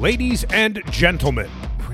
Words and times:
Ladies 0.00 0.44
and 0.44 0.82
gentlemen, 0.90 1.50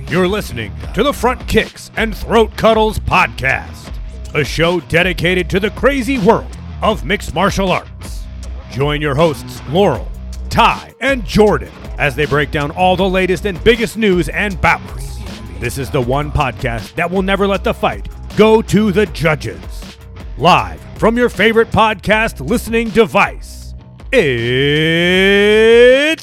you're 0.09 0.29
listening 0.29 0.73
to 0.95 1.03
the 1.03 1.13
Front 1.13 1.49
Kicks 1.49 1.91
and 1.97 2.17
Throat 2.17 2.57
Cuddles 2.57 3.01
podcast, 3.01 3.93
a 4.33 4.45
show 4.45 4.79
dedicated 4.79 5.51
to 5.51 5.59
the 5.59 5.71
crazy 5.71 6.17
world 6.17 6.57
of 6.83 7.05
mixed 7.05 7.35
martial 7.35 7.73
arts. 7.73 8.23
Join 8.71 9.03
your 9.03 9.17
hosts, 9.17 9.61
Laurel, 9.71 10.09
Ty, 10.51 10.95
and 11.01 11.25
Jordan, 11.25 11.73
as 11.99 12.15
they 12.15 12.27
break 12.27 12.53
down 12.53 12.71
all 12.71 12.95
the 12.95 13.09
latest 13.09 13.45
and 13.45 13.63
biggest 13.65 13.97
news 13.97 14.29
and 14.29 14.61
bouts. 14.61 15.19
This 15.59 15.77
is 15.77 15.91
the 15.91 16.01
one 16.01 16.31
podcast 16.31 16.95
that 16.95 17.11
will 17.11 17.23
never 17.23 17.49
let 17.49 17.65
the 17.65 17.75
fight 17.75 18.09
go 18.37 18.63
to 18.63 18.93
the 18.93 19.07
judges. 19.07 19.97
Live 20.39 20.81
from 20.97 21.17
your 21.17 21.29
favorite 21.29 21.73
podcast 21.73 22.49
listening 22.49 22.91
device, 22.91 23.75
it's 24.13 26.16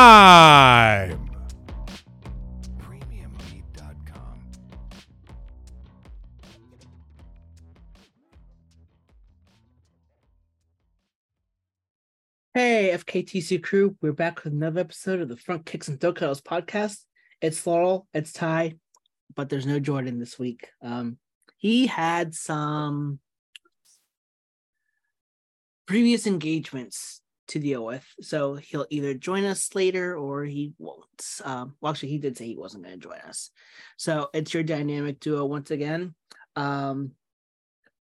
time! 0.00 1.30
Hey, 12.54 12.92
FKTC 12.94 13.62
crew, 13.62 13.94
we're 14.00 14.12
back 14.12 14.42
with 14.42 14.54
another 14.54 14.80
episode 14.80 15.20
of 15.20 15.28
the 15.28 15.36
Front 15.36 15.66
Kicks 15.66 15.88
and 15.88 16.00
Dokados 16.00 16.42
podcast. 16.42 17.04
It's 17.42 17.66
Laurel, 17.66 18.08
it's 18.14 18.32
Ty, 18.32 18.76
but 19.36 19.50
there's 19.50 19.66
no 19.66 19.78
Jordan 19.78 20.18
this 20.18 20.38
week. 20.38 20.68
Um, 20.80 21.18
he 21.58 21.86
had 21.86 22.34
some 22.34 23.18
previous 25.86 26.26
engagements 26.26 27.20
to 27.50 27.58
deal 27.58 27.84
with, 27.84 28.06
so 28.20 28.54
he'll 28.54 28.86
either 28.90 29.14
join 29.14 29.44
us 29.44 29.74
later 29.74 30.16
or 30.16 30.44
he 30.44 30.72
won't. 30.78 31.06
Um, 31.44 31.76
well, 31.80 31.90
actually, 31.90 32.10
he 32.10 32.18
did 32.18 32.36
say 32.36 32.46
he 32.46 32.56
wasn't 32.56 32.84
going 32.84 32.98
to 32.98 33.08
join 33.08 33.18
us. 33.18 33.50
So 33.96 34.28
it's 34.32 34.52
your 34.54 34.62
dynamic 34.62 35.20
duo 35.20 35.44
once 35.44 35.70
again. 35.70 36.14
Um, 36.56 37.12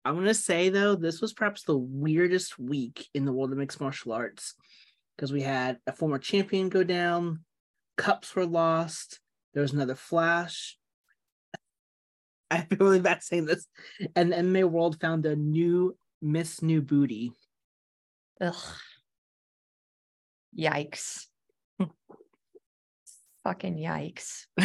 I'm 0.08 0.16
gonna 0.16 0.34
say 0.34 0.70
though, 0.70 0.96
this 0.96 1.20
was 1.20 1.34
perhaps 1.34 1.64
the 1.64 1.78
weirdest 1.78 2.58
week 2.58 3.08
in 3.14 3.26
the 3.26 3.34
world 3.34 3.52
of 3.52 3.58
mixed 3.58 3.82
martial 3.82 4.14
arts 4.14 4.54
because 5.16 5.34
we 5.34 5.42
had 5.42 5.80
a 5.86 5.92
former 5.92 6.18
champion 6.18 6.70
go 6.70 6.82
down, 6.82 7.44
cups 7.98 8.34
were 8.34 8.46
lost, 8.46 9.20
there 9.54 9.64
was 9.64 9.74
another 9.74 9.96
flash. 9.96 10.78
I 12.52 12.62
feel 12.62 12.78
really 12.80 13.02
bad 13.02 13.22
saying 13.22 13.48
this, 13.48 13.68
and 14.16 14.32
the 14.32 14.38
MMA 14.38 14.70
world 14.70 14.98
found 15.02 15.26
a 15.26 15.36
new 15.36 15.98
Miss 16.22 16.62
New 16.62 16.82
Booty. 16.82 17.34
Ugh. 18.40 18.56
Yikes. 20.58 21.26
Fucking 23.44 23.78
yikes. 23.78 24.46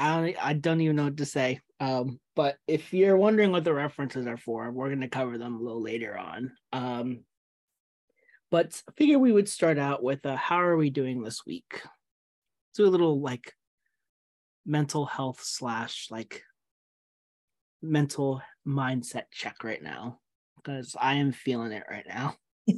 I 0.00 0.20
don't, 0.20 0.36
I 0.40 0.52
don't 0.52 0.80
even 0.80 0.96
know 0.96 1.04
what 1.04 1.16
to 1.16 1.26
say. 1.26 1.60
Um, 1.80 2.20
but 2.36 2.56
if 2.66 2.92
you're 2.92 3.16
wondering 3.16 3.50
what 3.50 3.64
the 3.64 3.74
references 3.74 4.26
are 4.26 4.36
for, 4.36 4.70
we're 4.70 4.88
going 4.88 5.00
to 5.00 5.08
cover 5.08 5.38
them 5.38 5.56
a 5.56 5.60
little 5.60 5.82
later 5.82 6.16
on. 6.16 6.52
Um, 6.72 7.24
but 8.50 8.80
I 8.88 8.92
figure 8.92 9.18
we 9.18 9.32
would 9.32 9.48
start 9.48 9.78
out 9.78 10.02
with 10.02 10.24
uh, 10.24 10.36
how 10.36 10.62
are 10.62 10.76
we 10.76 10.90
doing 10.90 11.22
this 11.22 11.44
week? 11.44 11.82
Do 12.76 12.86
a 12.86 12.88
little 12.88 13.20
like 13.20 13.52
mental 14.64 15.04
health 15.04 15.40
slash 15.42 16.06
like 16.10 16.42
mental 17.82 18.40
mindset 18.66 19.24
check 19.32 19.64
right 19.64 19.82
now 19.82 20.20
because 20.62 20.96
I 21.00 21.14
am 21.14 21.32
feeling 21.32 21.72
it 21.72 21.84
right 21.90 22.06
now. 22.06 22.36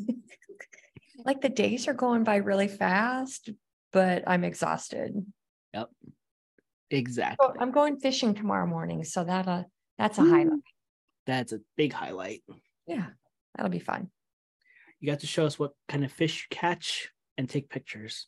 like 1.25 1.41
the 1.41 1.49
days 1.49 1.89
are 1.89 1.95
going 1.95 2.25
by 2.25 2.37
really 2.37 2.69
fast, 2.69 3.51
but 3.93 4.25
I'm 4.27 4.45
exhausted. 4.45 5.15
Yep, 5.75 5.89
exactly. 6.91 7.47
So 7.47 7.55
I'm 7.61 7.73
going 7.73 7.99
fishing 7.99 8.35
tomorrow 8.35 8.67
morning, 8.67 9.05
so 9.05 9.25
that 9.25 9.49
uh 9.49 9.65
that's 9.99 10.19
a 10.19 10.23
Ooh. 10.23 10.31
highlight. 10.31 10.61
That's 11.27 11.53
a 11.53 11.61
big 11.77 11.93
highlight. 11.93 12.43
Yeah, 12.87 13.07
that'll 13.55 13.71
be 13.71 13.79
fun. 13.79 14.11
You 15.01 15.11
got 15.11 15.21
to 15.21 15.27
show 15.27 15.47
us 15.47 15.59
what 15.59 15.73
kind 15.89 16.05
of 16.05 16.13
fish 16.13 16.47
you 16.51 16.57
catch 16.57 17.11
and 17.39 17.49
take 17.49 17.71
pictures. 17.71 18.27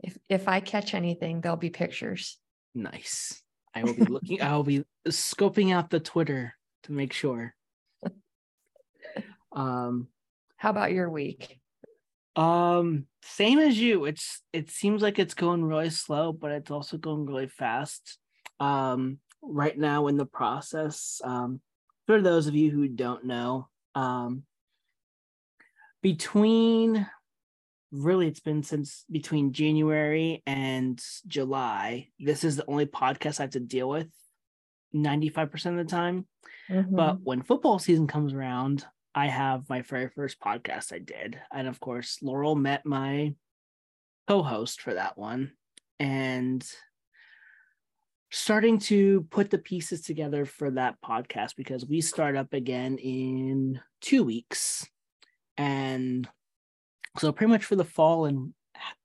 If 0.00 0.18
if 0.28 0.48
I 0.48 0.60
catch 0.60 0.94
anything, 0.94 1.40
there'll 1.40 1.56
be 1.56 1.70
pictures. 1.70 2.38
Nice. 2.74 3.40
I 3.74 3.84
will 3.84 3.94
be 3.94 4.04
looking. 4.04 4.42
I 4.42 4.54
will 4.54 4.64
be 4.64 4.84
scoping 5.08 5.72
out 5.72 5.90
the 5.90 6.00
Twitter 6.00 6.54
to 6.84 6.92
make 6.92 7.12
sure. 7.12 7.54
Um, 9.54 10.08
How 10.56 10.70
about 10.70 10.92
your 10.92 11.08
week? 11.08 11.60
um, 12.36 13.06
same 13.22 13.58
as 13.58 13.78
you. 13.78 14.04
It's 14.04 14.42
it 14.52 14.70
seems 14.70 15.02
like 15.02 15.18
it's 15.18 15.34
going 15.34 15.64
really 15.64 15.90
slow, 15.90 16.32
but 16.32 16.50
it's 16.50 16.70
also 16.70 16.98
going 16.98 17.26
really 17.26 17.48
fast. 17.48 18.18
Um, 18.60 19.18
right 19.42 19.76
now 19.76 20.06
in 20.08 20.16
the 20.16 20.26
process. 20.26 21.20
Um, 21.22 21.60
for 22.06 22.20
those 22.20 22.46
of 22.46 22.54
you 22.54 22.70
who 22.70 22.88
don't 22.88 23.24
know, 23.24 23.68
um, 23.94 24.42
between 26.02 27.06
really 27.92 28.26
it's 28.26 28.40
been 28.40 28.62
since 28.62 29.04
between 29.10 29.52
January 29.52 30.42
and 30.46 31.00
July. 31.26 32.08
This 32.18 32.44
is 32.44 32.56
the 32.56 32.66
only 32.66 32.86
podcast 32.86 33.38
I 33.38 33.44
have 33.44 33.50
to 33.50 33.60
deal 33.60 33.88
with 33.88 34.08
95% 34.94 35.66
of 35.66 35.76
the 35.76 35.84
time. 35.84 36.26
But 36.90 37.20
when 37.22 37.42
football 37.42 37.78
season 37.78 38.06
comes 38.06 38.32
around, 38.32 38.84
I 39.14 39.26
have 39.26 39.68
my 39.68 39.82
very 39.82 40.08
first 40.08 40.40
podcast 40.40 40.92
I 40.92 40.98
did. 40.98 41.38
And 41.52 41.68
of 41.68 41.78
course, 41.80 42.18
Laurel 42.22 42.56
met 42.56 42.84
my 42.84 43.34
co 44.26 44.42
host 44.42 44.80
for 44.80 44.94
that 44.94 45.16
one. 45.16 45.52
And 46.00 46.66
starting 48.30 48.80
to 48.80 49.22
put 49.30 49.50
the 49.50 49.58
pieces 49.58 50.02
together 50.02 50.44
for 50.44 50.72
that 50.72 50.96
podcast 51.04 51.54
because 51.56 51.86
we 51.86 52.00
start 52.00 52.34
up 52.34 52.52
again 52.52 52.98
in 52.98 53.80
two 54.00 54.24
weeks. 54.24 54.84
And 55.56 56.28
so, 57.18 57.30
pretty 57.30 57.52
much 57.52 57.64
for 57.64 57.76
the 57.76 57.84
fall 57.84 58.24
and 58.24 58.52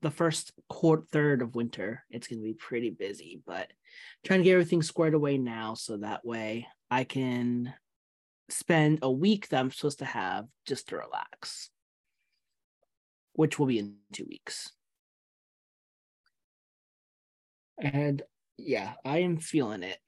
the 0.02 0.10
first 0.10 0.52
quarter 0.68 1.04
third 1.12 1.42
of 1.44 1.54
winter, 1.54 2.04
it's 2.10 2.28
going 2.28 2.40
to 2.40 2.44
be 2.44 2.54
pretty 2.54 2.90
busy, 2.90 3.42
but 3.46 3.72
trying 4.26 4.40
to 4.40 4.44
get 4.44 4.54
everything 4.54 4.82
squared 4.82 5.14
away 5.14 5.38
now 5.38 5.76
so 5.76 5.98
that 5.98 6.26
way 6.26 6.68
I 6.90 7.04
can 7.04 7.72
spend 8.52 9.00
a 9.02 9.12
week 9.12 9.50
that 9.50 9.60
I'm 9.60 9.72
supposed 9.72 10.00
to 10.00 10.06
have 10.06 10.48
just 10.66 10.90
to 10.90 10.98
relax, 10.98 11.70
which 13.34 13.58
will 13.58 13.68
be 13.68 13.80
in 13.80 13.96
two 14.14 14.26
weeks. 14.30 14.72
And 17.78 18.22
yeah, 18.58 18.94
I 19.06 19.20
am 19.20 19.38
feeling 19.38 19.84
it. 19.84 20.00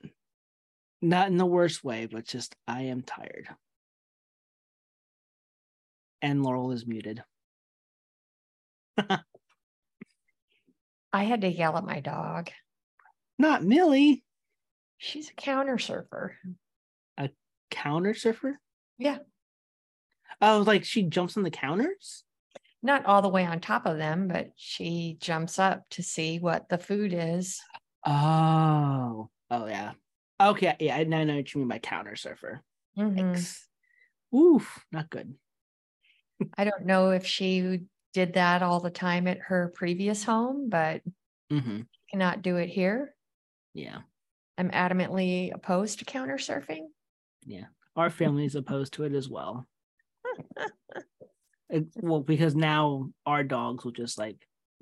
Not 1.02 1.30
in 1.30 1.38
the 1.38 1.46
worst 1.46 1.84
way, 1.84 2.06
but 2.06 2.26
just 2.26 2.56
I 2.68 2.84
am 2.84 3.02
tired. 3.02 3.48
And 6.22 6.44
Laurel 6.44 6.72
is 6.72 6.86
muted. 6.86 7.24
I 11.14 11.24
had 11.24 11.42
to 11.42 11.48
yell 11.48 11.78
at 11.78 11.86
my 11.86 12.00
dog. 12.00 12.50
Not 13.40 13.64
Millie, 13.64 14.24
She's 15.04 15.32
a 15.32 15.34
counter 15.34 15.80
surfer. 15.80 16.38
Counter 17.72 18.14
surfer. 18.14 18.60
Yeah, 18.98 19.20
Oh, 20.42 20.64
like 20.66 20.84
she 20.86 21.04
jumps 21.04 21.38
on 21.38 21.44
the 21.44 21.52
counters? 21.52 22.24
not 22.84 23.06
all 23.06 23.22
the 23.22 23.30
way 23.30 23.46
on 23.46 23.60
top 23.60 23.86
of 23.86 23.98
them, 23.98 24.28
but 24.28 24.52
she 24.56 25.16
jumps 25.20 25.60
up 25.60 25.88
to 25.92 26.02
see 26.02 26.40
what 26.40 26.68
the 26.70 26.78
food 26.80 27.14
is. 27.14 27.62
Oh, 28.06 29.30
oh 29.52 29.66
yeah. 29.68 29.94
Okay, 30.40 30.76
yeah, 30.80 30.96
I 30.98 31.04
now 31.04 31.24
know 31.24 31.36
what 31.36 31.54
you 31.54 31.60
mean 31.60 31.68
by 31.68 31.78
counter 31.78 32.16
surfer. 32.16 32.62
Mhm. 32.98 33.16
Thanks. 33.16 33.68
Oof, 34.36 34.84
not 34.92 35.10
good. 35.12 35.36
I 36.58 36.64
don't 36.64 36.86
know 36.86 37.12
if 37.12 37.26
she 37.26 37.82
did 38.14 38.34
that 38.34 38.64
all 38.64 38.80
the 38.80 38.90
time 38.90 39.28
at 39.28 39.38
her 39.40 39.72
previous 39.76 40.24
home, 40.24 40.70
but 40.70 41.02
Mm-hmm. 41.52 41.82
cannot 42.10 42.42
do 42.42 42.58
it 42.58 42.70
here. 42.70 43.14
Yeah, 43.74 44.00
I'm 44.58 44.72
adamantly 44.72 45.54
opposed 45.54 46.00
to 46.00 46.06
counter 46.06 46.38
surfing. 46.38 46.88
Yeah. 47.46 47.66
Our 47.96 48.10
family 48.10 48.46
is 48.46 48.56
opposed 48.56 48.94
to 48.94 49.04
it 49.04 49.14
as 49.14 49.28
well. 49.30 49.68
It- 51.70 51.88
well, 51.96 52.20
because 52.20 52.54
now 52.54 53.12
our 53.26 53.46
dogs 53.46 53.86
will 53.86 53.94
just 53.94 54.18
like 54.18 54.36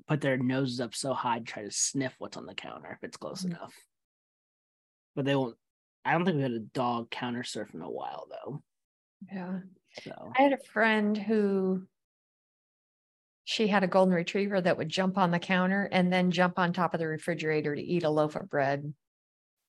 put 0.08 0.20
their 0.20 0.36
noses 0.36 0.80
up 0.80 0.92
so 0.92 1.14
high 1.14 1.38
to 1.38 1.44
try 1.44 1.62
to 1.62 1.70
sniff 1.70 2.16
what's 2.18 2.36
on 2.36 2.46
the 2.46 2.54
counter 2.54 2.90
if 2.90 3.04
it's 3.04 3.16
close 3.16 3.42
Mhm. 3.44 3.50
enough. 3.50 3.72
But 5.14 5.24
they 5.24 5.36
won't. 5.36 5.56
I 6.04 6.12
don't 6.12 6.24
think 6.24 6.38
we 6.38 6.42
had 6.42 6.50
a 6.50 6.58
dog 6.58 7.08
counter 7.10 7.44
surf 7.44 7.72
in 7.74 7.80
a 7.82 7.88
while 7.90 8.26
though. 8.28 8.62
Yeah. 9.32 9.60
So 10.02 10.32
I 10.36 10.42
had 10.42 10.52
a 10.52 10.58
friend 10.72 11.16
who 11.16 11.86
she 13.44 13.68
had 13.68 13.84
a 13.84 13.88
golden 13.88 14.14
retriever 14.14 14.60
that 14.60 14.76
would 14.76 14.88
jump 14.88 15.16
on 15.16 15.30
the 15.30 15.38
counter 15.38 15.88
and 15.92 16.12
then 16.12 16.32
jump 16.32 16.58
on 16.58 16.72
top 16.72 16.92
of 16.92 16.98
the 16.98 17.06
refrigerator 17.06 17.72
to 17.74 17.80
eat 17.82 18.02
a 18.02 18.10
loaf 18.10 18.34
of 18.34 18.50
bread. 18.50 18.92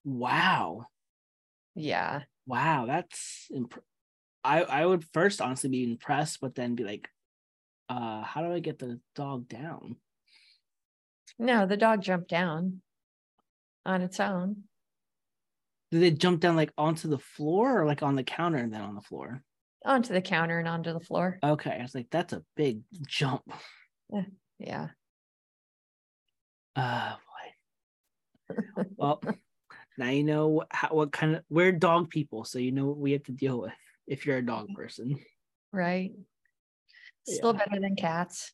wow, 0.04 0.86
Yeah. 1.76 2.24
Wow, 2.52 2.86
that's 2.86 3.48
imp- 3.56 3.82
I 4.44 4.64
I 4.64 4.86
would 4.86 5.06
first 5.14 5.40
honestly 5.40 5.70
be 5.70 5.84
impressed, 5.86 6.42
but 6.42 6.54
then 6.54 6.76
be 6.76 6.84
like, 6.84 7.08
uh, 7.88 8.24
how 8.24 8.42
do 8.42 8.52
I 8.52 8.60
get 8.60 8.78
the 8.78 9.00
dog 9.16 9.48
down? 9.48 9.96
No, 11.40 11.66
the 11.66 11.78
dog 11.78 12.02
jumped 12.02 12.30
down 12.30 12.82
on 13.86 14.02
its 14.02 14.20
own. 14.20 14.64
Did 15.92 16.04
it 16.04 16.20
jump 16.20 16.42
down 16.42 16.58
like 16.58 16.74
onto 16.78 17.08
the 17.08 17.20
floor 17.20 17.82
or 17.82 17.86
like 17.86 18.04
on 18.04 18.16
the 18.16 18.24
counter 18.24 18.58
and 18.58 18.74
then 18.74 18.82
on 18.82 18.96
the 18.96 19.02
floor? 19.02 19.44
Onto 19.86 20.14
the 20.14 20.22
counter 20.22 20.60
and 20.60 20.68
onto 20.68 20.92
the 20.92 21.00
floor. 21.00 21.40
Okay, 21.42 21.72
I 21.72 21.82
was 21.82 21.96
like, 21.96 22.08
that's 22.12 22.34
a 22.34 22.44
big 22.58 22.82
jump. 23.08 23.44
Yeah. 24.60 24.90
Uh 26.76 27.16
boy. 27.16 28.84
Well, 28.98 29.22
now 29.98 30.10
you 30.10 30.24
know 30.24 30.64
how, 30.72 30.90
what 30.90 31.12
kind 31.12 31.36
of 31.36 31.44
we're 31.50 31.72
dog 31.72 32.10
people, 32.10 32.44
so 32.44 32.60
you 32.60 32.72
know 32.72 32.86
what 32.86 32.98
we 32.98 33.12
have 33.14 33.24
to 33.24 33.32
deal 33.32 33.62
with 33.62 33.74
if 34.08 34.26
you're 34.26 34.38
a 34.38 34.46
dog 34.46 34.66
mm-hmm. 34.66 34.76
person. 34.76 35.20
Right. 35.74 36.12
Still 37.28 37.54
Yeah. 37.54 37.66
better 37.66 37.80
than 37.80 37.96
cats. 37.96 38.52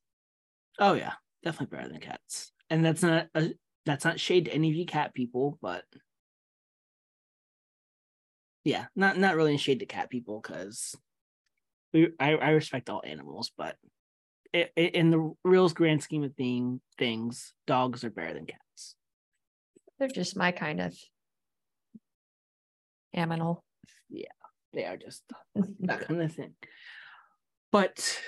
Oh 0.80 0.94
yeah, 0.94 1.14
definitely 1.44 1.76
better 1.76 1.90
than 1.90 2.02
cats. 2.02 2.52
And 2.70 2.86
that's 2.86 3.02
not 3.02 3.28
a, 3.34 3.54
that's 3.86 4.06
not 4.06 4.20
shade 4.20 4.46
to 4.46 4.54
any 4.54 4.70
of 4.70 4.76
you 4.76 4.86
cat 4.86 5.14
people, 5.14 5.58
but 5.62 5.84
yeah, 8.64 8.88
not 8.96 9.18
not 9.18 9.36
really 9.36 9.54
in 9.54 9.58
shade 9.58 9.80
to 9.80 9.86
cat 9.86 10.10
people 10.10 10.42
because 10.42 10.96
we 11.94 12.10
I, 12.20 12.36
I 12.36 12.50
respect 12.50 12.90
all 12.90 13.02
animals, 13.06 13.52
but 13.58 13.78
i 14.54 14.70
i 14.78 14.82
in 14.82 15.10
the 15.10 15.34
real 15.44 15.70
grand 15.70 16.04
scheme 16.04 16.24
of 16.24 16.36
thing 16.36 16.82
things, 16.98 17.54
dogs 17.66 18.04
are 18.04 18.10
better 18.10 18.34
than 18.34 18.46
cats. 18.46 18.96
They're 19.98 20.10
just 20.10 20.36
my 20.36 20.52
kind 20.52 20.82
of 20.82 20.94
aminal. 23.18 23.62
Yeah, 24.10 24.28
they 24.74 24.86
are 24.86 24.98
just 24.98 25.24
that 25.82 26.08
kind 26.08 26.22
of 26.22 26.32
thing. 26.32 26.54
But 27.72 28.20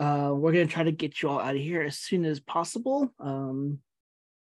uh, 0.00 0.32
we're 0.34 0.52
gonna 0.52 0.66
try 0.66 0.82
to 0.82 0.92
get 0.92 1.22
you 1.22 1.28
all 1.28 1.40
out 1.40 1.54
of 1.54 1.60
here 1.62 1.82
as 1.82 1.98
soon 1.98 2.24
as 2.24 2.40
possible. 2.40 3.12
Um, 3.18 3.78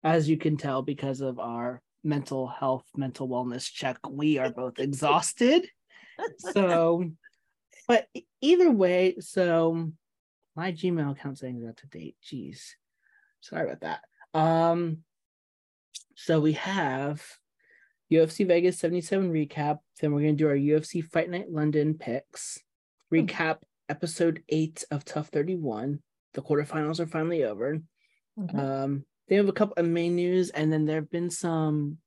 as 0.04 0.30
you 0.30 0.38
can 0.38 0.58
tell, 0.58 0.82
because 0.82 1.22
of 1.22 1.40
our 1.40 1.82
mental 2.04 2.48
health, 2.48 2.86
mental 2.96 3.28
wellness 3.28 3.72
check, 3.72 3.98
we 4.08 4.38
are 4.38 4.52
both 4.52 4.80
exhausted. 4.80 5.68
So, 6.38 7.10
but 7.88 8.08
either 8.42 8.72
way, 8.72 9.16
so 9.20 9.92
my 10.56 10.72
Gmail 10.72 11.12
account 11.12 11.40
saying 11.40 11.68
up 11.68 11.76
to 11.78 11.88
date. 11.88 12.16
Jeez, 12.24 12.60
sorry 13.42 13.70
about 13.70 13.82
that. 13.82 14.40
Um, 14.40 15.00
so 16.16 16.40
we 16.40 16.54
have 16.54 17.22
UFC 18.16 18.48
Vegas 18.48 18.80
77 18.80 19.32
recap. 19.32 19.80
Then 20.00 20.14
we're 20.14 20.22
going 20.22 20.38
to 20.38 20.44
do 20.44 20.50
our 20.50 20.56
UFC 20.56 21.04
Fight 21.04 21.30
Night 21.30 21.52
London 21.52 21.96
picks. 21.96 22.60
Recap 23.14 23.58
episode 23.90 24.44
eight 24.50 24.84
of 24.92 25.06
TUF 25.06 25.28
31. 25.30 26.00
The 26.34 26.42
quarterfinals 26.42 27.00
are 27.00 27.08
finally 27.08 27.44
over. 27.44 27.80
Mhm. 28.38 28.56
Um, 28.60 29.06
they 29.28 29.36
have 29.36 29.48
a 29.48 29.54
couple 29.54 29.76
of 29.78 29.90
main 29.90 30.16
news, 30.16 30.50
and 30.50 30.72
then 30.72 30.86
there 30.86 30.98
have 30.98 31.10
been 31.10 31.30
some 31.30 31.98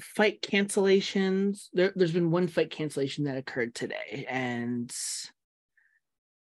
fight 0.00 0.42
cancellations. 0.42 1.68
There, 1.72 1.92
there's 1.94 2.12
been 2.12 2.30
one 2.30 2.48
fight 2.48 2.70
cancellation 2.70 3.24
that 3.24 3.36
occurred 3.36 3.74
today, 3.74 4.26
and 4.28 4.94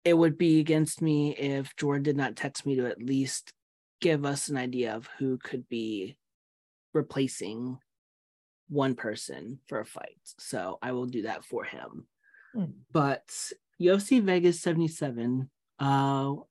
it 0.04 0.14
would 0.14 0.38
be 0.38 0.60
against 0.60 1.02
me 1.02 1.36
if 1.36 1.76
Jordan 1.76 2.02
did 2.02 2.16
not 2.16 2.36
text 2.36 2.64
me 2.64 2.76
to 2.76 2.86
at 2.86 3.02
least 3.02 3.52
give 4.00 4.24
us 4.24 4.48
an 4.48 4.56
idea 4.56 4.94
of 4.94 5.08
who 5.18 5.36
could 5.36 5.68
be 5.68 6.16
replacing 6.94 7.78
one 8.70 8.94
person 8.94 9.58
for 9.68 9.80
a 9.80 9.84
fight. 9.84 10.16
So 10.38 10.78
I 10.80 10.92
will 10.92 11.06
do 11.06 11.22
that 11.22 11.44
for 11.44 11.64
him. 11.64 12.06
Hmm. 12.54 12.64
But 12.92 13.28
UFC 13.80 14.22
Vegas 14.22 14.60
77. 14.60 15.50
Uh, 15.78 15.84
oh, 15.84 16.46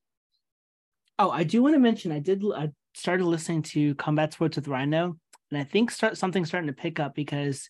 I 1.18 1.44
do 1.44 1.64
want 1.64 1.76
to 1.76 1.80
mention 1.80 2.12
I 2.12 2.20
did 2.20 2.44
I 2.56 2.72
started 2.94 3.26
listening 3.26 3.64
to 3.64 3.96
Combat 3.96 4.34
Sports 4.34 4.58
with 4.58 4.68
Rhino, 4.68 5.18
and 5.52 5.60
I 5.60 5.64
think 5.64 5.92
start 5.92 6.18
something's 6.18 6.50
starting 6.50 6.68
to 6.68 6.74
pick 6.74 7.00
up 7.00 7.16
because 7.16 7.70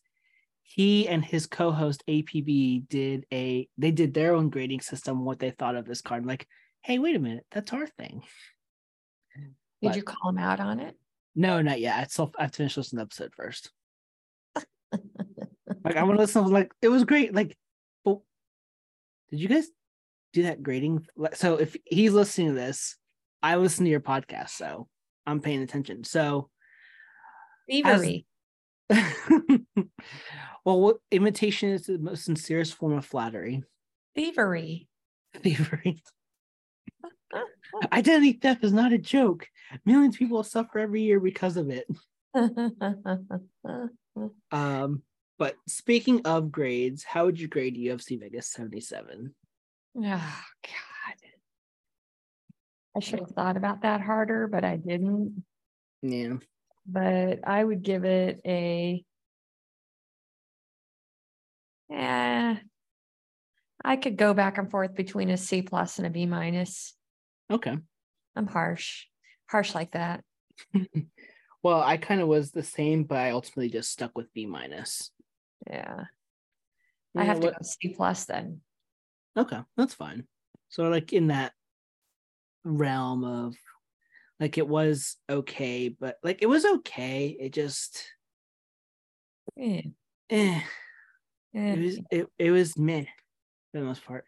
he 0.64 1.08
and 1.08 1.26
his 1.26 1.48
co-host 1.48 2.04
APB 2.08 2.88
did 2.88 3.26
a 3.34 3.68
they 3.78 3.92
did 3.92 4.14
their 4.14 4.36
own 4.36 4.50
grading 4.50 4.82
system 4.82 5.26
what 5.26 5.40
they 5.40 5.52
thought 5.52 5.76
of 5.76 5.86
this 5.86 6.02
card. 6.02 6.26
like, 6.26 6.48
hey, 6.82 7.00
wait 7.00 7.16
a 7.16 7.20
minute, 7.20 7.46
that's 7.52 7.74
our 7.74 7.88
thing. 7.88 8.24
Did 9.82 9.90
but- 9.90 9.96
you 9.96 10.04
call 10.04 10.30
him 10.30 10.38
out 10.38 10.60
on 10.60 10.80
it? 10.80 10.96
No, 11.36 11.62
not 11.62 11.80
yet. 11.80 11.98
I 11.98 12.04
still 12.06 12.32
I 12.38 12.44
have 12.44 12.52
to 12.52 12.58
finish 12.58 12.76
listening 12.76 13.00
to 13.00 13.06
the 13.06 13.08
episode 13.08 13.34
first. 13.36 13.72
Like 15.84 15.96
I 15.96 16.04
want 16.04 16.18
to 16.18 16.22
listen. 16.22 16.44
to, 16.44 16.50
Like 16.50 16.72
it 16.82 16.90
was 16.90 17.04
great. 17.04 17.34
Like, 17.34 17.58
but 18.04 18.20
did 19.30 19.40
you 19.40 19.48
guys 19.48 19.68
do 20.34 20.44
that 20.44 20.64
grading? 20.64 21.06
So 21.34 21.56
if 21.56 21.76
he's 21.86 22.14
listening 22.14 22.50
to 22.50 22.54
this, 22.54 22.98
I 23.42 23.56
listen 23.56 23.86
to 23.86 23.92
your 23.92 24.02
podcast, 24.02 24.50
so 24.50 24.88
I'm 25.26 25.42
paying 25.42 25.62
attention. 25.62 26.04
So, 26.04 26.50
Thievery. 27.70 28.26
well, 28.90 30.82
what 30.82 30.98
imitation 31.12 31.70
is 31.70 31.84
the 31.84 32.00
most 32.00 32.26
sincerest 32.26 32.74
form 32.74 32.98
of 32.98 33.06
flattery. 33.06 33.64
Thievery. 34.16 34.88
Thievery. 35.36 36.02
Identity 37.94 38.34
theft 38.34 38.64
is 38.64 38.74
not 38.74 38.94
a 38.94 38.98
joke. 38.98 39.48
Millions 39.86 40.16
of 40.16 40.20
people 40.20 40.44
suffer 40.44 40.80
every 40.80 41.04
year 41.04 41.20
because 41.20 41.58
of 41.58 41.70
it. 41.70 41.86
Um, 44.52 45.04
but 45.38 45.56
speaking 45.68 46.22
of 46.26 46.52
grades, 46.52 47.04
how 47.04 47.26
would 47.26 47.40
you 47.40 47.48
grade 47.48 47.78
UFC 47.78 48.20
Vegas 48.20 48.52
77? 48.52 49.34
Oh 49.98 50.02
God. 50.02 51.16
I 52.96 53.00
should 53.00 53.20
have 53.20 53.32
thought 53.32 53.56
about 53.56 53.84
that 53.84 54.02
harder, 54.02 54.48
but 54.48 54.64
I 54.64 54.76
didn't. 54.76 55.44
Yeah. 56.02 56.36
But 56.86 57.48
I 57.48 57.64
would 57.64 57.84
give 57.84 58.04
it 58.04 58.42
a 58.46 59.04
yeah. 61.90 62.58
I 63.84 63.96
could 63.96 64.18
go 64.18 64.34
back 64.34 64.58
and 64.58 64.70
forth 64.70 64.96
between 64.96 65.30
a 65.30 65.38
C 65.38 65.62
plus 65.62 65.98
and 65.98 66.08
a 66.08 66.10
B 66.10 66.26
minus. 66.26 66.94
Okay. 67.52 67.78
I'm 68.36 68.48
harsh. 68.48 69.06
Harsh 69.50 69.74
like 69.74 69.92
that. 69.92 70.24
Well, 71.62 71.82
I 71.82 71.98
kind 71.98 72.22
of 72.22 72.28
was 72.28 72.52
the 72.52 72.64
same, 72.64 73.04
but 73.04 73.18
I 73.18 73.32
ultimately 73.32 73.70
just 73.70 73.92
stuck 73.92 74.12
with 74.16 74.34
B 74.34 74.46
minus. 74.46 75.12
Yeah. 75.70 76.06
You 77.14 77.22
I 77.22 77.26
have 77.26 77.40
to 77.42 77.48
what? 77.48 77.54
go 77.56 77.60
C 77.64 77.94
plus 77.96 78.26
then. 78.26 78.62
Okay, 79.38 79.60
that's 79.76 79.94
fine. 79.94 80.28
So 80.70 80.90
like 80.90 81.12
in 81.14 81.28
that 81.28 81.54
realm 82.64 83.24
of 83.24 83.56
like 84.40 84.58
it 84.58 84.68
was 84.68 85.18
okay, 85.30 85.90
but 85.90 86.18
like 86.24 86.42
it 86.42 86.48
was 86.48 86.66
okay. 86.66 87.36
It 87.40 87.54
just 87.54 88.06
Eh, 89.58 89.82
eh, 90.30 90.62
eh, 91.54 91.74
it 91.74 91.80
was 91.80 92.00
it, 92.12 92.28
it 92.38 92.52
was 92.52 92.78
mid 92.78 93.08
for 93.72 93.80
the 93.80 93.86
most 93.86 94.06
part. 94.06 94.24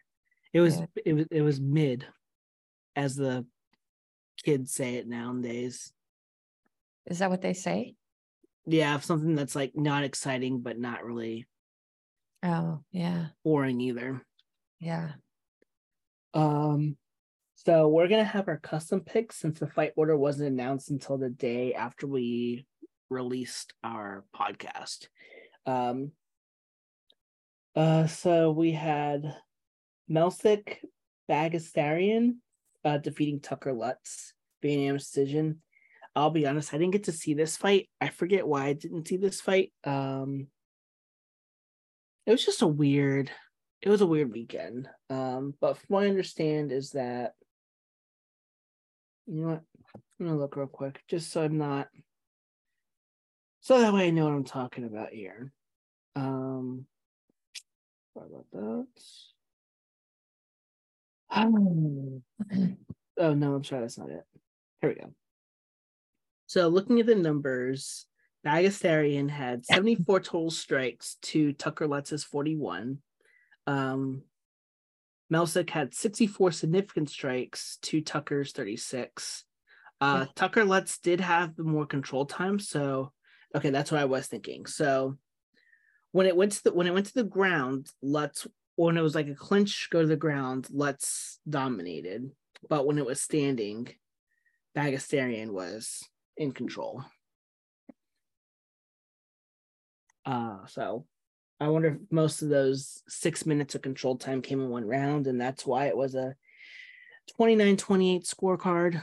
It 0.52 0.60
was 0.60 0.78
Yeah. 0.78 0.86
it 1.06 1.12
was 1.14 1.26
it 1.30 1.42
was 1.42 1.60
mid, 1.60 2.06
as 2.94 3.16
the 3.16 3.46
kids 4.44 4.74
say 4.74 4.96
it 4.96 5.08
nowadays. 5.08 5.92
Is 7.06 7.18
that 7.18 7.30
what 7.30 7.42
they 7.42 7.54
say? 7.54 7.94
Yeah, 8.66 8.98
something 9.00 9.34
that's 9.34 9.56
like 9.56 9.72
not 9.74 10.04
exciting 10.04 10.60
but 10.60 10.78
not 10.78 11.04
really 11.04 11.46
Oh, 12.44 12.80
yeah. 12.90 13.26
boring 13.44 13.80
either. 13.80 14.20
Yeah. 14.80 15.12
Um, 16.34 16.96
so 17.54 17.88
we're 17.88 18.08
gonna 18.08 18.24
have 18.24 18.48
our 18.48 18.58
custom 18.58 19.00
picks 19.00 19.36
since 19.36 19.60
the 19.60 19.68
fight 19.68 19.92
order 19.96 20.16
wasn't 20.16 20.48
announced 20.48 20.90
until 20.90 21.18
the 21.18 21.30
day 21.30 21.74
after 21.74 22.06
we 22.06 22.66
released 23.10 23.74
our 23.84 24.24
podcast. 24.34 25.06
Um, 25.66 26.12
uh, 27.76 28.06
so 28.08 28.50
we 28.50 28.72
had 28.72 29.36
Melsik 30.10 30.78
Baghdasaryan 31.30 32.36
uh, 32.84 32.98
defeating 32.98 33.40
Tucker 33.40 33.72
Lutz, 33.72 34.32
being 34.60 34.80
unanimous 34.80 35.06
decision. 35.06 35.62
I'll 36.14 36.30
be 36.30 36.46
honest, 36.46 36.74
I 36.74 36.78
didn't 36.78 36.92
get 36.92 37.04
to 37.04 37.12
see 37.12 37.34
this 37.34 37.56
fight. 37.56 37.88
I 38.00 38.08
forget 38.08 38.46
why 38.46 38.66
I 38.66 38.72
didn't 38.74 39.08
see 39.08 39.16
this 39.16 39.40
fight. 39.40 39.72
Um, 39.84 40.48
it 42.26 42.30
was 42.30 42.44
just 42.44 42.62
a 42.62 42.66
weird 42.66 43.30
it 43.82 43.88
was 43.88 44.00
a 44.00 44.06
weird 44.06 44.32
weekend. 44.32 44.88
Um, 45.10 45.54
but 45.60 45.76
from 45.76 45.86
what 45.88 46.04
I 46.04 46.08
understand 46.08 46.70
is 46.70 46.90
that 46.90 47.32
you 49.26 49.40
know 49.40 49.48
what? 49.48 49.62
I'm 50.20 50.26
gonna 50.26 50.38
look 50.38 50.56
real 50.56 50.66
quick 50.66 51.02
just 51.08 51.30
so 51.32 51.42
I'm 51.42 51.58
not 51.58 51.88
so 53.60 53.80
that 53.80 53.92
way 53.92 54.08
I 54.08 54.10
know 54.10 54.24
what 54.24 54.34
I'm 54.34 54.44
talking 54.44 54.84
about 54.84 55.10
here. 55.10 55.52
Um 56.14 56.86
sorry 58.14 58.28
about 58.28 58.46
that. 58.52 58.86
oh 63.18 63.34
no, 63.34 63.54
I'm 63.54 63.64
sorry, 63.64 63.80
that's 63.82 63.98
not 63.98 64.10
it. 64.10 64.24
Here 64.80 64.90
we 64.90 64.96
go. 64.96 65.12
So 66.52 66.68
looking 66.68 67.00
at 67.00 67.06
the 67.06 67.14
numbers, 67.14 68.04
Baghdasaryan 68.46 69.30
had 69.30 69.64
74 69.64 70.20
total 70.20 70.50
strikes 70.50 71.16
to 71.22 71.54
Tucker 71.54 71.86
Lutz's 71.86 72.24
41 72.24 72.98
um 73.66 74.22
Melsik 75.32 75.70
had 75.70 75.94
64 75.94 76.52
significant 76.52 77.08
strikes 77.08 77.78
to 77.80 78.02
Tucker's 78.02 78.52
36. 78.52 79.44
Uh, 79.98 80.26
Tucker 80.34 80.66
Lutz 80.66 80.98
did 80.98 81.22
have 81.22 81.56
the 81.56 81.62
more 81.62 81.86
control 81.86 82.26
time, 82.26 82.58
so 82.58 83.12
okay, 83.54 83.70
that's 83.70 83.90
what 83.90 84.02
I 84.02 84.04
was 84.04 84.26
thinking. 84.26 84.66
So 84.66 85.16
when 86.10 86.26
it 86.26 86.36
went 86.36 86.52
to 86.52 86.64
the 86.64 86.74
when 86.74 86.86
it 86.86 86.92
went 86.92 87.06
to 87.06 87.14
the 87.14 87.24
ground, 87.24 87.88
Lutz 88.02 88.46
when 88.76 88.98
it 88.98 89.02
was 89.02 89.14
like 89.14 89.28
a 89.28 89.34
clinch 89.34 89.88
go 89.90 90.02
to 90.02 90.06
the 90.06 90.16
ground, 90.16 90.68
Lutz 90.70 91.38
dominated. 91.48 92.30
But 92.68 92.86
when 92.86 92.98
it 92.98 93.06
was 93.06 93.22
standing, 93.22 93.88
Baghdasaryan 94.76 95.50
was 95.50 96.06
in 96.42 96.52
control. 96.52 97.02
Uh 100.24 100.66
so 100.66 101.06
I 101.60 101.68
wonder 101.68 101.88
if 101.88 101.98
most 102.10 102.42
of 102.42 102.48
those 102.48 103.02
six 103.08 103.46
minutes 103.46 103.74
of 103.74 103.82
control 103.82 104.16
time 104.16 104.42
came 104.42 104.60
in 104.60 104.68
one 104.68 104.84
round, 104.86 105.26
and 105.26 105.40
that's 105.40 105.64
why 105.64 105.86
it 105.86 105.96
was 105.96 106.14
a 106.14 106.34
29 107.36 107.76
28 107.76 108.24
scorecard. 108.24 109.02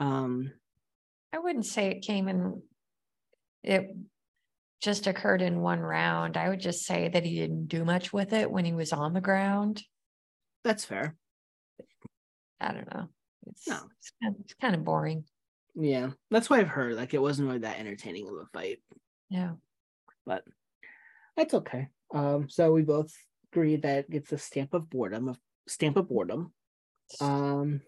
Um 0.00 0.52
I 1.32 1.38
wouldn't 1.38 1.66
say 1.66 1.88
it 1.88 2.02
came 2.02 2.28
in, 2.28 2.62
it 3.62 3.94
just 4.80 5.06
occurred 5.06 5.42
in 5.42 5.60
one 5.60 5.80
round. 5.80 6.36
I 6.38 6.48
would 6.48 6.60
just 6.60 6.86
say 6.86 7.08
that 7.08 7.24
he 7.24 7.34
didn't 7.34 7.66
do 7.66 7.84
much 7.84 8.12
with 8.12 8.32
it 8.32 8.50
when 8.50 8.64
he 8.64 8.72
was 8.72 8.92
on 8.92 9.12
the 9.12 9.20
ground. 9.20 9.82
that's 10.64 10.84
fair. 10.84 11.16
I 12.60 12.72
don't 12.72 12.92
know. 12.94 13.08
It's, 13.46 13.68
No. 13.68 13.76
it's, 13.98 14.12
kind 14.22 14.34
of, 14.34 14.40
it's 14.40 14.54
kind 14.54 14.74
of 14.74 14.84
boring. 14.84 15.24
Yeah, 15.80 16.10
that's 16.30 16.50
what 16.50 16.58
I've 16.58 16.68
heard. 16.68 16.96
Like 16.96 17.14
it 17.14 17.22
wasn't 17.22 17.46
really 17.48 17.60
that 17.60 17.78
entertaining 17.78 18.28
of 18.28 18.34
a 18.34 18.46
fight, 18.52 18.78
Yeah. 19.30 19.52
but 20.26 20.42
that's 21.36 21.54
okay. 21.54 21.88
Um, 22.12 22.48
so 22.48 22.72
we 22.72 22.82
both 22.82 23.14
agree 23.52 23.76
that 23.76 23.98
it 24.00 24.10
gets 24.10 24.32
a 24.32 24.38
stamp 24.38 24.74
of 24.74 24.90
boredom, 24.90 25.28
a 25.28 25.36
stamp 25.68 25.96
of 25.96 26.08
boredom. 26.08 26.52
Um, 27.20 27.80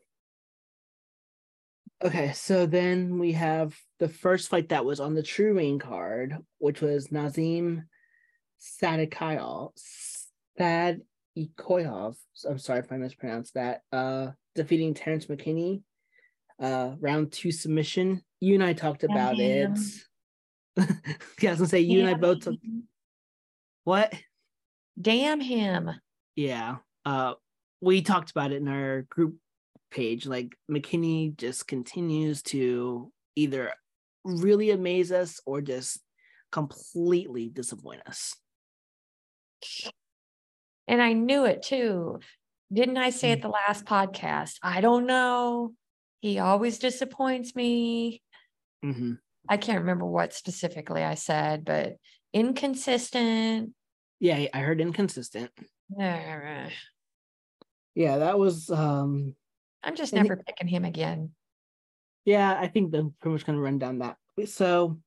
okay, 2.04 2.30
so 2.32 2.64
then 2.66 3.18
we 3.18 3.32
have 3.32 3.76
the 3.98 4.08
first 4.08 4.48
fight 4.48 4.68
that 4.68 4.84
was 4.84 5.00
on 5.00 5.14
the 5.14 5.22
true 5.22 5.52
main 5.52 5.80
card, 5.80 6.36
which 6.58 6.80
was 6.80 7.10
Nazim 7.10 7.88
Sadikayov, 8.60 9.72
Sadikoyov. 10.58 12.16
I'm 12.48 12.58
sorry 12.58 12.78
if 12.80 12.92
I 12.92 12.98
mispronounced 12.98 13.54
that. 13.54 13.82
Uh, 13.90 14.28
defeating 14.54 14.94
Terrence 14.94 15.26
McKinney. 15.26 15.82
Uh, 16.60 16.94
round 17.00 17.32
two 17.32 17.50
submission. 17.50 18.22
You 18.40 18.54
and 18.54 18.62
I 18.64 18.72
talked 18.74 19.02
about 19.04 19.38
it. 19.38 19.70
Damn. 20.76 20.86
yeah, 21.40 21.50
I 21.50 21.52
was 21.52 21.58
gonna 21.60 21.68
say 21.68 21.80
you 21.80 22.00
and 22.00 22.08
I 22.08 22.14
both. 22.14 22.46
Him. 22.46 22.84
what? 23.84 24.12
Damn 25.00 25.40
him. 25.40 25.90
Yeah. 26.36 26.76
Uh, 27.04 27.34
we 27.80 28.02
talked 28.02 28.30
about 28.30 28.52
it 28.52 28.56
in 28.60 28.68
our 28.68 29.02
group 29.02 29.36
page. 29.90 30.26
Like 30.26 30.54
McKinney 30.70 31.36
just 31.36 31.66
continues 31.66 32.42
to 32.44 33.10
either 33.36 33.72
really 34.24 34.70
amaze 34.70 35.12
us 35.12 35.40
or 35.46 35.62
just 35.62 36.00
completely 36.52 37.48
disappoint 37.48 38.02
us. 38.06 38.34
And 40.88 41.00
I 41.00 41.12
knew 41.12 41.44
it 41.44 41.62
too. 41.62 42.20
Didn't 42.72 42.96
I 42.96 43.10
say 43.10 43.30
Mm. 43.30 43.32
at 43.32 43.42
the 43.42 43.48
last 43.48 43.84
podcast? 43.84 44.56
I 44.62 44.80
don't 44.80 45.06
know. 45.06 45.74
He 46.20 46.38
always 46.38 46.78
disappoints 46.78 47.56
me. 47.56 48.22
hmm 48.82 49.14
I 49.48 49.56
can't 49.56 49.80
remember 49.80 50.06
what 50.06 50.32
specifically 50.32 51.02
I 51.02 51.14
said, 51.14 51.64
but 51.64 51.96
inconsistent. 52.32 53.72
Yeah, 54.20 54.46
I 54.52 54.58
heard 54.60 54.80
inconsistent. 54.80 55.50
I'm 55.98 56.70
Yeah, 57.94 58.18
that 58.18 58.38
was 58.38 58.70
um 58.70 59.34
I'm 59.82 59.96
just 59.96 60.12
never 60.12 60.36
picking 60.36 60.68
him 60.68 60.84
again. 60.84 61.30
yeah, 62.24 62.56
I 62.60 62.68
think 62.68 62.92
they're 62.92 63.08
pretty 63.20 63.32
much 63.32 63.46
gonna 63.46 63.60
run 63.60 63.78
down 63.78 63.98
that. 64.00 64.16
So 64.46 65.00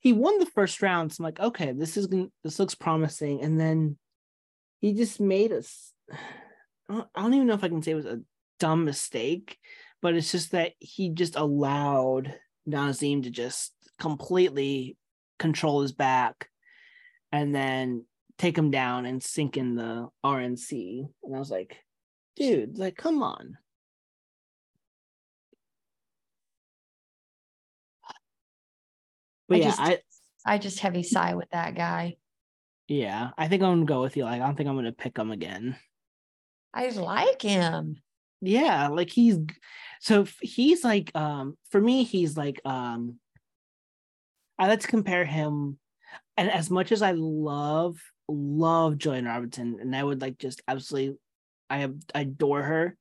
he 0.00 0.12
won 0.12 0.38
the 0.38 0.46
first 0.46 0.82
round. 0.82 1.12
So 1.12 1.22
I'm 1.22 1.26
like, 1.26 1.40
okay, 1.40 1.72
this 1.72 1.96
is 1.96 2.06
gonna 2.08 2.26
this 2.44 2.58
looks 2.58 2.74
promising. 2.74 3.42
And 3.42 3.58
then 3.58 3.96
he 4.80 4.92
just 4.92 5.20
made 5.20 5.52
us 5.52 5.92
I 6.88 6.94
don't, 6.94 7.08
I 7.14 7.22
don't 7.22 7.34
even 7.34 7.46
know 7.46 7.54
if 7.54 7.64
I 7.64 7.68
can 7.68 7.82
say 7.82 7.92
it 7.92 7.96
was 7.96 8.06
a 8.06 8.20
dumb 8.60 8.84
mistake, 8.84 9.58
but 10.02 10.14
it's 10.14 10.32
just 10.32 10.52
that 10.52 10.72
he 10.78 11.10
just 11.10 11.36
allowed 11.36 12.34
Nazim 12.66 13.22
to 13.22 13.30
just 13.30 13.72
completely 13.98 14.96
control 15.38 15.82
his 15.82 15.92
back 15.92 16.48
and 17.32 17.54
then 17.54 18.04
take 18.38 18.56
him 18.56 18.70
down 18.70 19.06
and 19.06 19.22
sink 19.22 19.56
in 19.56 19.74
the 19.74 20.08
RNC. 20.24 21.06
And 21.24 21.36
I 21.36 21.38
was 21.38 21.50
like, 21.50 21.76
dude, 22.36 22.78
like, 22.78 22.96
come 22.96 23.22
on. 23.22 23.56
But 29.48 29.56
I 29.56 29.60
yeah, 29.60 29.66
just- 29.68 29.80
I 29.80 29.98
I 30.44 30.58
just 30.58 30.78
heavy 30.80 31.02
sigh 31.02 31.34
with 31.34 31.48
that 31.50 31.74
guy. 31.74 32.16
yeah, 32.88 33.30
I 33.36 33.48
think 33.48 33.62
I'm 33.62 33.72
gonna 33.72 33.84
go 33.84 34.02
with 34.02 34.16
you. 34.16 34.24
Like, 34.24 34.40
I 34.40 34.46
don't 34.46 34.56
think 34.56 34.68
I'm 34.68 34.76
gonna 34.76 34.92
pick 34.92 35.16
him 35.18 35.30
again. 35.30 35.76
I 36.72 36.88
like 36.90 37.42
him. 37.42 37.96
Yeah, 38.40 38.88
like 38.88 39.10
he's 39.10 39.38
so 40.00 40.26
he's 40.40 40.84
like 40.84 41.10
um 41.14 41.56
for 41.70 41.80
me 41.80 42.04
he's 42.04 42.36
like 42.36 42.60
um 42.64 43.18
I 44.58 44.68
like 44.68 44.80
to 44.80 44.88
compare 44.88 45.24
him 45.24 45.78
and 46.36 46.50
as 46.50 46.70
much 46.70 46.92
as 46.92 47.02
I 47.02 47.12
love 47.12 47.98
love 48.28 48.98
Julian 48.98 49.26
Robinson, 49.26 49.78
and 49.80 49.94
I 49.94 50.02
would 50.02 50.20
like 50.20 50.38
just 50.38 50.62
absolutely 50.68 51.18
I 51.70 51.88
adore 52.14 52.62
her. 52.62 52.96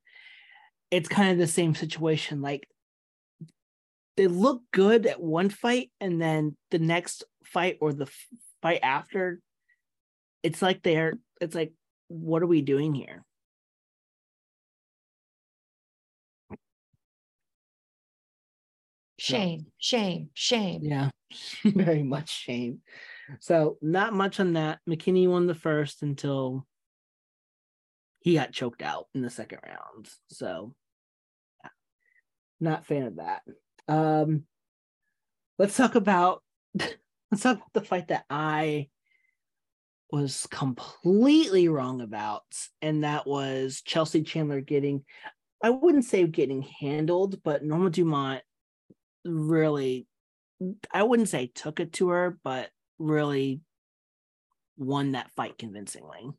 It's 0.92 1.10
kind 1.10 1.32
of 1.32 1.38
the 1.38 1.48
same 1.48 1.76
situation 1.76 2.42
like 2.42 2.68
they 4.18 4.28
look 4.28 4.62
good 4.72 5.06
at 5.06 5.22
one 5.22 5.50
fight 5.50 5.92
and 6.00 6.22
then 6.22 6.56
the 6.72 6.80
next 6.80 7.26
fight 7.44 7.78
or 7.82 7.92
the 7.92 8.10
fight 8.62 8.80
after 8.82 9.40
it's 10.42 10.62
like 10.62 10.82
they're 10.84 11.16
it's 11.42 11.56
like 11.56 11.74
what 12.08 12.42
are 12.44 12.48
we 12.48 12.62
doing 12.62 12.94
here? 12.94 13.24
Shame, 19.26 19.66
shame, 19.80 20.30
shame. 20.34 20.82
Yeah, 20.84 21.10
very 21.64 22.04
much 22.04 22.30
shame. 22.30 22.82
So 23.40 23.78
not 23.82 24.14
much 24.14 24.40
on 24.40 24.54
that. 24.54 24.80
McKinney 24.88 25.28
won 25.28 25.48
the 25.48 25.56
first 25.56 26.04
until 26.04 26.68
he 28.20 28.36
got 28.36 28.52
choked 28.52 28.84
out 28.84 29.08
in 29.16 29.22
the 29.22 29.32
second 29.32 29.60
round. 29.66 30.10
So 30.30 30.76
yeah, 31.64 31.70
not 32.60 32.86
fan 32.86 33.04
of 33.04 33.16
that. 33.16 33.42
Um 33.88 34.44
let's 35.58 35.76
talk 35.76 35.96
about 35.96 36.44
let's 36.76 37.42
talk 37.42 37.58
about 37.58 37.74
the 37.74 37.82
fight 37.82 38.10
that 38.10 38.26
I 38.30 38.90
was 40.12 40.48
completely 40.52 41.68
wrong 41.68 42.02
about, 42.02 42.44
and 42.82 43.04
that 43.04 43.26
was 43.26 43.82
Chelsea 43.84 44.22
Chandler 44.22 44.62
getting 44.62 45.04
I 45.64 45.72
wouldn't 45.72 46.06
say 46.06 46.28
getting 46.28 46.62
handled, 46.62 47.42
but 47.44 47.64
Norma 47.64 47.90
Dumont 47.90 48.44
really 49.26 50.08
I 50.94 51.04
wouldn't 51.04 51.30
say 51.30 51.48
took 51.48 51.80
it 51.80 51.94
to 51.94 52.10
her, 52.10 52.38
but 52.44 52.70
really 52.98 53.62
won 54.78 55.12
that 55.12 55.32
fight 55.32 55.58
convincingly. 55.58 56.32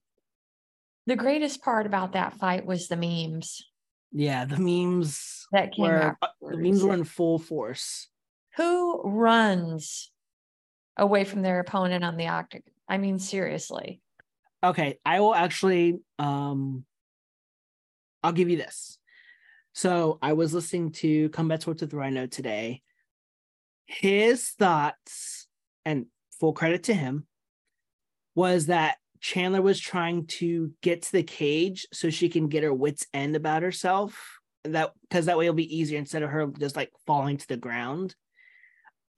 The 1.06 1.16
greatest 1.16 1.62
part 1.62 1.86
about 1.86 2.12
that 2.12 2.34
fight 2.34 2.66
was 2.66 2.88
the 2.88 2.96
memes 2.96 3.62
Yeah, 4.12 4.44
the 4.44 4.58
memes 4.58 5.46
that 5.52 5.72
came 5.72 5.84
were 5.84 6.16
uh, 6.20 6.28
the 6.40 6.56
memes 6.56 6.82
were 6.82 6.94
in 6.94 7.04
full 7.04 7.38
force. 7.38 8.08
Who 8.56 9.02
runs 9.02 10.10
away 10.96 11.24
from 11.24 11.42
their 11.42 11.60
opponent 11.60 12.04
on 12.04 12.16
the 12.16 12.28
octagon? 12.28 12.72
I 12.88 12.98
mean, 12.98 13.18
seriously. 13.18 14.00
Okay, 14.64 14.98
I 15.04 15.20
will 15.20 15.34
actually 15.34 15.98
um 16.18 16.84
I'll 18.22 18.32
give 18.32 18.50
you 18.50 18.56
this. 18.56 18.98
So 19.76 20.18
I 20.22 20.32
was 20.32 20.54
listening 20.54 20.92
to 20.92 21.28
Combat 21.28 21.60
Sports 21.60 21.82
with 21.82 21.92
Rhino 21.92 22.26
today. 22.26 22.80
His 23.84 24.48
thoughts, 24.48 25.46
and 25.84 26.06
full 26.40 26.54
credit 26.54 26.84
to 26.84 26.94
him, 26.94 27.26
was 28.34 28.66
that 28.66 28.96
Chandler 29.20 29.60
was 29.60 29.78
trying 29.78 30.28
to 30.28 30.72
get 30.80 31.02
to 31.02 31.12
the 31.12 31.22
cage 31.22 31.86
so 31.92 32.08
she 32.08 32.30
can 32.30 32.48
get 32.48 32.62
her 32.62 32.72
wits 32.72 33.06
end 33.12 33.36
about 33.36 33.62
herself. 33.62 34.38
That 34.64 34.92
because 35.02 35.26
that 35.26 35.36
way 35.36 35.44
it'll 35.44 35.54
be 35.54 35.76
easier 35.76 35.98
instead 35.98 36.22
of 36.22 36.30
her 36.30 36.46
just 36.58 36.74
like 36.74 36.90
falling 37.06 37.36
to 37.36 37.46
the 37.46 37.58
ground. 37.58 38.14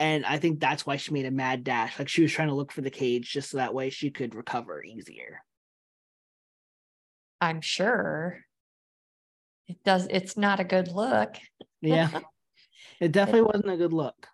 And 0.01 0.27
I 0.27 0.39
think 0.39 0.59
that's 0.59 0.85
why 0.85 0.97
she 0.97 1.13
made 1.13 1.27
a 1.27 1.31
mad 1.31 1.63
dash. 1.63 1.97
Like 2.01 2.09
she 2.09 2.23
was 2.23 2.33
trying 2.33 2.49
to 2.49 2.55
look 2.55 2.73
for 2.73 2.81
the 2.81 2.91
cage 2.91 3.31
just 3.31 3.51
so 3.51 3.59
that 3.59 3.75
way 3.75 3.91
she 3.91 4.11
could 4.11 4.35
recover 4.35 4.83
easier. 4.83 5.41
I'm 7.41 7.61
sure. 7.61 8.41
It 9.69 9.85
does, 9.85 10.07
it's 10.11 10.37
not 10.37 10.61
a 10.61 10.65
good 10.65 10.89
look. 10.89 11.37
Yeah. 11.83 12.09
it 13.01 13.13
definitely 13.13 13.43
wasn't 13.43 13.71
a 13.71 13.77
good 13.77 13.93
look. 13.93 14.27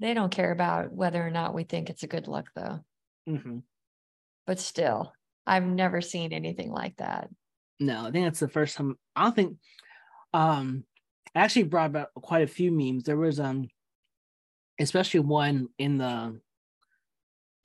They 0.00 0.14
don't 0.14 0.32
care 0.32 0.50
about 0.50 0.92
whether 0.92 1.24
or 1.24 1.30
not 1.30 1.54
we 1.54 1.64
think 1.64 1.90
it's 1.90 2.02
a 2.02 2.08
good 2.08 2.26
look, 2.26 2.48
though. 2.54 2.80
hmm 3.26 3.58
But 4.46 4.58
still, 4.58 5.12
I've 5.46 5.66
never 5.66 6.00
seen 6.00 6.32
anything 6.32 6.70
like 6.70 6.96
that. 6.96 7.28
No, 7.78 8.06
I 8.06 8.10
think 8.10 8.26
that's 8.26 8.40
the 8.40 8.48
first 8.48 8.76
time. 8.76 8.96
I 9.14 9.24
don't 9.24 9.36
think. 9.36 9.56
Um, 10.32 10.84
I 11.34 11.40
actually 11.40 11.64
brought 11.64 11.90
about 11.90 12.08
quite 12.14 12.42
a 12.42 12.46
few 12.46 12.72
memes. 12.72 13.04
There 13.04 13.16
was 13.16 13.40
um, 13.40 13.68
especially 14.78 15.20
one 15.20 15.68
in 15.78 15.98
the. 15.98 16.40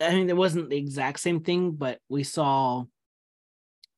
I 0.01 0.13
mean, 0.13 0.29
it 0.29 0.38
wasn't 0.38 0.70
the 0.70 0.77
exact 0.77 1.20
same 1.20 1.41
thing, 1.41 1.72
but 1.72 2.00
we 2.10 2.24
saw. 2.24 2.86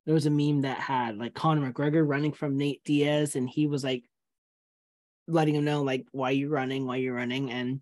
There 0.08 0.16
was 0.16 0.26
a 0.26 0.32
meme 0.32 0.62
that 0.62 0.80
had 0.80 1.20
like 1.20 1.36
Conor 1.36 1.72
McGregor 1.72 2.08
running 2.08 2.34
from 2.34 2.58
Nate 2.58 2.84
Diaz, 2.84 3.36
and 3.36 3.48
he 3.48 3.68
was 3.68 3.84
like, 3.84 4.04
letting 5.28 5.54
him 5.54 5.66
know 5.66 5.84
like 5.84 6.06
why 6.12 6.32
you're 6.32 6.50
running, 6.50 6.88
why 6.88 6.96
you're 6.96 7.14
running, 7.14 7.52
and 7.52 7.82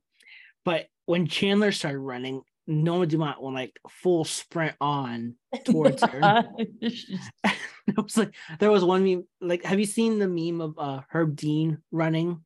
but 0.65 0.87
when 1.05 1.27
Chandler 1.27 1.71
started 1.71 1.99
running, 1.99 2.41
Norma 2.67 3.05
Dumont 3.05 3.41
went 3.41 3.55
like 3.55 3.79
full 3.87 4.25
sprint 4.25 4.75
on 4.81 5.35
towards 5.63 6.01
her. 6.03 6.43
it 6.81 7.95
was 7.95 8.17
like 8.17 8.33
there 8.59 8.71
was 8.71 8.83
one 8.83 9.03
meme. 9.03 9.27
Like, 9.39 9.63
have 9.63 9.79
you 9.79 9.85
seen 9.85 10.19
the 10.19 10.27
meme 10.27 10.61
of 10.61 10.79
uh 10.79 11.01
Herb 11.09 11.35
Dean 11.35 11.77
running? 11.91 12.43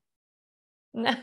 no. 0.94 1.16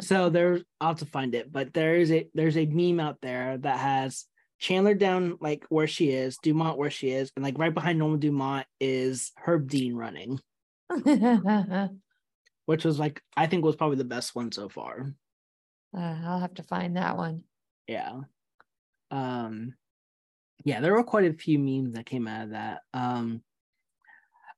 So 0.00 0.30
there's 0.30 0.62
I'll 0.80 0.88
have 0.88 0.98
to 1.00 1.06
find 1.06 1.34
it, 1.34 1.52
but 1.52 1.74
there 1.74 1.96
is 1.96 2.10
a 2.10 2.28
there's 2.34 2.56
a 2.56 2.66
meme 2.66 3.00
out 3.00 3.18
there 3.20 3.58
that 3.58 3.78
has 3.78 4.24
Chandler 4.60 4.94
down 4.94 5.38
like 5.40 5.64
where 5.70 5.86
she 5.86 6.10
is, 6.10 6.36
Dumont 6.36 6.76
where 6.78 6.90
she 6.90 7.10
is, 7.10 7.32
and 7.34 7.42
like 7.42 7.58
right 7.58 7.72
behind 7.72 7.98
Norma 7.98 8.18
Dumont 8.18 8.66
is 8.78 9.32
Herb 9.36 9.68
Dean 9.68 9.94
running, 9.94 10.38
which 12.66 12.84
was 12.84 12.98
like 12.98 13.22
I 13.34 13.46
think 13.46 13.64
was 13.64 13.76
probably 13.76 13.96
the 13.96 14.04
best 14.04 14.34
one 14.34 14.52
so 14.52 14.68
far. 14.68 15.14
Uh, 15.96 16.16
I'll 16.24 16.40
have 16.40 16.54
to 16.54 16.62
find 16.62 16.96
that 16.96 17.16
one. 17.16 17.42
Yeah. 17.88 18.20
Um 19.10 19.74
yeah, 20.62 20.80
there 20.80 20.92
were 20.92 21.04
quite 21.04 21.24
a 21.24 21.32
few 21.32 21.58
memes 21.58 21.94
that 21.94 22.04
came 22.04 22.28
out 22.28 22.44
of 22.44 22.50
that. 22.50 22.82
Um 22.92 23.42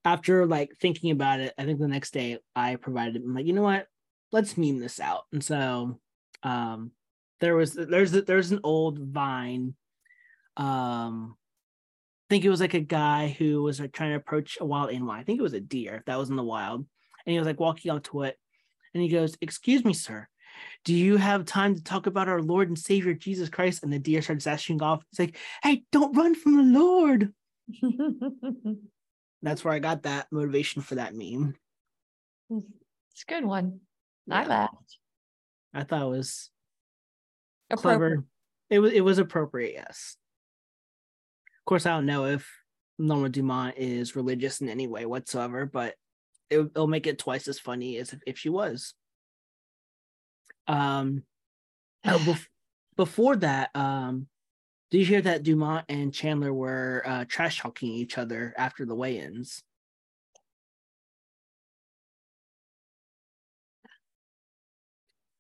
after 0.05 0.47
like 0.47 0.73
thinking 0.81 1.13
about 1.13 1.39
it, 1.39 1.55
I 1.57 1.65
think 1.65 1.79
the 1.79 1.87
next 1.87 2.13
day 2.13 2.39
I 2.57 2.75
provided 2.75 3.23
I'm 3.23 3.35
like, 3.35 3.47
you 3.47 3.53
know 3.53 3.63
what? 3.63 3.87
Let's 4.33 4.59
meme 4.59 4.81
this 4.81 4.99
out. 4.99 5.27
And 5.33 5.45
so 5.45 6.01
um 6.43 6.91
there 7.41 7.55
was 7.55 7.75
there's 7.75 8.11
there's 8.11 8.51
an 8.51 8.61
old 8.65 8.99
vine. 8.99 9.75
Um 10.57 11.37
I 12.29 12.35
think 12.35 12.45
it 12.45 12.51
was 12.51 12.61
like 12.61 12.75
a 12.75 12.81
guy 12.81 13.29
who 13.39 13.63
was 13.63 13.79
like 13.79 13.93
trying 13.93 14.11
to 14.11 14.17
approach 14.17 14.57
a 14.61 14.65
wild 14.65 14.91
animal. 14.91 15.11
I 15.13 15.23
think 15.23 15.39
it 15.39 15.43
was 15.43 15.53
a 15.53 15.61
deer, 15.61 15.97
if 15.97 16.07
that 16.07 16.19
was 16.19 16.31
in 16.31 16.37
the 16.37 16.43
wild. 16.43 16.87
And 17.27 17.33
he 17.33 17.39
was 17.39 17.47
like 17.47 17.61
walking 17.61 17.91
up 17.91 18.05
to 18.05 18.23
it 18.23 18.39
and 18.95 19.03
he 19.03 19.09
goes, 19.11 19.37
Excuse 19.41 19.85
me, 19.85 19.93
sir 19.93 20.29
do 20.85 20.95
you 20.95 21.17
have 21.17 21.45
time 21.45 21.75
to 21.75 21.83
talk 21.83 22.07
about 22.07 22.29
our 22.29 22.43
Lord 22.43 22.69
and 22.69 22.79
Savior 22.79 23.15
Jesus 23.15 23.49
Christ? 23.49 23.83
And 23.83 23.93
the 23.93 23.99
deer 23.99 24.23
starts 24.23 24.45
dashing 24.45 24.83
off. 24.83 25.05
It's 25.11 25.19
like, 25.19 25.37
hey, 25.63 25.85
don't 25.93 26.17
run 26.17 26.35
from 26.35 26.57
the 26.57 26.79
Lord. 26.79 27.33
That's 29.43 29.65
where 29.65 29.75
I 29.75 29.79
got 29.79 30.03
that 30.03 30.27
motivation 30.31 30.83
for 30.83 30.97
that 30.97 31.15
meme. 31.15 31.55
it's 32.51 33.25
a 33.29 33.33
good 33.33 33.45
one. 33.45 33.81
I 34.31 34.43
Yeah. 34.43 34.49
laughed. 34.49 34.99
I 35.75 35.85
thought 35.85 36.03
it 36.03 36.11
was 36.11 36.51
clever. 37.77 38.25
It 38.71 38.79
was 38.79 38.93
it 38.93 39.01
was 39.01 39.19
appropriate, 39.19 39.75
yes. 39.75 40.17
Of 41.63 41.67
course, 41.67 41.87
I 41.87 41.91
don't 41.91 42.07
know 42.07 42.27
if 42.27 42.51
Norma 42.99 43.29
Dumont 43.29 43.77
is 43.79 44.17
religious 44.17 44.61
in 44.61 44.69
any 44.69 44.89
way 44.89 45.07
whatsoever, 45.07 45.65
but 45.65 45.95
it, 46.51 46.59
it'll 46.59 46.89
make 46.89 47.07
it 47.07 47.21
twice 47.21 47.47
as 47.47 47.61
funny 47.61 47.99
as 47.99 48.13
if, 48.13 48.21
if 48.27 48.37
she 48.37 48.49
was. 48.49 48.95
Um, 50.67 51.23
oh, 52.05 52.19
bef- 52.19 52.49
before 52.97 53.37
that, 53.37 53.71
um, 53.77 54.27
did 54.91 54.99
you 54.99 55.07
hear 55.07 55.23
that 55.23 55.45
Dumont 55.45 55.87
and 55.89 56.13
Chandler 56.13 56.53
were 56.53 57.05
uh, 57.07 57.25
trash 57.29 57.61
talking 57.61 57.93
each 57.93 58.19
other 58.19 58.53
after 58.59 58.85
the 58.85 58.97
weigh-ins? 58.97 59.63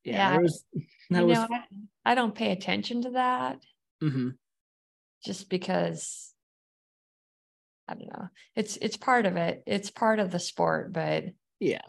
Yeah, 0.04 0.34
Yeah, 0.34 0.38
was 0.38 0.64
was 1.10 1.38
know, 1.38 1.48
I, 1.50 2.12
I 2.12 2.14
don't 2.14 2.34
pay 2.34 2.52
attention 2.52 3.02
to 3.02 3.10
that 3.10 3.58
mhm. 4.00 4.36
Just 5.24 5.48
because 5.48 6.32
I 7.88 7.94
don't 7.94 8.08
know. 8.08 8.28
It's 8.54 8.76
it's 8.76 8.96
part 8.96 9.26
of 9.26 9.36
it. 9.36 9.62
It's 9.66 9.90
part 9.90 10.18
of 10.18 10.30
the 10.30 10.38
sport, 10.38 10.92
but 10.92 11.24
yeah. 11.60 11.82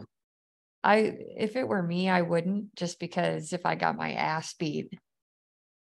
I 0.84 1.14
if 1.38 1.56
it 1.56 1.68
were 1.68 1.82
me, 1.82 2.10
I 2.10 2.22
wouldn't 2.22 2.76
just 2.76 3.00
because 3.00 3.54
if 3.54 3.66
I 3.66 3.76
got 3.76 3.96
my 3.96 4.14
ass 4.14 4.54
beat, 4.54 4.94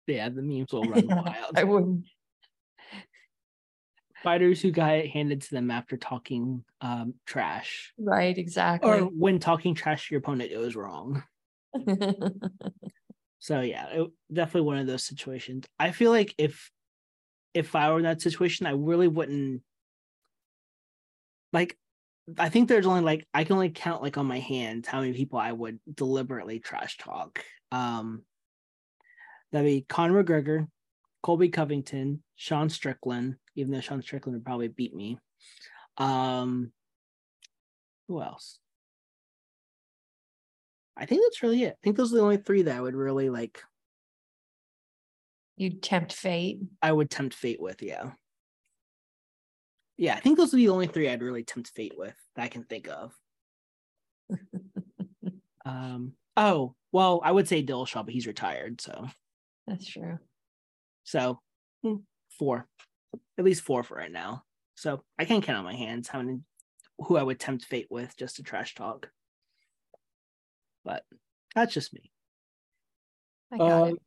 Yeah, 0.07 0.29
the 0.29 0.41
memes 0.41 0.71
will 0.73 0.83
run 0.83 1.07
wild. 1.07 1.55
I 1.55 1.63
wouldn't. 1.63 2.05
Fighters 4.23 4.61
who 4.61 4.71
got 4.71 4.95
it 4.95 5.09
handed 5.09 5.41
to 5.41 5.51
them 5.51 5.71
after 5.71 5.97
talking 5.97 6.63
um, 6.81 7.15
trash, 7.25 7.91
Right, 7.97 8.37
exactly. 8.37 8.91
or 8.91 9.05
when 9.05 9.39
talking 9.39 9.73
trash 9.73 10.07
to 10.09 10.13
your 10.13 10.19
opponent, 10.19 10.51
it 10.51 10.57
was 10.57 10.75
wrong. 10.75 11.23
So 13.43 13.61
yeah, 13.61 13.87
it, 13.87 14.07
definitely 14.31 14.67
one 14.67 14.77
of 14.77 14.85
those 14.85 15.03
situations. 15.03 15.65
I 15.79 15.91
feel 15.93 16.11
like 16.11 16.35
if 16.37 16.69
if 17.53 17.75
I 17.75 17.89
were 17.89 17.97
in 17.97 18.03
that 18.03 18.21
situation, 18.21 18.65
I 18.65 18.71
really 18.71 19.07
wouldn't 19.07 19.61
like. 21.53 21.77
I 22.37 22.49
think 22.49 22.69
there's 22.69 22.85
only 22.85 23.01
like 23.01 23.27
I 23.33 23.43
can 23.43 23.53
only 23.53 23.71
count 23.71 24.01
like 24.01 24.17
on 24.17 24.25
my 24.25 24.39
hands 24.39 24.87
how 24.87 25.01
many 25.01 25.13
people 25.13 25.39
I 25.39 25.51
would 25.51 25.79
deliberately 25.93 26.59
trash 26.59 26.97
talk. 26.97 27.43
Um, 27.71 28.23
that'd 29.51 29.65
be 29.65 29.85
Conor 29.87 30.23
McGregor, 30.23 30.67
Colby 31.23 31.49
Covington, 31.49 32.23
Sean 32.35 32.69
Strickland. 32.69 33.35
Even 33.55 33.73
though 33.73 33.81
Sean 33.81 34.01
Strickland 34.01 34.37
would 34.37 34.45
probably 34.45 34.69
beat 34.69 34.95
me. 34.95 35.19
Um, 35.97 36.71
who 38.07 38.21
else? 38.21 38.59
I 40.95 41.05
think 41.05 41.21
that's 41.23 41.41
really 41.41 41.63
it. 41.63 41.73
I 41.73 41.79
think 41.83 41.97
those 41.97 42.13
are 42.13 42.17
the 42.17 42.21
only 42.21 42.37
three 42.37 42.61
that 42.63 42.77
I 42.77 42.81
would 42.81 42.95
really 42.95 43.29
like. 43.29 43.61
You'd 45.61 45.83
tempt 45.83 46.11
fate. 46.11 46.59
I 46.81 46.91
would 46.91 47.11
tempt 47.11 47.35
fate 47.35 47.61
with, 47.61 47.83
yeah. 47.83 48.13
Yeah, 49.95 50.15
I 50.15 50.19
think 50.19 50.39
those 50.39 50.55
are 50.55 50.57
the 50.57 50.69
only 50.69 50.87
three 50.87 51.07
I'd 51.07 51.21
really 51.21 51.43
tempt 51.43 51.69
fate 51.69 51.93
with 51.95 52.15
that 52.35 52.41
I 52.41 52.47
can 52.47 52.63
think 52.63 52.89
of. 52.89 53.13
Um. 55.63 56.13
Oh 56.35 56.73
well, 56.91 57.21
I 57.23 57.31
would 57.31 57.47
say 57.47 57.63
Dillashaw, 57.63 58.03
but 58.03 58.11
he's 58.15 58.25
retired, 58.25 58.81
so 58.81 59.07
That's 59.67 59.85
true. 59.85 60.17
so 61.03 61.39
hmm, 61.83 61.97
four, 62.39 62.67
at 63.37 63.45
least 63.45 63.61
four 63.61 63.83
for 63.83 63.93
right 63.97 64.11
now. 64.11 64.41
So 64.73 65.03
I 65.19 65.25
can't 65.25 65.43
count 65.43 65.59
on 65.59 65.63
my 65.63 65.75
hands 65.75 66.07
how 66.07 66.23
many 66.23 66.39
who 66.97 67.17
I 67.17 67.21
would 67.21 67.39
tempt 67.39 67.65
fate 67.65 67.85
with 67.91 68.17
just 68.17 68.37
to 68.37 68.43
trash 68.43 68.73
talk. 68.73 69.11
But 70.83 71.03
that's 71.53 71.71
just 71.75 71.93
me. 71.93 72.11
I 73.51 73.59
got 73.59 73.83
Um, 73.83 73.89
it. 73.89 74.01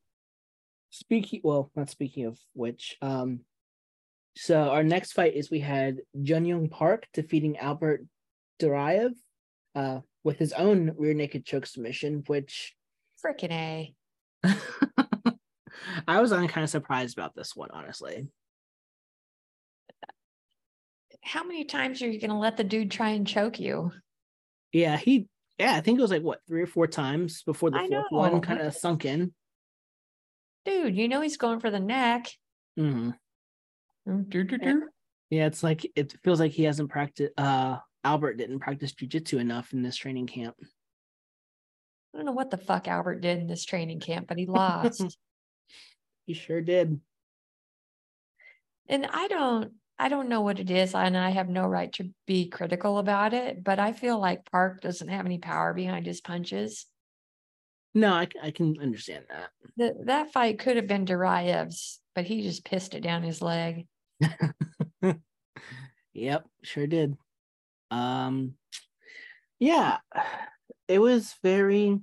Speaking, 0.94 1.40
well, 1.42 1.72
not 1.74 1.90
speaking 1.90 2.26
of 2.26 2.38
which, 2.52 2.96
um, 3.02 3.40
so 4.36 4.68
our 4.68 4.84
next 4.84 5.10
fight 5.10 5.34
is 5.34 5.50
we 5.50 5.58
had 5.58 6.02
Jun 6.22 6.44
Yong 6.44 6.68
Park 6.68 7.08
defeating 7.12 7.58
Albert 7.58 8.04
Duraev, 8.62 9.10
uh, 9.74 10.00
with 10.22 10.38
his 10.38 10.52
own 10.52 10.94
rear 10.96 11.12
naked 11.12 11.44
choke 11.44 11.66
submission, 11.66 12.22
which 12.28 12.76
Frickin' 13.20 13.50
A. 13.50 13.92
I 16.06 16.20
was 16.20 16.30
kind 16.30 16.58
of 16.58 16.70
surprised 16.70 17.18
about 17.18 17.34
this 17.34 17.56
one, 17.56 17.70
honestly. 17.72 18.28
How 21.22 21.42
many 21.42 21.64
times 21.64 22.02
are 22.02 22.08
you 22.08 22.20
gonna 22.20 22.38
let 22.38 22.56
the 22.56 22.62
dude 22.62 22.92
try 22.92 23.08
and 23.10 23.26
choke 23.26 23.58
you? 23.58 23.90
Yeah, 24.72 24.96
he, 24.96 25.26
yeah, 25.58 25.74
I 25.74 25.80
think 25.80 25.98
it 25.98 26.02
was 26.02 26.12
like 26.12 26.22
what 26.22 26.38
three 26.46 26.62
or 26.62 26.68
four 26.68 26.86
times 26.86 27.42
before 27.42 27.72
the 27.72 27.78
I 27.78 27.88
fourth 27.88 27.90
know. 28.12 28.18
one 28.18 28.40
kind 28.42 28.60
of 28.60 28.76
sunk 28.76 29.04
in. 29.04 29.34
Dude, 30.64 30.96
you 30.96 31.08
know 31.08 31.20
he's 31.20 31.36
going 31.36 31.60
for 31.60 31.70
the 31.70 31.80
neck. 31.80 32.30
hmm 32.76 33.10
Mm, 34.06 34.28
do, 34.28 34.44
do, 34.44 34.58
do. 34.58 34.88
Yeah, 35.30 35.46
it's 35.46 35.62
like 35.62 35.90
it 35.96 36.14
feels 36.22 36.38
like 36.38 36.52
he 36.52 36.64
hasn't 36.64 36.90
practiced. 36.90 37.32
Uh, 37.38 37.78
Albert 38.04 38.34
didn't 38.34 38.60
practice 38.60 38.92
jujitsu 38.92 39.40
enough 39.40 39.72
in 39.72 39.82
this 39.82 39.96
training 39.96 40.26
camp. 40.26 40.56
I 42.12 42.18
don't 42.18 42.26
know 42.26 42.32
what 42.32 42.50
the 42.50 42.58
fuck 42.58 42.86
Albert 42.86 43.22
did 43.22 43.38
in 43.38 43.46
this 43.46 43.64
training 43.64 44.00
camp, 44.00 44.26
but 44.28 44.38
he 44.38 44.44
lost. 44.46 45.16
He 46.26 46.34
sure 46.34 46.60
did. 46.60 47.00
and 48.88 49.06
I 49.06 49.28
don't 49.28 49.72
I 49.98 50.08
don't 50.08 50.28
know 50.28 50.40
what 50.42 50.58
it 50.60 50.70
is, 50.70 50.94
and 50.94 51.16
I 51.16 51.30
have 51.30 51.48
no 51.48 51.66
right 51.66 51.92
to 51.94 52.10
be 52.26 52.48
critical 52.48 52.98
about 52.98 53.32
it, 53.32 53.64
but 53.64 53.78
I 53.78 53.92
feel 53.92 54.18
like 54.18 54.50
Park 54.50 54.82
doesn't 54.82 55.08
have 55.08 55.24
any 55.24 55.38
power 55.38 55.72
behind 55.72 56.04
his 56.04 56.20
punches. 56.20 56.86
No, 57.94 58.12
I 58.12 58.50
can 58.50 58.76
understand 58.80 59.24
that. 59.30 59.50
The, 59.76 60.04
that 60.06 60.32
fight 60.32 60.58
could 60.58 60.76
have 60.76 60.88
been 60.88 61.04
Duraev's, 61.04 62.00
but 62.14 62.24
he 62.24 62.42
just 62.42 62.64
pissed 62.64 62.94
it 62.94 63.02
down 63.02 63.22
his 63.22 63.40
leg. 63.40 63.86
Yep, 66.14 66.46
sure 66.62 66.86
did. 66.86 67.16
Um 67.90 68.54
yeah, 69.58 69.98
it 70.88 70.98
was 70.98 71.34
very 71.42 71.98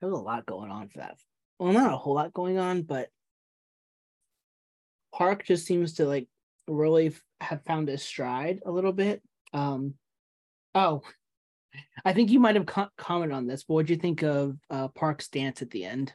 there 0.00 0.10
was 0.10 0.18
a 0.18 0.22
lot 0.22 0.46
going 0.46 0.70
on 0.70 0.88
for 0.88 0.98
that. 0.98 1.16
Well, 1.58 1.72
not 1.72 1.92
a 1.92 1.96
whole 1.96 2.14
lot 2.14 2.32
going 2.32 2.58
on, 2.58 2.82
but 2.82 3.08
Park 5.14 5.44
just 5.44 5.66
seems 5.66 5.94
to 5.94 6.06
like 6.06 6.26
really 6.66 7.08
f- 7.08 7.22
have 7.40 7.64
found 7.64 7.88
his 7.88 8.02
stride 8.02 8.60
a 8.66 8.70
little 8.70 8.92
bit. 8.92 9.22
Um, 9.52 9.94
oh, 10.74 11.02
I 12.04 12.12
think 12.12 12.30
you 12.30 12.40
might 12.40 12.56
have 12.56 12.66
co- 12.66 12.88
commented 12.96 13.36
on 13.36 13.46
this, 13.46 13.64
but 13.64 13.74
what'd 13.74 13.90
you 13.90 13.96
think 13.96 14.22
of 14.22 14.56
uh, 14.70 14.88
Park's 14.88 15.28
dance 15.28 15.62
at 15.62 15.70
the 15.70 15.84
end? 15.84 16.12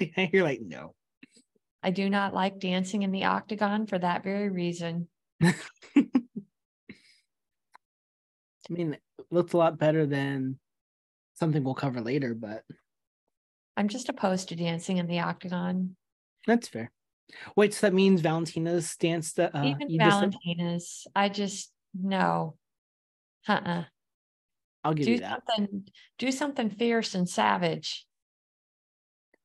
You're 0.32 0.44
like, 0.44 0.60
no. 0.60 0.94
I 1.82 1.90
do 1.90 2.10
not 2.10 2.34
like 2.34 2.58
dancing 2.58 3.02
in 3.02 3.12
the 3.12 3.24
octagon 3.24 3.86
for 3.86 3.98
that 3.98 4.24
very 4.24 4.48
reason. 4.48 5.08
I 5.44 5.54
mean, 8.68 8.94
it 8.94 9.02
looks 9.30 9.52
a 9.52 9.56
lot 9.56 9.78
better 9.78 10.04
than 10.04 10.58
something 11.34 11.62
we'll 11.62 11.74
cover 11.74 12.00
later, 12.00 12.34
but 12.34 12.64
I'm 13.76 13.88
just 13.88 14.08
opposed 14.08 14.48
to 14.48 14.56
dancing 14.56 14.98
in 14.98 15.06
the 15.06 15.20
octagon. 15.20 15.96
that's 16.46 16.68
fair. 16.68 16.90
Wait, 17.56 17.74
so 17.74 17.86
that 17.86 17.94
means 17.94 18.20
Valentina's 18.22 18.96
dance 18.96 19.34
that 19.34 19.54
uh, 19.54 19.74
Even? 19.88 19.98
Valentina's, 19.98 21.06
I 21.14 21.28
just 21.28 21.70
no. 21.94 22.56
Uh-uh. 23.46 23.84
I'll 24.84 24.94
give 24.94 25.06
Do 25.06 25.12
you 25.12 25.20
that. 25.20 25.42
something, 25.46 25.88
do 26.18 26.32
something 26.32 26.70
fierce 26.70 27.14
and 27.14 27.28
savage. 27.28 28.06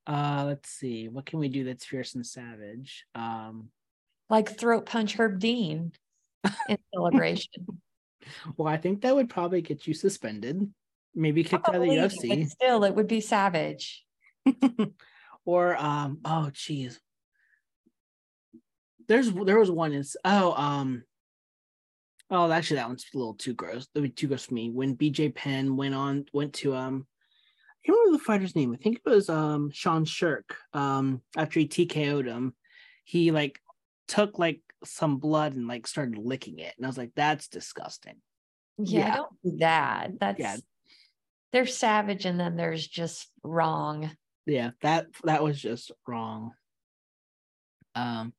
Uh, 0.06 0.44
let's 0.46 0.70
see. 0.70 1.08
What 1.08 1.26
can 1.26 1.38
we 1.38 1.48
do 1.48 1.64
that's 1.64 1.84
fierce 1.84 2.14
and 2.14 2.26
savage? 2.26 3.06
Um, 3.14 3.70
like 4.28 4.56
throat 4.58 4.86
punch 4.86 5.14
Herb 5.14 5.38
Dean 5.38 5.92
in 6.68 6.78
celebration. 6.94 7.66
well, 8.56 8.68
I 8.68 8.76
think 8.76 9.02
that 9.02 9.14
would 9.14 9.28
probably 9.30 9.62
get 9.62 9.86
you 9.86 9.94
suspended, 9.94 10.70
maybe 11.14 11.42
kicked 11.42 11.68
out 11.68 11.74
of 11.74 11.82
the 11.82 11.88
Probably, 11.88 12.00
but 12.00 12.12
UFC, 12.12 12.48
Still, 12.48 12.84
it 12.84 12.94
would 12.94 13.06
be 13.06 13.20
savage. 13.20 14.04
or 15.44 15.76
um, 15.76 16.18
oh, 16.24 16.50
geez. 16.52 17.00
There's 19.08 19.30
there 19.30 19.58
was 19.58 19.70
one 19.70 19.92
is 19.92 20.16
oh 20.24 20.54
um 20.54 21.02
oh 22.30 22.50
actually 22.50 22.76
that 22.76 22.88
one's 22.88 23.06
a 23.14 23.18
little 23.18 23.34
too 23.34 23.54
gross. 23.54 23.86
That 23.94 24.00
would 24.00 24.10
be 24.10 24.14
too 24.14 24.28
gross 24.28 24.46
for 24.46 24.54
me. 24.54 24.70
When 24.70 24.96
BJ 24.96 25.34
Penn 25.34 25.76
went 25.76 25.94
on 25.94 26.26
went 26.32 26.54
to 26.54 26.74
um 26.74 27.06
I 27.06 27.86
can't 27.86 27.98
remember 27.98 28.18
the 28.18 28.24
fighter's 28.24 28.56
name. 28.56 28.72
I 28.72 28.76
think 28.82 29.00
it 29.04 29.08
was 29.08 29.28
um 29.28 29.70
Sean 29.72 30.04
Sherk. 30.04 30.44
Um 30.72 31.22
after 31.36 31.60
he 31.60 31.68
TKO'd 31.68 32.26
him, 32.26 32.54
he 33.04 33.30
like 33.30 33.60
took 34.08 34.38
like 34.38 34.60
some 34.84 35.18
blood 35.18 35.54
and 35.54 35.66
like 35.66 35.86
started 35.86 36.18
licking 36.18 36.58
it. 36.58 36.74
And 36.76 36.86
I 36.86 36.88
was 36.88 36.98
like, 36.98 37.12
that's 37.14 37.48
disgusting. 37.48 38.16
Yeah, 38.78 39.00
Yeah. 39.00 39.12
I 39.12 39.16
don't 39.16 39.42
do 39.44 39.56
that. 39.58 40.10
That's 40.20 40.62
there's 41.52 41.76
savage 41.76 42.24
and 42.26 42.38
then 42.38 42.56
there's 42.56 42.86
just 42.86 43.28
wrong. 43.44 44.10
Yeah, 44.46 44.70
that 44.82 45.06
that 45.24 45.42
was 45.42 45.60
just 45.60 45.92
wrong. 46.06 46.52
Um 47.94 48.32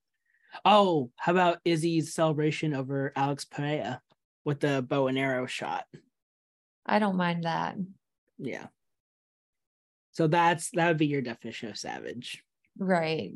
oh, 0.64 1.12
how 1.16 1.32
about 1.32 1.60
Izzy's 1.66 2.14
celebration 2.14 2.74
over 2.74 3.12
Alex 3.16 3.46
Pereira 3.46 4.02
with 4.44 4.60
the 4.60 4.82
bow 4.82 5.08
and 5.08 5.18
arrow 5.18 5.46
shot? 5.46 5.86
I 6.86 7.00
don't 7.00 7.18
mind 7.18 7.44
that. 7.44 7.76
Yeah. 8.38 8.68
So 10.12 10.28
that's 10.28 10.70
that 10.72 10.88
would 10.88 10.98
be 10.98 11.08
your 11.08 11.22
definition 11.22 11.70
of 11.70 11.78
savage. 11.78 12.44
Right. 12.78 13.34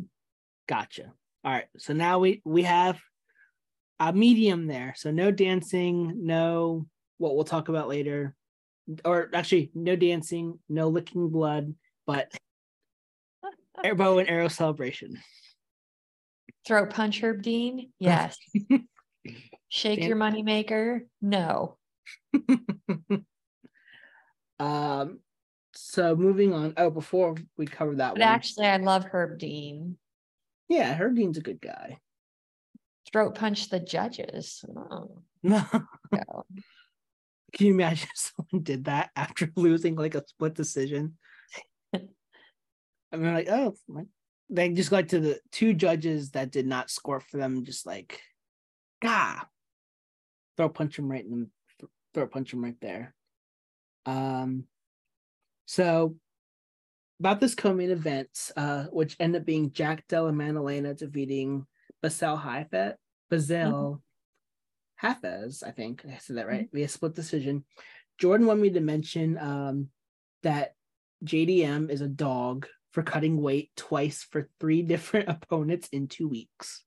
Gotcha. 0.67 1.11
All 1.43 1.51
right. 1.51 1.67
So 1.77 1.93
now 1.93 2.19
we 2.19 2.41
we 2.45 2.63
have 2.63 2.99
a 3.99 4.13
medium 4.13 4.67
there. 4.67 4.93
So 4.95 5.11
no 5.11 5.31
dancing, 5.31 6.25
no 6.25 6.85
what 7.17 7.35
we'll 7.35 7.43
talk 7.43 7.69
about 7.69 7.89
later. 7.89 8.35
Or 9.05 9.29
actually 9.33 9.71
no 9.75 9.95
dancing, 9.95 10.57
no 10.67 10.87
licking 10.87 11.29
blood, 11.29 11.75
but 12.07 12.31
bow 13.95 14.19
and 14.19 14.29
arrow 14.29 14.47
celebration. 14.47 15.19
Throat 16.65 16.89
punch 16.91 17.21
Herb 17.21 17.41
Dean? 17.41 17.91
Yes. 17.99 18.37
Shake 19.69 19.99
your 19.99 20.15
moneymaker? 20.17 21.01
No. 21.21 21.77
um 24.59 25.19
so 25.73 26.15
moving 26.15 26.53
on. 26.53 26.73
Oh, 26.77 26.89
before 26.89 27.35
we 27.57 27.65
cover 27.65 27.95
that 27.95 28.13
But 28.13 28.21
one. 28.21 28.27
actually, 28.29 28.65
I 28.67 28.77
love 28.77 29.05
Herb 29.05 29.37
Dean. 29.37 29.97
yeah, 30.67 30.93
Herb 30.95 31.15
Dean's 31.15 31.37
a 31.37 31.41
good 31.41 31.61
guy. 31.61 31.99
Throat 33.11 33.35
punch 33.35 33.69
the 33.69 33.79
judges. 33.79 34.63
Oh, 35.45 35.63
Can 37.53 37.65
no. 37.65 37.67
you 37.67 37.73
imagine 37.73 38.09
if 38.11 38.17
someone 38.35 38.63
did 38.63 38.85
that 38.85 39.09
after 39.15 39.49
losing 39.55 39.95
like 39.95 40.13
a 40.15 40.27
split 40.27 40.53
decision? 40.53 41.17
I 41.93 41.99
mean, 43.13 43.33
like, 43.33 43.47
oh, 43.49 43.73
like, 43.87 44.07
they 44.49 44.69
just 44.69 44.89
got 44.89 45.09
to 45.09 45.19
the 45.19 45.39
two 45.51 45.73
judges 45.73 46.31
that 46.31 46.51
did 46.51 46.65
not 46.65 46.89
score 46.89 47.19
for 47.19 47.37
them, 47.37 47.63
just 47.65 47.85
like, 47.85 48.21
gah, 49.01 49.41
throw 50.57 50.69
punch 50.69 50.97
him 50.97 51.09
right 51.09 51.23
in 51.23 51.49
the 51.79 51.87
throw 52.13 52.27
punch 52.27 52.53
him 52.53 52.63
right 52.63 52.79
there. 52.81 53.13
Um, 54.05 54.65
so 55.65 56.15
about 57.19 57.39
this 57.39 57.53
co-main 57.53 57.91
event, 57.91 58.51
uh, 58.55 58.85
which 58.85 59.15
ended 59.19 59.41
up 59.41 59.45
being 59.45 59.71
Jack 59.71 60.07
Della 60.07 60.31
Maddalena 60.31 60.93
defeating 60.93 61.65
Basel 62.01 62.37
Haifet, 62.37 62.95
Bassil 63.31 63.99
Hafez, 65.01 65.63
I 65.65 65.71
think 65.71 66.03
I 66.05 66.17
said 66.17 66.37
that 66.37 66.47
right, 66.47 66.69
via 66.73 66.87
split 66.87 67.13
decision. 67.13 67.65
Jordan 68.17 68.47
wanted 68.47 68.61
me 68.61 68.69
to 68.71 68.79
mention 68.81 69.37
um, 69.37 69.89
that 70.43 70.73
JDM 71.23 71.89
is 71.89 72.01
a 72.01 72.07
dog 72.07 72.67
for 72.91 73.03
cutting 73.03 73.41
weight 73.41 73.71
twice 73.75 74.23
for 74.23 74.49
three 74.59 74.81
different 74.93 75.29
opponents 75.29 75.89
in 75.89 76.07
two 76.07 76.27
weeks. 76.27 76.83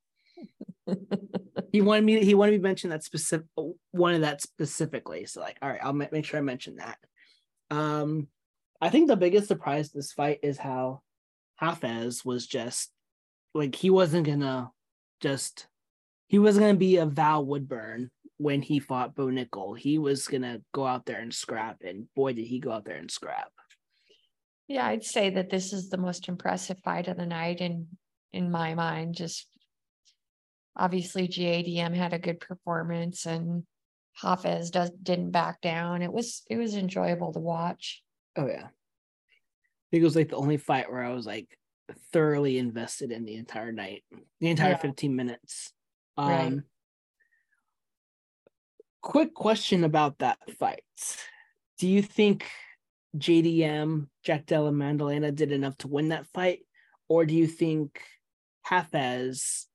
He 1.71 1.81
wanted 1.81 2.05
me. 2.05 2.25
He 2.25 2.35
wanted 2.35 2.53
me 2.53 2.59
to 2.59 2.63
mention 2.63 2.91
that 2.91 3.05
specific 3.05 3.47
one 3.93 4.15
of 4.15 4.23
that 4.23 4.41
specifically. 4.41 5.27
So 5.27 5.41
like, 5.41 5.59
all 5.63 5.69
right, 5.69 5.81
I'll 5.83 5.93
ma- 5.93 6.07
make 6.11 6.25
sure 6.25 6.39
I 6.39 6.43
mention 6.43 6.77
that. 6.77 6.99
Um, 7.71 8.29
I 8.81 8.91
think 8.91 9.09
the 9.09 9.17
biggest 9.17 9.49
surprise 9.49 9.91
this 9.91 10.13
fight 10.13 10.41
is 10.43 10.59
how 10.59 11.03
Hafez 11.61 12.25
was 12.25 12.47
just 12.47 12.91
like 13.55 13.75
he 13.75 13.91
wasn't 13.91 14.27
gonna 14.27 14.71
just 15.21 15.69
he 16.27 16.39
was 16.39 16.59
gonna 16.59 16.75
be 16.75 16.97
a 16.97 17.07
Val 17.07 17.45
Woodburn 17.45 18.11
when 18.39 18.61
he 18.61 18.81
fought 18.81 19.15
Bo 19.15 19.27
Nickal. 19.27 19.79
He 19.79 19.99
was 19.99 20.27
gonna 20.27 20.61
go 20.75 20.85
out 20.85 21.07
there 21.07 21.21
and 21.21 21.33
scrap, 21.33 21.83
and 21.85 22.13
boy 22.17 22.33
did 22.33 22.47
he 22.47 22.59
go 22.59 22.73
out 22.73 22.85
there 22.85 22.97
and 22.97 23.11
scrap. 23.11 23.53
Yeah, 24.73 24.87
I'd 24.87 25.05
say 25.05 25.29
that 25.29 25.51
this 25.51 25.75
is 25.75 25.91
the 25.91 25.99
most 25.99 26.31
impressive 26.31 26.79
fight 26.83 27.07
of 27.07 27.19
the 27.19 27.27
night 27.27 27.61
in 27.61 27.89
in 28.33 28.51
my 28.51 28.75
mind. 28.75 29.15
Just 29.15 29.47
obviously 30.75 31.29
JDM 31.29 31.95
had 31.95 32.15
a 32.15 32.19
good 32.19 32.41
performance 32.41 33.27
and 33.27 33.65
Hafez 34.23 34.71
does 34.71 34.91
didn't 34.91 35.31
back 35.31 35.61
down. 35.61 36.01
It 36.01 36.11
was 36.11 36.43
it 36.49 36.57
was 36.57 36.75
enjoyable 36.75 37.35
to 37.35 37.39
watch. 37.39 38.03
Oh 38.35 38.47
yeah. 38.47 38.65
I 38.65 39.89
think 39.91 40.01
it 40.01 40.05
was 40.05 40.17
like 40.17 40.31
the 40.31 40.37
only 40.37 40.57
fight 40.57 40.91
where 40.91 41.05
I 41.05 41.13
was 41.13 41.27
like 41.27 41.49
thoroughly 42.11 42.57
invested 42.57 43.13
in 43.13 43.27
the 43.27 43.35
entire 43.35 43.73
night, 43.73 44.05
the 44.41 44.49
entire 44.49 44.71
Yeah. 44.71 44.77
15 44.79 45.15
minutes. 45.15 45.75
Um 46.17 46.29
Right. 46.31 46.59
quick 49.03 49.35
question 49.35 49.85
about 49.85 50.21
that 50.21 50.39
fight. 50.59 50.83
Do 51.79 51.87
you 51.87 52.01
think 52.01 52.47
JDM, 53.17 54.09
Jack 54.25 54.47
Della 54.47 54.73
Mandalena 54.73 55.35
did 55.35 55.53
enough 55.53 55.77
to 55.79 55.89
win 55.89 56.09
that 56.09 56.27
fight? 56.29 56.61
Or 57.09 57.27
do 57.27 57.35
you 57.35 57.47
think 57.47 58.01
Hafez 58.67 59.67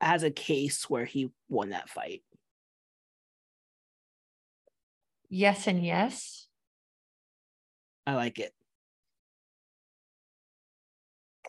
has 0.00 0.22
a 0.22 0.30
case 0.30 0.88
where 0.88 1.04
he 1.04 1.30
won 1.48 1.70
that 1.70 1.88
fight? 1.88 2.22
Yes 5.28 5.66
and 5.66 5.84
yes. 5.84 6.46
I 8.06 8.14
like 8.14 8.38
it. 8.38 8.52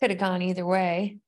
Could 0.00 0.10
have 0.10 0.18
gone 0.18 0.42
either 0.42 0.66
way. 0.66 1.18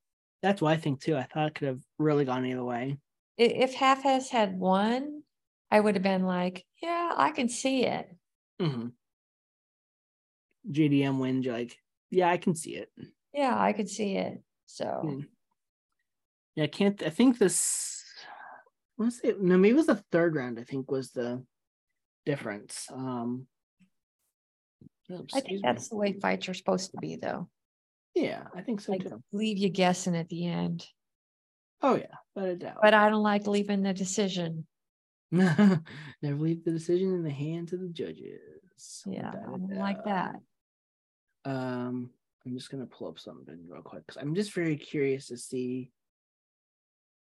That's 0.42 0.61
what 0.61 0.72
I 0.72 0.77
think 0.77 1.01
too. 1.01 1.16
I 1.16 1.25
thought 1.25 1.49
it 1.49 1.55
could 1.55 1.68
have 1.68 1.81
really 1.99 2.25
gone 2.25 2.46
either 2.46 2.64
way. 2.64 2.99
If 3.37 3.77
Hafez 3.77 4.31
had 4.31 4.59
won, 4.59 5.22
I 5.70 5.81
would 5.81 5.94
have 5.94 6.03
been 6.03 6.25
like, 6.25 6.64
yeah, 6.83 7.12
I 7.16 7.31
can 7.31 7.49
see 7.49 7.85
it. 7.85 8.09
hmm 8.61 8.88
JDM 10.70 11.18
wins, 11.18 11.44
you're 11.44 11.55
like, 11.55 11.76
yeah, 12.11 12.29
I 12.29 12.37
can 12.37 12.55
see 12.55 12.76
it. 12.76 12.90
Yeah, 13.33 13.57
I 13.59 13.72
could 13.72 13.88
see 13.88 14.16
it. 14.16 14.42
So 14.66 14.87
Hmm. 15.02 15.20
Yeah, 16.55 16.64
I 16.64 16.68
can't. 16.68 17.02
I 17.02 17.11
think 17.11 17.38
this. 17.38 18.02
What's 18.96 19.20
it? 19.20 19.42
No, 19.42 19.59
maybe 19.59 19.74
it 19.74 19.76
was 19.76 19.87
the 19.87 20.02
third 20.11 20.35
round. 20.35 20.59
I 20.59 20.64
think 20.64 20.90
was 20.90 21.11
the 21.11 21.44
difference. 22.24 22.87
Um, 22.90 23.46
oh, 25.11 25.26
I 25.35 25.40
think 25.40 25.57
me. 25.57 25.61
that's 25.62 25.88
the 25.90 25.96
way 25.96 26.14
fights 26.14 26.48
are 26.48 26.55
supposed 26.55 26.92
to 26.92 26.96
be, 26.96 27.16
though. 27.16 27.48
Yeah, 28.14 28.44
I 28.55 28.62
think 28.62 28.81
so 28.81 28.92
Like 28.92 29.02
too. 29.02 29.22
leave 29.33 29.59
you 29.59 29.68
guessing 29.68 30.16
at 30.16 30.31
the 30.31 30.46
end. 30.46 30.87
Oh 31.83 31.96
yeah, 31.96 32.16
without 32.35 32.50
a 32.50 32.57
doubt. 32.57 32.79
But 32.81 32.94
I 32.94 33.11
don't 33.11 33.22
like 33.22 33.46
leaving 33.46 33.83
the 33.83 33.92
decision. 33.92 34.66
Never 35.31 35.83
leave 36.22 36.64
the 36.64 36.70
decision 36.70 37.12
in 37.12 37.22
the 37.22 37.31
hands 37.31 37.74
of 37.74 37.81
the 37.81 37.88
judges. 37.88 38.40
Yeah, 39.05 39.29
I 39.29 39.50
don't 39.50 39.68
like 39.76 40.05
that. 40.05 40.37
Um. 41.47 42.11
I'm 42.47 42.55
just 42.55 42.71
gonna 42.71 42.87
pull 42.87 43.09
up 43.09 43.19
something 43.19 43.59
real 43.69 43.83
quick 43.83 44.07
because 44.07 44.23
I'm 44.23 44.35
just 44.35 44.53
very 44.53 44.77
curious 44.77 45.29
to 45.29 45.37
see. 45.37 45.91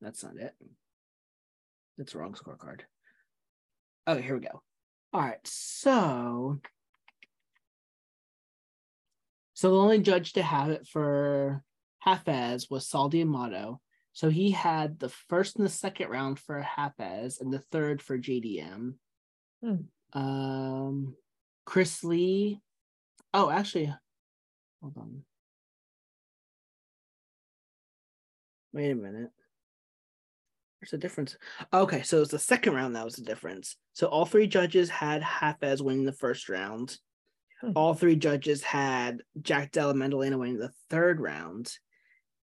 That's 0.00 0.24
not 0.24 0.36
it. 0.36 0.54
That's 1.98 2.12
the 2.12 2.18
wrong 2.18 2.32
scorecard. 2.32 2.80
Oh, 4.06 4.16
here 4.16 4.34
we 4.34 4.40
go. 4.40 4.62
All 5.12 5.20
right, 5.20 5.40
so 5.44 6.58
so 9.52 9.70
the 9.70 9.76
only 9.76 9.98
judge 9.98 10.32
to 10.34 10.42
have 10.42 10.70
it 10.70 10.86
for 10.86 11.62
Hafez 12.06 12.70
was 12.70 12.88
Sal 12.88 13.10
D'Amato. 13.10 13.80
So 14.14 14.30
he 14.30 14.50
had 14.52 14.98
the 14.98 15.10
first 15.10 15.56
and 15.56 15.66
the 15.66 15.70
second 15.70 16.08
round 16.08 16.38
for 16.38 16.66
Hafez 16.76 17.40
and 17.40 17.52
the 17.52 17.58
third 17.58 18.00
for 18.00 18.18
JDM. 18.18 18.94
Hmm. 19.62 19.74
Um, 20.18 21.14
Chris 21.66 22.02
Lee. 22.02 22.60
Oh, 23.34 23.50
actually, 23.50 23.94
hold 24.80 24.96
on. 24.96 25.22
Wait 28.72 28.90
a 28.90 28.94
minute. 28.94 29.30
There's 30.80 30.92
a 30.94 30.98
difference. 30.98 31.36
Okay, 31.72 32.02
so 32.02 32.22
it's 32.22 32.30
the 32.30 32.38
second 32.38 32.74
round 32.74 32.96
that 32.96 33.04
was 33.04 33.16
the 33.16 33.24
difference. 33.24 33.76
So 33.92 34.06
all 34.06 34.24
three 34.24 34.46
judges 34.46 34.88
had 34.88 35.22
Hafez 35.22 35.82
winning 35.82 36.06
the 36.06 36.12
first 36.12 36.48
round. 36.48 36.96
Hmm. 37.60 37.72
All 37.76 37.94
three 37.94 38.16
judges 38.16 38.62
had 38.62 39.22
Jack 39.42 39.72
Della 39.72 39.94
Maddalena 39.94 40.38
winning 40.38 40.58
the 40.58 40.72
third 40.88 41.20
round. 41.20 41.70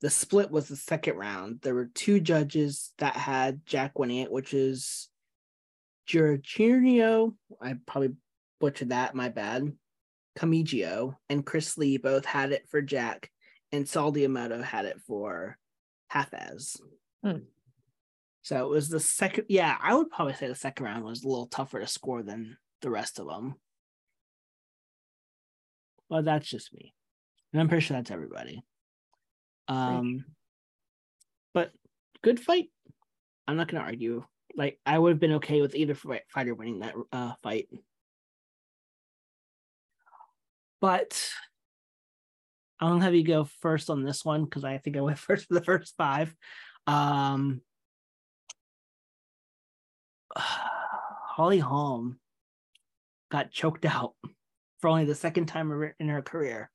The 0.00 0.10
split 0.10 0.50
was 0.50 0.68
the 0.68 0.76
second 0.76 1.16
round. 1.16 1.60
There 1.62 1.74
were 1.74 1.90
two 1.92 2.20
judges 2.20 2.92
that 2.98 3.16
had 3.16 3.66
Jack 3.66 3.98
winning 3.98 4.18
it, 4.18 4.30
which 4.30 4.54
is 4.54 5.08
Giorgio. 6.06 7.34
I 7.60 7.74
probably 7.84 8.14
butchered 8.60 8.90
that, 8.90 9.14
my 9.14 9.28
bad. 9.28 9.72
Kamijo 10.38 11.16
and 11.28 11.44
Chris 11.44 11.76
Lee 11.76 11.96
both 11.96 12.24
had 12.24 12.52
it 12.52 12.68
for 12.68 12.82
Jack, 12.82 13.30
and 13.72 13.88
Sal 13.88 14.12
D'Amato 14.12 14.62
had 14.62 14.84
it 14.84 15.00
for 15.06 15.56
Hafez. 16.12 16.80
Hmm. 17.24 17.38
So 18.42 18.64
it 18.64 18.70
was 18.70 18.88
the 18.88 19.00
second. 19.00 19.46
Yeah, 19.48 19.76
I 19.80 19.94
would 19.94 20.10
probably 20.10 20.34
say 20.34 20.48
the 20.48 20.54
second 20.54 20.86
round 20.86 21.04
was 21.04 21.24
a 21.24 21.28
little 21.28 21.46
tougher 21.46 21.80
to 21.80 21.86
score 21.86 22.22
than 22.22 22.56
the 22.80 22.90
rest 22.90 23.18
of 23.18 23.26
them. 23.26 23.54
But 26.08 26.24
that's 26.24 26.48
just 26.48 26.72
me, 26.72 26.94
and 27.52 27.60
I'm 27.60 27.68
pretty 27.68 27.84
sure 27.84 27.96
that's 27.96 28.10
everybody. 28.10 28.62
Um, 29.68 30.24
but 31.54 31.70
good 32.22 32.40
fight. 32.40 32.70
I'm 33.46 33.56
not 33.56 33.68
gonna 33.68 33.84
argue. 33.84 34.24
Like 34.56 34.80
I 34.84 34.98
would 34.98 35.10
have 35.10 35.20
been 35.20 35.34
okay 35.34 35.60
with 35.60 35.76
either 35.76 35.94
fighter 35.94 36.54
winning 36.54 36.80
that 36.80 36.94
uh, 37.12 37.34
fight. 37.42 37.68
But 40.80 41.30
I'll 42.80 43.00
have 43.00 43.14
you 43.14 43.24
go 43.24 43.44
first 43.60 43.90
on 43.90 44.02
this 44.02 44.24
one 44.24 44.44
because 44.44 44.64
I 44.64 44.78
think 44.78 44.96
I 44.96 45.00
went 45.00 45.18
first 45.26 45.48
for 45.48 45.54
the 45.54 45.64
first 45.64 45.94
five. 45.96 46.34
Um, 46.86 47.60
Holly 50.36 51.58
Holm 51.58 52.18
got 53.30 53.50
choked 53.50 53.84
out 53.84 54.14
for 54.80 54.88
only 54.88 55.04
the 55.04 55.14
second 55.14 55.46
time 55.46 55.70
in 55.70 55.78
her- 55.78 55.96
in 56.00 56.08
her 56.08 56.22
career. 56.22 56.70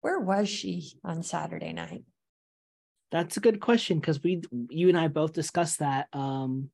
Where 0.00 0.18
was 0.20 0.48
she 0.48 0.92
on 1.04 1.22
Saturday 1.22 1.72
night? 1.72 2.04
That's 3.12 3.36
a 3.36 3.40
good 3.40 3.60
question 3.60 4.00
because 4.00 4.22
we, 4.22 4.42
you 4.68 4.88
and 4.88 4.98
I 4.98 5.08
both 5.08 5.32
discussed 5.32 5.78
that. 5.78 6.08
Um, 6.12 6.70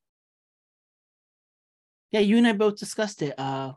yeah, 2.11 2.21
you 2.21 2.39
and 2.39 2.47
I 2.47 2.53
both 2.53 2.79
discussed 2.79 3.23
it. 3.23 3.39
Uh, 3.39 3.73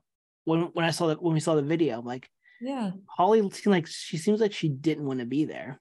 when 0.45 0.63
when 0.73 0.85
I 0.85 0.91
saw 0.91 1.07
that 1.07 1.21
when 1.21 1.33
we 1.33 1.39
saw 1.39 1.55
the 1.55 1.61
video, 1.61 1.99
I'm 1.99 2.05
like 2.05 2.29
Yeah, 2.61 2.91
Holly 3.07 3.41
seemed 3.51 3.73
like 3.73 3.87
she 3.87 4.17
seems 4.17 4.39
like 4.41 4.53
she 4.53 4.69
didn't 4.69 5.05
want 5.05 5.19
to 5.19 5.25
be 5.25 5.45
there. 5.45 5.79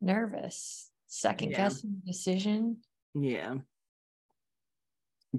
nervous, 0.00 0.90
second 1.06 1.50
Yeah. 1.52 1.56
guessing 1.56 2.02
decision. 2.04 2.78
Yeah. 3.14 3.56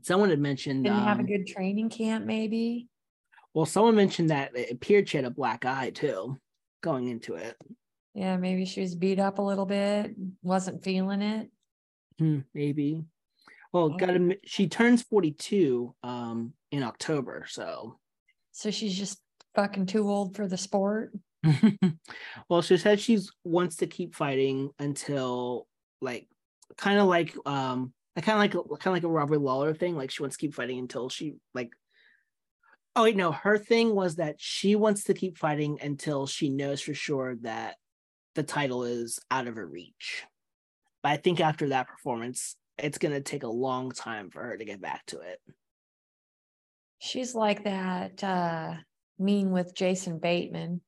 Someone 0.03 0.29
had 0.29 0.39
mentioned. 0.39 0.83
Didn't 0.85 0.99
have 1.03 1.17
a 1.17 1.21
um, 1.21 1.25
good 1.27 1.47
training 1.47 1.89
camp, 1.89 2.25
maybe. 2.25 2.89
Well, 3.53 3.65
someone 3.65 3.95
mentioned 3.95 4.29
that 4.31 4.55
it 4.55 4.71
appeared 4.71 5.07
she 5.07 5.17
had 5.17 5.25
a 5.25 5.29
black 5.29 5.63
eye 5.65 5.91
too, 5.91 6.37
going 6.81 7.07
into 7.07 7.35
it. 7.35 7.55
Yeah, 8.13 8.37
maybe 8.37 8.65
she 8.65 8.81
was 8.81 8.95
beat 8.95 9.19
up 9.19 9.37
a 9.39 9.41
little 9.41 9.65
bit, 9.65 10.15
wasn't 10.41 10.83
feeling 10.83 11.21
it. 11.21 11.49
Hmm, 12.19 12.39
maybe. 12.53 13.05
Well, 13.71 13.93
Oh. 13.93 13.97
got 13.97 14.07
to 14.07 14.37
she 14.45 14.67
turns 14.67 15.03
42 15.03 15.93
um 16.03 16.53
in 16.71 16.81
October, 16.83 17.45
so 17.47 17.99
So 18.51 18.71
she's 18.71 18.97
just 18.97 19.19
fucking 19.55 19.87
too 19.87 20.09
old 20.09 20.35
for 20.35 20.47
the 20.47 20.57
sport. 20.57 21.13
well, 22.49 22.61
she 22.61 22.77
said 22.77 22.99
she 22.99 23.19
wants 23.43 23.77
to 23.77 23.87
keep 23.87 24.15
fighting 24.15 24.71
until 24.79 25.67
like 26.01 26.27
kind 26.77 26.99
of 26.99 27.07
like 27.07 27.35
um 27.45 27.93
kind 28.17 28.35
of 28.35 28.39
like 28.39 28.79
kind 28.79 28.87
of 28.87 28.93
like 28.93 29.03
a 29.03 29.07
Robert 29.07 29.39
Lawler 29.39 29.73
thing. 29.73 29.95
Like 29.95 30.11
she 30.11 30.23
wants 30.23 30.37
to 30.37 30.41
keep 30.41 30.53
fighting 30.53 30.79
until 30.79 31.09
she 31.09 31.35
like. 31.53 31.71
Oh 32.97 33.03
wait, 33.03 33.17
no. 33.17 33.31
Her 33.33 33.57
thing 33.57 33.93
was 33.93 34.15
that 34.15 34.35
she 34.37 34.75
wants 34.75 35.05
to 35.05 35.13
keep 35.13 35.37
fighting 35.37 35.79
until 35.81 36.27
she 36.27 36.49
knows 36.49 36.81
for 36.81 36.93
sure 36.93 37.35
that 37.41 37.75
the 38.35 38.43
title 38.43 38.85
is 38.85 39.19
out 39.29 39.47
of 39.47 39.55
her 39.55 39.67
reach. 39.67 40.23
But 41.03 41.11
I 41.11 41.17
think 41.17 41.41
after 41.41 41.69
that 41.69 41.89
performance, 41.89 42.55
it's 42.77 42.97
gonna 42.97 43.21
take 43.21 43.43
a 43.43 43.49
long 43.49 43.91
time 43.91 44.29
for 44.29 44.41
her 44.43 44.55
to 44.55 44.65
get 44.65 44.81
back 44.81 45.05
to 45.07 45.19
it. 45.19 45.39
She's 46.99 47.35
like 47.35 47.65
that 47.65 48.23
uh 48.23 48.75
mean 49.17 49.51
with 49.51 49.75
Jason 49.75 50.19
Bateman. 50.19 50.81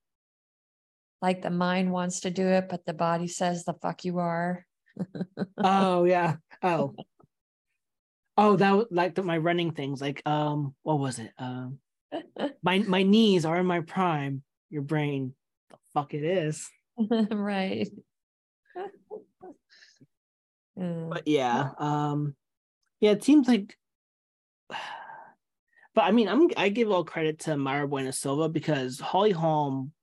Like 1.21 1.41
the 1.41 1.49
mind 1.49 1.91
wants 1.91 2.21
to 2.21 2.29
do 2.29 2.47
it, 2.47 2.69
but 2.69 2.85
the 2.85 2.93
body 2.93 3.27
says 3.27 3.63
the 3.63 3.73
fuck 3.73 4.05
you 4.05 4.19
are. 4.19 4.65
oh 5.57 6.03
yeah. 6.03 6.35
Oh. 6.61 6.95
Oh, 8.39 8.55
that 8.55 8.71
was 8.71 8.85
like 8.91 9.15
the, 9.15 9.23
my 9.23 9.37
running 9.37 9.71
things. 9.71 9.99
Like, 9.99 10.21
um, 10.27 10.75
what 10.83 10.99
was 10.99 11.17
it? 11.17 11.31
Um, 11.39 11.79
my 12.63 12.79
my 12.79 13.01
knees 13.01 13.45
are 13.45 13.57
in 13.57 13.65
my 13.65 13.81
prime. 13.81 14.43
Your 14.69 14.83
brain, 14.83 15.33
the 15.71 15.77
fuck 15.93 16.13
it 16.13 16.23
is. 16.23 16.69
right. 17.31 17.87
Mm, 20.77 21.09
But 21.09 21.27
yeah, 21.27 21.71
um, 21.79 22.35
yeah, 22.99 23.11
it 23.11 23.23
seems 23.23 23.47
like. 23.47 23.75
But 25.97 26.05
I 26.05 26.11
mean, 26.11 26.27
I'm 26.27 26.47
I 26.55 26.69
give 26.69 26.91
all 26.91 27.03
credit 27.03 27.39
to 27.39 27.55
Mayra 27.55 27.89
Bueno 27.89 28.11
Silva 28.11 28.49
because 28.49 28.99
Holly 28.99 29.31
Holm 29.31 29.93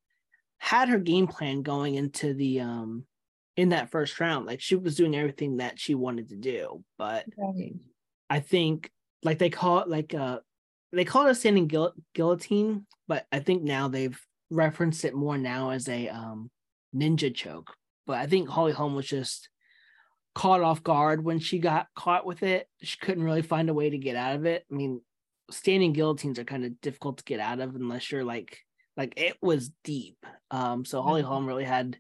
had 0.59 0.89
her 0.89 0.99
game 0.99 1.29
plan 1.29 1.63
going 1.63 1.95
into 1.95 2.35
the 2.35 2.63
um 2.63 3.05
in 3.57 3.69
that 3.69 3.93
first 3.93 4.19
round. 4.19 4.45
Like 4.45 4.61
she 4.61 4.75
was 4.75 4.97
doing 4.97 5.15
everything 5.15 5.59
that 5.59 5.79
she 5.79 5.95
wanted 5.95 6.31
to 6.31 6.37
do, 6.37 6.83
but 6.99 7.27
right. 7.39 7.75
I 8.29 8.41
think 8.41 8.91
like 9.23 9.39
they 9.39 9.51
call 9.51 9.83
it 9.83 9.89
like 9.89 10.15
uh 10.15 10.41
they 10.91 11.05
call 11.05 11.29
it 11.29 11.31
a 11.31 11.35
standing 11.37 11.69
guil- 11.69 11.93
guillotine, 12.13 12.87
but 13.07 13.25
I 13.31 13.39
think 13.39 13.63
now 13.63 13.87
they've 13.87 14.21
referenced 14.51 15.05
it 15.05 15.15
more 15.15 15.39
now 15.39 15.71
as 15.71 15.89
a 15.89 16.09
um 16.09 16.51
ninja 16.93 17.33
choke. 17.33 17.73
But 18.05 18.17
I 18.17 18.27
think 18.27 18.49
Holly 18.49 18.73
Holm 18.73 18.97
was 18.97 19.07
just 19.07 19.49
caught 20.35 20.61
off 20.61 20.83
guard 20.83 21.23
when 21.25 21.39
she 21.39 21.61
got 21.61 21.87
caught 21.95 22.27
with 22.27 22.43
it. 22.43 22.67
She 22.83 22.99
couldn't 22.99 23.23
really 23.23 23.43
find 23.43 23.71
a 23.71 23.75
way 23.75 23.91
to 23.91 23.97
get 23.97 24.17
out 24.17 24.35
of 24.35 24.45
it. 24.45 24.65
I 24.69 24.75
mean, 24.75 25.01
standing 25.51 25.93
guillotines 25.93 26.39
are 26.39 26.45
kind 26.45 26.65
of 26.65 26.81
difficult 26.81 27.19
to 27.19 27.25
get 27.25 27.41
out 27.41 27.61
of 27.61 27.75
unless 27.75 28.11
you're 28.11 28.25
like 28.25 28.61
like 28.97 29.15
it 29.17 29.37
was 29.43 29.71
deep. 29.85 30.25
Um 30.51 30.85
so 30.85 31.03
Holly 31.03 31.23
Mhm. 31.23 31.27
Holm 31.27 31.47
really 31.47 31.65
had 31.65 31.99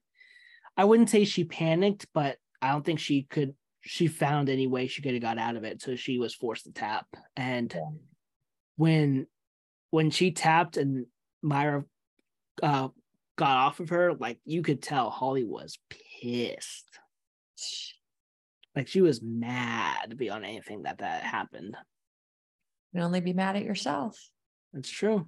I 0.76 0.84
wouldn't 0.84 1.10
say 1.10 1.24
she 1.24 1.44
panicked, 1.44 2.06
but 2.14 2.38
I 2.62 2.72
don't 2.72 2.84
think 2.84 3.00
she 3.00 3.24
could 3.24 3.54
she 3.82 4.06
found 4.08 4.48
any 4.48 4.66
way 4.66 4.86
she 4.86 5.02
could 5.02 5.12
have 5.12 5.22
got 5.22 5.38
out 5.38 5.56
of 5.56 5.64
it. 5.64 5.82
So 5.82 5.94
she 5.96 6.18
was 6.18 6.34
forced 6.34 6.64
to 6.64 6.72
tap. 6.72 7.06
And 7.36 7.72
Yeah. 7.72 7.90
when 8.76 9.26
when 9.90 10.10
she 10.10 10.32
tapped 10.32 10.76
and 10.76 11.06
Mayra 11.44 11.84
uh 12.62 12.88
got 13.36 13.56
off 13.58 13.80
of 13.80 13.88
her, 13.90 14.14
like 14.14 14.40
you 14.44 14.62
could 14.62 14.82
tell 14.82 15.10
Holly 15.10 15.44
was 15.44 15.78
pissed. 15.90 16.98
Like 18.74 18.88
she 18.88 19.00
was 19.00 19.22
mad 19.22 20.16
beyond 20.16 20.44
anything 20.44 20.82
that 20.82 20.98
that 20.98 21.22
happened. 21.22 21.76
Can 22.94 23.02
only 23.02 23.20
be 23.20 23.32
mad 23.32 23.56
at 23.56 23.64
yourself. 23.64 24.16
That's 24.72 24.88
true. 24.88 25.26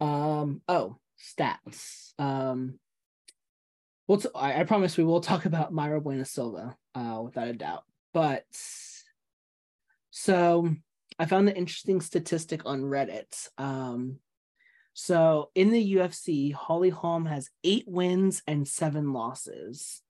Um. 0.00 0.62
Oh, 0.66 0.96
stats. 1.22 2.12
Um. 2.18 2.78
We'll 4.08 4.18
t- 4.18 4.30
I, 4.34 4.60
I 4.60 4.64
promise 4.64 4.96
we 4.96 5.04
will 5.04 5.20
talk 5.20 5.44
about 5.44 5.74
Mayra 5.74 6.02
Bueno 6.02 6.24
Silva, 6.24 6.74
uh, 6.94 7.20
without 7.22 7.48
a 7.48 7.52
doubt. 7.52 7.84
But 8.14 8.46
so 10.10 10.74
I 11.18 11.26
found 11.26 11.50
an 11.50 11.56
interesting 11.56 12.00
statistic 12.00 12.62
on 12.64 12.80
Reddit. 12.80 13.48
Um. 13.58 14.20
So 14.94 15.50
in 15.54 15.70
the 15.70 15.96
UFC, 15.96 16.54
Holly 16.54 16.88
Holm 16.88 17.26
has 17.26 17.50
eight 17.62 17.84
wins 17.86 18.42
and 18.46 18.66
seven 18.66 19.12
losses, 19.12 20.00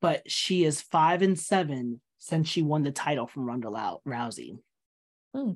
but 0.00 0.28
she 0.28 0.64
is 0.64 0.82
five 0.82 1.22
and 1.22 1.38
seven 1.38 2.00
since 2.18 2.48
she 2.48 2.62
won 2.62 2.82
the 2.82 2.90
title 2.92 3.26
from 3.26 3.46
Ronda 3.46 3.68
Rousey. 4.06 4.58
Hmm. 5.34 5.52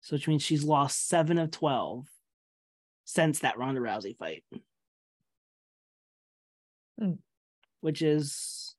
So 0.00 0.16
which 0.16 0.28
means 0.28 0.42
she's 0.42 0.64
lost 0.64 1.08
seven 1.08 1.38
of 1.38 1.50
twelve. 1.50 2.06
since 3.04 3.38
that 3.40 3.58
Ronda 3.58 3.80
Rousey 3.80 4.16
fight. 4.16 4.44
Hmm. 6.98 7.12
Which 7.80 8.02
is 8.02 8.74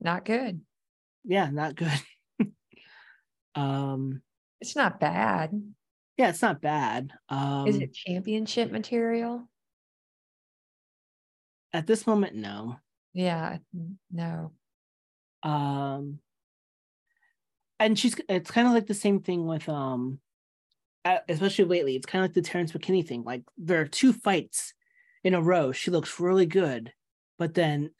Not 0.00 0.24
good. 0.24 0.60
yeah, 1.24 1.50
not 1.50 1.74
good. 1.74 2.00
um 3.54 4.22
It's 4.60 4.76
not 4.76 5.00
bad. 5.00 5.50
yeah, 6.16 6.28
it's 6.30 6.42
not 6.42 6.60
bad. 6.60 7.12
Um 7.28 7.66
Is 7.66 7.76
it 7.76 7.94
championship 7.94 8.70
material? 8.70 9.48
at 11.72 11.86
this 11.86 12.04
moment, 12.06 12.34
no. 12.34 12.76
Yeah, 13.12 13.58
no. 14.10 14.52
Um 15.42 16.20
and 17.78 17.98
she's 17.98 18.14
it's 18.28 18.50
kind 18.50 18.66
of 18.68 18.74
like 18.74 18.86
the 18.86 18.94
same 18.94 19.20
thing 19.20 19.46
with 19.46 19.68
um 19.68 20.20
uh, 21.04 21.18
especially 21.28 21.64
lately 21.64 21.96
it's 21.96 22.06
kind 22.06 22.22
of 22.24 22.28
like 22.30 22.34
the 22.34 22.42
Terrance 22.42 22.72
McKinney 22.72 23.06
thing 23.06 23.24
like 23.24 23.42
there 23.56 23.80
are 23.80 23.86
two 23.86 24.12
fights 24.12 24.74
in 25.24 25.34
a 25.34 25.40
row 25.40 25.72
she 25.72 25.90
looks 25.90 26.20
really 26.20 26.46
good 26.46 26.92
but 27.38 27.54
then 27.54 27.90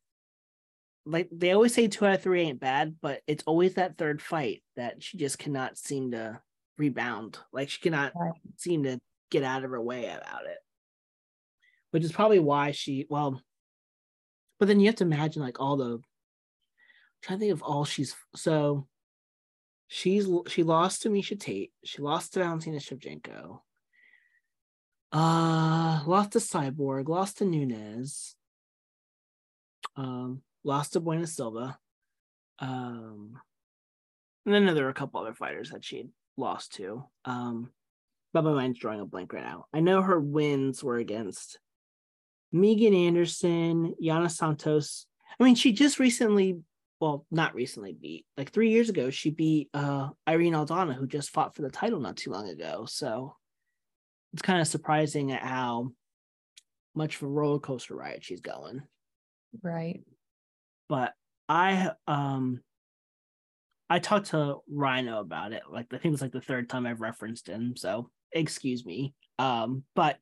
like 1.06 1.28
they 1.32 1.52
always 1.52 1.72
say 1.74 1.88
two 1.88 2.04
out 2.04 2.14
of 2.14 2.22
three 2.22 2.42
ain't 2.42 2.60
bad 2.60 2.96
but 3.00 3.22
it's 3.26 3.42
always 3.46 3.74
that 3.74 3.96
third 3.96 4.20
fight 4.20 4.62
that 4.76 5.02
she 5.02 5.16
just 5.16 5.38
cannot 5.38 5.78
seem 5.78 6.10
to 6.10 6.38
rebound 6.76 7.38
like 7.52 7.70
she 7.70 7.80
cannot 7.80 8.12
Right. 8.14 8.32
seem 8.56 8.82
to 8.84 8.98
get 9.30 9.42
out 9.44 9.64
of 9.64 9.70
her 9.70 9.80
way 9.80 10.04
about 10.06 10.44
it 10.44 10.58
which 11.90 12.04
is 12.04 12.12
probably 12.12 12.38
why 12.38 12.70
she 12.72 13.06
well 13.08 13.40
but 14.58 14.68
then 14.68 14.78
you 14.78 14.86
have 14.86 14.96
to 14.96 15.04
imagine 15.04 15.40
like 15.40 15.58
all 15.58 15.76
the 15.78 16.00
trying 17.22 17.38
to 17.38 17.40
think 17.40 17.52
of 17.52 17.62
all 17.62 17.84
she's 17.84 18.16
so 18.34 18.86
she's 19.88 20.28
she 20.48 20.62
lost 20.62 21.02
to 21.02 21.10
Miesha 21.10 21.38
Tate. 21.38 21.72
She 21.84 22.02
lost 22.02 22.34
to 22.34 22.40
Valentina 22.40 22.78
Shevchenko. 22.78 23.60
Uh 25.12 26.02
lost 26.06 26.32
to 26.32 26.38
Cyborg, 26.38 27.08
lost 27.08 27.38
to 27.38 27.44
Nunes. 27.44 28.36
Um, 29.96 30.42
lost 30.64 30.92
to 30.92 31.00
Bueno 31.00 31.24
Silva. 31.24 31.78
Um 32.58 33.40
and 34.46 34.54
then 34.54 34.74
there 34.74 34.84
were 34.84 34.90
a 34.90 34.94
couple 34.94 35.20
other 35.20 35.34
fighters 35.34 35.70
that 35.70 35.84
she 35.84 36.06
lost 36.36 36.74
to. 36.74 37.04
Um 37.24 37.70
but 38.32 38.44
my 38.44 38.52
mind's 38.52 38.78
drawing 38.78 39.00
a 39.00 39.04
blank 39.04 39.32
right 39.32 39.42
now. 39.42 39.66
I 39.74 39.80
know 39.80 40.02
her 40.02 40.20
wins 40.20 40.84
were 40.84 40.98
against 40.98 41.58
Megan 42.52 42.94
Anderson, 42.94 43.94
Yana 44.02 44.30
Santos. 44.30 45.06
I 45.38 45.44
mean, 45.44 45.54
she 45.54 45.72
just 45.72 45.98
recently 45.98 46.60
well, 47.00 47.26
not 47.30 47.54
recently 47.54 47.94
beat. 47.94 48.26
Like 48.36 48.52
three 48.52 48.70
years 48.70 48.90
ago, 48.90 49.10
she 49.10 49.30
beat 49.30 49.70
uh 49.74 50.10
Irene 50.28 50.52
Aldana, 50.52 50.94
who 50.94 51.06
just 51.06 51.30
fought 51.30 51.56
for 51.56 51.62
the 51.62 51.70
title 51.70 52.00
not 52.00 52.16
too 52.16 52.30
long 52.30 52.48
ago. 52.48 52.84
So 52.86 53.36
it's 54.32 54.42
kind 54.42 54.60
of 54.60 54.68
surprising 54.68 55.32
at 55.32 55.42
how 55.42 55.90
much 56.94 57.16
of 57.16 57.22
a 57.22 57.26
roller 57.26 57.58
coaster 57.58 57.96
ride 57.96 58.22
she's 58.22 58.40
going. 58.40 58.82
Right. 59.62 60.02
But 60.88 61.14
I 61.48 61.90
um 62.06 62.60
I 63.88 63.98
talked 63.98 64.28
to 64.28 64.58
Rhino 64.70 65.20
about 65.20 65.52
it. 65.52 65.62
Like 65.68 65.86
I 65.92 65.98
think 65.98 66.12
it's 66.12 66.22
like 66.22 66.32
the 66.32 66.40
third 66.40 66.68
time 66.68 66.86
I've 66.86 67.00
referenced 67.00 67.48
him. 67.48 67.74
So 67.76 68.10
excuse 68.32 68.84
me. 68.84 69.14
Um, 69.38 69.84
but 69.96 70.20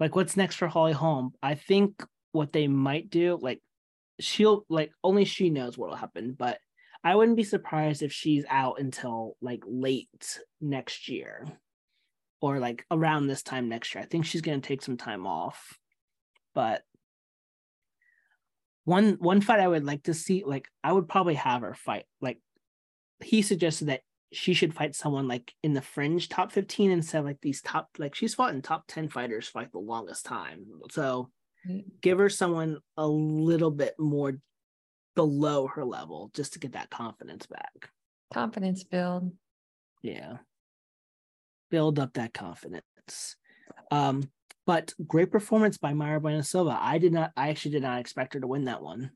like 0.00 0.16
what's 0.16 0.36
next 0.36 0.56
for 0.56 0.68
Holly 0.68 0.92
Holm? 0.92 1.32
I 1.42 1.54
think 1.54 2.02
what 2.32 2.52
they 2.52 2.66
might 2.68 3.08
do, 3.08 3.38
like 3.40 3.62
she'll 4.20 4.64
like 4.68 4.92
only 5.02 5.24
she 5.24 5.50
knows 5.50 5.76
what'll 5.76 5.96
happen, 5.96 6.34
but 6.38 6.58
I 7.02 7.14
wouldn't 7.14 7.36
be 7.36 7.44
surprised 7.44 8.02
if 8.02 8.12
she's 8.12 8.44
out 8.48 8.78
until 8.78 9.36
like 9.40 9.62
late 9.66 10.40
next 10.60 11.08
year 11.08 11.46
or 12.40 12.58
like 12.58 12.84
around 12.90 13.26
this 13.26 13.42
time 13.42 13.68
next 13.68 13.94
year. 13.94 14.02
I 14.02 14.06
think 14.06 14.26
she's 14.26 14.42
gonna 14.42 14.60
take 14.60 14.82
some 14.82 14.96
time 14.96 15.26
off. 15.26 15.78
But 16.54 16.82
one 18.84 19.16
one 19.20 19.40
fight 19.40 19.60
I 19.60 19.68
would 19.68 19.84
like 19.84 20.04
to 20.04 20.14
see, 20.14 20.44
like 20.44 20.68
I 20.84 20.92
would 20.92 21.08
probably 21.08 21.34
have 21.34 21.62
her 21.62 21.74
fight. 21.74 22.04
Like 22.20 22.38
he 23.22 23.42
suggested 23.42 23.86
that 23.86 24.02
she 24.32 24.54
should 24.54 24.74
fight 24.74 24.94
someone 24.94 25.26
like 25.26 25.52
in 25.62 25.72
the 25.72 25.82
fringe 25.82 26.28
top 26.28 26.52
15 26.52 26.90
instead 26.90 27.18
of 27.18 27.24
like 27.24 27.40
these 27.40 27.60
top 27.62 27.88
like 27.98 28.14
she's 28.14 28.34
fought 28.34 28.54
in 28.54 28.62
top 28.62 28.84
10 28.86 29.08
fighters 29.08 29.48
for 29.48 29.60
like 29.60 29.72
the 29.72 29.78
longest 29.78 30.26
time. 30.26 30.66
So. 30.90 31.30
Give 32.00 32.18
her 32.18 32.28
someone 32.28 32.78
a 32.96 33.06
little 33.06 33.70
bit 33.70 33.94
more 33.98 34.38
below 35.14 35.66
her 35.66 35.84
level 35.84 36.30
just 36.34 36.54
to 36.54 36.58
get 36.58 36.72
that 36.72 36.90
confidence 36.90 37.46
back. 37.46 37.90
Confidence 38.32 38.84
build. 38.84 39.32
Yeah. 40.02 40.38
Build 41.70 41.98
up 41.98 42.14
that 42.14 42.32
confidence. 42.32 43.36
Um, 43.90 44.30
but 44.66 44.94
great 45.06 45.30
performance 45.30 45.78
by 45.78 45.92
Mayra 45.92 46.22
Bueno 46.22 46.42
Silva. 46.42 46.78
I 46.80 46.98
did 46.98 47.12
not 47.12 47.32
I 47.36 47.50
actually 47.50 47.72
did 47.72 47.82
not 47.82 48.00
expect 48.00 48.34
her 48.34 48.40
to 48.40 48.46
win 48.46 48.66
that 48.66 48.82
one. 48.82 49.10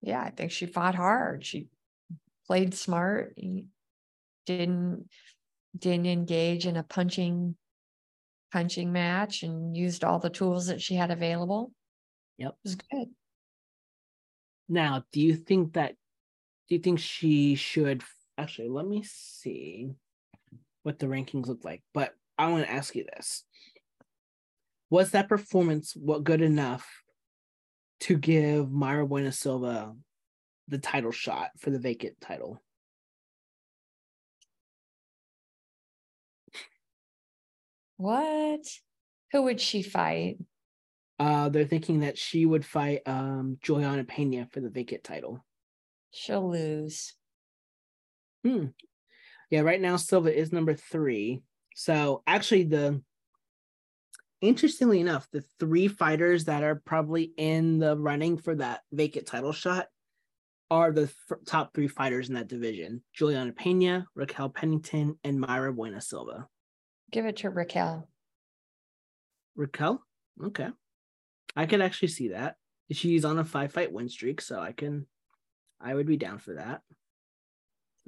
Yeah, 0.00 0.22
I 0.22 0.30
think 0.30 0.52
she 0.52 0.66
fought 0.66 0.94
hard. 0.94 1.44
She 1.44 1.66
played 2.46 2.74
smart. 2.74 3.36
Didn't 4.46 5.08
didn't 5.76 6.06
engage 6.06 6.66
in 6.66 6.76
a 6.76 6.82
punching 6.82 7.56
punching 8.52 8.92
match 8.92 9.42
and 9.42 9.76
used 9.76 10.04
all 10.04 10.18
the 10.18 10.30
tools 10.30 10.66
that 10.66 10.80
she 10.80 10.94
had 10.94 11.10
available. 11.10 11.72
Yep. 12.38 12.50
It 12.50 12.58
was 12.64 12.74
good. 12.76 13.08
Now, 14.68 15.04
do 15.12 15.20
you 15.20 15.36
think 15.36 15.74
that 15.74 15.94
do 16.68 16.74
you 16.74 16.80
think 16.80 16.98
she 16.98 17.54
should 17.54 18.02
actually 18.36 18.68
let 18.68 18.86
me 18.86 19.04
see 19.04 19.90
what 20.82 20.98
the 20.98 21.06
rankings 21.06 21.46
look 21.46 21.64
like, 21.64 21.82
but 21.94 22.14
I 22.38 22.48
want 22.48 22.64
to 22.64 22.72
ask 22.72 22.94
you 22.94 23.04
this. 23.04 23.44
Was 24.90 25.10
that 25.10 25.28
performance 25.28 25.94
what 25.96 26.24
good 26.24 26.42
enough 26.42 26.86
to 28.00 28.16
give 28.16 28.66
Mayra 28.66 29.08
Bueno 29.08 29.30
Silva 29.30 29.94
the 30.68 30.78
title 30.78 31.10
shot 31.10 31.50
for 31.58 31.70
the 31.70 31.78
vacant 31.78 32.20
title? 32.20 32.62
What? 37.96 38.60
Who 39.32 39.42
would 39.42 39.60
she 39.60 39.82
fight? 39.82 40.38
Uh 41.18 41.48
they're 41.48 41.64
thinking 41.64 42.00
that 42.00 42.18
she 42.18 42.44
would 42.44 42.64
fight 42.64 43.00
um 43.06 43.58
Juliana 43.62 44.04
Pena 44.04 44.46
for 44.52 44.60
the 44.60 44.70
vacant 44.70 45.02
title. 45.02 45.44
She'll 46.12 46.50
lose. 46.50 47.14
Hmm. 48.44 48.66
Yeah, 49.50 49.60
right 49.60 49.80
now 49.80 49.96
Silva 49.96 50.36
is 50.36 50.52
number 50.52 50.74
three. 50.74 51.42
So 51.74 52.22
actually, 52.26 52.64
the 52.64 53.02
interestingly 54.40 55.00
enough, 55.00 55.28
the 55.32 55.44
three 55.58 55.88
fighters 55.88 56.44
that 56.46 56.62
are 56.62 56.76
probably 56.76 57.32
in 57.36 57.78
the 57.78 57.96
running 57.96 58.38
for 58.38 58.54
that 58.56 58.80
vacant 58.92 59.26
title 59.26 59.52
shot 59.52 59.86
are 60.70 60.90
the 60.90 61.02
f- 61.02 61.38
top 61.46 61.74
three 61.74 61.88
fighters 61.88 62.28
in 62.28 62.34
that 62.34 62.48
division: 62.48 63.02
Juliana 63.14 63.52
Pena, 63.52 64.06
Raquel 64.14 64.48
Pennington, 64.48 65.18
and 65.22 65.38
Mayra 65.42 65.74
Bueno 65.74 65.98
Silva. 66.00 66.48
Give 67.10 67.26
it 67.26 67.36
to 67.38 67.50
Raquel. 67.50 68.08
Raquel, 69.54 70.02
okay, 70.44 70.68
I 71.54 71.66
could 71.66 71.80
actually 71.80 72.08
see 72.08 72.28
that. 72.28 72.56
She's 72.90 73.24
on 73.24 73.38
a 73.38 73.44
five 73.44 73.72
fight 73.72 73.92
win 73.92 74.08
streak, 74.08 74.40
so 74.40 74.60
I 74.60 74.72
can, 74.72 75.06
I 75.80 75.94
would 75.94 76.06
be 76.06 76.16
down 76.16 76.38
for 76.38 76.54
that. 76.54 76.82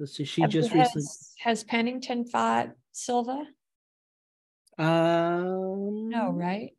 So, 0.05 0.23
she 0.23 0.45
just 0.47 0.69
has, 0.69 0.95
recently. 0.95 1.07
has 1.39 1.63
Pennington 1.65 2.25
fought 2.25 2.69
Silva? 2.93 3.45
Um, 4.77 6.09
No, 6.09 6.31
right? 6.31 6.71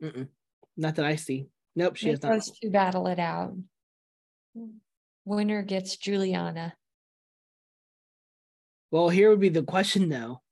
Mm-mm. 0.00 0.28
Not 0.76 0.94
that 0.96 1.04
I 1.04 1.16
see. 1.16 1.48
Nope, 1.74 1.96
she 1.96 2.08
has 2.10 2.22
Make 2.22 2.30
not. 2.30 2.32
those 2.34 2.52
two 2.52 2.70
battle 2.70 3.08
it 3.08 3.18
out. 3.18 3.56
Winner 5.24 5.62
gets 5.62 5.96
Juliana. 5.96 6.74
Well, 8.92 9.08
here 9.08 9.30
would 9.30 9.40
be 9.40 9.48
the 9.48 9.62
question 9.62 10.08
though. 10.08 10.42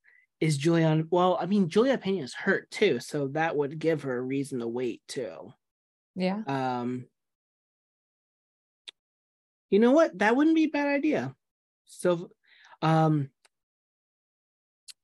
Is 0.41 0.57
Julian 0.57 1.09
well, 1.11 1.37
I 1.41 1.47
mean 1.47 1.69
Julia 1.69 1.99
Pena 1.99 2.23
is 2.23 2.35
hurt 2.35 2.71
too, 2.71 3.01
so 3.01 3.29
that 3.29 3.57
would 3.57 3.79
give 3.79 4.03
her 4.03 4.17
a 4.17 4.23
reason 4.23 4.61
to 4.61 4.69
wait 4.69 5.03
too. 5.09 5.53
Yeah. 6.15 6.43
Um 6.47 7.07
you 9.71 9.79
know 9.79 9.91
what? 9.91 10.19
That 10.19 10.37
wouldn't 10.37 10.57
be 10.57 10.65
a 10.65 10.69
bad 10.69 10.87
idea. 10.87 11.35
So 11.87 12.31
um 12.83 13.31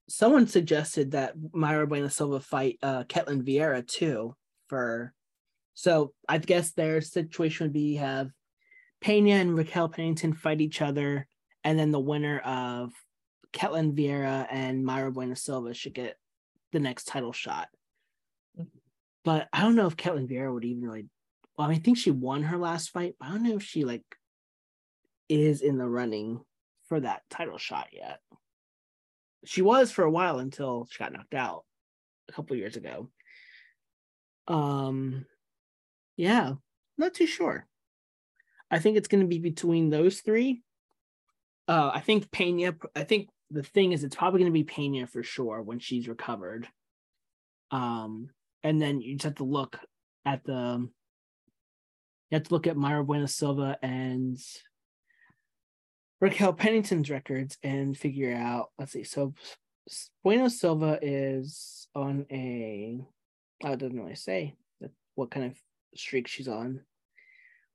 someone 0.09 0.47
suggested 0.47 1.13
that 1.13 1.37
Mayra 1.37 1.89
Bueno 1.89 2.09
Silva 2.09 2.41
fight 2.41 2.79
uh 2.83 3.05
Ketlen 3.05 3.43
Vieira 3.43 3.87
too 3.87 4.37
for 4.69 5.13
so 5.75 6.13
I 6.29 6.39
guess 6.39 6.73
their 6.73 7.01
situation 7.01 7.67
would 7.67 7.73
be 7.73 7.97
have 7.97 8.31
Pena 9.01 9.33
and 9.33 9.57
Raquel 9.57 9.89
Pennington 9.89 10.33
fight 10.33 10.61
each 10.63 10.81
other, 10.81 11.27
and 11.63 11.79
then 11.79 11.91
the 11.91 12.01
winner 12.01 12.39
of 12.39 12.93
Ketlen 13.55 13.97
Vieira 13.97 14.47
and 14.51 14.85
Mayra 14.85 15.13
Bueno 15.13 15.35
Silva 15.35 15.73
should 15.73 15.95
get 15.95 16.17
the 16.73 16.81
next 16.81 17.05
title 17.05 17.33
shot. 17.33 17.69
But 19.25 19.49
I 19.53 19.63
don't 19.63 19.77
know 19.77 19.87
if 19.87 19.97
Ketlen 19.97 20.29
Vieira 20.29 20.53
would 20.53 20.65
even 20.65 20.83
really. 20.83 21.07
Well, 21.57 21.69
I, 21.69 21.71
mean, 21.71 21.79
I 21.79 21.83
think 21.83 21.97
she 21.97 22.11
won 22.11 22.43
her 22.43 22.59
last 22.59 22.91
fight, 22.91 23.15
but 23.19 23.29
I 23.29 23.31
don't 23.31 23.45
know 23.45 23.57
if 23.57 23.63
she 23.63 23.85
like 23.85 24.03
is 25.29 25.63
in 25.63 25.79
the 25.79 25.89
running 25.89 26.41
for 26.89 27.01
that 27.01 27.23
title 27.31 27.59
shot 27.59 27.89
yet. 27.93 28.19
She 29.45 29.63
was 29.63 29.91
for 29.91 30.05
a 30.05 30.11
while 30.11 30.39
until 30.41 30.89
she 30.91 30.99
got 30.99 31.13
knocked 31.13 31.35
out 31.35 31.65
a 32.29 32.33
couple 32.33 32.57
years 32.57 32.77
ago. 32.77 33.09
Um, 34.49 35.27
yeah, 36.17 36.55
not 36.99 37.15
too 37.15 37.27
sure. 37.27 37.67
I 38.71 38.79
think 38.79 38.97
it's 38.97 39.09
going 39.09 39.23
to 39.23 39.29
be 39.29 39.39
between 39.39 39.91
those 39.91 40.21
three. 40.21 40.63
Uh, 41.69 41.93
I 41.95 42.01
think 42.01 42.31
Pena. 42.31 42.75
I 42.95 43.05
think 43.05 43.29
the 43.55 43.63
thing 43.63 43.93
is, 43.93 44.05
it's 44.05 44.17
probably 44.17 44.41
going 44.41 44.53
to 44.53 44.59
be 44.59 44.65
Pena 44.65 45.07
for 45.07 45.23
sure 45.23 45.63
when 45.63 45.79
she's 45.79 46.09
recovered. 46.09 46.69
Um, 47.71 48.31
and 48.63 48.81
then 48.81 49.01
you 49.01 49.15
just 49.15 49.25
have 49.25 49.35
to 49.37 49.45
look 49.45 49.79
at 50.25 50.45
the. 50.45 50.89
You 52.31 52.37
have 52.37 52.45
to 52.45 52.55
look 52.55 52.67
at 52.67 52.77
Mayra 52.77 53.07
Bueno 53.07 53.27
Silva 53.27 53.79
and 53.83 54.39
Raquel 56.21 56.53
Pennington's 56.53 57.11
records 57.11 57.59
and 57.63 57.97
figure 57.97 58.35
out. 58.35 58.71
Let's 58.79 58.93
see. 58.93 59.05
So 59.05 59.35
Bueno 60.23 60.49
Silva 60.49 60.99
is 61.01 61.87
on 61.95 62.27
a. 62.31 63.01
I 63.63 63.69
Oh, 63.69 63.73
it 63.73 63.79
doesn't 63.79 63.99
really 63.99 64.17
say 64.17 64.57
what 65.15 65.31
kind 65.31 65.47
of 65.47 65.57
streak 65.95 66.27
she's 66.27 66.49
on. 66.49 66.81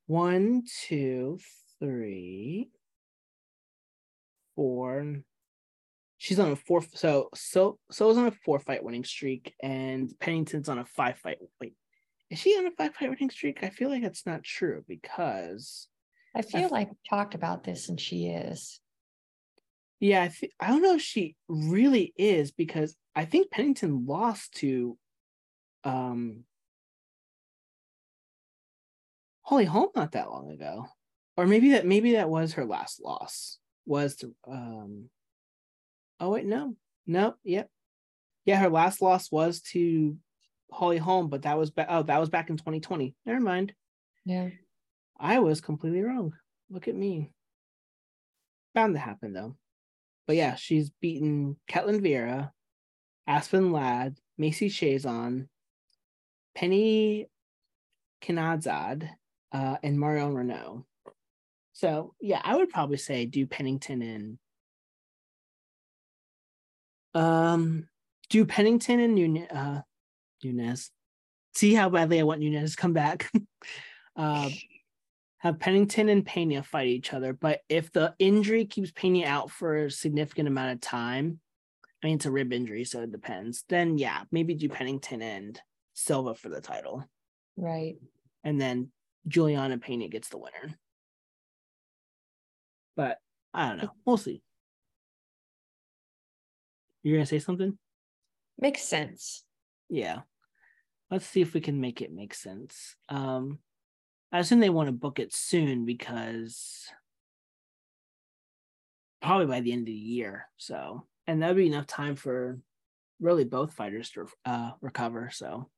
One, 0.07 0.63
two, 0.87 1.39
three, 1.79 2.69
four. 4.55 5.23
She's 6.19 6.37
on 6.37 6.51
a 6.51 6.55
four. 6.55 6.83
So 6.93 7.29
so 7.33 7.79
so 7.89 8.09
is 8.09 8.17
on 8.17 8.27
a 8.27 8.31
four 8.31 8.59
fight 8.59 8.83
winning 8.83 9.05
streak, 9.05 9.55
and 9.63 10.13
Pennington's 10.19 10.67
on 10.67 10.77
a 10.77 10.85
five 10.85 11.17
fight. 11.17 11.37
Wait, 11.61 11.75
is 12.29 12.39
she 12.39 12.51
on 12.57 12.67
a 12.67 12.71
five 12.71 12.93
fight 12.93 13.09
winning 13.09 13.29
streak? 13.29 13.63
I 13.63 13.69
feel 13.69 13.89
like 13.89 14.03
that's 14.03 14.25
not 14.25 14.43
true 14.43 14.83
because 14.85 15.87
I 16.35 16.41
feel 16.41 16.65
I, 16.65 16.67
like 16.67 16.89
we 16.89 16.97
talked 17.09 17.35
about 17.35 17.63
this, 17.63 17.87
and 17.87 17.99
she 17.99 18.27
is. 18.27 18.81
Yeah, 20.01 20.23
I 20.23 20.27
th- 20.27 20.51
I 20.59 20.67
don't 20.67 20.81
know 20.81 20.95
if 20.95 21.01
she 21.01 21.37
really 21.47 22.13
is 22.17 22.51
because 22.51 22.97
I 23.15 23.23
think 23.23 23.49
Pennington 23.49 24.05
lost 24.05 24.53
to 24.55 24.97
um 25.85 26.43
Holly 29.43 29.65
Holm 29.65 29.87
not 29.95 30.11
that 30.11 30.29
long 30.29 30.51
ago. 30.51 30.85
Or 31.37 31.47
maybe 31.47 31.71
that 31.71 31.85
maybe 31.85 32.11
that 32.13 32.29
was 32.29 32.53
her 32.53 32.65
last 32.65 33.01
loss. 33.01 33.57
Was 33.85 34.17
to 34.17 34.35
um 34.45 35.09
oh 36.19 36.29
wait, 36.29 36.45
no. 36.45 36.75
No, 37.07 37.35
yep. 37.43 37.69
Yeah, 38.45 38.57
her 38.59 38.69
last 38.69 39.01
loss 39.01 39.31
was 39.31 39.61
to 39.73 40.17
Holly 40.71 40.97
Holm, 40.97 41.29
but 41.29 41.43
that 41.43 41.57
was 41.57 41.71
back 41.71 41.87
oh, 41.89 42.03
that 42.03 42.19
was 42.19 42.29
back 42.29 42.49
in 42.49 42.57
2020. 42.57 43.15
Never 43.25 43.39
mind. 43.39 43.73
Yeah. 44.25 44.49
I 45.19 45.39
was 45.39 45.61
completely 45.61 46.01
wrong. 46.01 46.33
Look 46.69 46.87
at 46.87 46.95
me. 46.95 47.31
Bound 48.75 48.93
to 48.93 48.99
happen 48.99 49.33
though. 49.33 49.55
But 50.27 50.35
yeah, 50.35 50.55
she's 50.55 50.91
beaten 51.01 51.57
Ketlen 51.69 52.01
Vieira, 52.01 52.51
Aspen 53.25 53.71
Ladd, 53.71 54.17
Macy 54.37 54.69
Chiasson, 54.69 55.47
Pannie 56.55 57.27
Kianzad, 58.21 59.09
uh, 59.51 59.77
and 59.81 59.99
Marion 59.99 60.35
Reneau. 60.35 60.83
So 61.73 62.13
yeah, 62.21 62.41
I 62.43 62.55
would 62.55 62.69
probably 62.69 62.97
say 62.97 63.25
do 63.25 63.47
Pennington 63.47 64.01
and 64.01 64.37
um 67.19 67.87
do 68.29 68.45
Pennington 68.45 68.99
and. 68.99 69.47
Uh, 69.51 69.81
Nunes. 70.43 70.91
See 71.53 71.73
how 71.73 71.89
badly 71.89 72.19
I 72.19 72.23
want 72.23 72.41
Nunes 72.41 72.71
to 72.71 72.81
come 72.81 72.93
back. 72.93 73.31
uh, 74.15 74.49
have 75.39 75.59
Pennington 75.59 76.09
and 76.09 76.25
Pena 76.25 76.63
fight 76.63 76.87
each 76.87 77.13
other, 77.13 77.33
but 77.33 77.61
if 77.69 77.91
the 77.91 78.13
injury 78.19 78.65
keeps 78.65 78.91
Pena 78.91 79.25
out 79.25 79.49
for 79.49 79.85
a 79.85 79.91
significant 79.91 80.47
amount 80.47 80.73
of 80.73 80.81
time, 80.81 81.39
I 82.03 82.07
mean 82.07 82.15
it's 82.15 82.25
a 82.25 82.31
rib 82.31 82.51
injury, 82.53 82.83
so 82.83 83.01
it 83.01 83.11
depends. 83.11 83.63
Then 83.69 83.97
yeah, 83.97 84.23
maybe 84.31 84.53
do 84.53 84.69
Pennington 84.69 85.21
and 85.21 85.59
Silva 85.93 86.35
for 86.35 86.49
the 86.49 86.61
title. 86.61 87.05
Right. 87.55 87.95
And 88.43 88.59
then 88.59 88.91
Juliana 89.27 89.77
Pena 89.77 90.07
gets 90.07 90.29
the 90.29 90.37
winner. 90.37 90.77
But 92.95 93.19
I 93.53 93.69
don't 93.69 93.77
know. 93.77 93.91
We'll 94.05 94.17
see. 94.17 94.41
You're 97.03 97.17
gonna 97.17 97.25
say 97.25 97.39
something? 97.39 97.77
Makes 98.57 98.83
sense. 98.83 99.43
Yeah. 99.89 100.21
Let's 101.09 101.25
see 101.25 101.41
if 101.41 101.53
we 101.53 101.61
can 101.61 101.79
make 101.79 102.01
it 102.01 102.11
make 102.11 102.33
sense. 102.33 102.95
Um 103.07 103.59
I 104.31 104.39
assume 104.39 104.59
they 104.59 104.69
want 104.69 104.87
to 104.87 104.93
book 104.93 105.19
it 105.19 105.33
soon 105.33 105.85
because 105.85 106.87
probably 109.21 109.47
by 109.47 109.61
the 109.61 109.71
end 109.71 109.81
of 109.81 109.85
the 109.87 109.93
year. 109.93 110.47
So 110.57 111.07
and 111.25 111.41
that'd 111.41 111.55
be 111.55 111.67
enough 111.67 111.87
time 111.87 112.15
for 112.15 112.59
really 113.19 113.43
both 113.43 113.73
fighters 113.73 114.09
to 114.11 114.27
uh 114.45 114.71
recover. 114.81 115.29
So 115.31 115.69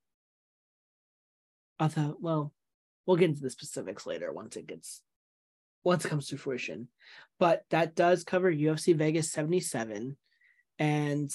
although 1.80 2.18
well 2.20 2.54
we'll 3.06 3.18
get 3.18 3.30
into 3.30 3.42
the 3.42 3.50
specifics 3.50 4.06
later 4.06 4.32
once 4.32 4.56
it 4.56 4.68
gets 4.68 5.02
once 5.84 6.06
it 6.06 6.10
comes 6.10 6.28
to 6.28 6.38
fruition. 6.38 6.88
But 7.40 7.64
that 7.70 7.96
does 7.96 8.24
cover 8.24 8.52
UFC 8.52 8.96
Vegas 8.96 9.32
77. 9.32 10.16
And 10.80 11.32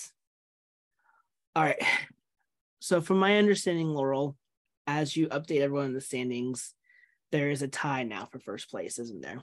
all 1.54 1.64
right. 1.64 1.82
So 2.78 3.00
from 3.00 3.18
my 3.18 3.38
understanding, 3.38 3.88
Laurel, 3.88 4.36
as 4.86 5.16
you 5.16 5.26
update 5.28 5.60
everyone 5.60 5.86
in 5.86 5.94
the 5.94 6.00
standings, 6.00 6.72
there 7.32 7.50
is 7.50 7.62
a 7.62 7.68
tie 7.68 8.04
now 8.04 8.26
for 8.26 8.38
first 8.38 8.70
place, 8.70 8.98
isn't 8.98 9.22
there? 9.22 9.42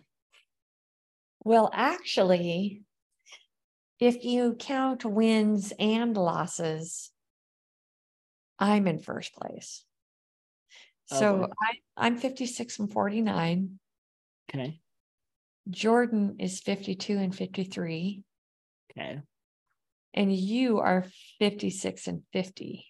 Well, 1.44 1.70
actually, 1.74 2.84
if 4.00 4.24
you 4.24 4.56
count 4.58 5.04
wins 5.04 5.74
and 5.78 6.16
losses, 6.16 7.12
I'm 8.60 8.88
in 8.88 9.00
first 9.00 9.34
place. 9.36 9.84
Oh, 11.12 11.20
so 11.20 11.50
I, 11.62 11.74
I'm 11.98 12.16
56 12.18 12.80
and 12.80 12.92
49. 12.92 13.80
Okay. 14.50 14.80
Jordan 15.70 16.38
is 16.40 16.62
52 16.62 17.18
and 17.18 17.36
53. 17.36 18.24
Okay. 18.92 19.22
And 20.14 20.34
you 20.34 20.80
are 20.80 21.06
56 21.40 22.08
and 22.08 22.22
50. 22.34 22.86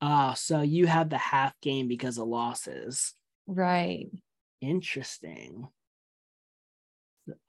Ah, 0.00 0.34
so 0.34 0.62
you 0.62 0.86
have 0.86 1.10
the 1.10 1.18
half 1.18 1.54
game 1.60 1.86
because 1.86 2.18
of 2.18 2.26
losses. 2.26 3.14
Right. 3.46 4.08
Interesting. 4.60 5.68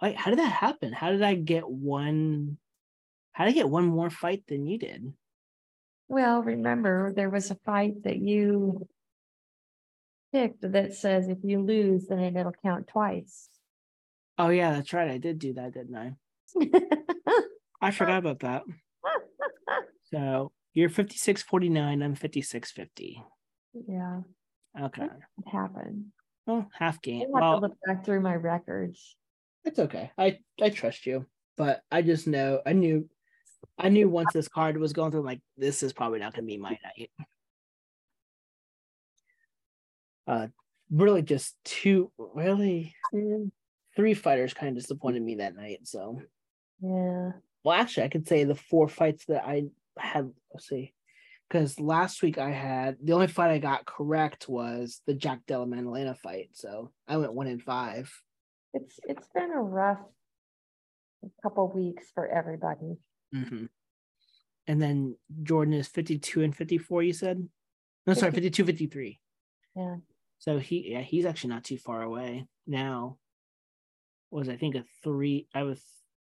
Wait, 0.01 0.15
how 0.15 0.29
did 0.29 0.39
that 0.39 0.51
happen? 0.51 0.93
How 0.93 1.11
did 1.11 1.23
I 1.23 1.33
get 1.33 1.67
one? 1.67 2.57
How 3.31 3.45
did 3.45 3.51
I 3.51 3.55
get 3.55 3.69
one 3.69 3.85
more 3.85 4.11
fight 4.11 4.43
than 4.47 4.67
you 4.67 4.77
did? 4.77 5.13
Well, 6.07 6.43
remember 6.43 7.11
there 7.15 7.31
was 7.31 7.49
a 7.49 7.57
fight 7.65 8.03
that 8.03 8.17
you 8.17 8.87
picked 10.31 10.71
that 10.71 10.93
says 10.93 11.27
if 11.27 11.39
you 11.43 11.61
lose, 11.61 12.05
then 12.07 12.37
it'll 12.37 12.53
count 12.63 12.87
twice. 12.87 13.49
Oh 14.37 14.49
yeah, 14.49 14.73
that's 14.73 14.93
right. 14.93 15.09
I 15.09 15.17
did 15.17 15.39
do 15.39 15.53
that, 15.53 15.73
didn't 15.73 15.95
I? 15.95 16.13
I 17.83 17.91
forgot 17.91 18.17
about 18.17 18.39
that. 18.39 18.63
So 20.11 20.51
you're 20.75 20.89
5649, 20.89 22.03
I'm 22.03 22.13
5650. 22.13 23.23
Yeah. 23.87 24.19
Okay. 24.79 25.05
It 25.05 25.51
happened. 25.51 26.05
Well, 26.45 26.69
half 26.71 27.01
game. 27.01 27.21
I 27.21 27.23
have 27.23 27.31
well, 27.31 27.55
to 27.55 27.61
look 27.61 27.77
back 27.87 28.05
through 28.05 28.21
my 28.21 28.35
records. 28.35 29.15
It's 29.65 29.79
okay. 29.79 30.11
I 30.15 30.37
I 30.61 30.69
trust 30.69 31.07
you, 31.07 31.25
but 31.57 31.81
I 31.91 32.03
just 32.03 32.27
know 32.27 32.61
I 32.63 32.73
knew 32.73 33.09
I 33.79 33.89
knew 33.89 34.07
once 34.07 34.33
this 34.33 34.47
card 34.47 34.77
was 34.77 34.93
going 34.93 35.09
through, 35.09 35.21
I'm 35.21 35.25
like 35.25 35.41
this 35.57 35.81
is 35.81 35.93
probably 35.93 36.19
not 36.19 36.33
going 36.33 36.43
to 36.43 36.47
be 36.47 36.57
my 36.57 36.77
night 36.97 37.09
uh 40.27 40.47
really 40.91 41.21
just 41.21 41.55
two 41.63 42.11
really 42.17 42.95
three 43.95 44.13
fighters 44.13 44.53
kind 44.53 44.69
of 44.69 44.81
disappointed 44.81 45.21
me 45.21 45.35
that 45.35 45.55
night 45.55 45.79
so 45.83 46.21
yeah 46.81 47.31
well 47.63 47.79
actually 47.79 48.03
i 48.03 48.09
could 48.09 48.27
say 48.27 48.43
the 48.43 48.55
four 48.55 48.87
fights 48.87 49.25
that 49.25 49.43
i 49.45 49.63
had 49.97 50.29
let's 50.53 50.67
see 50.67 50.93
because 51.49 51.79
last 51.79 52.21
week 52.21 52.37
i 52.37 52.49
had 52.49 52.97
the 53.03 53.13
only 53.13 53.27
fight 53.27 53.51
i 53.51 53.57
got 53.57 53.85
correct 53.85 54.47
was 54.49 55.01
the 55.07 55.13
jack 55.13 55.39
della 55.47 55.65
maddalena 55.65 56.15
fight 56.15 56.49
so 56.53 56.91
i 57.07 57.17
went 57.17 57.33
one 57.33 57.47
in 57.47 57.59
five. 57.59 58.11
It's 58.73 58.99
it's 59.03 59.27
been 59.35 59.51
a 59.51 59.61
rough 59.61 59.99
couple 61.41 61.71
weeks 61.71 62.07
for 62.13 62.27
everybody. 62.27 62.97
Mm-hmm. 63.33 63.65
and 64.67 64.81
then 64.81 65.15
jordan 65.41 65.73
is 65.73 65.87
52 65.87 66.43
and 66.43 66.55
54 66.55 67.03
you 67.03 67.13
said? 67.13 67.47
No 68.05 68.13
sorry 68.13 68.31
52 68.31 68.65
53 68.65 69.19
yeah. 69.75 69.95
So 70.39 70.59
he 70.59 70.91
yeah, 70.91 71.01
he's 71.01 71.25
actually 71.25 71.51
not 71.51 71.63
too 71.63 71.77
far 71.77 72.01
away 72.01 72.45
now. 72.67 73.17
Was 74.31 74.49
I 74.49 74.57
think 74.57 74.75
a 74.75 74.83
three 75.03 75.47
I 75.53 75.63
was 75.63 75.81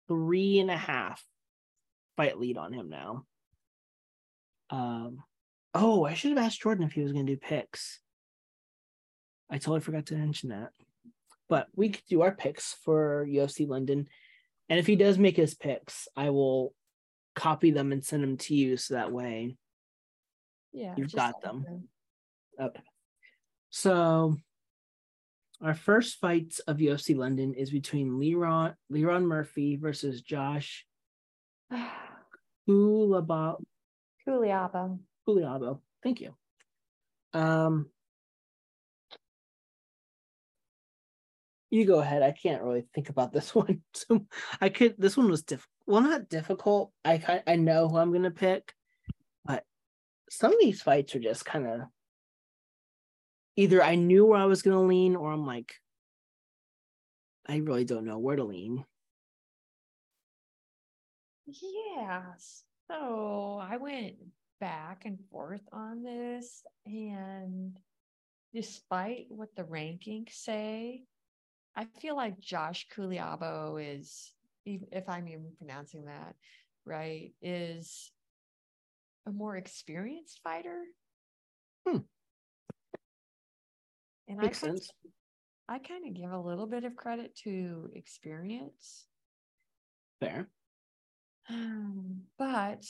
three 0.08 0.60
and 0.60 0.72
a 0.72 0.78
half 0.78 1.24
fight 2.18 2.40
lead 2.40 2.58
on 2.58 2.74
him 2.74 2.90
now. 2.90 3.26
Um 4.70 5.24
oh, 5.74 6.06
I 6.06 6.14
should 6.14 6.32
have 6.32 6.46
asked 6.46 6.62
Jordan 6.62 6.86
if 6.86 6.94
he 6.94 7.02
was 7.02 7.12
gonna 7.12 7.26
do 7.26 7.38
picks. 7.38 8.00
I 9.50 9.58
totally 9.58 9.82
forgot 9.82 10.08
to 10.08 10.16
mention 10.16 10.50
that. 10.50 10.70
But 11.50 11.68
we 11.76 11.90
could 11.90 12.06
do 12.10 12.22
our 12.22 12.34
picks 12.34 12.74
for 12.84 13.28
UFC 13.30 13.68
London. 13.68 14.08
And 14.70 14.80
if 14.80 14.88
he 14.88 14.96
does 14.96 15.18
make 15.18 15.38
his 15.38 15.54
picks, 15.54 16.08
I 16.16 16.30
will 16.30 16.74
copy 17.36 17.72
them 17.72 17.92
and 17.92 18.04
send 18.04 18.24
them 18.24 18.38
to 18.38 18.56
you 18.56 18.78
so 18.78 18.94
that 18.94 19.12
way 19.12 19.58
Yeah. 20.72 20.94
You've 20.98 21.12
got 21.12 21.36
me 21.36 21.42
them. 21.44 21.90
Okay. 22.60 22.82
So 23.70 24.38
our 25.64 25.74
first 25.74 26.20
fights 26.20 26.60
of 26.60 26.78
UFC 26.78 27.16
London 27.16 27.54
is 27.54 27.72
between 27.72 28.12
Lerone 28.12 28.76
Lerone 28.92 29.24
Murphy 29.24 29.78
versus 29.78 30.22
Josh 30.22 30.86
Kulaba 32.68 33.56
Culiaba. 34.28 35.00
Kuliabo. 35.28 35.80
Thank 36.04 36.20
you. 36.22 36.36
Um 37.34 37.88
you 41.70 41.86
go 41.86 42.00
ahead. 42.00 42.22
I 42.22 42.32
can't 42.32 42.62
really 42.62 42.86
think 42.94 43.10
about 43.10 43.32
this 43.32 43.56
one. 43.56 43.82
So 43.94 44.26
I 44.60 44.68
could 44.68 44.96
this 44.98 45.16
one 45.16 45.30
was 45.30 45.44
diff 45.44 45.66
well 45.88 46.02
not 46.02 46.28
difficult. 46.30 46.92
I 47.06 47.42
I 47.48 47.56
know 47.56 47.88
who 47.88 47.98
I'm 47.98 48.12
gonna 48.12 48.32
pick, 48.32 48.74
but 49.46 49.64
some 50.30 50.52
of 50.52 50.60
these 50.60 50.82
fights 50.82 51.16
are 51.16 51.20
just 51.20 51.46
kind 51.46 51.66
of 51.66 51.82
either 53.56 53.84
I 53.84 53.96
knew 53.96 54.26
where 54.26 54.40
I 54.40 54.46
was 54.46 54.62
gonna 54.62 54.84
lean 54.84 55.16
or 55.16 55.32
I'm 55.32 55.46
like 55.46 55.74
I 57.48 57.58
really 57.58 57.84
don't 57.84 58.06
know 58.06 58.20
where 58.20 58.38
to 58.38 58.44
lean. 58.44 58.86
Yeah. 61.46 62.24
So 62.90 63.62
I 63.62 63.78
went 63.78 64.16
back 64.62 65.04
and 65.06 65.20
forth 65.30 65.62
on 65.74 66.04
this, 66.04 66.64
and 66.86 67.76
despite 68.54 69.26
what 69.30 69.50
the 69.56 69.64
rankings 69.64 70.32
say, 70.32 71.04
I 71.76 71.86
feel 72.00 72.16
like 72.16 72.40
Josh 72.40 72.88
Kuliabo 72.96 73.78
is, 73.78 74.32
if 74.66 75.10
I'm 75.10 75.28
even 75.28 75.52
pronouncing 75.58 76.06
that 76.06 76.36
right, 76.86 77.32
is 77.42 78.12
a 79.26 79.32
more 79.32 79.56
experienced 79.56 80.40
fighter. 80.44 80.84
Hmm. 81.88 82.00
And 84.34 84.42
Makes 84.42 84.64
I 84.64 84.68
kind 84.68 84.80
sense. 84.80 84.92
I 85.70 85.78
kind 85.80 86.08
of 86.08 86.14
give 86.16 86.32
a 86.32 86.40
little 86.40 86.66
bit 86.66 86.86
of 86.86 86.96
credit 86.96 87.36
to 87.44 87.90
experience. 87.94 89.06
Fair. 90.20 90.48
Um, 91.50 92.22
but 92.40 92.84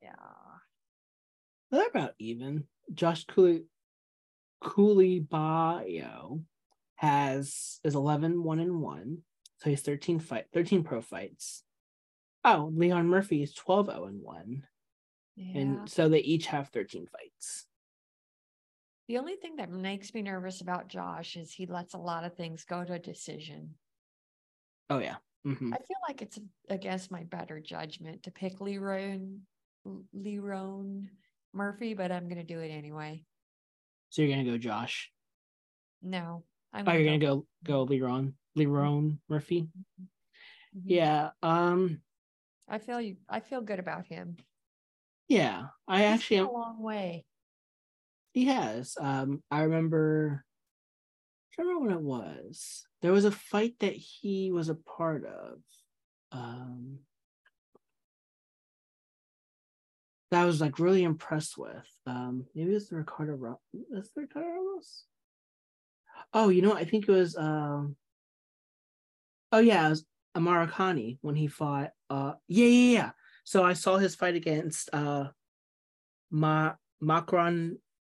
yeah, 0.00 0.12
They're 1.70 1.88
about 1.88 2.12
even. 2.20 2.64
Josh 2.94 3.24
Cooley 3.24 3.64
Cooley 4.60 5.26
has 6.96 7.80
is 7.82 7.94
11 7.94 8.44
1 8.44 8.60
and 8.60 8.80
1. 8.80 9.18
So 9.58 9.70
he's 9.70 9.82
13 9.82 10.20
fight 10.20 10.46
13 10.52 10.84
pro 10.84 11.00
fights. 11.00 11.64
Oh, 12.44 12.70
Leon 12.72 13.08
Murphy 13.08 13.42
is 13.42 13.52
12 13.54 13.86
0 13.86 14.04
and 14.04 14.22
1. 14.22 14.62
yeah. 15.34 15.60
And 15.60 15.90
so 15.90 16.08
they 16.08 16.20
each 16.20 16.46
have 16.46 16.68
13 16.68 17.06
fights. 17.10 17.66
The 19.08 19.18
only 19.18 19.34
thing 19.34 19.56
that 19.56 19.68
makes 19.68 20.14
me 20.14 20.22
nervous 20.22 20.60
about 20.60 20.86
Josh 20.86 21.36
is 21.36 21.52
he 21.54 21.66
lets 21.66 21.92
a 21.94 21.98
lot 21.98 22.22
of 22.24 22.36
things 22.36 22.64
go 22.64 22.84
to 22.84 22.92
a 22.92 22.98
decision. 23.00 23.78
Oh 24.90 24.98
yeah. 24.98 25.16
Mhm. 25.44 25.72
I 25.72 25.78
feel 25.78 25.96
like 26.08 26.22
it's 26.22 26.38
against 26.68 27.10
my 27.10 27.24
better 27.24 27.60
judgment 27.60 28.22
to 28.24 28.30
pick 28.30 28.60
Leroy 28.60 29.18
Lerone 30.14 31.08
Murphy, 31.52 31.94
but 31.94 32.12
I'm 32.12 32.28
gonna 32.28 32.44
do 32.44 32.60
it 32.60 32.68
anyway. 32.68 33.24
So 34.10 34.22
you're 34.22 34.30
gonna 34.36 34.48
go 34.48 34.58
Josh. 34.58 35.12
No, 36.02 36.44
I'm 36.72 36.86
Oh, 36.88 36.92
you're 36.92 37.04
gonna 37.04 37.18
go 37.18 37.46
go 37.64 37.86
Lerone. 37.86 38.34
Lerone 38.56 39.18
Murphy. 39.28 39.68
Mhm. 40.74 40.82
Yeah. 40.84 41.30
Um 41.42 42.02
I 42.68 42.78
feel 42.78 43.00
you. 43.00 43.16
I 43.28 43.40
feel 43.40 43.60
good 43.60 43.80
about 43.80 44.06
him. 44.06 44.36
yeah. 45.28 45.68
I 45.88 46.02
He's 46.02 46.08
actually 46.14 46.38
a 46.38 46.46
long 46.48 46.82
way. 46.82 47.24
He 48.36 48.44
has. 48.44 48.98
Um, 49.00 49.42
I 49.50 49.62
remember. 49.62 50.44
I 51.58 51.62
don't 51.62 51.68
remember 51.68 51.88
when 51.88 51.96
it 51.96 52.02
was. 52.02 52.84
There 53.00 53.12
was 53.12 53.24
a 53.24 53.30
fight 53.30 53.76
that 53.80 53.94
he 53.94 54.52
was 54.52 54.68
a 54.68 54.74
part 54.74 55.24
of. 55.24 55.60
Um, 56.32 56.98
that 60.30 60.42
I 60.42 60.44
was 60.44 60.60
like 60.60 60.78
really 60.78 61.02
impressed 61.02 61.56
with. 61.56 61.88
Um, 62.06 62.44
maybe 62.54 62.74
it's 62.74 62.92
Ricardo. 62.92 63.58
That's 63.90 64.10
the 64.10 64.20
Ricardo 64.20 64.48
Ramos. 64.48 65.04
Oh, 66.34 66.50
you 66.50 66.60
know? 66.60 66.74
I 66.74 66.84
think 66.84 67.08
it 67.08 67.12
was. 67.12 67.38
Um, 67.38 67.96
oh 69.50 69.60
yeah, 69.60 69.86
it 69.86 69.88
was 69.88 70.04
Amirkhani 70.36 71.16
when 71.22 71.36
he 71.36 71.46
fought. 71.46 71.92
Uh, 72.10 72.34
yeah, 72.48 72.66
yeah, 72.66 72.92
yeah. 72.92 73.10
So 73.44 73.64
I 73.64 73.72
saw 73.72 73.96
his 73.96 74.14
fight 74.14 74.34
against 74.34 74.90
uh, 74.92 75.28
Ma 76.30 76.74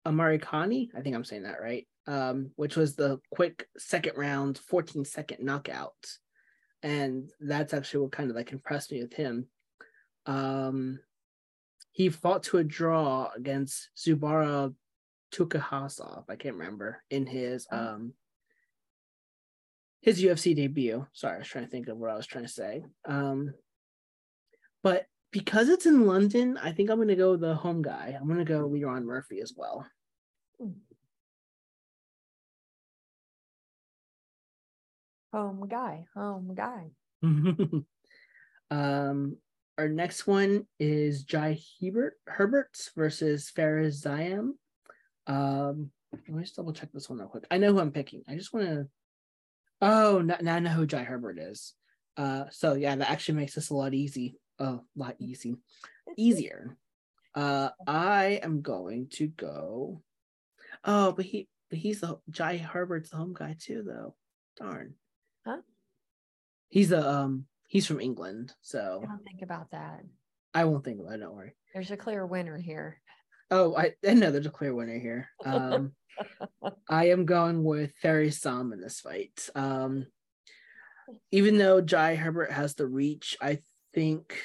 Makwan 0.07 0.41
Amirkhani, 0.41 0.89
I 0.97 1.01
think 1.01 1.15
I'm 1.15 1.25
saying 1.25 1.45
that 1.45 1.61
right, 1.61 1.87
um, 2.07 2.51
which 2.57 2.77
was 2.77 2.95
the 2.97 3.21
quick 3.31 3.67
second 3.79 4.17
round, 4.17 4.59
14 4.59 5.05
second 5.05 5.45
knockout. 5.45 5.93
And 6.83 7.31
that's 7.41 7.75
actually 7.75 8.01
what 8.01 8.13
kind 8.13 8.31
of 8.31 8.37
like 8.37 8.53
impressed 8.53 8.91
me 8.93 9.03
with 9.03 9.15
him. 9.15 9.47
Um, 10.27 10.99
he 11.93 12.09
fought 12.09 12.45
to 12.45 12.59
a 12.59 12.65
draw 12.65 13.31
against 13.37 13.91
Zubaira 13.97 14.75
Tukhugov, 15.33 16.25
I 16.29 16.37
can't 16.37 16.57
remember, 16.57 17.03
in 17.11 17.27
his 17.27 17.67
Oh. 17.71 17.77
um 17.79 18.15
his 20.01 20.21
UFC 20.21 20.57
debut. 20.57 21.07
Sorry, 21.13 21.37
I 21.37 21.39
was 21.39 21.47
trying 21.47 21.65
to 21.65 21.71
think 21.71 21.87
of 21.87 21.97
what 21.97 22.11
I 22.11 22.17
was 22.17 22.27
trying 22.27 22.45
to 22.45 22.51
say. 22.51 22.83
Um, 23.05 23.55
but 24.83 25.07
because 25.33 25.71
it's 25.71 25.87
in 25.87 26.07
London, 26.07 26.59
I 26.63 26.73
think 26.73 26.91
I'm 26.91 26.99
gonna 26.99 27.17
go 27.17 27.37
the 27.37 27.55
home 27.55 27.83
guy. 27.83 28.17
I'm 28.19 28.29
gonna 28.29 28.45
go 28.45 28.69
Lerone 28.69 29.05
Murphy 29.05 29.41
as 29.41 29.55
well. 29.57 29.87
Home 35.33 35.67
guy, 35.67 36.05
home 36.15 36.55
guy. 36.55 36.91
um, 38.71 39.37
our 39.79 39.89
next 39.89 40.27
one 40.27 40.67
is 40.79 41.25
Jai 41.25 41.59
Hebert 41.81 42.19
Herberts 42.29 42.91
versus 42.95 43.49
Fares 43.49 44.03
Ziam. 44.03 44.51
Um, 45.27 45.91
let 46.13 46.29
me 46.29 46.43
just 46.43 46.57
double 46.57 46.75
check 46.75 46.91
this 46.93 47.09
one 47.09 47.19
real 47.19 47.29
quick. 47.29 47.47
I 47.51 47.57
know 47.57 47.73
who 47.73 47.81
I'm 47.81 47.93
picking. 47.93 48.23
I 48.29 48.35
just 48.35 48.53
want 48.53 48.67
to. 48.67 48.89
Oh, 49.81 50.21
now, 50.21 50.37
now 50.43 50.57
I 50.57 50.59
know 50.59 50.71
who 50.71 50.87
Jai 50.87 51.05
Herbert 51.05 51.39
is. 51.39 51.73
Uh, 52.19 52.45
so 52.51 52.75
yeah, 52.75 52.95
that 52.95 53.11
actually 53.11 53.37
makes 53.37 53.55
this 53.55 53.71
a 53.71 53.75
lot 53.75 53.95
easy. 53.95 54.37
A 54.59 54.79
lot 54.97 55.17
easy, 55.19 55.57
easier. 56.17 56.77
Uh, 57.35 57.71
I 57.87 58.41
am 58.43 58.63
going 58.63 59.09
to 59.13 59.29
go. 59.29 60.03
Oh, 60.85 61.13
but 61.13 61.25
he, 61.25 61.49
but 61.71 61.79
he's 61.79 62.01
the 62.01 62.19
Jai 62.31 62.59
Herbert's 62.59 63.11
the 63.11 63.17
home 63.17 63.35
guy 63.35 63.57
too, 63.59 63.83
though. 63.87 64.15
Darn. 64.59 64.95
Huh? 65.47 65.59
He's 66.69 66.93
a 66.93 67.09
um. 67.09 67.47
He's 67.69 67.87
from 67.87 68.01
England, 68.01 68.53
so 68.61 69.01
I 69.03 69.07
don't 69.07 69.25
think 69.25 69.41
about 69.41 69.71
that. 69.71 70.03
I 70.53 70.65
won't 70.67 70.85
think 70.85 71.01
about 71.01 71.15
it. 71.15 71.21
Don't 71.21 71.35
worry. 71.35 71.55
There's 71.73 71.91
a 71.91 71.97
clear 71.97 72.27
winner 72.27 72.59
here. 72.59 73.01
Oh, 73.51 73.75
I, 73.77 73.95
I 74.07 74.15
know 74.15 74.31
there's 74.31 74.47
a 74.47 74.51
clear 74.51 74.75
winner 74.75 74.99
here. 74.99 75.29
Um, 75.45 75.93
I 76.91 77.07
am 77.09 77.25
going 77.25 77.65
with 77.65 77.95
Fares 78.03 78.39
Ziam 78.39 78.75
in 78.75 78.83
this 78.83 79.01
fight. 79.01 79.49
Um, 79.55 80.07
even 81.31 81.57
though 81.57 81.81
Jai 81.81 82.17
Herbert 82.17 82.53
has 82.53 82.75
the 82.75 82.87
reach, 82.87 83.37
I 83.41 83.61
think, 83.95 84.39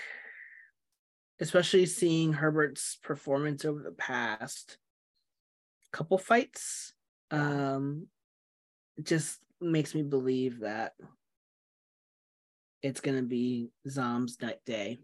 especially 1.39 1.85
seeing 1.85 2.33
Herbert's 2.33 2.97
performance 3.01 3.65
over 3.65 3.81
the 3.81 3.91
past 3.91 4.77
couple 5.91 6.17
fights, 6.17 6.93
um, 7.31 8.07
it 8.97 9.05
just 9.05 9.39
makes 9.59 9.95
me 9.95 10.03
believe 10.03 10.59
that 10.59 10.93
it's 12.81 13.01
gonna 13.01 13.23
be 13.23 13.69
Zom's 13.89 14.41
night 14.41 14.59
day. 14.65 14.99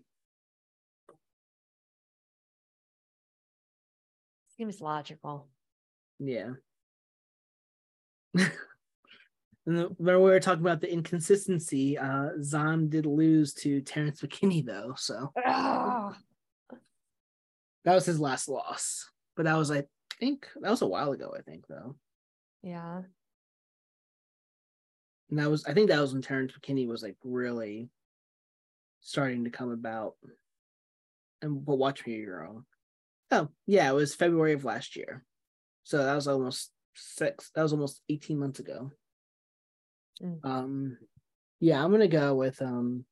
Seems 4.57 4.81
logical. 4.81 5.47
Yeah. 6.19 6.51
and 9.65 9.77
the, 9.77 9.89
remember 9.99 10.19
we 10.23 10.29
were 10.31 10.39
talking 10.39 10.61
about 10.61 10.81
the 10.81 10.91
inconsistency. 10.91 11.97
Uh 11.97 12.29
Zom 12.41 12.89
did 12.89 13.05
lose 13.05 13.53
to 13.55 13.81
Terrance 13.81 14.21
McKinney 14.21 14.65
though, 14.65 14.93
so 14.97 15.31
Ah, 15.45 16.17
that 17.85 17.95
was 17.95 18.05
his 18.05 18.19
last 18.19 18.47
loss. 18.49 19.09
But 19.35 19.45
that 19.45 19.55
was 19.57 19.71
I 19.71 19.83
think 20.19 20.47
that 20.61 20.69
was 20.69 20.81
a 20.81 20.87
while 20.87 21.11
ago, 21.11 21.33
I 21.37 21.41
think 21.41 21.65
though. 21.67 21.95
yeah. 22.61 23.01
And 25.29 25.39
that 25.39 25.49
was 25.49 25.65
I 25.65 25.73
think 25.73 25.89
that 25.89 25.99
was 26.01 26.13
when 26.13 26.21
Terrance 26.21 26.53
McKinney 26.53 26.87
was 26.87 27.01
like 27.01 27.15
really 27.23 27.89
starting 29.01 29.43
to 29.45 29.49
come 29.49 29.71
about. 29.71 30.15
And 31.41 31.65
but 31.65 31.77
watch 31.77 32.05
me 32.05 32.13
you're 32.13 32.39
wrong. 32.41 32.65
Oh, 33.31 33.49
yeah, 33.65 33.89
it 33.89 33.95
was 33.95 34.13
February 34.13 34.53
of 34.53 34.63
last 34.63 34.95
year. 34.95 35.23
So 35.83 35.97
that 36.03 36.13
was 36.15 36.27
almost 36.27 36.71
six 36.95 37.49
that 37.55 37.63
was 37.63 37.73
almost 37.73 38.01
18 38.09 38.37
months 38.37 38.59
ago. 38.59 38.91
Mm. 40.21 40.39
Um 40.43 40.97
yeah, 41.59 41.83
I'm 41.83 41.91
gonna 41.91 42.07
go 42.07 42.35
with 42.35 42.61
um 42.61 43.05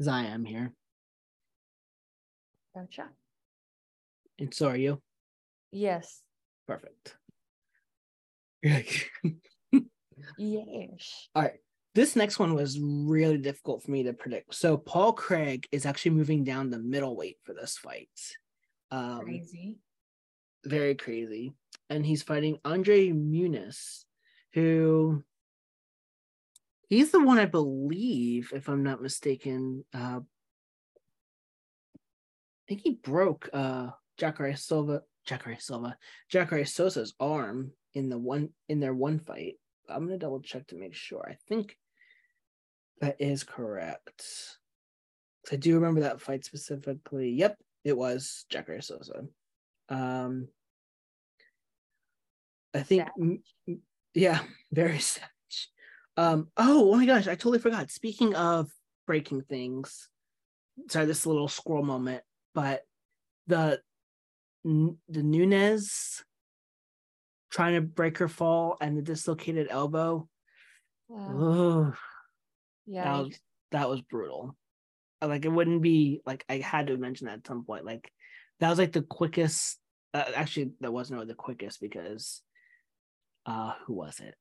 Zion 0.00 0.44
here. 0.44 0.72
Gotcha. 2.74 3.08
And 4.38 4.54
so 4.54 4.68
are 4.68 4.76
you. 4.76 5.02
Yes. 5.72 6.22
Perfect. 6.66 7.16
Yes. 10.36 11.28
All 11.34 11.42
right. 11.42 11.60
This 11.94 12.16
next 12.16 12.38
one 12.38 12.54
was 12.54 12.78
really 12.80 13.38
difficult 13.38 13.82
for 13.82 13.90
me 13.90 14.04
to 14.04 14.12
predict. 14.12 14.54
So 14.54 14.76
Paul 14.76 15.12
Craig 15.12 15.66
is 15.72 15.86
actually 15.86 16.12
moving 16.12 16.44
down 16.44 16.70
the 16.70 16.78
middleweight 16.78 17.36
for 17.44 17.54
this 17.54 17.78
fight. 17.78 18.08
Um, 18.90 19.20
Crazy. 19.20 19.78
very 20.64 20.94
crazy. 20.94 21.54
And 21.90 22.04
he's 22.04 22.22
fighting 22.22 22.58
Andre 22.64 23.08
Muniz, 23.08 24.04
who 24.54 25.24
he's 26.88 27.10
the 27.10 27.22
one 27.22 27.38
I 27.38 27.46
believe, 27.46 28.52
if 28.54 28.68
I'm 28.68 28.82
not 28.82 29.02
mistaken. 29.02 29.84
Uh, 29.94 30.20
I 31.90 32.64
think 32.68 32.80
he 32.82 32.98
broke 33.02 33.48
uh 33.52 33.88
Jacare 34.18 34.56
Silva, 34.56 35.02
Jacare 35.26 35.58
Silva, 35.58 35.96
Jacare 36.28 36.64
Souza's 36.64 37.14
arm 37.20 37.72
in 37.94 38.08
the 38.08 38.18
one 38.18 38.50
in 38.68 38.80
their 38.80 38.94
one 38.94 39.20
fight. 39.20 39.54
I'm 39.88 40.04
gonna 40.06 40.18
double 40.18 40.40
check 40.40 40.66
to 40.68 40.76
make 40.76 40.94
sure. 40.94 41.26
I 41.26 41.36
think 41.48 41.76
that 43.00 43.16
is 43.20 43.44
correct. 43.44 44.24
I 45.50 45.56
do 45.56 45.74
remember 45.74 46.00
that 46.00 46.20
fight 46.20 46.44
specifically. 46.44 47.30
Yep, 47.30 47.58
it 47.84 47.96
was 47.96 48.44
Jacare 48.50 48.82
Souza. 48.82 49.24
Um, 49.88 50.48
I 52.74 52.82
think, 52.82 53.08
yeah, 54.14 54.40
very 54.72 54.98
savage. 54.98 55.30
Um, 56.18 56.48
oh, 56.56 56.92
oh 56.92 56.96
my 56.96 57.06
gosh, 57.06 57.28
I 57.28 57.36
totally 57.36 57.60
forgot. 57.60 57.92
Speaking 57.92 58.34
of 58.34 58.68
breaking 59.06 59.42
things, 59.42 60.08
sorry, 60.90 61.06
this 61.06 61.26
little 61.26 61.46
squirrel 61.46 61.84
moment, 61.84 62.24
but 62.56 62.82
the 63.46 63.80
the 64.64 65.22
Nunez 65.22 66.24
trying 67.52 67.74
to 67.76 67.80
break 67.80 68.18
her 68.18 68.26
fall 68.26 68.76
and 68.80 68.98
the 68.98 69.02
dislocated 69.02 69.68
elbow. 69.70 70.28
Wow. 71.06 71.94
Yeah. 72.84 73.04
that 73.04 73.24
was 73.24 73.40
that 73.70 73.88
was 73.88 74.00
brutal. 74.02 74.56
Like 75.22 75.44
it 75.44 75.52
wouldn't 75.52 75.82
be 75.82 76.20
like 76.26 76.44
I 76.48 76.56
had 76.56 76.88
to 76.88 76.96
mention 76.96 77.28
that 77.28 77.38
at 77.38 77.46
some 77.46 77.64
point. 77.64 77.84
Like 77.84 78.10
that 78.58 78.70
was 78.70 78.80
like 78.80 78.92
the 78.92 79.02
quickest. 79.02 79.78
Uh, 80.12 80.24
actually, 80.34 80.72
that 80.80 80.92
wasn't 80.92 81.20
really 81.20 81.28
the 81.28 81.34
quickest 81.34 81.80
because, 81.80 82.42
uh, 83.46 83.74
who 83.86 83.92
was 83.92 84.18
it? 84.18 84.34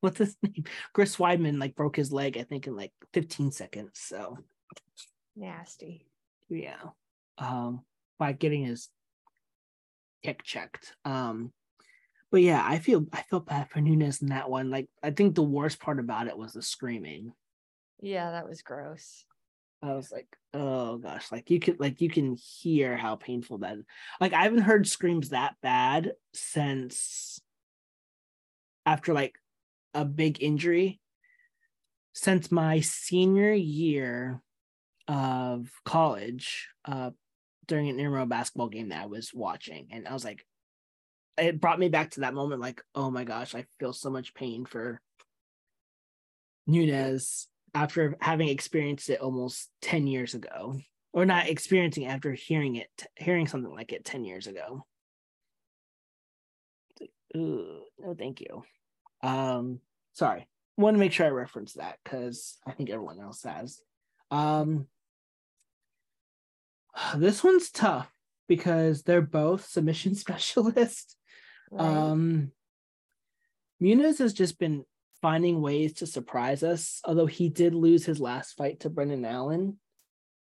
What's 0.00 0.18
his 0.18 0.36
name? 0.42 0.64
Chris 0.92 1.16
Weidman 1.16 1.58
like 1.60 1.74
broke 1.76 1.96
his 1.96 2.12
leg. 2.12 2.36
I 2.38 2.42
think 2.42 2.66
in 2.66 2.76
like 2.76 2.92
15 3.12 3.52
seconds. 3.52 3.92
So 3.94 4.38
Nasty. 5.36 6.06
yeah, 6.48 6.80
um, 7.38 7.82
by 8.18 8.32
getting 8.32 8.64
his 8.64 8.88
kick 10.22 10.42
checked. 10.42 10.94
Um, 11.04 11.52
but 12.30 12.42
yeah, 12.42 12.62
I 12.64 12.78
feel 12.78 13.06
I 13.12 13.22
felt 13.22 13.46
bad 13.46 13.70
for 13.70 13.80
Nunez 13.80 14.22
in 14.22 14.28
that 14.28 14.50
one. 14.50 14.70
Like 14.70 14.88
I 15.02 15.10
think 15.10 15.34
the 15.34 15.42
worst 15.42 15.80
part 15.80 15.98
about 15.98 16.28
it 16.28 16.36
was 16.38 16.52
the 16.52 16.62
screaming. 16.62 17.32
Yeah, 18.00 18.30
that 18.30 18.48
was 18.48 18.62
gross. 18.62 19.24
I 19.82 19.94
was 19.94 20.12
like, 20.12 20.28
oh 20.52 20.98
gosh, 20.98 21.32
like 21.32 21.50
you 21.50 21.58
could 21.58 21.80
like 21.80 22.00
you 22.00 22.10
can 22.10 22.36
hear 22.36 22.96
how 22.96 23.16
painful 23.16 23.58
that 23.58 23.78
like 24.20 24.32
I 24.34 24.42
haven't 24.42 24.60
heard 24.60 24.86
screams 24.86 25.30
that 25.30 25.54
bad 25.62 26.12
since 26.34 27.40
after 28.84 29.14
like 29.14 29.34
a 29.94 30.04
big 30.04 30.42
injury 30.42 31.00
since 32.12 32.50
my 32.50 32.80
senior 32.80 33.52
year 33.52 34.42
of 35.08 35.70
college 35.84 36.68
uh 36.84 37.10
during 37.66 37.88
an 37.88 37.96
intramural 37.96 38.26
basketball 38.26 38.68
game 38.68 38.88
that 38.88 39.02
I 39.02 39.06
was 39.06 39.32
watching. 39.32 39.88
And 39.92 40.06
I 40.06 40.12
was 40.12 40.24
like 40.24 40.44
it 41.38 41.60
brought 41.60 41.78
me 41.78 41.88
back 41.88 42.10
to 42.10 42.20
that 42.20 42.34
moment 42.34 42.60
like 42.60 42.82
oh 42.94 43.10
my 43.10 43.24
gosh 43.24 43.54
I 43.54 43.64
feel 43.78 43.92
so 43.92 44.10
much 44.10 44.34
pain 44.34 44.64
for 44.64 45.00
Nunez 46.66 47.48
after 47.74 48.16
having 48.20 48.48
experienced 48.48 49.08
it 49.08 49.20
almost 49.20 49.70
10 49.82 50.06
years 50.06 50.34
ago. 50.34 50.76
Or 51.12 51.26
not 51.26 51.48
experiencing 51.48 52.06
after 52.06 52.32
hearing 52.32 52.76
it 52.76 52.88
hearing 53.16 53.48
something 53.48 53.72
like 53.72 53.92
it 53.92 54.04
10 54.04 54.24
years 54.24 54.46
ago. 54.46 54.86
Ooh, 57.36 57.82
no 57.98 58.14
thank 58.14 58.40
you 58.40 58.64
um 59.22 59.80
sorry 60.12 60.48
want 60.76 60.94
to 60.94 60.98
make 60.98 61.12
sure 61.12 61.26
i 61.26 61.30
reference 61.30 61.74
that 61.74 61.98
because 62.04 62.56
i 62.66 62.72
think 62.72 62.90
everyone 62.90 63.20
else 63.20 63.42
has 63.42 63.80
um 64.30 64.86
this 67.16 67.42
one's 67.44 67.70
tough 67.70 68.10
because 68.48 69.02
they're 69.02 69.20
both 69.22 69.66
submission 69.66 70.14
specialists 70.24 71.16
Right? 71.70 71.86
um 71.86 72.52
Muniz 73.82 74.18
has 74.18 74.32
just 74.34 74.58
been 74.58 74.84
finding 75.22 75.62
ways 75.62 75.94
to 75.94 76.06
surprise 76.06 76.62
us, 76.62 77.00
although 77.04 77.24
he 77.24 77.48
did 77.48 77.74
lose 77.74 78.04
his 78.04 78.20
last 78.20 78.52
fight 78.52 78.80
to 78.80 78.90
Brendan 78.90 79.24
Allen. 79.24 79.78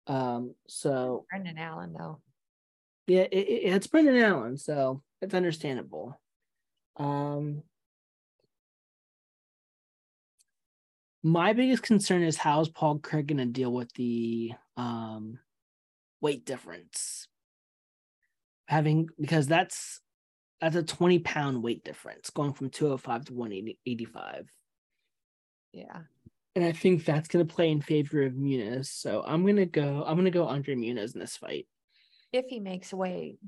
Um, 0.07 0.55
so 0.69 1.26
Brendan 1.30 1.57
Allen, 1.57 1.91
though. 1.97 2.21
yeah, 3.07 3.23
it, 3.23 3.34
it- 3.34 3.73
it's 3.73 3.88
Brendan 3.88 4.15
Allen, 4.15 4.55
so 4.57 5.01
it's 5.21 5.34
understandable. 5.34 6.17
Um, 6.95 7.63
my 11.26 11.53
biggest 11.53 11.82
concern 11.82 12.21
is 12.21 12.38
how 12.38 12.61
is 12.61 12.69
Paul 12.69 12.99
Craig 12.99 13.26
going 13.26 13.39
to 13.39 13.45
deal 13.45 13.73
with 13.73 13.91
the 13.93 14.51
um 14.78 15.39
weight 16.21 16.45
difference? 16.45 17.28
Having 18.67 19.09
because 19.19 19.47
that's 19.47 20.01
that's 20.61 20.76
a 20.76 20.84
20 20.84 21.19
pound 21.19 21.63
weight 21.63 21.84
difference 21.84 22.30
going 22.30 22.53
from 22.53 22.69
205 22.69 23.26
to 23.26 23.34
185. 23.34 24.47
Yeah. 25.73 26.01
And 26.55 26.63
I 26.63 26.71
think 26.71 27.03
that's 27.03 27.28
going 27.28 27.45
to 27.45 27.53
play 27.53 27.71
in 27.71 27.82
favor 27.82 28.21
of 28.21 28.34
Muniz. 28.34 28.86
So 28.86 29.23
I'm 29.26 29.41
going 29.41 29.57
to 29.57 29.65
go, 29.65 30.03
I'm 30.07 30.15
going 30.15 30.26
to 30.26 30.32
go 30.32 30.45
Andre 30.47 30.76
Muniz 30.76 31.13
in 31.13 31.19
this 31.19 31.36
fight. 31.36 31.67
If 32.32 32.45
he 32.47 32.59
makes 32.59 32.93
weight. 32.93 33.39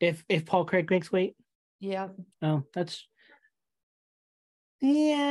If, 0.00 0.24
if 0.28 0.46
Paul 0.46 0.64
Craig 0.64 0.90
makes 0.90 1.12
weight, 1.12 1.36
Yeah. 1.80 2.08
oh, 2.42 2.64
that's, 2.74 3.06
yeah. 4.80 5.25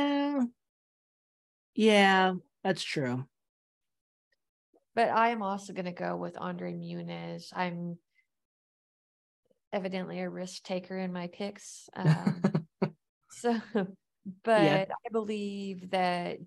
Yeah, 1.76 2.34
that's 2.64 2.82
true. 2.82 3.24
But 4.94 5.10
I 5.10 5.28
am 5.28 5.42
also 5.42 5.74
going 5.74 5.84
to 5.84 5.92
go 5.92 6.16
with 6.16 6.38
Andre 6.38 6.72
Muniz. 6.72 7.52
I'm 7.54 7.98
evidently 9.72 10.20
a 10.20 10.30
risk 10.30 10.62
taker 10.62 10.98
in 10.98 11.12
my 11.12 11.26
picks. 11.26 11.88
Um, 11.94 12.42
so, 13.30 13.60
but 14.42 14.88
I 14.90 15.08
believe 15.12 15.90
that 15.90 16.38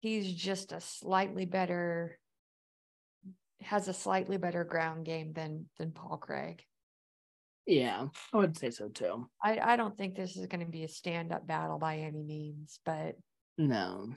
he's 0.00 0.30
just 0.30 0.72
a 0.72 0.80
slightly 0.80 1.46
better, 1.46 2.18
has 3.62 3.88
a 3.88 3.94
slightly 3.94 4.36
better 4.36 4.62
ground 4.64 5.06
game 5.06 5.32
than 5.32 5.66
than 5.78 5.92
Paul 5.92 6.18
Craig. 6.18 6.62
yeah, 7.66 8.08
I 8.34 8.36
would 8.36 8.58
say 8.58 8.70
so 8.70 8.88
too. 8.88 9.26
I, 9.42 9.58
I 9.58 9.76
don't 9.76 9.96
think 9.96 10.16
this 10.16 10.36
is 10.36 10.46
going 10.48 10.60
to 10.64 10.70
be 10.70 10.84
a 10.84 10.88
stand 10.88 11.32
up 11.32 11.46
battle 11.46 11.78
by 11.78 12.00
any 12.00 12.22
means, 12.22 12.78
but 12.84 13.16
No. 13.56 14.12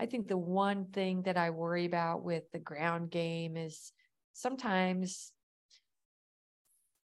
I 0.00 0.06
think 0.06 0.28
the 0.28 0.36
one 0.36 0.86
thing 0.86 1.22
that 1.22 1.36
I 1.36 1.50
worry 1.50 1.84
about 1.84 2.22
with 2.22 2.44
the 2.52 2.60
ground 2.60 3.10
game 3.10 3.56
is 3.56 3.92
sometimes 4.32 5.32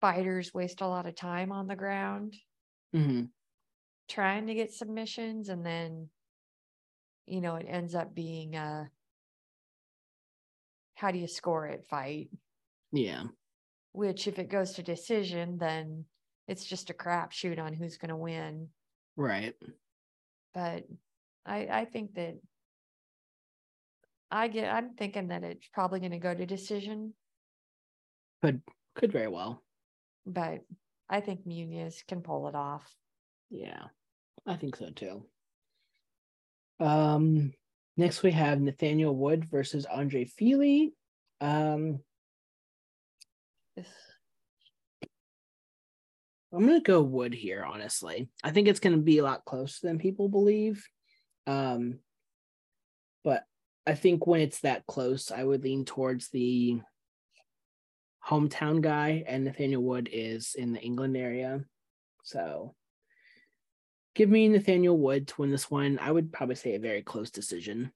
fighters 0.03 0.53
waste 0.53 0.83
a 0.83 0.87
lot 0.87 1.07
of 1.07 1.15
time 1.17 1.51
on 1.51 1.67
the 1.67 1.77
ground 1.77 2.37
hmm 2.93 3.23
trying 4.07 4.47
to 4.49 4.55
get 4.55 4.71
submissions 4.71 5.49
and 5.49 5.65
then 5.65 6.11
you 7.25 7.41
know 7.41 7.55
it 7.57 7.65
ends 7.67 7.95
up 7.95 8.15
being 8.15 8.55
a 8.55 8.91
how 10.95 11.11
do 11.11 11.19
you 11.19 11.27
score 11.27 11.67
it 11.67 11.87
fight 11.89 12.29
Yeah. 12.93 13.25
which 13.93 14.27
if 14.29 14.39
it 14.39 14.51
goes 14.51 14.73
to 14.75 14.83
decision 14.83 15.57
then 15.57 16.05
it's 16.47 16.67
just 16.67 16.91
a 16.91 16.95
crapshoot 16.95 17.59
on 17.59 17.73
who's 17.73 17.97
going 17.97 18.11
to 18.11 18.17
win 18.17 18.69
Right. 19.17 19.55
but 20.53 20.85
I 21.47 21.69
I 21.71 21.85
think 21.87 22.15
that 22.17 22.35
I 24.35 24.49
get 24.49 24.75
I'm 24.75 24.95
thinking 24.95 25.29
that 25.29 25.45
it's 25.45 25.69
probably 25.73 26.01
going 26.01 26.11
to 26.11 26.19
go 26.19 26.35
to 26.35 26.45
decision, 26.45 27.15
Could 28.43 28.63
could 28.97 29.13
very 29.13 29.29
well. 29.29 29.63
but 30.27 30.61
I 31.09 31.21
think 31.21 31.47
Muniz 31.47 32.05
can 32.09 32.21
pull 32.21 32.49
it 32.49 32.57
off. 32.57 32.85
Yeah, 33.49 33.85
I 34.45 34.57
think 34.57 34.75
so 34.75 34.91
too. 34.91 35.25
Um, 36.81 37.53
next 37.97 38.25
we 38.25 38.33
have 38.33 38.61
Nathaniel 38.61 39.15
Wood 39.15 39.45
versus 39.49 39.87
Andre 39.87 40.25
Fili. 40.25 40.95
Um, 41.41 42.01
I'm 46.53 46.67
gonna 46.67 46.81
go 46.81 47.03
Wood 47.03 47.35
here, 47.35 47.65
honestly. 47.65 48.29
I 48.43 48.51
think 48.51 48.67
it's 48.67 48.81
gonna 48.81 48.97
be 48.97 49.19
a 49.19 49.25
lot 49.25 49.45
closer 49.45 49.87
than 49.87 49.99
people 50.01 50.29
believe. 50.29 50.85
Um, 51.47 52.01
I 53.87 53.95
think 53.95 54.27
when 54.27 54.41
it's 54.41 54.61
that 54.61 54.87
close, 54.87 55.31
I 55.31 55.45
would 55.45 55.63
lean 55.63 55.85
towards 55.85 56.29
the 56.29 56.81
hometown 58.27 58.81
guy, 58.81 59.25
and 59.27 59.45
Nathaniel 59.45 59.83
Wood 59.83 60.09
is 60.11 60.55
in 60.55 60.73
the 60.73 60.81
England 60.81 61.17
area. 61.17 61.65
So 62.23 62.75
give 64.15 64.31
me 64.31 64.49
Nathaniel 64.49 64.97
Wood 64.97 65.29
to 65.29 65.35
win 65.43 65.51
this 65.51 65.71
one. 65.71 65.99
I 66.01 66.11
would 66.11 66.33
probably 66.33 66.55
say 66.55 66.75
a 66.75 66.81
very 66.81 67.03
close 67.03 67.31
decision. 67.31 67.93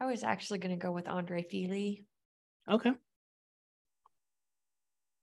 I 0.00 0.06
was 0.06 0.24
actually 0.24 0.58
going 0.58 0.76
to 0.76 0.82
go 0.84 0.90
with 0.90 1.06
Andre 1.06 1.42
Fili. 1.42 2.04
Okay. 2.68 2.92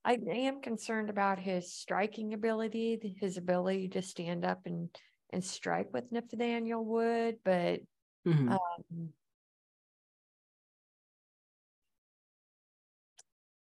I 0.05 0.13
am 0.25 0.61
concerned 0.61 1.09
about 1.09 1.37
his 1.37 1.73
striking 1.73 2.33
ability, 2.33 3.17
his 3.19 3.35
ability 3.35 3.89
to 3.89 4.01
stand 4.01 4.45
up 4.45 4.61
and 4.65 4.89
and 5.33 5.43
strike 5.43 5.91
with 5.91 6.09
Nathaniel 6.09 6.85
Wood, 6.85 7.39
but 7.43 7.81
Mhm. 8.27 8.51
um, 8.51 9.13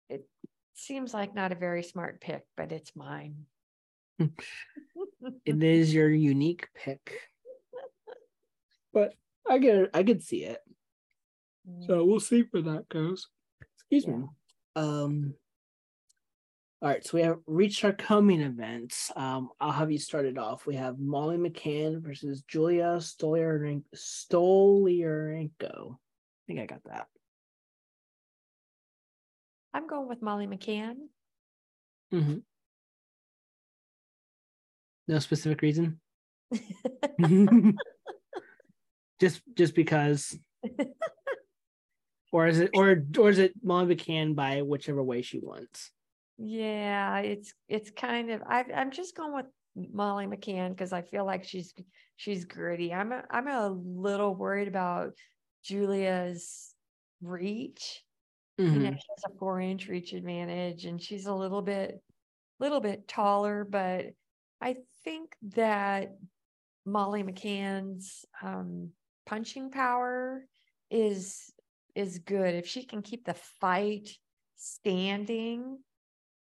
it 0.09 0.29
seems 0.75 1.15
like 1.15 1.35
not 1.35 1.53
a 1.53 1.55
very 1.55 1.85
smart 1.85 2.21
pick, 2.21 2.45
but 2.57 2.73
it's 2.73 2.97
mine. 2.97 3.47
it 4.19 5.63
is 5.63 5.95
your 5.95 6.11
unique 6.11 6.69
pick. 6.75 7.21
But 8.93 9.13
I 9.49 9.59
get 9.59 9.91
I 9.95 10.03
could 10.03 10.25
see 10.25 10.45
it. 10.45 10.61
So 11.87 12.05
we'll 12.05 12.21
see 12.21 12.45
where 12.51 12.63
that 12.63 12.89
goes. 12.89 13.29
Excuse 13.77 14.07
me. 14.07 14.25
Um 14.75 15.35
all 16.81 16.89
right, 16.89 17.05
so 17.05 17.19
we 17.19 17.23
have 17.23 17.39
reached 17.47 17.85
our 17.85 17.93
coming 17.93 18.41
events. 18.41 19.11
Um, 19.17 19.51
I'll 19.61 19.73
have 19.73 19.91
you 19.91 19.99
started 19.99 20.39
off. 20.39 20.65
We 20.65 20.77
have 20.77 21.01
Molly 21.01 21.37
McCann 21.37 22.01
versus 22.01 22.43
Julia 22.43 22.99
Stoliarenko. 22.99 23.83
Stoliarenko. 23.97 25.95
I 25.95 25.97
think 26.47 26.61
I 26.61 26.67
got 26.67 26.85
that. 26.85 27.09
I'm 29.75 29.89
going 29.89 30.09
with 30.09 30.23
Molly 30.23 30.47
McCann. 30.47 30.95
Mhm. 32.13 32.43
No 35.09 35.19
specific 35.19 35.61
reason. 35.63 36.01
just 39.21 39.43
just 39.57 39.75
because. 39.75 40.39
or 42.33 42.47
is 42.47 42.61
it 42.61 42.71
or 42.73 43.05
or 43.19 43.31
is 43.31 43.39
it 43.41 43.53
Molly 43.65 43.97
McCann 43.97 44.37
by 44.37 44.63
whichever 44.63 45.03
way 45.03 45.23
she 45.23 45.41
wants? 45.41 45.91
Yeah, 46.39 47.19
it's 47.19 47.53
it's 47.69 47.91
kind 47.91 48.31
of 48.31 48.43
I 48.43 48.65
I'm 48.75 48.91
just 48.93 49.17
going 49.17 49.35
with 49.35 49.47
Molly 49.75 50.27
McCann 50.27 50.71
because 50.71 50.93
I 50.93 51.03
feel 51.03 51.25
like 51.25 51.45
she's 51.45 51.75
she's 52.17 52.45
gritty. 52.45 52.93
I'm 52.95 53.13
a, 53.13 53.25
I'm 53.31 53.49
a 53.49 53.69
little 53.71 54.35
worried 54.35 54.69
about 54.69 55.15
Julia's 55.65 56.75
reach. 57.21 58.05
You 58.73 58.81
know, 58.81 58.91
Mhm. 58.91 58.99
she 59.01 59.07
has 59.17 59.25
a 59.35 59.39
four 59.39 59.61
inch 59.61 59.89
reach 59.89 60.13
advantage 60.13 60.85
and 60.85 61.03
she's 61.03 61.27
a 61.27 61.35
little 61.35 61.63
bit 61.63 62.03
little 62.61 62.81
bit 62.81 63.09
taller, 63.09 63.65
but 63.65 64.07
I 64.61 64.77
think 65.05 65.37
that 65.43 66.11
Molly 66.85 67.23
McCann's 67.23 68.25
um 68.43 68.93
punching 69.27 69.71
power 69.71 70.47
is 70.91 71.53
is 71.95 72.21
good. 72.21 72.55
If 72.55 72.67
she 72.69 72.85
can 72.85 73.03
keep 73.03 73.25
the 73.25 73.35
fight 73.35 74.09
standing, 74.57 75.79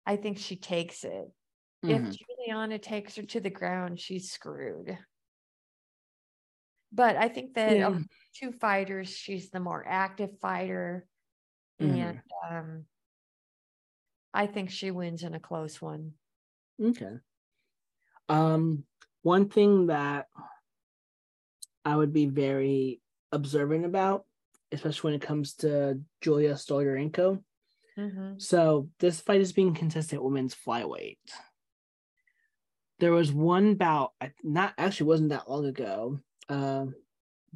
I 0.05 0.15
think 0.15 0.37
she 0.37 0.55
takes 0.55 1.03
it. 1.03 1.31
Mhm. 1.83 2.09
If 2.11 2.17
Juliana 2.17 2.79
takes 2.79 3.15
her 3.15 3.23
to 3.23 3.39
the 3.39 3.49
ground, 3.49 3.99
she's 3.99 4.31
screwed. 4.31 4.97
But 6.91 7.15
I 7.15 7.29
think 7.29 7.53
that 7.55 7.77
Yeah. 7.77 7.87
of 7.87 8.05
two 8.33 8.51
fighters, 8.51 9.09
she's 9.09 9.49
the 9.49 9.59
more 9.59 9.83
active 9.87 10.39
fighter. 10.39 11.07
Mhm. 11.79 11.89
And 11.89 12.21
um, 12.49 12.85
I 14.33 14.47
think 14.47 14.69
she 14.69 14.91
wins 14.91 15.23
in 15.23 15.33
a 15.33 15.39
close 15.39 15.81
one. 15.81 16.13
Okay. 16.79 17.19
Um, 18.29 18.85
one 19.23 19.49
thing 19.49 19.87
that 19.87 20.27
I 21.83 21.95
would 21.95 22.13
be 22.13 22.27
very 22.27 23.01
observant 23.31 23.85
about, 23.85 24.25
especially 24.71 25.09
when 25.11 25.21
it 25.21 25.25
comes 25.25 25.55
to 25.55 26.01
Julia 26.21 26.53
Stoliarenko. 26.53 27.43
Mhm. 27.97 28.41
So 28.41 28.89
this 28.99 29.21
fight 29.21 29.41
is 29.41 29.53
being 29.53 29.73
contested 29.73 30.17
at 30.17 30.23
women's 30.23 30.55
flyweight. 30.55 31.17
There 32.99 33.11
was 33.11 33.31
one 33.31 33.75
bout, 33.75 34.13
not 34.43 34.73
actually 34.77 35.07
wasn't 35.07 35.29
that 35.29 35.49
long 35.49 35.65
ago. 35.65 36.19
Um, 36.49 36.95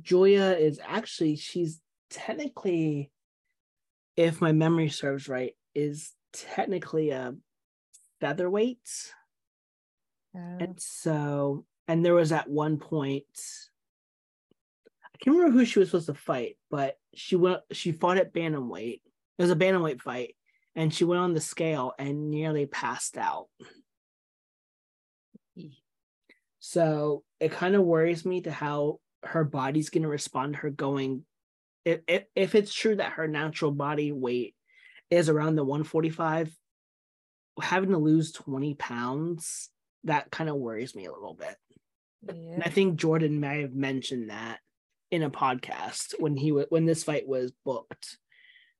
Julia 0.02 0.56
is 0.60 0.80
actually 0.84 1.36
she's 1.36 1.82
technically, 2.10 3.12
if 4.16 4.42
my 4.42 4.52
memory 4.52 4.90
serves 4.90 5.28
right, 5.30 5.56
is 5.74 6.14
technically 6.34 7.12
a 7.12 7.36
featherweight. 8.20 9.14
Uh, 10.36 10.40
And 10.60 10.82
so, 10.82 11.66
and 11.88 12.04
there 12.04 12.16
was 12.16 12.32
at 12.32 12.50
one 12.50 12.78
point, 12.78 13.26
I 15.14 15.18
can't 15.20 15.38
remember 15.38 15.58
who 15.58 15.66
she 15.66 15.80
was 15.80 15.90
supposed 15.90 16.08
to 16.08 16.14
fight, 16.14 16.58
but 16.70 17.00
she 17.14 17.36
went, 17.36 17.62
she 17.72 17.92
fought 17.92 18.18
at 18.18 18.34
bantamweight. 18.34 19.02
It 19.38 19.42
was 19.42 19.52
a 19.52 19.56
bantamweight 19.56 20.02
fight, 20.02 20.36
and 20.76 20.94
she 20.94 21.04
went 21.04 21.22
on 21.22 21.34
the 21.34 21.42
scale 21.42 21.94
and 21.98 22.30
nearly 22.30 22.66
passed 22.66 23.18
out. 23.18 23.48
So 26.60 27.24
it 27.40 27.52
kind 27.52 27.76
of 27.76 27.84
worries 27.84 28.26
me 28.26 28.42
to 28.42 28.52
how 28.52 29.00
her 29.24 29.44
body's 29.44 29.90
going 29.90 30.02
to 30.04 30.10
respond 30.10 30.54
to 30.54 30.60
her 30.62 30.70
going. 30.70 31.24
If, 31.84 32.00
if 32.08 32.24
if 32.36 32.56
it's 32.56 32.74
true 32.74 32.96
that 32.96 33.14
her 33.14 33.28
natural 33.28 33.72
body 33.72 34.12
weight 34.12 34.56
is 35.12 35.30
around 35.30 35.56
the 35.56 35.64
145, 35.64 36.52
having 37.62 37.92
to 37.92 37.98
lose 37.98 38.32
20 38.32 38.74
pounds, 38.74 39.70
that 40.06 40.32
kind 40.32 40.50
of 40.50 40.56
worries 40.56 40.96
me 40.96 41.06
a 41.06 41.12
little 41.12 41.36
bit. 41.36 41.56
And 42.28 42.64
I 42.64 42.70
think 42.70 42.96
Jordan 42.96 43.40
may 43.40 43.62
have 43.62 43.76
mentioned 43.76 44.32
that 44.32 44.60
in 45.12 45.22
a 45.22 45.30
podcast 45.30 46.20
when 46.20 46.36
he 46.36 46.52
was 46.52 46.66
when 46.70 46.86
this 46.86 47.04
fight 47.04 47.28
was 47.28 47.52
booked 47.64 48.18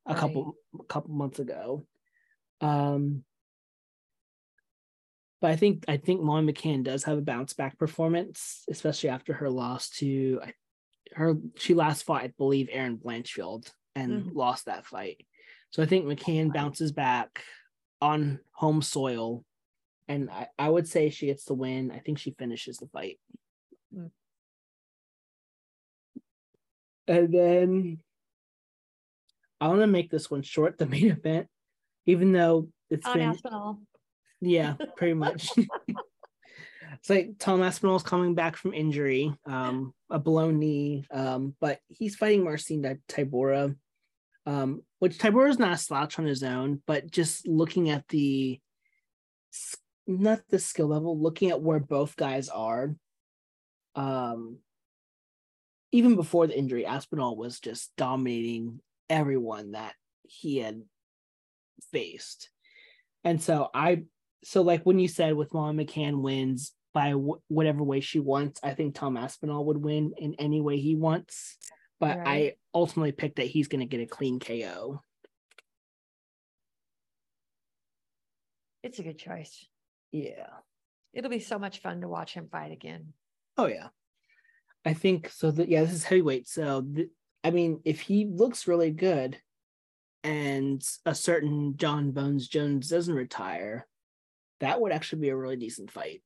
a 0.06 0.16
couple 0.16 0.56
a 0.80 0.84
couple 0.84 1.14
months 1.14 1.40
ago. 1.40 1.86
Um 2.62 3.24
but 5.42 5.52
I 5.52 5.56
think 5.56 5.86
I 5.88 5.98
think 5.98 6.22
Molly 6.22 6.52
McCann 6.52 6.84
does 6.84 7.04
have 7.04 7.18
a 7.18 7.22
bounce 7.22 7.54
back 7.54 7.78
performance, 7.78 8.64
especially 8.70 9.10
after 9.10 9.34
her 9.34 9.50
loss 9.50 9.90
to 9.92 10.42
her 11.14 11.36
she 11.58 11.74
last 11.74 12.04
fought, 12.04 12.24
I 12.24 12.34
believe, 12.38 12.70
Erin 12.72 12.98
Blanchfield 12.98 13.72
and 13.96 14.26
Mhm. 14.26 14.36
lost 14.36 14.66
that 14.66 14.86
fight. 14.86 15.26
So 15.70 15.84
I 15.84 15.86
think 15.86 16.06
McCann 16.06 16.54
bounces 16.54 16.92
back 16.92 17.44
on 18.02 18.40
home 18.52 18.82
soil. 18.82 19.44
And 20.08 20.30
I, 20.30 20.48
I 20.58 20.70
would 20.70 20.88
say 20.88 21.10
she 21.10 21.28
gets 21.28 21.46
the 21.46 21.54
win. 21.54 21.92
I 21.92 22.00
think 22.00 22.18
she 22.20 22.32
finishes 22.32 22.78
the 22.78 22.88
fight. 22.88 23.20
Mm. 23.94 24.12
And 27.08 27.34
then 27.34 28.00
I 29.62 29.68
want 29.68 29.82
to 29.82 29.88
make 29.88 30.10
this 30.12 30.30
one 30.30 30.42
short, 30.42 30.78
the 30.78 30.86
main 30.86 31.12
event, 31.12 31.48
even 32.06 32.32
though 32.32 32.70
it's 32.90 33.06
On 33.08 33.14
been 33.14 33.30
Aspinall. 33.30 33.82
yeah, 34.42 34.76
pretty 34.98 35.14
much. 35.14 35.50
it's 35.58 37.10
like 37.10 37.32
Tom 37.40 37.62
Aspinall's 37.62 38.04
coming 38.04 38.36
back 38.36 38.56
from 38.58 38.74
injury, 38.74 39.34
um, 39.46 39.94
a 40.10 40.20
blown 40.20 40.60
knee, 40.60 41.06
um, 41.12 41.56
but 41.60 41.80
he's 41.88 42.16
fighting 42.16 42.44
Marcin 42.44 42.84
Ty- 42.84 42.98
Tybura, 43.08 43.76
um, 44.46 44.82
which 45.00 45.18
Tybura's 45.18 45.60
not 45.60 45.74
a 45.74 45.78
slouch 45.78 46.20
on 46.20 46.26
his 46.26 46.44
own, 46.44 46.82
but 46.86 47.10
just 47.10 47.48
looking 47.48 47.90
at 47.90 48.08
the 48.10 48.60
not 50.08 50.42
the 50.50 50.60
skill 50.60 50.88
level, 50.88 51.20
looking 51.20 51.50
at 51.50 51.62
where 51.62 51.80
both 51.80 52.16
guys 52.16 52.50
are, 52.50 52.96
um, 53.96 54.58
even 55.92 56.16
before 56.16 56.46
the 56.46 56.58
injury, 56.58 56.86
Aspinall 56.86 57.38
was 57.38 57.60
just 57.60 57.92
dominating 57.96 58.82
everyone 59.10 59.72
that 59.72 59.94
he 60.24 60.58
had 60.58 60.82
faced. 61.92 62.50
And 63.24 63.42
so 63.42 63.70
I, 63.74 64.04
so 64.44 64.62
like 64.62 64.84
when 64.84 65.00
you 65.00 65.08
said 65.08 65.36
with 65.36 65.54
Molly 65.54 65.86
McCann 65.86 66.22
wins 66.22 66.74
by 66.94 67.12
wh- 67.12 67.42
whatever 67.52 67.84
way 67.84 68.00
she 68.00 68.20
wants, 68.20 68.60
I 68.64 68.74
think 68.74 68.96
Tom 68.96 69.18
Aspinall 69.18 69.66
would 69.66 69.78
win 69.78 70.14
in 70.18 70.36
any 70.36 70.62
way 70.62 70.80
he 70.80 70.96
wants. 70.96 71.58
But 72.00 72.20
I 72.26 72.56
ultimately 72.74 73.14
picked 73.14 73.38
that 73.38 73.48
he's 73.48 73.68
going 73.68 73.80
to 73.80 73.86
get 73.86 74.02
a 74.02 74.06
clean 74.06 74.40
KO. 74.40 75.02
It's 78.84 79.00
a 79.00 79.04
good 79.04 79.18
choice. 79.18 79.66
Yeah. 80.12 80.48
It'll 81.14 81.32
be 81.32 81.40
so 81.40 81.58
much 81.58 81.82
fun 81.82 82.02
to 82.02 82.08
watch 82.08 82.34
him 82.34 82.50
fight 82.52 82.72
again. 82.72 83.14
Oh 83.58 83.66
yeah. 83.66 83.88
I 84.86 84.94
think 84.94 85.30
so. 85.30 85.50
That 85.50 85.70
yeah, 85.70 85.84
this 85.84 85.94
is 85.94 86.04
heavyweight. 86.04 86.48
So 86.48 86.82
th- 86.82 87.10
I 87.46 87.52
mean, 87.52 87.80
if 87.86 88.02
he 88.02 88.26
looks 88.26 88.68
really 88.68 88.90
good, 88.90 89.40
and 90.24 90.84
a 91.06 91.14
certain 91.14 91.78
John 91.78 92.12
Bones 92.12 92.48
Jones 92.48 92.90
doesn't 92.90 93.14
retire, 93.14 93.88
that 94.62 94.82
would 94.82 94.92
actually 94.92 95.22
be 95.22 95.30
a 95.30 95.36
really 95.36 95.56
decent 95.56 95.92
fight. 95.92 96.24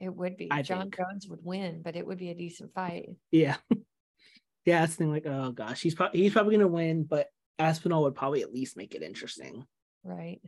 It 0.00 0.14
would 0.14 0.36
be. 0.36 0.48
I 0.50 0.60
John 0.60 0.82
think. 0.82 0.98
Jones 0.98 1.26
would 1.28 1.40
win, 1.42 1.80
but 1.82 1.96
it 1.96 2.06
would 2.06 2.18
be 2.18 2.30
a 2.30 2.34
decent 2.34 2.74
fight. 2.74 3.08
Yeah. 3.30 3.56
Yeah, 4.64 4.84
it's 4.84 4.96
thing 4.96 5.10
like, 5.10 5.24
oh 5.24 5.50
gosh, 5.50 5.80
he's 5.80 5.94
probably 5.94 6.20
he's 6.20 6.34
probably 6.34 6.54
gonna 6.54 6.68
win, 6.68 7.04
but 7.04 7.28
Aspinall 7.58 8.02
would 8.02 8.14
probably 8.14 8.42
at 8.42 8.52
least 8.52 8.76
make 8.76 8.94
it 8.94 9.02
interesting. 9.02 9.64
Right. 10.04 10.42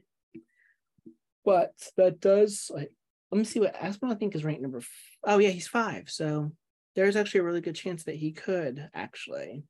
But 1.43 1.73
that 1.97 2.21
does 2.21 2.71
like 2.73 2.93
let 3.33 3.39
me 3.39 3.45
see 3.45 3.61
what 3.61 3.75
Aspinall 3.75 4.15
I 4.15 4.19
think 4.19 4.35
is 4.35 4.45
ranked 4.45 4.61
number. 4.61 4.79
F- 4.79 4.89
oh 5.25 5.39
yeah, 5.39 5.49
he's 5.49 5.69
five. 5.69 6.11
So 6.11 6.53
there's 6.95 7.17
actually 7.17 7.41
a 7.41 7.45
really 7.45 7.61
good 7.61 7.77
chance 7.77 8.05
that 8.05 8.17
he 8.17 8.33
could 8.33 8.91
actually 8.95 9.63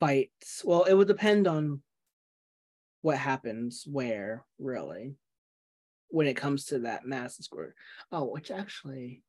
fight. 0.00 0.30
Well, 0.64 0.84
it 0.84 0.94
would 0.94 1.08
depend 1.08 1.46
on 1.46 1.82
what 3.02 3.18
happens 3.18 3.84
where 3.86 4.44
really 4.58 5.14
when 6.10 6.26
it 6.26 6.36
comes 6.36 6.66
to 6.66 6.80
that 6.80 7.04
mass 7.06 7.36
score. 7.36 7.74
Oh, 8.10 8.24
which 8.24 8.50
actually 8.50 9.22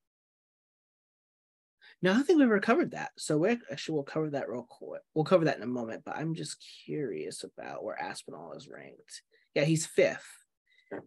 no, 2.01 2.11
I 2.11 2.13
don't 2.15 2.23
think 2.23 2.39
we've 2.39 2.49
recovered 2.49 2.91
that. 2.91 3.11
So 3.17 3.37
we 3.37 3.57
actually 3.71 3.95
we'll 3.95 4.03
cover 4.03 4.29
that 4.29 4.47
real 4.49 4.65
quick. 4.67 5.01
We'll 5.13 5.25
cover 5.25 5.45
that 5.45 5.57
in 5.57 5.63
a 5.63 5.67
moment, 5.67 6.03
but 6.05 6.15
I'm 6.15 6.33
just 6.33 6.63
curious 6.85 7.43
about 7.43 7.83
where 7.83 8.01
Aspinall 8.01 8.53
is 8.53 8.69
ranked. 8.69 9.21
Yeah, 9.53 9.65
he's 9.65 9.85
fifth. 9.85 10.27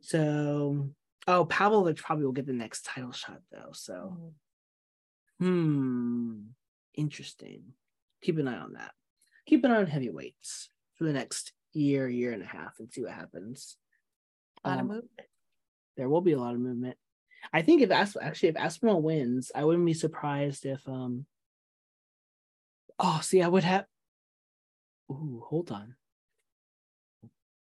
So 0.00 0.90
oh 1.26 1.44
Pavlovich 1.46 2.02
probably 2.02 2.24
will 2.24 2.32
get 2.32 2.46
the 2.46 2.52
next 2.52 2.84
title 2.84 3.12
shot 3.12 3.40
though. 3.50 3.70
So 3.72 4.18
Mhm. 4.18 4.32
Hmm 5.42 6.38
interesting. 6.94 7.62
Keep 8.22 8.38
an 8.38 8.48
eye 8.48 8.58
on 8.58 8.74
that. 8.74 8.92
Keep 9.46 9.64
an 9.64 9.70
eye 9.72 9.78
on 9.78 9.86
heavyweights 9.86 10.68
for 10.94 11.04
the 11.04 11.12
next 11.12 11.52
year, 11.72 12.08
year 12.08 12.32
and 12.32 12.42
a 12.42 12.46
half 12.46 12.78
and 12.78 12.92
see 12.92 13.02
what 13.02 13.12
happens. 13.12 13.76
A 14.64 14.68
lot 14.68 14.78
of 14.78 14.80
Um, 14.82 14.88
movement. 14.88 15.10
there 15.96 16.08
will 16.08 16.20
be 16.20 16.32
a 16.32 16.38
lot 16.38 16.54
of 16.54 16.60
movement. 16.60 16.96
I 17.52 17.62
think 17.62 17.82
if 17.82 17.90
Asp- 17.90 18.18
actually 18.22 18.50
if 18.50 18.56
Aspinall 18.56 19.02
wins, 19.02 19.50
I 19.54 19.64
wouldn't 19.64 19.86
be 19.86 19.94
surprised 19.94 20.64
if 20.64 20.86
um 20.86 21.26
oh 22.98 23.20
see 23.22 23.42
I 23.42 23.48
would 23.48 23.64
have 23.64 23.86
Ooh, 25.10 25.42
hold 25.46 25.72
on. 25.72 25.96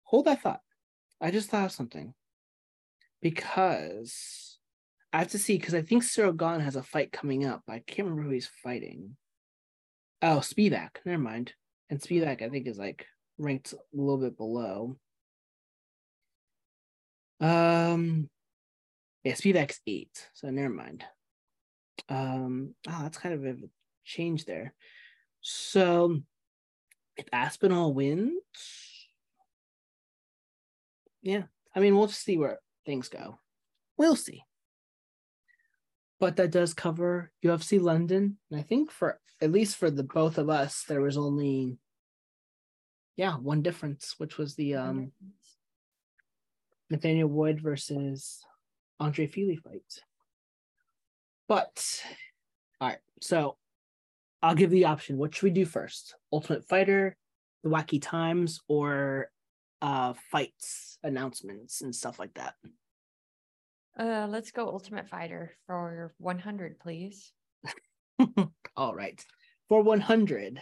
Hold 0.03 0.25
that 0.25 0.41
thought. 0.41 0.61
I 1.21 1.31
just 1.31 1.49
thought 1.49 1.65
of 1.65 1.71
something. 1.71 2.13
Because 3.21 4.52
I 5.13 5.19
have 5.19 5.29
to 5.29 5.37
see 5.37 5.57
because 5.57 5.75
I 5.75 5.83
think 5.83 6.03
Gane 6.37 6.59
has 6.59 6.75
a 6.75 6.81
fight 6.81 7.11
coming 7.11 7.45
up. 7.45 7.61
I 7.69 7.83
can't 7.85 8.07
remember 8.07 8.23
who 8.23 8.33
he's 8.33 8.49
fighting. 8.63 9.15
Oh, 10.23 10.37
Spivak. 10.37 10.97
Never 11.05 11.21
mind. 11.21 11.53
And 11.91 12.01
Spivak, 12.01 12.41
I 12.41 12.49
think, 12.49 12.65
is 12.65 12.79
like 12.79 13.05
ranked 13.37 13.73
a 13.73 13.77
little 13.93 14.17
bit 14.17 14.35
below. 14.35 14.97
Um, 17.39 18.27
yeah, 19.23 19.33
Spivak's 19.33 19.81
eight, 19.85 20.29
so 20.33 20.49
never 20.49 20.73
mind. 20.73 21.03
Um, 22.09 22.73
oh, 22.87 22.99
that's 23.03 23.19
kind 23.19 23.35
of 23.35 23.45
a 23.45 23.55
change 24.03 24.45
there. 24.45 24.73
So, 25.41 26.21
if 27.17 27.25
Aspinall 27.31 27.93
wins, 27.93 28.33
yeah, 31.21 31.43
I 31.75 31.81
mean, 31.81 31.95
we'll 31.95 32.07
just 32.07 32.23
see 32.23 32.37
where 32.37 32.59
things 32.85 33.09
go. 33.09 33.39
We'll 33.97 34.15
see. 34.15 34.43
But 36.23 36.37
that 36.37 36.51
does 36.51 36.73
cover 36.73 37.33
UFC 37.43 37.81
London, 37.81 38.37
and 38.49 38.57
I 38.57 38.63
think 38.63 38.91
for 38.91 39.19
at 39.41 39.51
least 39.51 39.75
for 39.75 39.91
the 39.91 40.03
both 40.03 40.37
of 40.37 40.49
us, 40.49 40.85
there 40.87 41.01
was 41.01 41.17
only 41.17 41.77
yeah 43.17 43.35
one 43.35 43.61
difference, 43.61 44.15
which 44.19 44.37
was 44.37 44.55
the 44.55 44.75
um 44.75 45.11
Nathaniel 46.89 47.27
Wood 47.27 47.59
versus 47.59 48.39
Andre 49.01 49.27
Fili 49.27 49.57
fight. 49.57 49.99
But 51.49 52.01
all 52.79 52.87
right, 52.87 52.99
so 53.19 53.57
I'll 54.41 54.55
give 54.55 54.69
the 54.69 54.85
option. 54.85 55.17
What 55.17 55.35
should 55.35 55.43
we 55.43 55.49
do 55.49 55.65
first? 55.65 56.15
Ultimate 56.31 56.65
Fighter, 56.69 57.17
the 57.65 57.69
Wacky 57.69 58.01
Times, 58.01 58.61
or 58.69 59.29
uh 59.81 60.13
fights 60.31 60.97
announcements 61.03 61.81
and 61.81 61.93
stuff 61.93 62.17
like 62.17 62.35
that. 62.35 62.53
Uh, 63.99 64.27
let's 64.29 64.51
go 64.51 64.67
Ultimate 64.67 65.07
Fighter 65.07 65.51
for 65.67 66.13
100, 66.17 66.79
please. 66.79 67.31
All 68.75 68.95
right. 68.95 69.23
For 69.69 69.81
100, 69.81 70.59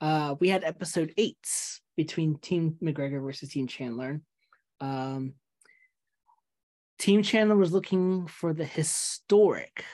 uh, 0.00 0.34
we 0.40 0.48
had 0.48 0.64
episode 0.64 1.12
eight 1.16 1.46
between 1.96 2.38
Team 2.38 2.76
McGregor 2.82 3.22
versus 3.22 3.50
Team 3.50 3.66
Chandler. 3.66 4.20
Um, 4.80 5.34
Team 6.98 7.22
Chandler 7.22 7.56
was 7.56 7.72
looking 7.72 8.26
for 8.26 8.54
the 8.54 8.64
historic 8.64 9.84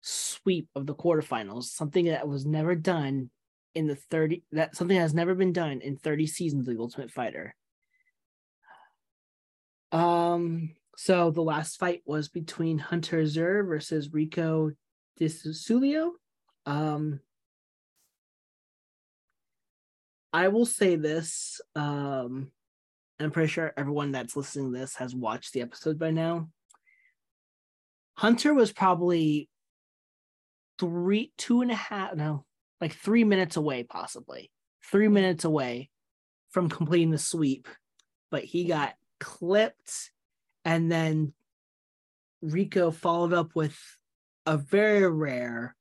sweep 0.00 0.68
of 0.74 0.86
the 0.86 0.94
quarterfinals, 0.94 1.64
something 1.64 2.06
that 2.06 2.28
was 2.28 2.46
never 2.46 2.74
done 2.74 3.30
in 3.74 3.86
the 3.86 3.96
30 3.96 4.42
that 4.52 4.76
something 4.76 4.98
has 4.98 5.14
never 5.14 5.34
been 5.34 5.52
done 5.52 5.80
in 5.80 5.96
30 5.96 6.26
seasons 6.26 6.68
of 6.68 6.74
the 6.74 6.80
Ultimate 6.80 7.10
Fighter. 7.10 7.54
Um, 9.90 10.74
so 10.96 11.30
the 11.30 11.42
last 11.42 11.78
fight 11.78 12.02
was 12.04 12.28
between 12.28 12.78
Hunter 12.78 13.20
Azure 13.20 13.64
versus 13.64 14.12
Rico 14.12 14.72
DiSciullo. 15.20 16.10
Um, 16.66 17.20
I 20.32 20.48
will 20.48 20.66
say 20.66 20.96
this. 20.96 21.60
Um, 21.74 22.50
I'm 23.20 23.30
pretty 23.30 23.48
sure 23.48 23.72
everyone 23.76 24.12
that's 24.12 24.36
listening 24.36 24.72
to 24.72 24.78
this 24.78 24.96
has 24.96 25.14
watched 25.14 25.52
the 25.52 25.62
episode 25.62 25.98
by 25.98 26.10
now. 26.10 26.48
Hunter 28.14 28.54
was 28.54 28.72
probably 28.72 29.48
three, 30.78 31.32
two 31.38 31.62
and 31.62 31.70
a 31.70 31.76
half, 31.76 32.14
no, 32.14 32.44
like 32.80 32.94
three 32.94 33.24
minutes 33.24 33.56
away, 33.56 33.84
possibly 33.84 34.50
three 34.84 35.08
minutes 35.08 35.44
away 35.44 35.90
from 36.50 36.68
completing 36.68 37.10
the 37.10 37.18
sweep, 37.18 37.68
but 38.30 38.44
he 38.44 38.64
got 38.64 38.94
clipped, 39.20 40.11
and 40.64 40.90
then 40.90 41.32
Rico 42.40 42.90
followed 42.90 43.32
up 43.32 43.54
with 43.54 43.78
a 44.46 44.56
very 44.56 45.08
rare 45.08 45.76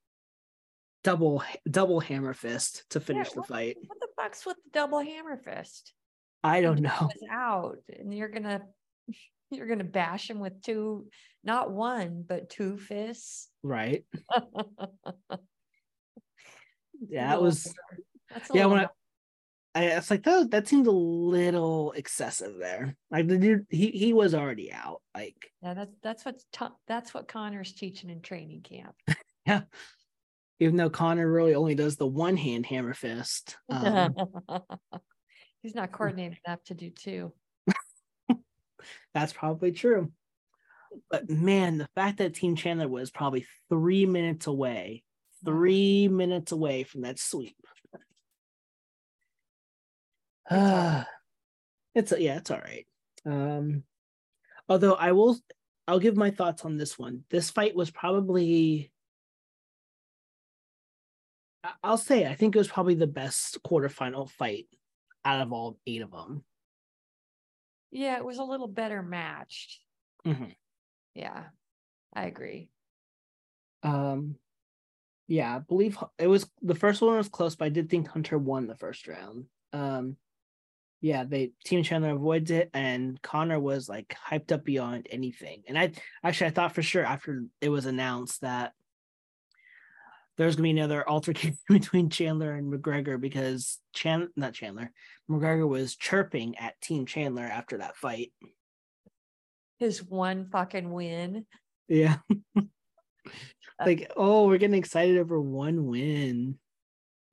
double 1.04 1.44
double 1.70 2.00
hammer 2.00 2.34
fist 2.34 2.84
to 2.92 3.00
finish 3.00 3.30
Yeah, 3.30 3.42
the 3.42 3.44
fight. 3.44 3.78
What 3.88 4.00
the 4.00 4.08
fuck's 4.16 4.46
with 4.46 4.58
the 4.58 4.70
double 4.72 5.00
hammer 5.00 5.38
fist? 5.38 5.94
I 6.44 6.62
don't 6.62 6.82
know. 6.82 6.92
was 7.02 7.28
out, 7.30 7.78
and 7.90 8.14
you're 8.14 8.30
gonna 8.30 8.62
you're 9.52 9.68
gonna 9.68 9.84
bash 9.84 10.30
him 10.30 10.40
with 10.40 10.62
two, 10.62 11.08
not 11.44 11.72
one, 11.72 12.24
but 12.28 12.50
two 12.50 12.78
fists. 12.78 13.50
Right. 13.64 14.06
Yeah, 17.10 17.34
it 17.36 17.42
was. 17.42 17.74
That's 18.32 18.50
a 18.50 18.54
yeah, 18.54 18.66
when 18.66 18.80
I, 18.80 18.88
I 19.74 19.86
it's 19.86 20.12
like 20.12 20.24
that 20.24 20.52
that 20.52 20.68
seemed 20.68 20.88
a 20.88 20.92
little 20.92 21.94
excessive 21.94 22.58
there. 22.60 22.96
Like 23.10 23.28
the 23.28 23.38
dude 23.38 23.66
he 23.70 23.92
he 23.92 24.14
was 24.14 24.34
already 24.34 24.72
out. 24.72 25.02
Like 25.16 25.36
Yeah, 25.62 25.74
that's 25.74 25.96
that's 26.04 26.26
what 26.26 26.42
to- 26.54 26.74
that's 26.88 27.14
what 27.14 27.28
Conor's 27.28 27.74
teaching 27.74 28.10
in 28.10 28.22
training 28.22 28.62
camp. 28.62 28.96
Yeah, 29.48 29.62
even 30.60 30.76
though 30.76 30.92
Conor 30.92 31.28
really 31.28 31.56
only 31.56 31.74
does 31.74 31.96
the 31.96 32.06
one 32.06 32.38
hand 32.38 32.64
hammer 32.68 32.94
fist. 32.94 33.58
Um, 33.70 34.14
He's 35.64 35.74
not 35.74 35.92
coordinated 35.92 36.38
enough 36.46 36.64
to 36.66 36.76
do 36.76 36.92
two. 36.92 37.34
that's 39.16 39.34
probably 39.34 39.72
true. 39.72 40.12
But 41.10 41.28
man, 41.28 41.80
the 41.80 41.90
fact 41.96 42.20
that 42.20 42.36
Team 42.36 42.56
Chandler 42.56 42.88
was 42.88 43.10
probably 43.10 43.48
three 43.70 44.06
minutes 44.06 44.46
away, 44.46 45.04
three 45.44 46.08
minutes 46.08 46.52
away 46.52 46.84
from 46.84 47.02
that 47.02 47.18
sweep. 47.18 47.56
It's. 50.46 50.58
Ah, 50.60 51.08
it's 51.96 52.14
yeah, 52.18 52.38
it's 52.38 52.52
all 52.52 52.60
right. 52.60 52.88
Um, 53.26 53.84
although 54.68 54.94
I 54.94 55.12
will, 55.12 55.38
I'll 55.88 56.00
give 56.00 56.16
my 56.16 56.32
thoughts 56.32 56.66
on 56.66 56.78
this 56.78 56.98
one. 56.98 57.24
This 57.30 57.52
fight 57.52 57.76
was 57.76 57.92
probably, 57.92 58.92
I'll 61.84 61.98
say, 61.98 62.26
I 62.26 62.36
think 62.36 62.56
it 62.56 62.60
was 62.60 62.68
probably 62.68 62.96
the 62.96 63.08
best 63.08 63.62
quarterfinal 63.64 64.30
fight 64.30 64.68
out 65.24 65.42
of 65.42 65.54
all 65.54 65.78
eight 65.86 66.02
of 66.02 66.12
them. 66.12 66.44
Yeah, 67.92 68.18
it 68.18 68.26
was 68.26 68.38
a 68.38 68.44
little 68.44 68.70
better 68.70 69.04
matched. 69.04 69.82
Mhm. 70.26 70.56
Yeah, 71.14 71.50
I 72.14 72.26
agree. 72.26 72.70
Um, 73.84 74.38
yeah, 75.28 75.56
I 75.56 75.60
believe 75.60 75.98
it 76.18 76.28
was 76.28 76.50
the 76.62 76.76
first 76.76 77.02
one 77.02 77.18
was 77.18 77.30
close, 77.30 77.56
but 77.56 77.66
I 77.66 77.70
did 77.70 77.90
think 77.90 78.08
Hunter 78.08 78.38
won 78.38 78.68
the 78.68 78.76
first 78.78 79.08
round. 79.08 79.46
Um, 79.74 80.18
yeah, 81.02 81.24
they 81.24 81.52
Team 81.66 81.82
Chandler 81.82 82.12
avoids 82.12 82.52
it, 82.52 82.70
and 82.76 83.20
Conor 83.24 83.60
was 83.60 83.90
like 83.90 84.16
hyped 84.30 84.52
up 84.52 84.64
beyond 84.64 85.08
anything. 85.10 85.64
And 85.68 85.78
I 85.78 85.92
actually 86.24 86.48
I 86.48 86.52
thought 86.52 86.76
for 86.76 86.84
sure 86.84 87.04
after 87.04 87.44
it 87.60 87.70
was 87.70 87.88
announced 87.88 88.42
that 88.42 88.74
there's 90.38 90.56
gonna 90.56 90.64
be 90.64 90.72
another 90.72 91.08
altercation 91.10 91.58
between 91.70 92.10
Chandler 92.10 92.54
and 92.54 92.72
McGregor 92.72 93.20
because 93.20 93.80
Chan 93.94 94.30
not 94.36 94.54
Chandler 94.54 94.92
McGregor 95.30 95.68
was 95.68 95.96
chirping 95.96 96.58
at 96.60 96.80
Team 96.82 97.08
Chandler 97.08 97.44
after 97.44 97.80
that 97.80 97.98
fight. 97.98 98.32
His 99.80 100.04
one 100.04 100.50
fucking 100.52 100.92
win. 100.92 101.46
Yeah. 101.88 102.18
Uh, 103.80 103.86
like, 103.86 104.12
oh, 104.16 104.48
we're 104.48 104.58
getting 104.58 104.78
excited 104.78 105.18
over 105.18 105.40
one 105.40 105.86
win. 105.86 106.58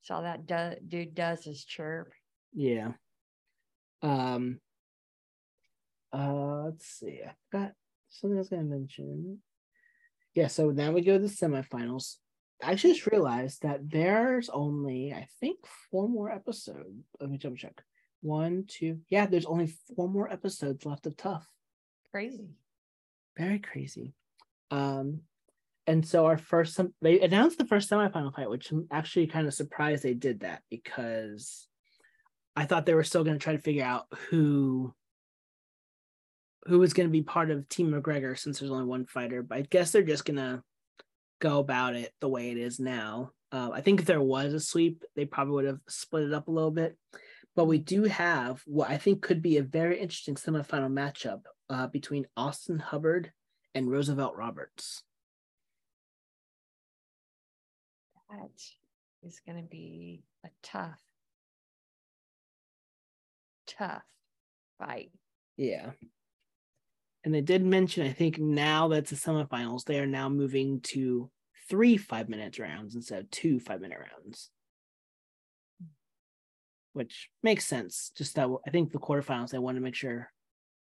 So 0.03 0.23
that 0.23 0.47
do- 0.47 0.81
dude 0.87 1.15
does 1.15 1.47
is 1.47 1.65
chirp. 1.65 2.13
Yeah. 2.55 2.93
Um. 4.03 4.61
Uh, 6.13 6.65
let's 6.65 6.87
see. 6.87 7.21
I 7.27 7.33
forgot 7.51 7.73
something 8.09 8.37
I 8.37 8.41
was 8.41 8.49
gonna 8.49 8.63
mention. 8.65 9.43
Yeah, 10.35 10.47
so 10.47 10.71
now 10.71 10.93
we 10.93 11.03
go 11.03 11.19
to 11.19 11.27
the 11.27 11.29
semifinals. 11.29 12.17
I 12.63 12.75
just 12.75 13.07
realized 13.07 13.63
that 13.63 13.89
there's 13.89 14.49
only, 14.49 15.13
I 15.13 15.29
think, 15.41 15.59
four 15.91 16.09
more 16.09 16.31
episodes. 16.31 17.05
Let 17.21 17.31
me 17.31 17.39
double 17.39 17.57
check. 17.57 17.83
One, 18.21 18.65
two. 18.67 19.01
Yeah, 19.09 19.27
there's 19.27 19.47
only 19.47 19.75
four 19.95 20.09
more 20.09 20.31
episodes 20.33 20.85
left 20.85 21.07
of 21.07 21.17
TUF. 21.17 21.47
Crazy. 22.11 22.49
Very 23.37 23.61
crazy. 23.61 24.15
Um, 24.71 25.21
and 25.87 26.07
so 26.07 26.27
our 26.27 26.37
first, 26.37 26.75
sem- 26.75 26.95
they 27.01 27.21
announced 27.21 27.59
the 27.59 27.67
first 27.67 27.89
semifinal 27.89 28.35
fight, 28.35 28.51
which 28.51 28.71
I'm 28.71 28.89
actually 28.91 29.29
kind 29.29 29.47
of 29.47 29.55
surprised 29.55 30.03
they 30.03 30.15
did 30.15 30.41
that 30.41 30.63
because 30.69 31.69
I 32.59 32.65
thought 32.65 32.87
they 32.87 32.95
were 32.95 33.05
still 33.05 33.23
going 33.23 33.39
to 33.39 33.43
try 33.43 33.53
to 33.53 33.63
figure 33.63 33.85
out 33.85 34.07
who 34.31 34.93
who 36.67 36.81
was 36.81 36.93
going 36.93 37.09
to 37.09 37.13
be 37.13 37.23
part 37.23 37.53
of 37.53 37.69
Team 37.69 37.93
McGregor 37.93 38.37
since 38.37 38.59
there's 38.59 38.73
only 38.73 38.85
one 38.85 39.07
fighter. 39.07 39.45
But 39.45 39.59
I 39.59 39.61
guess 39.63 39.93
they're 39.93 40.03
just 40.03 40.25
going 40.25 40.39
to 40.39 40.63
go 41.41 41.61
about 41.61 41.95
it 41.95 42.13
the 42.21 42.29
way 42.29 42.51
it 42.51 42.59
is 42.59 42.81
now. 42.81 43.31
Uh, 43.53 43.71
I 43.73 43.81
think 43.81 44.01
if 44.01 44.07
there 44.07 44.21
was 44.21 44.53
a 44.53 44.61
sweep, 44.61 45.05
they 45.15 45.25
probably 45.25 45.55
would 45.55 45.65
have 45.67 45.79
split 45.89 46.25
it 46.25 46.35
up 46.35 46.49
a 46.49 46.51
little 46.51 46.73
bit. 46.73 46.99
But 47.55 47.67
we 47.67 47.79
do 47.79 48.05
have 48.05 48.61
what 48.67 48.91
I 48.91 48.99
think 48.99 49.23
could 49.23 49.41
be 49.41 49.59
a 49.59 49.63
very 49.63 50.01
interesting 50.01 50.35
semifinal 50.35 50.93
matchup 50.93 51.43
uh, 51.71 51.87
between 51.87 52.27
Austin 52.37 52.81
Hubbard 52.81 53.33
and 53.75 53.89
Roosevelt 53.89 54.35
Roberts. 54.37 55.05
That 58.31 58.51
is 59.23 59.41
going 59.47 59.63
to 59.63 59.69
be 59.69 60.25
a 60.45 60.49
tough, 60.63 61.01
tough 63.79 64.03
fight. 64.79 65.11
Yeah. 65.57 65.91
And 67.25 67.35
they 67.35 67.41
did 67.41 67.65
mention, 67.65 68.07
I 68.07 68.13
think 68.13 68.39
now 68.39 68.89
that's 68.89 69.11
the 69.11 69.17
semifinals, 69.17 69.85
they 69.85 69.99
are 69.99 70.07
now 70.07 70.29
moving 70.29 70.81
to 70.83 71.31
three 71.69 71.97
five 71.97 72.29
minute 72.29 72.59
rounds 72.59 72.95
instead 72.95 73.21
of 73.21 73.31
two 73.31 73.61
five 73.61 73.81
minute 73.81 73.99
rounds. 73.99 74.51
Which 76.95 77.29
makes 77.43 77.67
sense. 77.67 78.11
Just 78.17 78.35
that 78.37 78.49
I 78.67 78.71
think 78.71 78.93
the 78.93 78.99
quarterfinals, 78.99 79.51
they 79.51 79.59
wanted 79.59 79.79
to 79.81 79.85
make 79.85 79.95
sure 79.95 80.33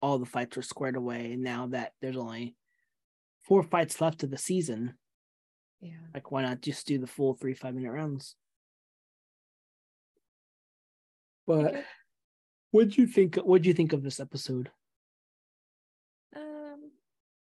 all 0.01 0.17
the 0.17 0.25
fights 0.25 0.55
were 0.55 0.61
squared 0.63 0.95
away. 0.95 1.33
And 1.33 1.43
now 1.43 1.67
that 1.67 1.91
there's 2.01 2.17
only 2.17 2.55
four 3.43 3.63
fights 3.63 3.99
left 3.99 4.23
of 4.23 4.31
the 4.31 4.37
season, 4.37 4.93
Yeah. 5.81 5.97
like 6.13 6.31
why 6.31 6.43
not 6.43 6.61
just 6.61 6.87
do 6.87 6.97
the 6.99 7.07
full 7.07 7.33
three 7.33 7.53
five 7.53 7.75
minute 7.75 7.91
rounds? 7.91 8.35
But. 11.45 11.83
What'd 12.71 12.97
you 12.97 13.07
think 13.07 13.35
what'd 13.37 13.65
you 13.65 13.73
think 13.73 13.93
of 13.93 14.03
this 14.03 14.19
episode? 14.19 14.71
Um, 16.35 16.91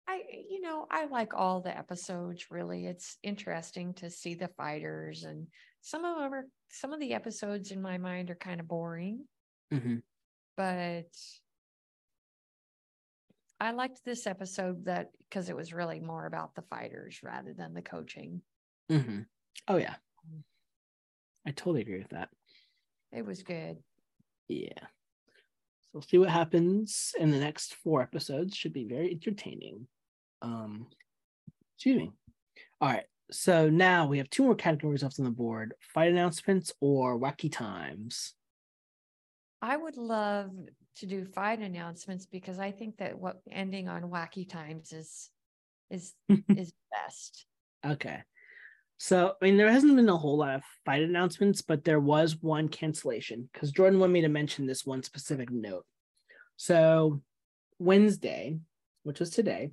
I, 0.08 0.22
you 0.50 0.62
know, 0.62 0.86
I 0.90 1.06
like 1.06 1.34
all 1.34 1.62
the 1.62 1.76
episodes 1.76 2.48
really. 2.52 2.86
It's 2.86 3.18
interesting 3.24 3.94
to 3.96 4.10
see 4.10 4.36
the 4.36 4.50
fighters 4.50 5.24
and 5.24 5.48
some 5.82 6.06
of 6.06 6.18
them 6.18 6.34
are, 6.34 6.46
some 6.70 6.94
of 6.94 7.00
the 7.00 7.14
episodes 7.14 7.72
in 7.72 7.82
my 7.82 7.98
mind 7.98 8.30
are 8.30 8.36
kind 8.36 8.60
of 8.60 8.68
boring, 8.68 9.26
Mm-hmm. 9.74 9.98
but 10.56 11.12
I 13.60 13.72
liked 13.72 14.06
this 14.06 14.28
episode 14.28 14.86
that 14.86 15.10
because 15.30 15.50
it 15.50 15.56
was 15.56 15.74
really 15.74 16.00
more 16.00 16.26
about 16.26 16.56
the 16.56 16.62
fighters 16.62 17.20
rather 17.24 17.54
than 17.54 17.74
the 17.74 17.82
coaching. 17.82 18.42
Mm-hmm. 18.92 19.22
Oh 19.68 19.78
yeah. 19.78 19.96
I 21.46 21.52
totally 21.52 21.82
agree 21.82 22.00
with 22.00 22.10
that. 22.10 22.30
It 23.12 23.26
was 23.26 23.44
good. 23.44 23.78
Yeah. 24.48 24.88
We'll 25.98 26.04
see 26.04 26.20
what 26.20 26.30
happens 26.30 27.16
in 27.18 27.32
the 27.32 27.40
next 27.40 27.74
four 27.74 28.04
episodes. 28.04 28.56
Should 28.56 28.72
be 28.72 28.86
very 28.86 29.10
entertaining. 29.10 29.88
Um 30.44 30.86
excuse 31.76 31.98
me. 31.98 32.12
All 32.80 32.90
right. 32.90 33.06
So 33.32 33.68
now 33.68 34.06
we 34.06 34.20
have 34.20 34.30
two 34.30 34.44
more 34.44 34.54
categories 34.54 35.02
left 35.02 35.18
on 35.18 35.26
the 35.26 35.32
board: 35.32 35.74
fight 35.80 36.12
announcements 36.12 36.72
or 36.82 37.20
wacky 37.20 37.52
times. 37.52 38.36
I 39.60 39.76
would 39.76 39.98
love 39.98 40.52
to 40.98 41.08
do 41.08 41.26
fight 41.26 41.62
announcements 41.62 42.28
because 42.28 42.60
I 42.60 42.70
think 42.70 42.98
that 42.98 43.18
what 43.18 43.42
ending 43.52 43.90
on 43.90 44.04
wacky 44.04 44.48
times 44.48 44.94
is 44.94 45.32
is 45.90 46.14
is 46.48 46.74
best. 46.92 47.48
Okay. 47.84 48.22
So, 48.98 49.34
I 49.40 49.46
mean, 49.46 49.58
there 49.58 49.72
hasn't 49.72 49.96
been 49.96 50.10
a 50.10 50.18
whole 50.18 50.38
lot 50.38 50.56
of 50.56 50.64
fight 50.86 51.04
announcements, 51.04 51.62
but 51.62 51.84
there 51.84 52.00
was 52.00 52.42
one 52.42 52.68
cancellation 52.68 53.48
because 53.54 53.72
Jordan 53.72 54.00
wanted 54.00 54.14
me 54.14 54.22
to 54.22 54.28
mention 54.30 54.66
this 54.66 54.86
one 54.86 55.04
specific 55.04 55.52
note. 55.52 55.86
So, 56.56 57.22
Wednesday, 57.78 58.58
which 59.04 59.20
was 59.20 59.30
today, 59.30 59.72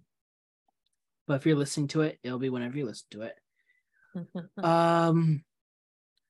but 1.27 1.35
if 1.35 1.47
you're 1.47 1.57
listening 1.57 1.89
to 1.89 2.03
it, 2.03 2.19
it'll 2.23 2.39
be 2.39 2.51
whenever 2.51 2.77
you 2.77 2.87
listen 2.87 3.07
to 3.13 3.23
it. 3.23 3.35
Um, 4.63 5.43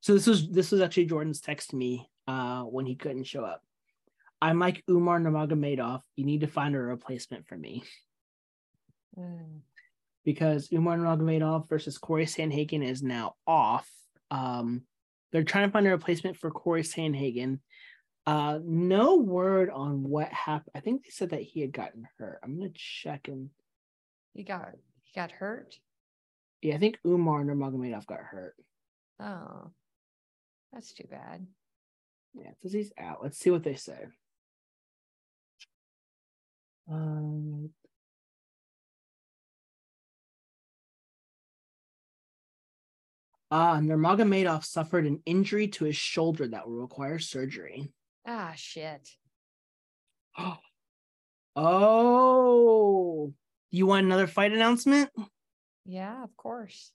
so 0.01 0.15
this 0.15 0.27
was 0.27 0.51
this 0.51 0.71
was 0.71 0.81
actually 0.81 1.05
Jordan's 1.05 1.43
text 1.43 1.71
to 1.71 1.77
me 1.77 2.09
uh 2.27 2.63
when 2.63 2.87
he 2.87 2.95
couldn't 2.95 3.25
show 3.25 3.45
up. 3.45 3.63
I'm 4.41 4.59
like 4.59 4.83
Umar 4.89 5.21
Nurmagomedov. 5.21 6.01
You 6.17 6.25
need 6.25 6.41
to 6.41 6.47
find 6.47 6.75
a 6.75 6.79
replacement 6.79 7.47
for 7.47 7.57
me 7.59 7.83
Mm. 9.19 9.61
Because 10.25 10.73
Umar 10.73 10.97
Nurmagomedov 10.97 11.69
versus 11.69 11.99
Cory 11.99 12.25
Sandhagen 12.27 12.83
is 12.83 13.03
now 13.03 13.35
off. 13.47 13.89
Um, 14.31 14.83
they're 15.33 15.45
trying 15.45 15.69
to 15.69 15.73
find 15.73 15.87
a 15.87 15.91
replacement 15.91 16.37
for 16.37 16.51
Cory 16.51 16.83
Sandhagen. 16.83 17.59
Uh, 18.27 18.59
no 18.65 19.17
word 19.17 19.69
on 19.69 20.03
what 20.03 20.33
happened. 20.33 20.73
I 20.75 20.81
think 20.81 21.05
they 21.05 21.11
said 21.11 21.31
that 21.31 21.43
he 21.43 21.61
had 21.61 21.73
gotten 21.73 22.09
hurt. 22.19 22.39
I'm 22.43 22.57
gonna 22.57 22.71
check 22.75 23.29
and 23.29 23.51
He 24.33 24.45
got 24.45 24.71
he 25.03 25.13
got 25.15 25.31
hurt. 25.31 25.77
yeah, 26.63 26.75
I 26.75 26.79
think 26.79 26.99
Umar 27.07 27.45
Nurmagomedov 27.45 28.07
got 28.07 28.21
hurt. 28.21 28.55
Oh, 29.21 29.71
that's 30.73 30.95
too 30.95 31.07
bad. 31.11 31.47
Yeah, 32.33 32.49
it 32.49 32.57
says 32.63 32.73
he's 32.73 32.93
out. 32.99 33.19
Let's 33.23 33.39
see 33.39 33.51
what 33.51 33.63
they 33.63 33.75
say. 33.75 34.07
Um, 36.91 37.71
Ah, 43.51 43.79
Nurmagomedov 43.81 44.65
suffered 44.65 45.07
an 45.07 45.23
injury 45.27 45.69
to 45.69 45.85
his 45.85 45.97
shoulder 45.97 46.49
that 46.49 46.67
will 46.67 46.81
require 46.81 47.19
surgery. 47.19 47.93
Ah, 48.27 48.53
shit. 48.57 49.11
Oh, 51.57 53.33
you 53.71 53.87
want 53.87 54.07
another 54.07 54.27
fight 54.27 54.53
announcement? 54.53 55.09
Yeah, 55.85 56.25
of 56.25 56.37
course. 56.37 56.91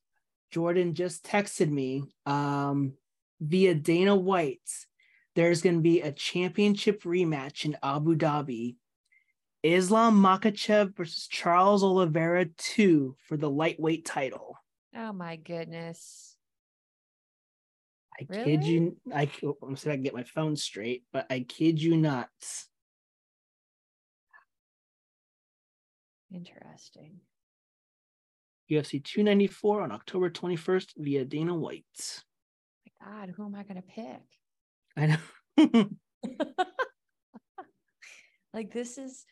Jordan 0.52 0.96
just 0.96 1.24
texted 1.24 1.70
me 1.70 2.04
um, 2.26 2.94
via 3.40 3.74
Dana 3.74 4.18
White. 4.18 4.70
There's 5.36 5.62
going 5.62 5.76
to 5.76 5.82
be 5.82 6.02
a 6.02 6.12
championship 6.12 7.04
rematch 7.04 7.64
in 7.64 7.78
Abu 7.82 8.18
Dhabi. 8.18 8.76
Islam 9.64 10.22
Makhachev 10.22 10.96
versus 10.96 11.28
Charles 11.28 11.84
Oliveira 11.84 12.46
2 12.46 13.16
for 13.28 13.38
the 13.38 13.50
lightweight 13.50 14.06
title. 14.06 14.58
Oh 14.96 15.14
my 15.14 15.36
goodness. 15.36 16.36
I 18.20 18.24
kid 18.24 18.64
you. 18.64 18.98
I, 19.14 19.30
oh, 19.44 19.58
I'm 19.64 19.76
sorry 19.76 19.94
I 19.94 19.96
can 19.98 20.04
get 20.04 20.14
my 20.14 20.24
phone 20.24 20.56
straight, 20.56 21.04
but 21.14 21.26
I 21.30 21.42
kid 21.42 21.82
you 21.82 21.98
not. 21.98 22.30
Interesting. 26.34 27.20
UFC 28.70 29.04
294 29.04 29.82
on 29.82 29.92
October 29.92 30.30
21st 30.30 30.94
via 30.98 31.26
Dana 31.26 31.56
White. 31.56 32.24
My 32.86 33.08
God, 33.08 33.34
who 33.36 33.46
am 33.46 33.56
I 33.56 33.64
gonna 33.64 33.82
pick? 33.82 34.22
I 34.96 35.08
know. 35.08 35.18
like 38.54 38.72
this 38.72 38.98
is 38.98 39.26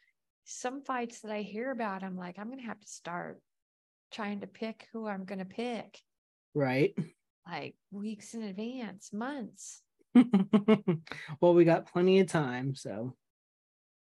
some 0.46 0.82
fights 0.82 1.22
that 1.22 1.32
I 1.32 1.42
hear 1.42 1.72
about. 1.72 2.04
I'm 2.04 2.18
like, 2.18 2.40
I'm 2.40 2.50
gonna 2.50 2.64
have 2.64 2.80
to 2.80 2.88
start 2.88 3.42
trying 4.12 4.40
to 4.40 4.48
pick 4.48 4.88
who 4.94 5.08
I'm 5.08 5.26
gonna 5.26 5.46
pick 5.46 6.00
right. 6.58 6.94
Like 7.50 7.76
weeks 7.92 8.34
in 8.34 8.44
advance, 8.44 9.12
months. 9.14 9.82
well, 11.42 11.54
we 11.54 11.66
got 11.66 11.92
plenty 11.92 12.20
of 12.20 12.28
time, 12.28 12.76
so 12.76 13.16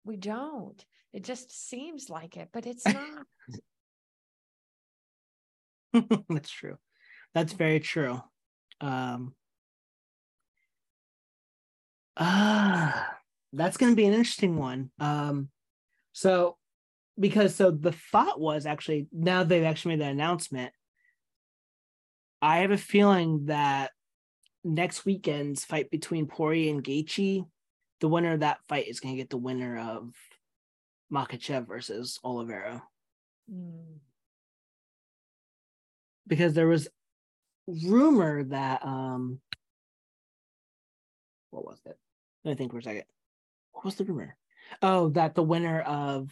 We 0.06 0.18
don't. 0.18 0.84
It 1.14 1.24
just 1.24 1.52
seems 1.70 2.10
like 2.10 2.38
it, 2.38 2.50
but 2.52 2.66
it's 2.66 2.86
not. 2.88 3.26
that's 6.30 6.50
true. 6.50 6.78
That's 7.34 7.54
very 7.54 7.80
true. 7.80 8.22
Um 8.82 9.36
ah 12.18 13.10
that's 13.54 13.78
gonna 13.78 13.96
be 13.96 14.06
an 14.06 14.14
interesting 14.14 14.58
one. 14.58 14.91
Um 15.00 15.50
so 16.14 16.58
because 17.20 17.56
so 17.56 17.72
the 17.72 17.91
thought 17.91 18.39
was 18.39 18.66
actually 18.66 19.08
now 19.12 19.44
they've 19.44 19.64
actually 19.64 19.96
made 19.96 20.02
that 20.02 20.12
announcement. 20.12 20.74
I 22.44 22.58
have 22.58 22.72
a 22.72 22.78
feeling 22.78 23.46
that 23.46 23.91
next 24.66 25.06
weekend's 25.06 25.64
fight 25.64 25.89
between 25.89 26.28
Poirier 26.28 26.74
and 26.74 26.84
Gaethje, 26.84 27.46
the 28.02 28.08
winner 28.10 28.34
of 28.34 28.41
that 28.41 28.58
fight 28.68 28.89
is 28.89 29.00
going 29.00 29.16
to 29.16 29.18
get 29.18 29.30
the 29.30 29.38
winner 29.38 29.78
of 29.78 30.14
Makhachev 31.10 31.66
versus 31.66 32.20
Oliveira. 32.22 32.84
Mm. 33.50 34.00
Because 36.28 36.54
there 36.54 36.68
was 36.68 36.89
rumor 37.66 38.44
that 38.44 38.86
um 38.86 39.39
what 41.52 41.64
was 41.64 41.80
it? 41.86 41.98
Let 42.44 42.52
me 42.52 42.56
think 42.58 42.74
for 42.74 42.80
a 42.80 42.84
second. 42.84 43.06
What 43.72 43.86
was 43.86 43.96
the 43.96 44.04
rumor? 44.04 44.36
Oh, 44.82 45.10
that 45.12 45.34
the 45.34 45.44
winner 45.44 45.80
of 45.80 46.30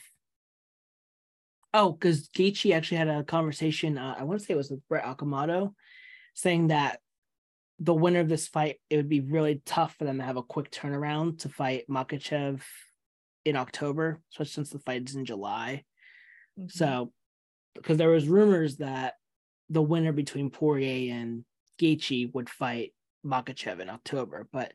Oh, 1.74 1.94
because 1.94 2.28
Gaethje 2.28 2.76
actually 2.76 2.98
had 2.98 3.08
a 3.08 3.24
conversation. 3.24 3.98
Uh, 3.98 4.16
I 4.20 4.24
want 4.24 4.42
to 4.42 4.46
say 4.46 4.54
it 4.54 4.58
was 4.58 4.70
with 4.70 4.86
Brett 4.90 5.06
Okamoto, 5.06 5.74
saying 6.34 6.68
that 6.68 7.00
the 7.80 7.94
winner 7.94 8.20
of 8.20 8.30
this 8.30 8.48
fight, 8.48 8.78
it 8.90 8.98
would 8.98 9.10
be 9.10 9.22
really 9.22 9.62
tough 9.66 9.96
for 9.98 10.06
them 10.06 10.20
to 10.20 10.24
have 10.24 10.38
a 10.38 10.44
quick 10.44 10.70
turnaround 10.72 11.40
to 11.40 11.50
fight 11.50 11.86
Makhachev 11.90 12.62
in 13.44 13.56
October, 13.56 14.22
especially 14.32 14.54
since 14.54 14.70
the 14.70 14.80
fight 14.80 15.10
is 15.10 15.16
in 15.16 15.26
July. 15.26 15.84
Mhm. 16.60 16.72
So, 16.72 17.14
because 17.74 17.98
there 17.98 18.10
was 18.10 18.28
rumors 18.28 18.78
that 18.78 19.16
the 19.70 19.82
winner 19.82 20.12
between 20.12 20.52
Poirier 20.52 21.14
and 21.14 21.44
Gaethje 21.80 22.34
would 22.34 22.50
fight 22.50 22.94
Makhachev 23.26 23.80
in 23.80 23.90
October, 23.90 24.48
but 24.52 24.74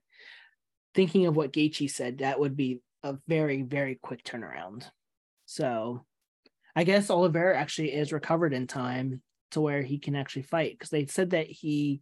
thinking 0.94 1.26
of 1.26 1.36
what 1.36 1.52
Gaethje 1.52 1.90
said, 1.90 2.18
that 2.18 2.40
would 2.40 2.56
be 2.56 2.80
a 3.02 3.18
very 3.28 3.62
very 3.62 3.94
quick 3.94 4.24
turnaround. 4.24 4.90
So, 5.44 6.04
I 6.74 6.82
guess 6.84 7.08
Oliveira 7.08 7.56
actually 7.56 7.92
is 7.92 8.12
recovered 8.12 8.52
in 8.52 8.66
time 8.66 9.22
to 9.52 9.60
where 9.60 9.82
he 9.82 9.98
can 9.98 10.14
actually 10.14 10.42
fight 10.42 10.72
because 10.72 10.90
they 10.90 11.06
said 11.06 11.30
that 11.30 11.46
he 11.46 12.00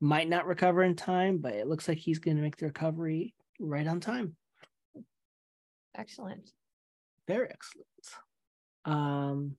might 0.00 0.28
not 0.28 0.46
recover 0.46 0.82
in 0.82 0.94
time, 0.94 1.38
but 1.38 1.54
it 1.54 1.66
looks 1.66 1.88
like 1.88 1.98
he's 1.98 2.18
going 2.18 2.36
to 2.36 2.42
make 2.42 2.56
the 2.56 2.66
recovery 2.66 3.34
right 3.58 3.86
on 3.86 4.00
time. 4.00 4.36
Excellent. 5.94 6.50
Very 7.26 7.48
excellent. 7.48 7.86
Um, 8.84 9.56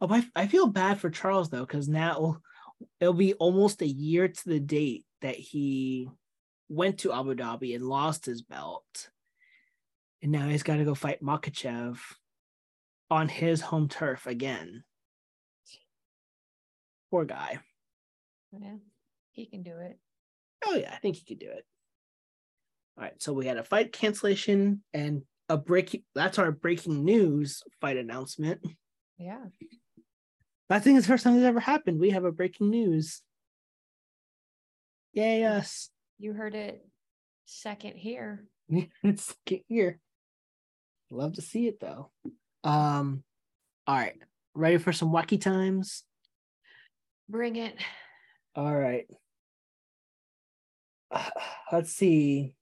oh, 0.00 0.08
I, 0.10 0.26
I 0.34 0.46
feel 0.46 0.66
bad 0.66 0.98
for 0.98 1.10
Charles 1.10 1.50
though, 1.50 1.64
because 1.66 1.88
now 1.88 2.40
it'll 3.00 3.14
be 3.14 3.34
almost 3.34 3.82
a 3.82 3.86
year 3.86 4.28
to 4.28 4.48
the 4.48 4.60
date 4.60 5.04
that 5.20 5.36
he 5.36 6.08
went 6.68 6.98
to 6.98 7.12
Abu 7.12 7.34
Dhabi 7.34 7.74
and 7.74 7.84
lost 7.84 8.26
his 8.26 8.42
belt, 8.42 9.10
and 10.22 10.32
now 10.32 10.48
he's 10.48 10.62
got 10.62 10.76
to 10.76 10.84
go 10.84 10.94
fight 10.94 11.22
Makhachev 11.22 11.98
on 13.10 13.28
his 13.28 13.60
home 13.60 13.88
turf 13.88 14.26
again. 14.26 14.84
Poor 17.10 17.24
guy. 17.24 17.58
Yeah, 18.52 18.76
he 19.32 19.46
can 19.46 19.62
do 19.62 19.76
it. 19.78 19.98
Oh 20.64 20.74
yeah, 20.74 20.92
I 20.92 20.98
think 20.98 21.16
he 21.16 21.24
could 21.24 21.38
do 21.38 21.50
it. 21.50 21.64
All 22.96 23.04
right, 23.04 23.22
so 23.22 23.32
we 23.32 23.46
had 23.46 23.58
a 23.58 23.64
fight 23.64 23.92
cancellation 23.92 24.82
and 24.92 25.22
a 25.48 25.56
break. 25.56 26.04
That's 26.14 26.38
our 26.38 26.50
breaking 26.50 27.04
news 27.04 27.62
fight 27.80 27.96
announcement. 27.96 28.60
Yeah. 29.18 29.44
I 30.70 30.80
think 30.80 30.98
it's 30.98 31.06
the 31.06 31.12
first 31.12 31.24
time 31.24 31.36
this 31.36 31.44
ever 31.44 31.60
happened. 31.60 31.98
We 31.98 32.10
have 32.10 32.24
a 32.24 32.32
breaking 32.32 32.70
news. 32.70 33.22
Yay 35.14 35.44
us! 35.44 35.88
You 36.18 36.34
heard 36.34 36.54
it 36.54 36.86
second 37.46 37.94
here. 37.96 38.44
it's 39.02 39.34
here. 39.68 39.98
Love 41.10 41.34
to 41.34 41.42
see 41.42 41.66
it 41.66 41.80
though. 41.80 42.10
Um, 42.64 43.22
all 43.86 43.96
right, 43.96 44.16
ready 44.54 44.76
for 44.76 44.92
some 44.92 45.10
wacky 45.10 45.40
times? 45.40 46.04
Bring 47.28 47.56
it. 47.56 47.74
All 48.54 48.74
right. 48.74 49.06
Let's 51.72 51.92
see. 51.92 52.54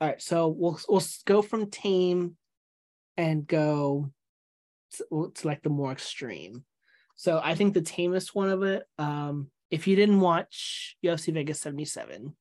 All 0.00 0.08
right, 0.08 0.22
so 0.22 0.48
we'll 0.48 0.78
we'll 0.88 1.02
go 1.24 1.42
from 1.42 1.70
tame 1.70 2.36
and 3.16 3.46
go 3.46 4.12
to, 5.08 5.32
like 5.42 5.62
the 5.62 5.70
more 5.70 5.92
extreme. 5.92 6.64
So 7.16 7.40
I 7.42 7.56
think 7.56 7.74
the 7.74 7.82
tamest 7.82 8.34
one 8.34 8.48
of 8.48 8.62
it. 8.62 8.84
Um, 8.96 9.50
if 9.70 9.86
you 9.86 9.96
didn't 9.96 10.20
watch 10.20 10.96
UFC 11.04 11.34
Vegas 11.34 11.60
77, 11.60 12.34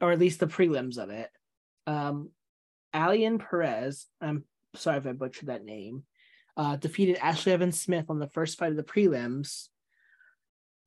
or 0.00 0.12
at 0.12 0.18
least 0.18 0.40
the 0.40 0.46
prelims 0.46 0.98
of 0.98 1.10
it, 1.10 1.30
um, 1.86 2.30
Ailin 2.94 3.40
Perez, 3.40 4.06
I'm 4.20 4.44
sorry 4.76 4.98
if 4.98 5.06
I 5.06 5.12
butchered 5.12 5.48
that 5.48 5.64
name, 5.64 6.04
uh, 6.56 6.76
defeated 6.76 7.16
Ashlee 7.16 7.52
Evans 7.52 7.80
Smith 7.80 8.06
on 8.08 8.18
the 8.18 8.28
first 8.28 8.58
fight 8.58 8.70
of 8.70 8.76
the 8.76 8.84
prelims, 8.84 9.68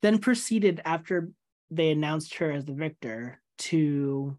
then 0.02 0.20
proceeded 0.20 0.82
after 0.86 1.30
they 1.72 1.92
announced 1.92 2.36
her 2.36 2.52
as 2.52 2.66
the 2.66 2.74
victor 2.74 3.42
to 3.58 4.38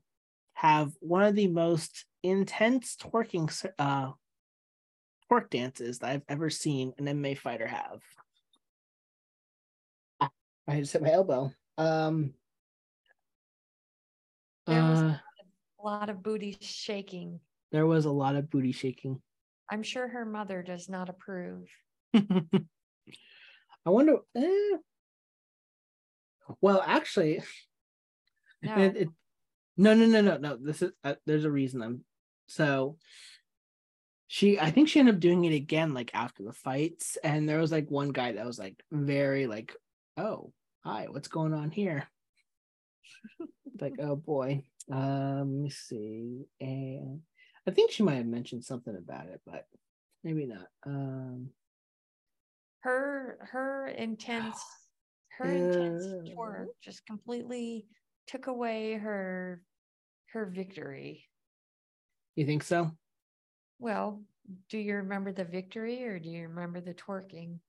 have 0.55 0.93
one 1.01 1.25
of 1.25 1.35
the 1.35 1.49
most 1.49 2.05
intense 2.23 2.97
twerking 2.97 3.49
uh, 3.79 4.13
twerk 5.31 5.51
dances 5.51 5.99
that 5.99 6.11
I've 6.11 6.23
ever 6.29 6.51
seen 6.51 6.93
an 6.99 7.07
MMA 7.07 7.39
fighter 7.39 7.67
have. 7.67 8.01
I 10.71 10.81
just 10.81 10.93
hit 10.93 11.03
my 11.03 11.13
elbow. 11.13 11.51
Um, 11.79 12.35
There 14.67 14.83
was 14.85 14.99
uh, 15.01 15.19
a 15.81 15.83
lot 15.85 16.11
of 16.11 16.23
booty 16.23 16.59
shaking. 16.61 17.41
there 17.73 17.87
was 17.87 18.05
a 18.05 18.11
lot 18.11 18.37
of 18.37 18.51
booty 18.51 18.73
shaking. 18.73 19.23
I'm 19.71 19.83
sure 19.83 20.09
her 20.09 20.25
mother 20.27 20.63
does 20.63 20.89
not 20.89 21.09
approve. 21.09 21.69
I 22.15 22.21
wonder. 23.87 24.19
eh. 24.37 24.77
Well, 26.61 26.83
actually, 26.85 27.41
No. 28.63 28.77
it, 28.77 28.97
it, 28.97 29.09
no, 29.77 29.95
no, 29.95 30.07
no, 30.07 30.21
no, 30.21 30.37
no. 30.37 30.57
This 30.57 30.83
is 30.83 30.91
uh, 31.05 31.15
there's 31.27 31.45
a 31.45 31.51
reason. 31.51 31.83
I'm 31.83 32.05
so. 32.49 32.97
She, 34.27 34.61
I 34.61 34.71
think 34.71 34.89
she 34.89 34.99
ended 34.99 35.15
up 35.15 35.21
doing 35.21 35.45
it 35.45 35.55
again, 35.55 35.95
like 35.95 36.11
after 36.13 36.43
the 36.43 36.53
fights, 36.53 37.17
and 37.23 37.49
there 37.49 37.61
was 37.61 37.73
like 37.73 37.91
one 37.91 38.11
guy 38.11 38.33
that 38.33 38.45
was 38.45 38.59
like 38.59 38.83
very 38.91 39.47
like, 39.47 39.75
"Oh, 40.17 40.53
hi, 40.81 41.07
what's 41.09 41.29
going 41.29 41.55
on 41.55 41.71
here?" 41.71 42.09
like, 43.81 43.95
oh 44.01 44.17
boy. 44.17 44.65
Um, 44.91 45.39
let 45.39 45.63
me 45.65 45.71
see, 45.71 46.47
and 46.61 47.21
I 47.67 47.71
think 47.71 47.93
she 47.93 48.03
might 48.03 48.17
have 48.17 48.27
mentioned 48.27 48.65
something 48.65 48.97
about 48.97 49.27
it, 49.27 49.41
but 49.47 49.67
maybe 50.25 50.47
not. 50.47 50.67
Um, 50.85 51.51
her 52.81 53.49
her 53.53 53.87
intense 53.97 54.61
her 55.39 55.51
intense 55.51 56.05
Uh. 56.05 56.35
twerk 56.35 56.67
just 56.83 57.07
completely 57.07 57.87
took 58.27 58.47
away 58.47 58.95
her 58.95 59.63
her 60.33 60.45
victory. 60.47 61.25
you 62.37 62.45
think 62.45 62.63
so? 62.63 62.91
Well, 63.79 64.23
do 64.69 64.79
you 64.79 64.97
remember 64.97 65.33
the 65.33 65.45
victory 65.45 66.05
or 66.05 66.19
do 66.19 66.29
you 66.29 66.43
remember 66.49 66.81
the 66.81 66.93
twerking? 66.95 67.61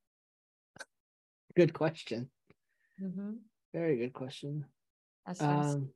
Good 1.55 1.73
question. 1.73 2.29
Mm-hmm. 3.01 3.31
Very 3.73 3.97
good 3.97 4.13
question. 4.13 4.65
Um, 5.39 5.89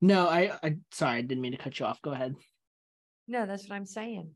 no, 0.00 0.28
I, 0.28 0.52
I 0.62 0.76
sorry, 0.92 1.18
I 1.18 1.22
didn't 1.22 1.42
mean 1.42 1.52
to 1.52 1.58
cut 1.58 1.78
you 1.78 1.86
off. 1.86 2.00
Go 2.00 2.12
ahead. 2.12 2.34
no, 3.28 3.44
that's 3.46 3.68
what 3.68 3.76
I'm 3.76 3.86
saying. 3.86 4.30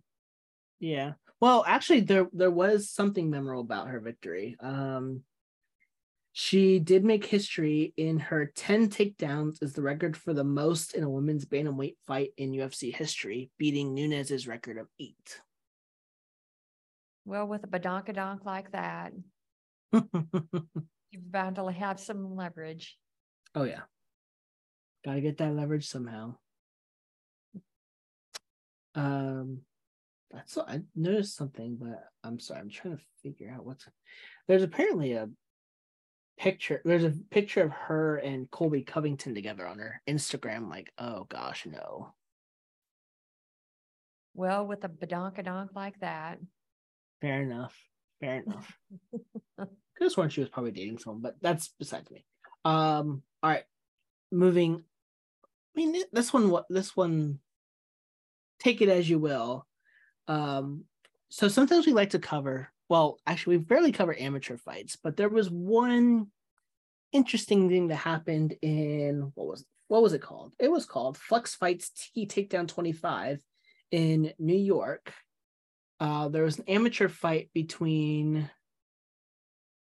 Yeah. 0.80 1.12
Well, 1.40 1.64
actually, 1.66 2.00
there 2.00 2.28
there 2.32 2.50
was 2.50 2.90
something 2.90 3.30
memorable 3.30 3.62
about 3.62 3.88
her 3.88 4.00
victory. 4.00 4.56
Um, 4.60 5.22
she 6.36 6.80
did 6.80 7.04
make 7.04 7.24
history 7.24 7.94
in 7.96 8.18
her 8.18 8.46
ten 8.56 8.88
takedowns 8.88 9.62
is 9.62 9.72
the 9.72 9.82
record 9.82 10.16
for 10.16 10.34
the 10.34 10.42
most 10.42 10.94
in 10.94 11.04
a 11.04 11.08
women's 11.08 11.44
bantamweight 11.44 11.94
fight 12.08 12.30
in 12.36 12.50
UFC 12.50 12.92
history, 12.92 13.52
beating 13.56 13.94
Nunes's 13.94 14.48
record 14.48 14.76
of 14.78 14.88
eight. 14.98 15.40
Well, 17.24 17.46
with 17.46 17.62
a 17.62 17.68
badonkadonk 17.68 18.44
like 18.44 18.72
that, 18.72 19.12
you're 19.92 20.02
bound 21.14 21.54
to 21.54 21.70
have 21.70 22.00
some 22.00 22.34
leverage. 22.34 22.98
Oh 23.54 23.62
yeah, 23.62 23.82
gotta 25.04 25.20
get 25.20 25.38
that 25.38 25.54
leverage 25.54 25.86
somehow. 25.86 26.34
Um, 28.96 29.60
that's 30.32 30.58
I 30.58 30.80
noticed 30.96 31.36
something, 31.36 31.76
but 31.80 32.08
I'm 32.24 32.40
sorry, 32.40 32.58
I'm 32.58 32.70
trying 32.70 32.96
to 32.96 33.02
figure 33.22 33.54
out 33.54 33.64
what's. 33.64 33.86
There's 34.48 34.64
apparently 34.64 35.12
a 35.12 35.28
picture. 36.38 36.80
There's 36.84 37.04
a 37.04 37.14
picture 37.30 37.62
of 37.62 37.72
her 37.72 38.16
and 38.16 38.50
Colby 38.50 38.82
Covington 38.82 39.34
together 39.34 39.66
on 39.66 39.78
her 39.78 40.00
Instagram. 40.08 40.68
Like, 40.68 40.92
oh 40.98 41.24
gosh, 41.28 41.66
no. 41.66 42.12
Well, 44.34 44.66
with 44.66 44.84
a 44.84 44.88
badonkadonk 44.88 45.74
like 45.74 46.00
that, 46.00 46.38
Fair 47.24 47.40
enough. 47.40 47.74
Fair 48.20 48.42
enough. 48.46 48.76
Could 49.56 49.68
have 50.02 50.12
sworn 50.12 50.28
she 50.28 50.40
was 50.40 50.50
probably 50.50 50.72
dating 50.72 50.98
someone, 50.98 51.22
but 51.22 51.36
that's 51.40 51.72
besides 51.78 52.10
me. 52.10 52.26
Um. 52.66 53.22
All 53.42 53.50
right, 53.50 53.64
moving. 54.30 54.84
I 55.74 55.80
mean, 55.80 56.02
this 56.12 56.34
one. 56.34 56.50
What 56.50 56.66
this 56.68 56.94
one? 56.94 57.38
Take 58.58 58.82
it 58.82 58.90
as 58.90 59.08
you 59.08 59.18
will. 59.18 59.66
Um. 60.28 60.84
So 61.30 61.48
sometimes 61.48 61.86
we 61.86 61.94
like 61.94 62.10
to 62.10 62.18
cover. 62.18 62.70
Well, 62.88 63.18
actually, 63.26 63.58
we 63.58 63.64
barely 63.64 63.92
cover 63.92 64.14
amateur 64.18 64.56
fights, 64.56 64.96
but 65.02 65.16
there 65.16 65.28
was 65.28 65.50
one 65.50 66.28
interesting 67.12 67.68
thing 67.68 67.88
that 67.88 67.96
happened 67.96 68.56
in 68.60 69.32
what 69.34 69.46
was 69.46 69.64
what 69.88 70.02
was 70.02 70.12
it 70.12 70.22
called? 70.22 70.52
It 70.58 70.70
was 70.70 70.86
called 70.86 71.16
Flex 71.16 71.54
Fights 71.54 71.90
T 71.90 72.26
Takedown 72.26 72.66
25 72.66 73.38
in 73.90 74.32
New 74.38 74.56
York. 74.56 75.12
Uh, 76.00 76.28
there 76.28 76.42
was 76.42 76.58
an 76.58 76.64
amateur 76.68 77.08
fight 77.08 77.50
between 77.54 78.50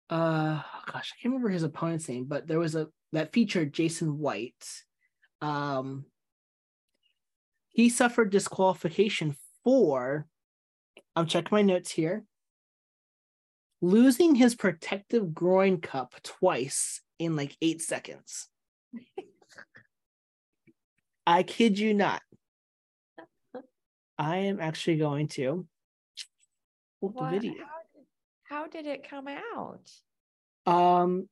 uh 0.09 0.61
gosh, 0.91 1.13
I 1.13 1.21
can't 1.21 1.33
remember 1.33 1.49
his 1.49 1.63
opponent's 1.63 2.07
name, 2.07 2.25
but 2.25 2.47
there 2.47 2.59
was 2.59 2.75
a 2.75 2.87
that 3.11 3.33
featured 3.33 3.73
Jason 3.73 4.19
White. 4.19 4.65
Um 5.41 6.05
he 7.69 7.89
suffered 7.89 8.29
disqualification 8.29 9.35
for 9.63 10.27
I'm 11.15 11.25
checking 11.25 11.49
my 11.51 11.61
notes 11.61 11.91
here. 11.91 12.23
Losing 13.81 14.35
his 14.35 14.55
protective 14.55 15.33
groin 15.33 15.81
cup 15.81 16.15
twice 16.23 17.01
in 17.19 17.35
like 17.35 17.55
eight 17.61 17.81
seconds. 17.81 18.47
I 21.27 21.43
kid 21.43 21.77
you 21.79 21.93
not. 21.93 22.21
I 24.17 24.37
am 24.37 24.59
actually 24.59 24.97
going 24.97 25.27
to 25.29 25.67
pull 27.01 27.09
the 27.09 27.29
video. 27.29 27.53
How 27.53 27.81
did, 27.93 28.05
how 28.43 28.67
did 28.67 28.85
it 28.85 29.09
come 29.09 29.27
out? 29.27 29.91
Um, 30.65 31.27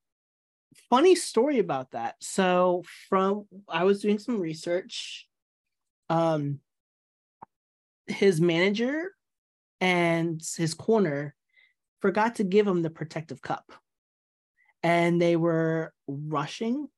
funny 0.90 1.15
story 1.15 1.60
about 1.60 1.91
that. 1.91 2.15
So, 2.20 2.84
from 3.10 3.45
I 3.70 3.84
was 3.86 4.02
doing 4.02 4.20
some 4.20 4.40
research. 4.40 5.28
Um, 6.10 6.60
his 8.07 8.41
manager 8.41 9.11
and 9.80 10.41
his 10.57 10.74
corner 10.74 11.36
forgot 12.03 12.35
to 12.35 12.43
give 12.43 12.67
him 12.67 12.81
the 12.81 12.89
protective 12.89 13.41
cup, 13.41 13.71
and 14.84 15.21
they 15.21 15.38
were 15.38 15.93
rushing 16.05 16.89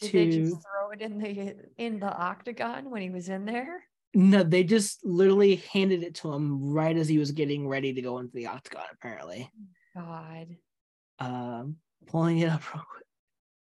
did 0.00 0.12
to 0.12 0.18
they 0.18 0.28
just 0.28 0.56
throw 0.62 0.90
it 0.92 1.02
in 1.02 1.18
the 1.18 1.56
in 1.78 1.98
the 1.98 2.16
octagon 2.16 2.88
when 2.88 3.02
he 3.02 3.10
was 3.10 3.28
in 3.28 3.44
there? 3.44 3.82
No, 4.14 4.44
they 4.44 4.62
just 4.62 5.04
literally 5.04 5.56
handed 5.72 6.04
it 6.04 6.14
to 6.16 6.32
him 6.32 6.72
right 6.72 6.96
as 6.96 7.08
he 7.08 7.18
was 7.18 7.32
getting 7.32 7.66
ready 7.66 7.92
to 7.94 8.00
go 8.00 8.18
into 8.18 8.34
the 8.34 8.46
octagon. 8.46 8.84
Apparently, 8.92 9.50
God. 9.96 10.46
Um, 11.18 11.78
pulling 12.06 12.38
it 12.38 12.48
up 12.48 12.72
real 12.72 12.84
quick. 12.88 13.04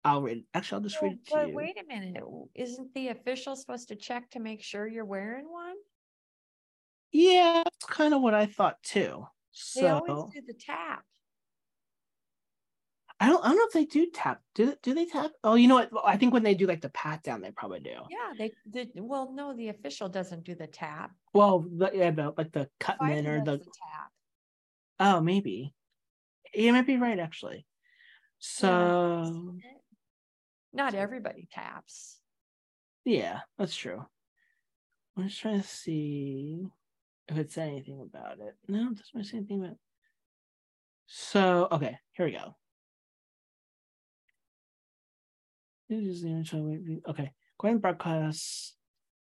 I'll 0.03 0.23
read. 0.23 0.43
Actually, 0.55 0.77
I'll 0.77 0.89
just 0.89 0.99
well, 0.99 1.11
read 1.11 1.19
it 1.19 1.27
to 1.27 1.35
but 1.35 1.49
you. 1.49 1.55
wait 1.55 1.77
a 1.79 1.85
minute. 1.87 2.23
Isn't 2.55 2.91
the 2.95 3.09
official 3.09 3.55
supposed 3.55 3.89
to 3.89 3.95
check 3.95 4.31
to 4.31 4.39
make 4.39 4.63
sure 4.63 4.87
you're 4.87 5.05
wearing 5.05 5.51
one? 5.51 5.75
Yeah, 7.11 7.61
that's 7.63 7.85
kind 7.85 8.15
of 8.15 8.23
what 8.23 8.33
I 8.33 8.47
thought 8.47 8.81
too. 8.81 9.27
So, 9.53 9.81
they 9.81 9.87
always 9.87 10.33
do 10.33 10.41
the 10.45 10.53
tap. 10.53 11.03
I 13.19 13.27
don't. 13.27 13.43
I 13.45 13.49
don't 13.49 13.57
know 13.57 13.65
if 13.67 13.73
they 13.73 13.85
do 13.85 14.09
tap. 14.11 14.41
Do 14.55 14.75
do 14.81 14.93
they 14.93 15.05
tap? 15.05 15.31
Oh, 15.43 15.55
you 15.55 15.67
know 15.67 15.75
what? 15.75 15.91
I 16.03 16.17
think 16.17 16.33
when 16.33 16.43
they 16.43 16.55
do 16.55 16.65
like 16.65 16.81
the 16.81 16.89
pat 16.89 17.23
down, 17.23 17.41
they 17.41 17.51
probably 17.51 17.79
do. 17.79 17.95
Yeah, 18.09 18.33
they. 18.37 18.51
The, 18.69 18.89
well, 18.95 19.31
no, 19.31 19.55
the 19.55 19.69
official 19.69 20.09
doesn't 20.09 20.43
do 20.43 20.55
the 20.55 20.67
tap. 20.67 21.11
Well, 21.33 21.65
the, 21.71 21.91
yeah, 21.93 22.11
the 22.11 22.33
like 22.37 22.51
the 22.51 22.67
cutman 22.79 23.27
or 23.27 23.39
the, 23.45 23.57
the 23.57 23.57
tap. 23.59 24.11
Oh, 24.99 25.21
maybe. 25.21 25.73
You 26.53 26.73
might 26.73 26.87
be 26.87 26.97
right, 26.97 27.19
actually. 27.19 27.65
So, 28.39 29.55
yeah. 29.63 29.71
not 30.73 30.93
everybody 30.93 31.47
taps. 31.51 32.19
Yeah, 33.05 33.39
that's 33.57 33.75
true. 33.75 34.05
I'm 35.17 35.27
just 35.27 35.39
trying 35.39 35.61
to 35.61 35.67
see 35.67 36.67
if 37.27 37.37
it 37.37 37.51
said 37.51 37.69
anything 37.69 38.01
about 38.01 38.39
it. 38.39 38.55
No, 38.67 38.89
it 38.91 38.97
doesn't 38.97 39.29
say 39.29 39.37
anything 39.37 39.59
about. 39.59 39.71
It. 39.71 39.77
So, 41.07 41.67
okay, 41.71 41.97
here 42.13 42.25
we 42.25 42.31
go. 42.31 42.55
Okay. 47.07 47.31
Gordon 47.59 47.79
broadcasts. 47.79 48.75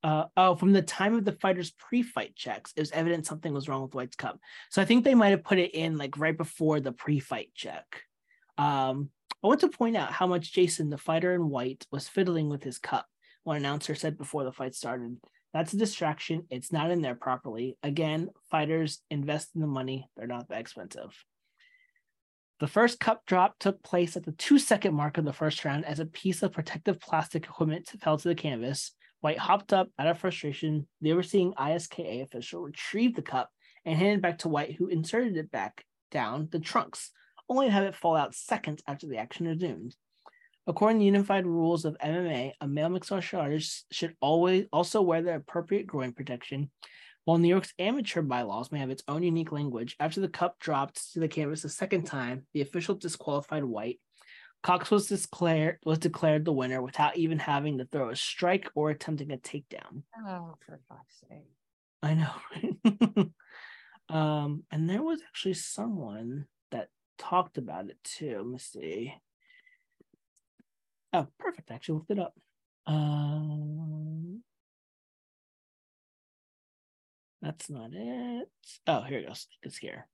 Uh, 0.03 0.25
oh, 0.37 0.55
from 0.55 0.73
the 0.73 0.81
time 0.81 1.15
of 1.15 1.25
the 1.25 1.31
fighters' 1.33 1.71
pre-fight 1.71 2.35
checks, 2.35 2.71
it 2.75 2.79
was 2.79 2.91
evident 2.91 3.25
something 3.25 3.53
was 3.53 3.67
wrong 3.67 3.81
with 3.81 3.95
White's 3.95 4.15
cup. 4.15 4.39
So 4.69 4.81
I 4.81 4.85
think 4.85 5.03
they 5.03 5.15
might 5.15 5.29
have 5.29 5.43
put 5.43 5.57
it 5.57 5.73
in 5.73 5.97
like 5.97 6.17
right 6.17 6.37
before 6.37 6.79
the 6.79 6.91
pre-fight 6.91 7.49
check. 7.55 8.03
Um, 8.57 9.09
I 9.43 9.47
want 9.47 9.61
to 9.61 9.69
point 9.69 9.97
out 9.97 10.11
how 10.11 10.27
much 10.27 10.53
Jason, 10.53 10.89
the 10.89 10.97
fighter 10.97 11.33
in 11.33 11.49
white, 11.49 11.85
was 11.91 12.07
fiddling 12.07 12.49
with 12.49 12.63
his 12.63 12.79
cup. 12.79 13.07
One 13.43 13.57
announcer 13.57 13.95
said 13.95 14.17
before 14.17 14.43
the 14.43 14.51
fight 14.51 14.75
started, 14.75 15.17
"That's 15.53 15.73
a 15.73 15.77
distraction. 15.77 16.45
It's 16.49 16.71
not 16.71 16.91
in 16.91 17.01
there 17.01 17.15
properly." 17.15 17.77
Again, 17.83 18.29
fighters 18.51 19.01
invest 19.09 19.55
in 19.55 19.61
the 19.61 19.67
money; 19.67 20.09
they're 20.15 20.27
not 20.27 20.49
that 20.49 20.59
expensive. 20.59 21.23
The 22.59 22.67
first 22.67 22.99
cup 22.99 23.25
drop 23.25 23.59
took 23.59 23.83
place 23.83 24.17
at 24.17 24.23
the 24.23 24.31
two 24.31 24.57
second 24.57 24.95
mark 24.95 25.17
of 25.17 25.25
the 25.25 25.33
first 25.33 25.63
round 25.63 25.85
as 25.85 25.99
a 25.99 26.05
piece 26.07 26.41
of 26.41 26.53
protective 26.53 26.99
plastic 26.99 27.45
equipment 27.45 27.87
fell 28.01 28.17
to 28.17 28.27
the 28.27 28.35
canvas. 28.35 28.93
White 29.19 29.37
hopped 29.37 29.73
up 29.73 29.89
out 29.99 30.07
of 30.07 30.19
frustration. 30.19 30.87
The 31.01 31.11
overseeing 31.11 31.53
ISKA 31.53 32.23
official 32.23 32.61
retrieved 32.61 33.15
the 33.15 33.21
cup 33.21 33.51
and 33.85 33.97
handed 33.97 34.19
it 34.19 34.21
back 34.21 34.39
to 34.39 34.49
White, 34.49 34.75
who 34.75 34.87
inserted 34.87 35.37
it 35.37 35.51
back 35.51 35.85
down 36.11 36.49
the 36.51 36.59
trunks, 36.59 37.11
only 37.47 37.67
to 37.67 37.71
have 37.71 37.83
it 37.83 37.95
fall 37.95 38.15
out 38.15 38.35
seconds 38.35 38.81
after 38.87 39.07
the 39.07 39.17
action 39.17 39.47
resumed. 39.47 39.95
According 40.67 40.99
to 40.99 41.05
unified 41.05 41.47
rules 41.47 41.85
of 41.85 41.97
MMA, 41.99 42.51
a 42.59 42.67
male 42.67 42.89
mixed 42.89 43.09
martial 43.09 43.39
artist 43.39 43.85
should 43.91 44.15
always 44.21 44.65
also 44.73 45.01
wear 45.01 45.21
the 45.21 45.35
appropriate 45.35 45.87
groin 45.87 46.11
protection 46.11 46.69
while 47.27 47.37
New 47.37 47.49
York's 47.49 47.73
amateur 47.77 48.21
bylaws 48.21 48.71
may 48.71 48.79
have 48.79 48.89
its 48.89 49.03
own 49.09 49.21
unique 49.21 49.51
language, 49.51 49.97
after 49.99 50.21
the 50.21 50.29
cup 50.29 50.57
dropped 50.59 51.11
to 51.11 51.19
the 51.19 51.27
canvas 51.27 51.65
a 51.65 51.69
second 51.69 52.05
time, 52.05 52.47
the 52.53 52.61
official 52.61 52.95
disqualified 52.95 53.65
White. 53.65 53.99
Cox 54.63 54.89
was 54.89 55.09
declared 55.09 55.77
was 55.83 55.99
declared 55.99 56.45
the 56.45 56.53
winner 56.53 56.81
without 56.81 57.17
even 57.17 57.37
having 57.37 57.79
to 57.79 57.85
throw 57.85 58.11
a 58.11 58.15
strike 58.15 58.69
or 58.75 58.91
attempting 58.91 59.33
a 59.33 59.37
takedown. 59.37 60.03
Oh, 60.25 60.55
for 60.65 60.79
fuck's 60.87 61.19
sake! 61.29 61.51
I 62.01 62.13
know. 62.13 63.27
um, 64.15 64.63
and 64.71 64.89
there 64.89 65.03
was 65.03 65.21
actually 65.21 65.55
someone 65.55 66.45
that 66.71 66.87
talked 67.17 67.57
about 67.57 67.89
it 67.89 67.97
too. 68.05 68.37
Let 68.37 68.47
me 68.47 68.57
see. 68.57 69.13
Oh, 71.17 71.25
perfect. 71.39 71.71
I 71.71 71.73
actually 71.73 71.95
looked 71.95 72.11
it 72.11 72.19
up. 72.19 72.35
Um, 72.85 74.43
that's 77.41 77.71
not 77.71 77.89
it. 77.91 78.47
Oh, 78.85 79.01
here 79.01 79.17
it 79.17 79.27
goes. 79.27 79.47
It's 79.63 79.77
here. 79.77 80.07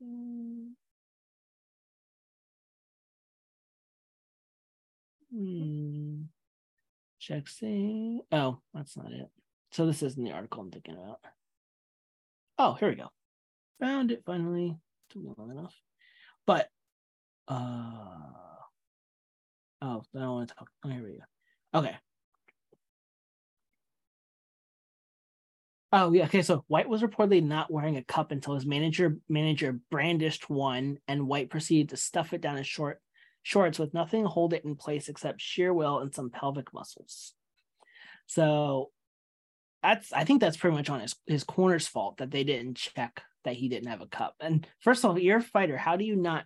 Hmm. 0.00 0.68
Check. 7.18 7.46
Oh, 8.30 8.60
that's 8.72 8.96
not 8.96 9.10
it. 9.10 9.26
So 9.72 9.86
this 9.86 10.04
isn't 10.04 10.22
the 10.22 10.30
article 10.30 10.62
I'm 10.62 10.70
thinking 10.70 10.94
about. 10.94 11.18
Oh, 12.56 12.74
here 12.74 12.90
we 12.90 12.94
go. 12.94 13.10
Found 13.80 14.10
it 14.10 14.22
finally. 14.24 14.76
Took 15.10 15.22
me 15.22 15.30
long 15.36 15.50
enough. 15.50 15.74
But 16.46 16.68
uh 17.48 18.36
Oh, 19.82 20.02
I 20.14 20.18
don't 20.18 20.30
want 20.30 20.48
to 20.48 20.54
talk. 20.54 20.70
Oh, 20.84 20.88
here 20.88 21.02
we 21.02 21.18
go. 21.18 21.78
Okay. 21.78 21.96
Oh 25.92 26.12
yeah. 26.12 26.24
Okay. 26.24 26.42
So 26.42 26.64
White 26.66 26.88
was 26.88 27.02
reportedly 27.02 27.42
not 27.42 27.70
wearing 27.70 27.96
a 27.96 28.02
cup 28.04 28.32
until 28.32 28.54
his 28.54 28.66
manager 28.66 29.18
manager 29.28 29.78
brandished 29.90 30.50
one, 30.50 30.98
and 31.06 31.28
White 31.28 31.50
proceeded 31.50 31.90
to 31.90 31.96
stuff 31.96 32.32
it 32.32 32.40
down 32.40 32.56
his 32.56 32.66
short 32.66 33.00
shorts 33.42 33.78
with 33.78 33.94
nothing 33.94 34.24
to 34.24 34.28
hold 34.28 34.52
it 34.54 34.64
in 34.64 34.74
place 34.74 35.08
except 35.08 35.40
sheer 35.40 35.72
will 35.72 36.00
and 36.00 36.12
some 36.12 36.30
pelvic 36.30 36.72
muscles. 36.74 37.34
So 38.26 38.90
that's 39.82 40.12
I 40.12 40.24
think 40.24 40.40
that's 40.40 40.56
pretty 40.56 40.76
much 40.76 40.90
on 40.90 41.00
his 41.00 41.14
his 41.26 41.44
corner's 41.44 41.86
fault 41.86 42.16
that 42.16 42.30
they 42.30 42.44
didn't 42.44 42.76
check 42.76 43.22
that 43.46 43.54
he 43.56 43.68
didn't 43.68 43.88
have 43.88 44.02
a 44.02 44.06
cup. 44.06 44.34
And 44.40 44.66
first 44.80 45.02
of 45.02 45.10
all, 45.10 45.18
you're 45.18 45.38
a 45.38 45.42
fighter. 45.42 45.76
How 45.76 45.96
do 45.96 46.04
you 46.04 46.16
not 46.16 46.44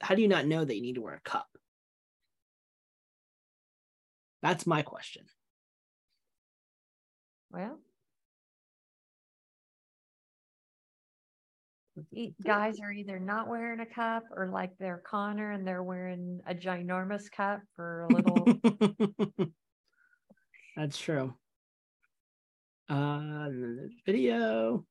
how 0.00 0.14
do 0.14 0.22
you 0.22 0.28
not 0.28 0.46
know 0.46 0.64
that 0.64 0.76
you 0.76 0.82
need 0.82 0.94
to 0.94 1.02
wear 1.02 1.14
a 1.14 1.28
cup? 1.28 1.48
That's 4.42 4.66
my 4.66 4.82
question. 4.82 5.24
Well, 7.50 7.78
guys 12.44 12.78
are 12.80 12.92
either 12.92 13.18
not 13.18 13.48
wearing 13.48 13.80
a 13.80 13.86
cup 13.86 14.24
or 14.36 14.48
like 14.48 14.72
they're 14.78 15.02
Conor 15.06 15.52
and 15.52 15.66
they're 15.66 15.82
wearing 15.82 16.40
a 16.46 16.54
ginormous 16.54 17.30
cup 17.30 17.60
for 17.74 18.06
a 18.10 18.14
little. 18.14 19.46
That's 20.76 20.98
true. 20.98 21.34
Uh, 22.88 23.48
video. 24.04 24.84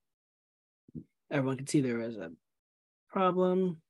Everyone 1.31 1.57
can 1.57 1.67
see 1.67 1.81
there 1.81 1.97
was 1.97 2.17
a 2.17 2.31
problem. 3.09 3.81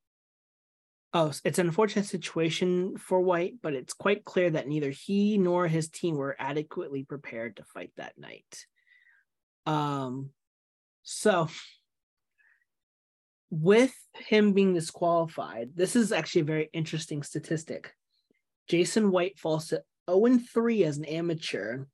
Oh, 1.13 1.31
it's 1.43 1.59
an 1.59 1.67
unfortunate 1.67 2.05
situation 2.05 2.97
for 2.97 3.21
White, 3.21 3.55
but 3.61 3.73
it's 3.73 3.93
quite 3.93 4.25
clear 4.25 4.49
that 4.49 4.67
neither 4.67 4.89
he 4.89 5.37
nor 5.37 5.67
his 5.67 5.89
team 5.89 6.15
were 6.15 6.35
adequately 6.37 7.03
prepared 7.03 7.57
to 7.57 7.63
fight 7.63 7.91
that 7.95 8.17
night. 8.17 8.65
Um, 9.65 10.31
so 11.03 11.47
with 13.49 13.93
him 14.15 14.53
being 14.53 14.73
disqualified, 14.73 15.71
this 15.75 15.95
is 15.95 16.11
actually 16.11 16.41
a 16.41 16.45
very 16.45 16.69
interesting 16.73 17.23
statistic. 17.23 17.93
Jason 18.67 19.11
White 19.11 19.39
falls 19.39 19.67
to 19.67 19.83
0 20.09 20.39
3 20.53 20.83
as 20.83 20.97
an 20.97 21.05
amateur. 21.05 21.85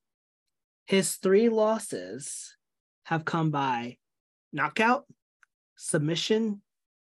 His 0.87 1.15
three 1.15 1.49
losses 1.49 2.55
have 3.03 3.25
come 3.25 3.51
by 3.51 3.97
knockout, 4.51 5.05
submission, 5.81 6.61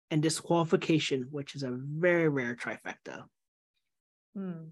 and 0.10 0.24
disqualification, 0.24 1.28
which 1.32 1.54
is 1.54 1.64
a 1.64 1.72
very 1.72 2.30
rare 2.30 2.56
trifecta. 2.56 3.26
Hmm. 4.34 4.70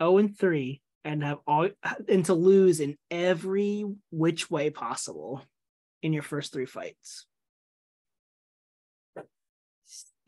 0 0.00 0.18
and 0.18 0.38
3 0.38 0.80
and 1.04 1.24
have 1.24 1.38
all 1.46 1.68
and 2.08 2.24
to 2.26 2.34
lose 2.34 2.78
in 2.78 2.96
every 3.10 3.84
which 4.12 4.48
way 4.48 4.70
possible 4.70 5.42
in 6.02 6.12
your 6.12 6.22
first 6.22 6.52
three 6.52 6.66
fights. 6.66 7.26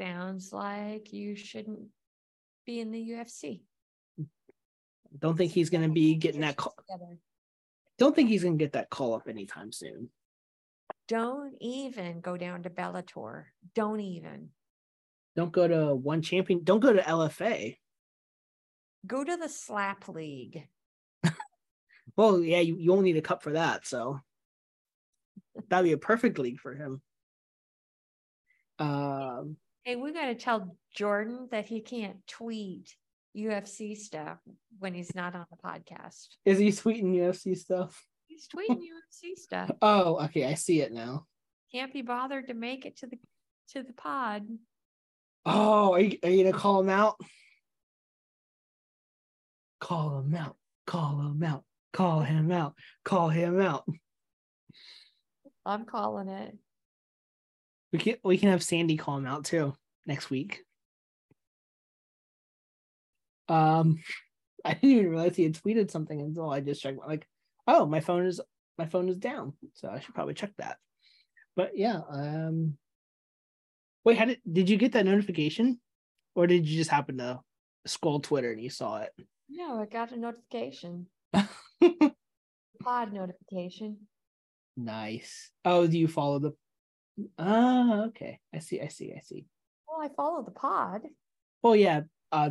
Sounds 0.01 0.53
like 0.53 1.13
you 1.13 1.37
shouldn't 1.37 1.87
be 2.67 2.81
in 2.81 2.91
the 2.91 3.11
UFC. 3.11 3.61
Don't 5.17 5.37
think 5.37 5.53
he's 5.53 5.71
going 5.71 5.85
to 5.85 5.93
be 5.93 6.15
getting 6.15 6.41
that 6.41 6.57
call. 6.57 6.75
Together. 6.91 7.19
Don't 8.01 8.17
think 8.17 8.31
he's 8.31 8.43
going 8.43 8.59
to 8.59 8.65
get 8.65 8.73
that 8.73 8.89
call 8.89 9.15
up 9.15 9.29
anytime 9.29 9.71
soon. 9.73 10.09
Don't 11.07 11.55
even 11.61 12.21
go 12.21 12.39
down 12.39 12.63
to 12.63 12.71
Bellator. 12.71 13.45
Don't 13.75 14.01
even. 14.01 14.49
Don't 15.37 15.53
go 15.53 15.69
to 15.69 15.95
one 15.95 16.23
champion. 16.23 16.65
Don't 16.65 16.81
go 16.81 16.95
to 16.95 17.03
LFA. 17.03 17.77
Go 19.07 19.23
to 19.23 19.37
the 19.37 19.49
slap 19.49 20.09
league. 20.09 20.67
Well, 22.17 22.41
yeah, 22.41 22.59
you, 22.59 22.77
you 22.77 22.93
only 22.93 23.13
need 23.13 23.19
a 23.19 23.23
cup 23.23 23.43
for 23.43 23.53
that, 23.53 23.87
so 23.87 24.21
that'd 25.69 25.85
be 25.85 25.93
a 25.93 25.97
perfect 25.97 26.39
league 26.39 26.59
for 26.59 26.75
him. 26.75 27.01
Um, 28.79 29.57
Hey, 29.85 29.97
we 29.97 30.13
got 30.13 30.27
to 30.27 30.35
tell 30.35 30.77
Jordan 30.93 31.49
that 31.53 31.67
he 31.67 31.81
can't 31.81 32.17
tweet 32.27 32.95
UFC 33.37 33.97
stuff 33.97 34.39
when 34.79 34.95
he's 34.95 35.15
not 35.15 35.35
on 35.35 35.47
the 35.51 35.57
podcast. 35.57 36.29
is 36.45 36.59
he 36.59 36.69
tweeting 36.69 37.15
UFC 37.15 37.57
stuff? 37.57 38.05
He's 38.27 38.49
tweeting 38.49 38.79
UFC 38.81 39.37
stuff. 39.37 39.71
Oh, 39.83 40.25
okay, 40.25 40.45
I 40.47 40.55
see 40.55 40.81
it 40.81 40.93
now. 40.93 41.27
Can't 41.73 41.93
be 41.93 42.03
bothered 42.03 42.49
to 42.49 42.55
make 42.55 42.85
it 42.87 42.97
to 42.99 43.07
the 43.07 43.19
to 43.73 43.83
the 43.83 43.93
pod. 43.93 44.47
Oh, 45.47 45.95
are 45.95 46.01
you, 46.01 46.19
are 46.23 46.31
you 46.31 46.45
gonna 46.45 46.57
call 46.57 46.81
him 46.81 46.89
out? 46.89 47.17
Call 49.81 50.19
him 50.19 50.35
out. 50.35 50.57
Call 50.87 51.21
him 51.21 51.43
out. 51.43 51.65
Call 51.93 52.21
him 52.21 52.51
out. 52.53 52.75
Call 53.05 53.29
him 53.29 53.61
out. 53.61 53.85
I'm 55.65 55.85
calling 55.85 56.29
it. 56.29 56.57
We 57.93 57.99
can 57.99 58.17
we 58.25 58.39
can 58.39 58.51
have 58.51 58.63
Sandy 58.63 58.97
call 58.97 59.19
him 59.19 59.27
out 59.27 59.45
too 59.45 59.75
next 60.07 60.31
week. 60.31 60.65
Um, 63.51 63.99
I 64.65 64.75
didn't 64.75 64.91
even 64.91 65.11
realize 65.11 65.37
he 65.37 65.45
had 65.45 65.55
tweeted 65.55 65.91
something 65.91 66.21
until 66.21 66.51
I 66.51 66.61
just 66.61 66.83
checked. 66.83 66.99
Like, 66.99 67.27
oh, 67.67 67.87
my 67.87 68.01
phone 68.01 68.27
is 68.27 68.41
my 68.79 68.87
phone 68.87 69.09
is 69.09 69.17
down, 69.17 69.55
so 69.75 69.89
I 69.89 70.01
should 70.01 70.15
probably 70.15 70.35
check 70.35 70.53
that. 70.59 70.77
But 71.57 71.73
yeah, 71.77 72.01
um, 72.11 72.77
wait, 74.05 74.19
how 74.19 74.27
did 74.27 74.41
did 74.51 74.69
you 74.69 74.77
get 74.77 74.93
that 74.93 75.07
notification, 75.07 75.81
or 76.35 76.47
did 76.47 76.69
you 76.69 76.77
just 76.77 76.91
happen 76.91 77.19
to 77.19 77.41
scroll 77.87 78.21
Twitter 78.21 78.53
and 78.53 78.61
you 78.63 78.71
saw 78.71 78.99
it? 78.99 79.11
No, 79.49 79.81
I 79.81 79.87
got 79.87 80.13
a 80.13 80.17
notification. 80.17 81.07
Pod 82.83 83.13
notification. 83.13 83.97
nice. 84.77 85.51
Oh, 85.65 85.87
do 85.87 85.99
you 85.99 86.09
follow 86.09 86.39
the? 86.39 86.53
Ah, 87.39 88.05
okay. 88.05 88.39
I 88.55 88.59
see. 88.61 88.81
I 88.81 88.89
see. 88.89 89.13
I 89.17 89.21
see. 89.21 89.47
Well, 89.89 90.01
I 90.07 90.09
follow 90.15 90.43
the 90.43 90.53
pod. 90.53 91.03
Well, 91.63 91.77
yeah. 91.77 92.03
Uh, 92.33 92.51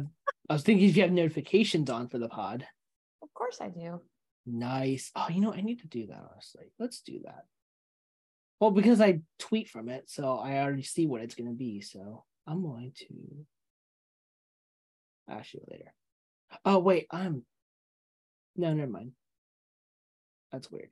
I 0.49 0.53
was 0.53 0.63
thinking 0.63 0.89
if 0.89 0.95
you 0.97 1.03
have 1.03 1.11
notifications 1.11 1.89
on 1.89 2.07
for 2.09 2.17
the 2.17 2.27
pod. 2.29 2.65
Of 3.21 3.33
course 3.33 3.59
I 3.61 3.69
do. 3.69 4.01
Nice. 4.45 5.11
Oh, 5.15 5.27
you 5.29 5.41
know, 5.41 5.53
I 5.53 5.61
need 5.61 5.79
to 5.81 5.87
do 5.87 6.07
that 6.07 6.21
honestly. 6.31 6.71
Let's 6.79 7.01
do 7.01 7.19
that. 7.25 7.45
Well, 8.59 8.71
because 8.71 8.99
I 8.99 9.19
tweet 9.37 9.69
from 9.69 9.87
it, 9.89 10.09
so 10.09 10.37
I 10.37 10.57
already 10.57 10.83
see 10.83 11.05
what 11.05 11.21
it's 11.21 11.35
gonna 11.35 11.51
be. 11.51 11.81
So 11.81 12.25
I'm 12.45 12.61
going 12.61 12.93
to 12.99 13.45
ask 15.29 15.53
you 15.53 15.61
later. 15.69 15.93
Oh 16.65 16.79
wait, 16.79 17.07
I'm 17.11 17.43
no, 18.55 18.73
never 18.73 18.91
mind. 18.91 19.11
That's 20.51 20.69
weird. 20.69 20.89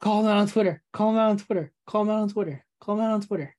Call 0.00 0.20
him 0.20 0.26
out 0.28 0.36
on 0.36 0.48
Twitter. 0.48 0.82
Call 0.92 1.10
him 1.10 1.16
out 1.16 1.30
on 1.30 1.38
Twitter. 1.38 1.72
Call 1.86 2.02
him 2.02 2.10
out 2.10 2.20
on 2.22 2.28
Twitter. 2.28 2.64
Call 2.80 2.94
him 2.96 3.00
out 3.04 3.12
on 3.12 3.20
Twitter. 3.22 3.56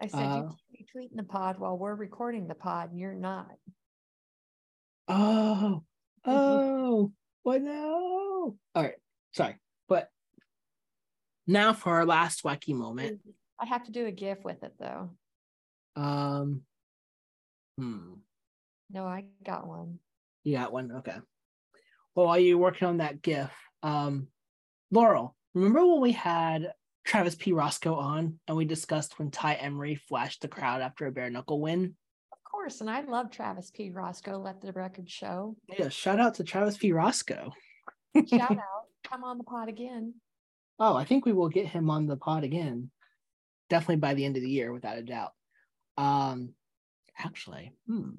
I 0.00 0.06
said 0.08 0.18
Uh, 0.18 0.36
you 0.42 0.56
tweeting 0.94 1.16
the 1.16 1.22
pod 1.24 1.58
while 1.58 1.76
we're 1.76 1.94
recording 1.94 2.46
the 2.46 2.54
pod, 2.54 2.90
and 2.90 2.98
you're 3.00 3.14
not. 3.14 3.50
Oh, 5.08 5.82
oh, 6.24 7.12
what 7.42 7.62
no? 7.62 8.56
All 8.74 8.82
right, 8.82 8.94
sorry, 9.32 9.56
but 9.88 10.08
now 11.46 11.72
for 11.72 11.94
our 11.94 12.06
last 12.06 12.42
wacky 12.44 12.74
moment. 12.74 13.20
I 13.60 13.66
have 13.66 13.84
to 13.84 13.92
do 13.92 14.06
a 14.06 14.12
GIF 14.12 14.44
with 14.44 14.62
it 14.62 14.74
though. 14.78 15.10
Um, 15.96 16.62
hmm, 17.78 18.14
No, 18.90 19.04
I 19.04 19.26
got 19.44 19.66
one. 19.66 19.98
you 20.42 20.56
got 20.56 20.72
one. 20.72 20.90
Okay. 20.92 21.16
Well, 22.14 22.26
while 22.26 22.38
you're 22.38 22.58
working 22.58 22.86
on 22.88 22.98
that 22.98 23.22
GIF, 23.22 23.50
um, 23.82 24.28
Laurel, 24.90 25.34
remember 25.54 25.84
when 25.86 26.00
we 26.00 26.12
had 26.12 26.72
Travis 27.04 27.34
P. 27.34 27.52
Roscoe 27.52 27.94
on 27.96 28.38
and 28.48 28.56
we 28.56 28.64
discussed 28.64 29.18
when 29.18 29.30
Tai 29.30 29.54
Emery 29.54 29.94
flashed 29.94 30.42
the 30.42 30.48
crowd 30.48 30.80
after 30.80 31.06
a 31.06 31.12
bare 31.12 31.30
knuckle 31.30 31.60
win? 31.60 31.94
Of 32.32 32.38
course, 32.50 32.80
and 32.80 32.88
I 32.90 33.02
love 33.02 33.30
Travis 33.30 33.70
P. 33.70 33.90
Roscoe. 33.90 34.38
Let 34.38 34.60
the 34.60 34.72
record 34.72 35.10
show. 35.10 35.56
Yeah, 35.68 35.88
shout 35.88 36.20
out 36.20 36.34
to 36.34 36.44
Travis 36.44 36.76
P. 36.76 36.92
Roscoe. 36.92 37.52
Shout 38.16 38.50
out, 38.50 38.58
come 39.08 39.24
on 39.24 39.38
the 39.38 39.44
pod 39.44 39.68
again. 39.68 40.14
Oh, 40.78 40.96
I 40.96 41.04
think 41.04 41.24
we 41.24 41.32
will 41.32 41.48
get 41.48 41.66
him 41.66 41.90
on 41.90 42.06
the 42.06 42.16
pod 42.16 42.42
again. 42.42 42.90
Definitely 43.70 43.96
by 43.96 44.14
the 44.14 44.24
end 44.24 44.36
of 44.36 44.42
the 44.42 44.50
year, 44.50 44.72
without 44.72 44.98
a 44.98 45.02
doubt. 45.02 45.32
Um, 45.96 46.54
actually, 47.18 47.72
hmm. 47.86 48.10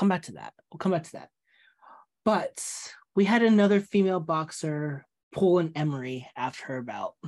Come 0.00 0.08
back 0.08 0.22
to 0.22 0.32
that. 0.32 0.54
We'll 0.72 0.78
come 0.78 0.92
back 0.92 1.04
to 1.04 1.12
that. 1.12 1.28
But 2.24 2.64
we 3.14 3.26
had 3.26 3.42
another 3.42 3.80
female 3.80 4.20
boxer 4.20 5.06
pull 5.32 5.58
an 5.58 5.72
Emery 5.74 6.28
after 6.36 6.66
her 6.66 6.82
bout. 6.82 7.14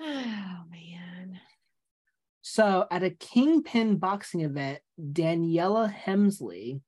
Oh 0.00 0.62
man. 0.70 1.40
So 2.42 2.86
at 2.88 3.02
a 3.02 3.10
Kingpin 3.10 3.96
boxing 3.96 4.42
event, 4.42 4.78
Daniella 5.12 5.92
Hemsley, 6.06 6.80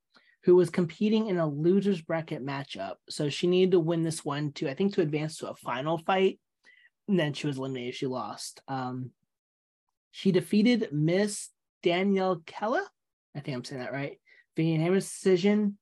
who 0.44 0.54
was 0.54 0.70
competing 0.70 1.26
in 1.26 1.38
a 1.38 1.46
losers 1.46 2.00
bracket 2.00 2.44
matchup, 2.44 2.94
so 3.08 3.28
she 3.28 3.46
needed 3.46 3.72
to 3.72 3.80
win 3.80 4.04
this 4.04 4.24
one 4.24 4.52
to, 4.52 4.70
I 4.70 4.74
think, 4.74 4.94
to 4.94 5.02
advance 5.02 5.38
to 5.38 5.50
a 5.50 5.54
final 5.54 5.98
fight. 5.98 6.38
And 7.08 7.18
then 7.18 7.32
she 7.32 7.46
was 7.46 7.58
eliminated. 7.58 7.96
She 7.96 8.06
lost. 8.06 8.62
Um, 8.68 9.10
she 10.12 10.32
defeated 10.32 10.88
Miss 10.92 11.50
Danielle 11.82 12.42
Kella. 12.46 12.86
I 13.34 13.40
think 13.40 13.56
I'm 13.56 13.64
saying 13.64 13.82
that 13.82 13.92
right. 13.92 14.18
Via 14.56 14.72
unanimous 14.72 15.12
decision. 15.12 15.78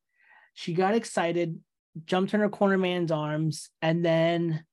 She 0.54 0.74
got 0.74 0.94
excited, 0.94 1.60
jumped 2.04 2.34
in 2.34 2.40
her 2.40 2.48
corner 2.48 2.78
man's 2.78 3.10
arms, 3.10 3.70
and 3.82 4.04
then 4.04 4.64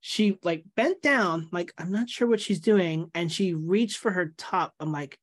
she 0.00 0.38
like 0.42 0.64
bent 0.76 1.00
down, 1.02 1.48
like 1.52 1.72
I'm 1.78 1.92
not 1.92 2.08
sure 2.10 2.26
what 2.28 2.40
she's 2.40 2.60
doing, 2.60 3.10
and 3.14 3.30
she 3.30 3.54
reached 3.54 3.98
for 3.98 4.10
her 4.10 4.34
top. 4.36 4.74
I'm 4.80 4.92
like, 4.92 5.18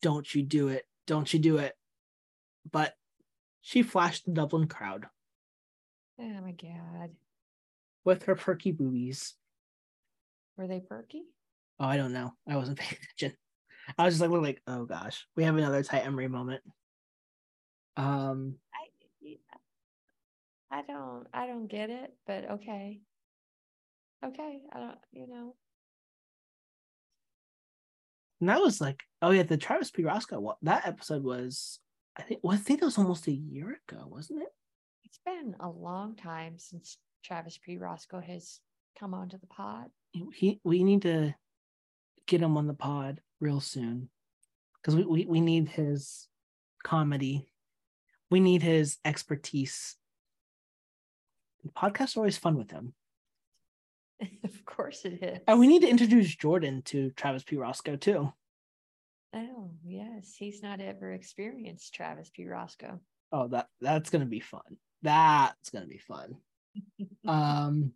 don't 0.00 0.32
you 0.34 0.42
do 0.42 0.68
it, 0.68 0.84
don't 1.06 1.32
you 1.32 1.38
do 1.38 1.58
it. 1.58 1.74
But 2.70 2.94
she 3.60 3.82
flashed 3.82 4.24
the 4.24 4.32
Dublin 4.32 4.66
crowd 4.68 5.06
Oh 6.20 6.40
my 6.42 6.52
god. 6.52 7.10
with 8.04 8.24
her 8.24 8.34
perky 8.36 8.72
boobies. 8.72 9.34
Were 10.56 10.66
they 10.66 10.80
perky? 10.80 11.22
Oh, 11.80 11.86
I 11.86 11.96
don't 11.96 12.12
know. 12.12 12.32
I 12.48 12.56
wasn't 12.56 12.78
paying 12.80 12.98
attention. 13.16 13.36
I 13.98 14.04
was 14.04 14.18
just 14.18 14.30
like, 14.30 14.40
like, 14.40 14.62
oh 14.66 14.84
gosh, 14.84 15.26
we 15.36 15.44
have 15.44 15.56
another 15.56 15.82
Tai 15.82 15.98
Emery 16.00 16.28
moment. 16.28 16.62
Um. 17.96 18.56
I 20.72 20.82
don't 20.82 21.26
I 21.34 21.46
don't 21.46 21.68
get 21.68 21.90
it, 21.90 22.12
but 22.26 22.50
okay. 22.52 23.00
Okay. 24.24 24.60
I 24.72 24.78
don't 24.80 24.98
you 25.12 25.28
know. 25.28 25.54
and 28.40 28.48
that 28.48 28.60
was 28.60 28.80
like, 28.80 29.04
oh 29.20 29.30
yeah, 29.30 29.44
the 29.44 29.56
Travis 29.56 29.92
P. 29.92 30.02
Roscoe. 30.02 30.56
That 30.62 30.84
episode 30.84 31.22
was, 31.22 31.78
I 32.18 32.22
think, 32.22 32.40
well, 32.42 32.54
I 32.54 32.58
think 32.58 32.80
that 32.80 32.86
was 32.86 32.98
almost 32.98 33.28
a 33.28 33.32
year 33.32 33.78
ago, 33.88 34.04
wasn't 34.08 34.42
it? 34.42 34.48
It's 35.04 35.20
been 35.24 35.54
a 35.60 35.68
long 35.68 36.16
time 36.16 36.54
since 36.58 36.98
Travis 37.24 37.56
P. 37.64 37.78
Roscoe 37.78 38.20
has 38.20 38.58
come 38.98 39.14
onto 39.14 39.38
the 39.38 39.46
pod. 39.46 39.90
he 40.34 40.60
we 40.64 40.82
need 40.82 41.02
to 41.02 41.34
get 42.26 42.40
him 42.40 42.56
on 42.56 42.66
the 42.66 42.74
pod 42.74 43.20
real 43.40 43.60
soon 43.60 44.08
because 44.80 44.96
we, 44.96 45.04
we 45.04 45.26
we 45.26 45.40
need 45.40 45.68
his 45.68 46.28
comedy 46.82 47.46
we 48.30 48.40
need 48.40 48.62
his 48.62 48.98
expertise 49.04 49.96
Podcasts 51.70 52.16
are 52.16 52.20
always 52.20 52.38
fun 52.38 52.56
with 52.56 52.70
him. 52.70 52.94
of 54.44 54.64
course 54.64 55.04
it 55.04 55.22
is. 55.22 55.38
And 55.46 55.58
we 55.58 55.66
need 55.66 55.82
to 55.82 55.88
introduce 55.88 56.34
Jordan 56.34 56.82
to 56.86 57.10
Travis 57.10 57.44
P. 57.44 57.56
Roscoe 57.56 57.96
too. 57.96 58.32
Oh, 59.34 59.70
yes. 59.84 60.34
He's 60.36 60.62
not 60.62 60.80
ever 60.80 61.12
experienced 61.12 61.94
Travis 61.94 62.30
P. 62.30 62.46
Roscoe. 62.46 63.00
Oh, 63.30 63.48
that 63.48 63.68
that's 63.80 64.10
gonna 64.10 64.26
be 64.26 64.40
fun. 64.40 64.76
That's 65.02 65.70
gonna 65.70 65.86
be 65.86 65.98
fun. 65.98 66.36
um 67.26 67.92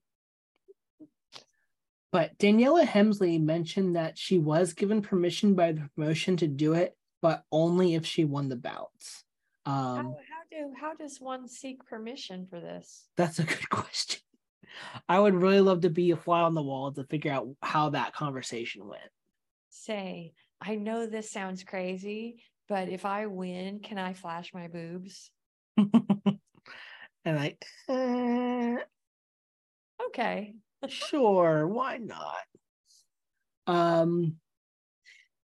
but 2.12 2.38
Daniella 2.38 2.86
Hemsley 2.86 3.43
mentioned 3.43 3.97
that 3.97 4.16
she 4.16 4.38
was 4.38 4.72
given 4.72 5.02
permission 5.02 5.55
by 5.55 5.72
the 5.72 5.90
promotion 5.94 6.38
to 6.38 6.47
do 6.47 6.72
it, 6.72 6.97
but 7.20 7.44
only 7.52 7.94
if 7.94 8.06
she 8.06 8.24
won 8.24 8.48
the 8.48 8.56
bouts. 8.56 9.24
Um, 9.66 9.74
how, 9.74 10.16
how 10.30 10.35
do 10.56 10.72
how 10.78 10.94
does 10.94 11.20
one 11.20 11.48
seek 11.48 11.84
permission 11.86 12.46
for 12.48 12.60
this? 12.60 13.06
That's 13.16 13.38
a 13.38 13.44
good 13.44 13.68
question. 13.70 14.20
I 15.08 15.18
would 15.18 15.34
really 15.34 15.60
love 15.60 15.82
to 15.82 15.90
be 15.90 16.10
a 16.10 16.16
fly 16.16 16.42
on 16.42 16.54
the 16.54 16.62
wall 16.62 16.92
to 16.92 17.04
figure 17.04 17.32
out 17.32 17.48
how 17.62 17.90
that 17.90 18.14
conversation 18.14 18.86
went. 18.86 19.02
Say, 19.70 20.32
I 20.60 20.74
know 20.76 21.06
this 21.06 21.30
sounds 21.30 21.64
crazy, 21.64 22.42
but 22.68 22.88
if 22.88 23.04
I 23.04 23.26
win, 23.26 23.80
can 23.80 23.98
I 23.98 24.12
flash 24.12 24.52
my 24.52 24.68
boobs? 24.68 25.30
and 25.76 26.38
like, 27.24 27.64
eh, 27.88 28.76
okay, 30.08 30.54
sure, 30.88 31.66
why 31.66 31.98
not? 31.98 32.34
Um, 33.66 34.36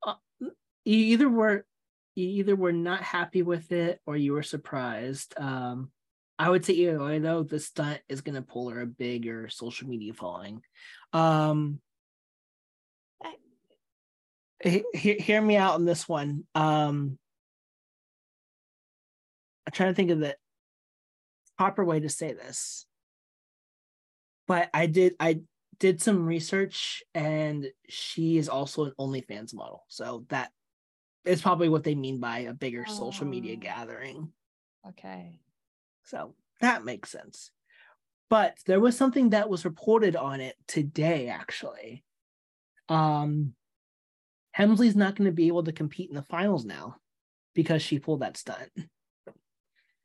uh, 0.04 0.14
you 0.40 0.50
either 0.84 1.28
were 1.28 1.64
you 2.14 2.28
either 2.28 2.56
were 2.56 2.72
not 2.72 3.02
happy 3.02 3.42
with 3.42 3.72
it 3.72 4.00
or 4.06 4.16
you 4.16 4.32
were 4.32 4.42
surprised. 4.42 5.34
Um, 5.38 5.90
I 6.38 6.50
would 6.50 6.64
say 6.64 6.74
either 6.74 7.02
way 7.02 7.18
though, 7.18 7.42
the 7.42 7.60
stunt 7.60 8.00
is 8.08 8.20
gonna 8.20 8.42
pull 8.42 8.70
her 8.70 8.80
a 8.80 8.86
bigger 8.86 9.48
social 9.48 9.88
media 9.88 10.12
following. 10.12 10.62
Um, 11.12 11.80
he, 14.62 14.84
he, 14.94 15.14
hear 15.14 15.40
me 15.40 15.56
out 15.56 15.74
on 15.74 15.84
this 15.84 16.08
one. 16.08 16.44
Um, 16.54 17.18
I'm 19.66 19.72
trying 19.72 19.90
to 19.90 19.94
think 19.94 20.10
of 20.10 20.20
the 20.20 20.36
proper 21.58 21.84
way 21.84 22.00
to 22.00 22.08
say 22.08 22.32
this, 22.32 22.86
but 24.46 24.70
I 24.72 24.86
did 24.86 25.14
I 25.18 25.40
did 25.78 26.00
some 26.00 26.26
research, 26.26 27.02
and 27.14 27.66
she 27.88 28.38
is 28.38 28.48
also 28.48 28.84
an 28.84 28.92
OnlyFans 28.98 29.54
model, 29.54 29.84
so 29.88 30.24
that 30.28 30.50
is 31.24 31.42
probably 31.42 31.68
what 31.68 31.84
they 31.84 31.94
mean 31.94 32.18
by 32.20 32.40
a 32.40 32.52
bigger 32.52 32.84
social 32.86 33.26
media 33.26 33.54
Oh. 33.56 33.60
gathering. 33.60 34.32
okay. 34.88 35.38
So 36.04 36.34
that 36.60 36.84
makes 36.84 37.10
sense. 37.10 37.50
But 38.28 38.56
there 38.66 38.80
was 38.80 38.96
something 38.96 39.30
that 39.30 39.48
was 39.48 39.64
reported 39.64 40.16
on 40.16 40.40
it 40.40 40.56
today, 40.66 41.28
actually. 41.28 42.02
Um, 42.88 43.54
Hemsley's 44.56 44.96
not 44.96 45.14
going 45.16 45.26
to 45.30 45.34
be 45.34 45.46
able 45.46 45.62
to 45.64 45.72
compete 45.72 46.08
in 46.10 46.16
the 46.16 46.22
finals 46.22 46.64
now 46.64 46.96
because 47.54 47.82
she 47.82 47.98
pulled 48.00 48.20
that 48.20 48.36
stunt. 48.36 48.70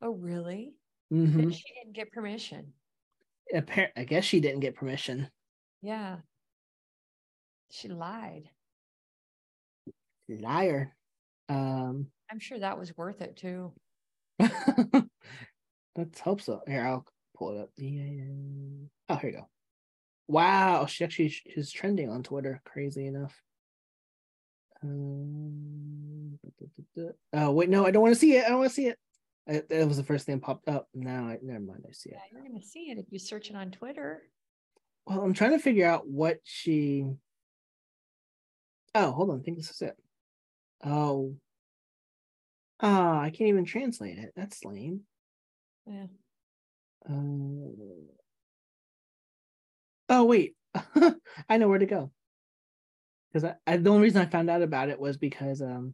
Oh, 0.01 0.11
really? 0.11 0.75
Mhm. 1.11 1.39
And 1.39 1.55
she 1.55 1.63
didn't 1.73 1.93
get 1.93 2.11
permission. 2.11 2.73
Appar- 3.53 3.91
I 3.95 4.03
guess 4.03 4.23
she 4.25 4.39
didn't 4.39 4.59
get 4.59 4.75
permission. 4.75 5.31
Yeah. 5.81 6.17
She 7.71 7.87
lied. 7.87 8.49
Liar. 10.29 10.95
Um, 11.49 12.07
I'm 12.29 12.39
sure 12.39 12.59
that 12.59 12.77
was 12.77 12.95
worth 12.97 13.21
it 13.21 13.37
too. 13.37 13.73
let's 14.39 16.19
hope 16.19 16.41
so. 16.41 16.61
Here, 16.67 16.85
I'll 16.85 17.05
pull 17.35 17.57
it 17.57 17.61
up. 17.61 17.69
Yeah. 17.77 18.33
Oh, 19.09 19.15
here 19.15 19.29
you 19.29 19.37
go. 19.37 19.49
Wow, 20.27 20.85
she 20.87 21.03
actually 21.03 21.33
is 21.45 21.71
trending 21.71 22.09
on 22.09 22.23
Twitter. 22.23 22.61
Crazy 22.65 23.07
enough. 23.07 23.41
Um, 24.83 26.37
oh 27.33 27.51
wait, 27.51 27.69
no, 27.69 27.85
I 27.85 27.91
don't 27.91 28.03
want 28.03 28.13
to 28.13 28.19
see 28.19 28.35
it. 28.35 28.45
I 28.45 28.49
don't 28.49 28.59
want 28.59 28.69
to 28.69 28.75
see 28.75 28.87
it. 28.87 28.99
It, 29.47 29.67
it 29.69 29.87
was 29.87 29.97
the 29.97 30.03
first 30.03 30.25
thing 30.25 30.35
that 30.35 30.43
popped 30.43 30.67
up. 30.67 30.89
Now, 30.93 31.27
I, 31.29 31.37
never 31.41 31.61
mind. 31.61 31.85
I 31.87 31.93
see 31.93 32.09
it. 32.09 32.17
Yeah, 32.17 32.37
you're 32.39 32.47
gonna 32.47 32.61
see 32.61 32.91
it 32.91 32.97
if 32.97 33.05
you 33.09 33.17
search 33.17 33.49
it 33.49 33.55
on 33.55 33.71
Twitter. 33.71 34.23
Well, 35.05 35.21
I'm 35.21 35.33
trying 35.33 35.51
to 35.51 35.59
figure 35.59 35.87
out 35.87 36.07
what 36.07 36.39
she. 36.43 37.05
Oh, 38.93 39.11
hold 39.11 39.29
on. 39.29 39.39
I 39.39 39.43
think 39.43 39.57
this 39.57 39.69
is 39.69 39.81
it. 39.81 39.95
Oh. 40.83 41.35
Ah, 42.79 43.21
I 43.21 43.29
can't 43.29 43.49
even 43.49 43.65
translate 43.65 44.17
it. 44.17 44.33
That's 44.35 44.63
lame. 44.63 45.01
Yeah. 45.85 46.07
Um, 47.09 48.07
oh 50.09 50.25
wait, 50.25 50.55
I 51.49 51.57
know 51.57 51.69
where 51.69 51.79
to 51.79 51.85
go. 51.85 52.11
Because 53.31 53.45
I, 53.45 53.55
I, 53.65 53.77
the 53.77 53.89
only 53.89 54.03
reason 54.03 54.21
I 54.21 54.25
found 54.25 54.49
out 54.49 54.61
about 54.61 54.89
it 54.89 54.99
was 54.99 55.17
because 55.17 55.61
um, 55.61 55.93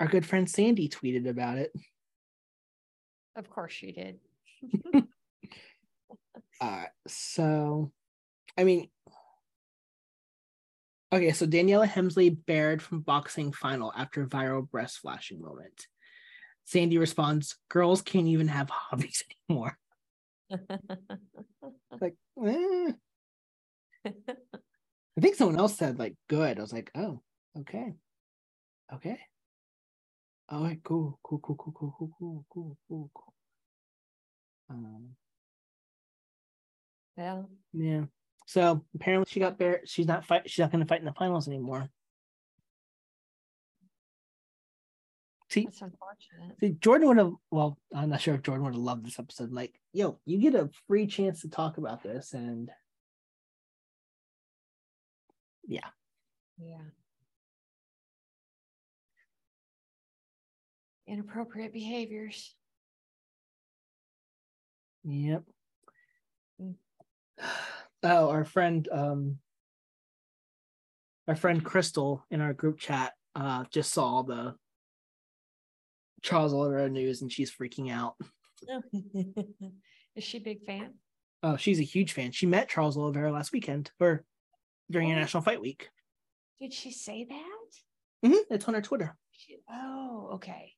our 0.00 0.06
good 0.06 0.24
friend 0.24 0.48
Sandy 0.48 0.88
tweeted 0.88 1.28
about 1.28 1.58
it. 1.58 1.72
Of 3.34 3.50
course 3.50 3.72
she 3.72 3.92
did. 3.92 4.18
Uh, 6.60 6.84
so, 7.06 7.92
I 8.56 8.64
mean, 8.64 8.88
okay, 11.12 11.32
so 11.32 11.46
Daniella 11.46 11.86
Hemsley 11.86 12.36
barred 12.46 12.82
from 12.82 13.00
boxing 13.00 13.52
final 13.52 13.92
after 13.96 14.26
viral 14.26 14.68
breast 14.68 14.98
flashing 14.98 15.40
moment. 15.40 15.86
Sandy 16.64 16.98
responds, 16.98 17.56
"Girls 17.68 18.02
can't 18.02 18.26
even 18.26 18.48
have 18.48 18.70
hobbies 18.70 19.24
anymore." 19.50 19.78
Like, 21.98 22.14
eh. 22.44 22.92
I 24.06 25.20
think 25.20 25.34
someone 25.34 25.58
else 25.58 25.76
said 25.76 25.98
like 25.98 26.14
good. 26.28 26.58
I 26.58 26.60
was 26.60 26.72
like, 26.72 26.90
oh, 26.94 27.22
okay, 27.60 27.94
okay. 28.92 29.18
All 30.48 30.62
right, 30.62 30.78
cool, 30.84 31.18
cool, 31.22 31.38
cool, 31.40 31.56
cool, 31.56 31.72
cool, 31.72 31.94
cool, 31.98 32.12
cool, 32.18 32.46
cool, 32.52 32.76
cool, 32.88 33.10
cool. 33.14 33.34
Um, 34.68 35.16
well, 37.16 37.48
yeah. 37.72 38.04
So 38.46 38.84
apparently 38.94 39.26
she 39.28 39.40
got 39.40 39.58
bare. 39.58 39.80
She's 39.84 40.06
not 40.06 40.24
fight. 40.24 40.48
She's 40.48 40.60
not 40.60 40.70
going 40.70 40.82
to 40.82 40.88
fight 40.88 41.00
in 41.00 41.04
the 41.04 41.12
finals 41.12 41.48
anymore. 41.48 41.88
See, 45.50 45.64
that's 45.64 45.82
unfortunate. 45.82 46.58
see, 46.60 46.76
Jordan 46.80 47.08
would 47.08 47.18
have. 47.18 47.32
Well, 47.50 47.76
I'm 47.94 48.08
not 48.08 48.20
sure 48.20 48.34
if 48.34 48.42
Jordan 48.42 48.64
would 48.64 48.74
have 48.74 48.82
loved 48.82 49.04
this 49.04 49.18
episode. 49.18 49.52
Like, 49.52 49.80
yo, 49.92 50.20
you 50.24 50.38
get 50.38 50.54
a 50.54 50.70
free 50.86 51.06
chance 51.08 51.42
to 51.42 51.50
talk 51.50 51.76
about 51.76 52.04
this, 52.04 52.32
and 52.32 52.70
yeah, 55.66 55.88
Yeah. 56.58 56.78
Inappropriate 61.08 61.72
behaviors. 61.72 62.54
Yep. 65.04 65.44
Mm. 66.60 66.74
Oh, 68.08 68.30
our 68.30 68.44
friend, 68.44 68.88
um, 68.92 69.38
our 71.26 71.34
friend 71.34 71.64
Crystal 71.64 72.24
in 72.30 72.40
our 72.40 72.52
group 72.52 72.78
chat, 72.78 73.14
uh, 73.34 73.64
just 73.72 73.92
saw 73.92 74.22
the 74.22 74.54
Charles 76.22 76.54
Oliveira 76.54 76.88
news 76.88 77.22
and 77.22 77.32
she's 77.32 77.50
freaking 77.52 77.90
out. 77.90 78.14
Is 80.14 80.22
she 80.22 80.38
a 80.38 80.40
big 80.40 80.64
fan? 80.64 80.94
Oh, 81.42 81.56
she's 81.56 81.80
a 81.80 81.84
huge 81.84 82.12
fan. 82.12 82.30
She 82.30 82.46
met 82.46 82.68
Charles 82.68 82.96
Oliveira 82.96 83.32
last 83.32 83.50
weekend 83.52 83.90
or 83.98 84.24
during 84.88 85.08
Oh. 85.08 85.12
International 85.12 85.42
Fight 85.42 85.60
Week. 85.60 85.90
Did 86.60 86.72
she 86.72 86.92
say 86.92 87.24
that? 87.28 87.68
Mhm, 88.30 88.44
It's 88.50 88.68
on 88.68 88.74
her 88.74 88.82
Twitter. 88.82 89.16
She, 89.32 89.56
oh, 89.68 90.30
okay. 90.34 90.74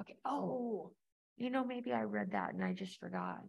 Okay. 0.00 0.16
Oh, 0.24 0.92
you 1.36 1.50
know, 1.50 1.64
maybe 1.64 1.92
I 1.92 2.02
read 2.02 2.30
that 2.32 2.54
and 2.54 2.62
I 2.62 2.72
just 2.72 3.00
forgot. 3.00 3.40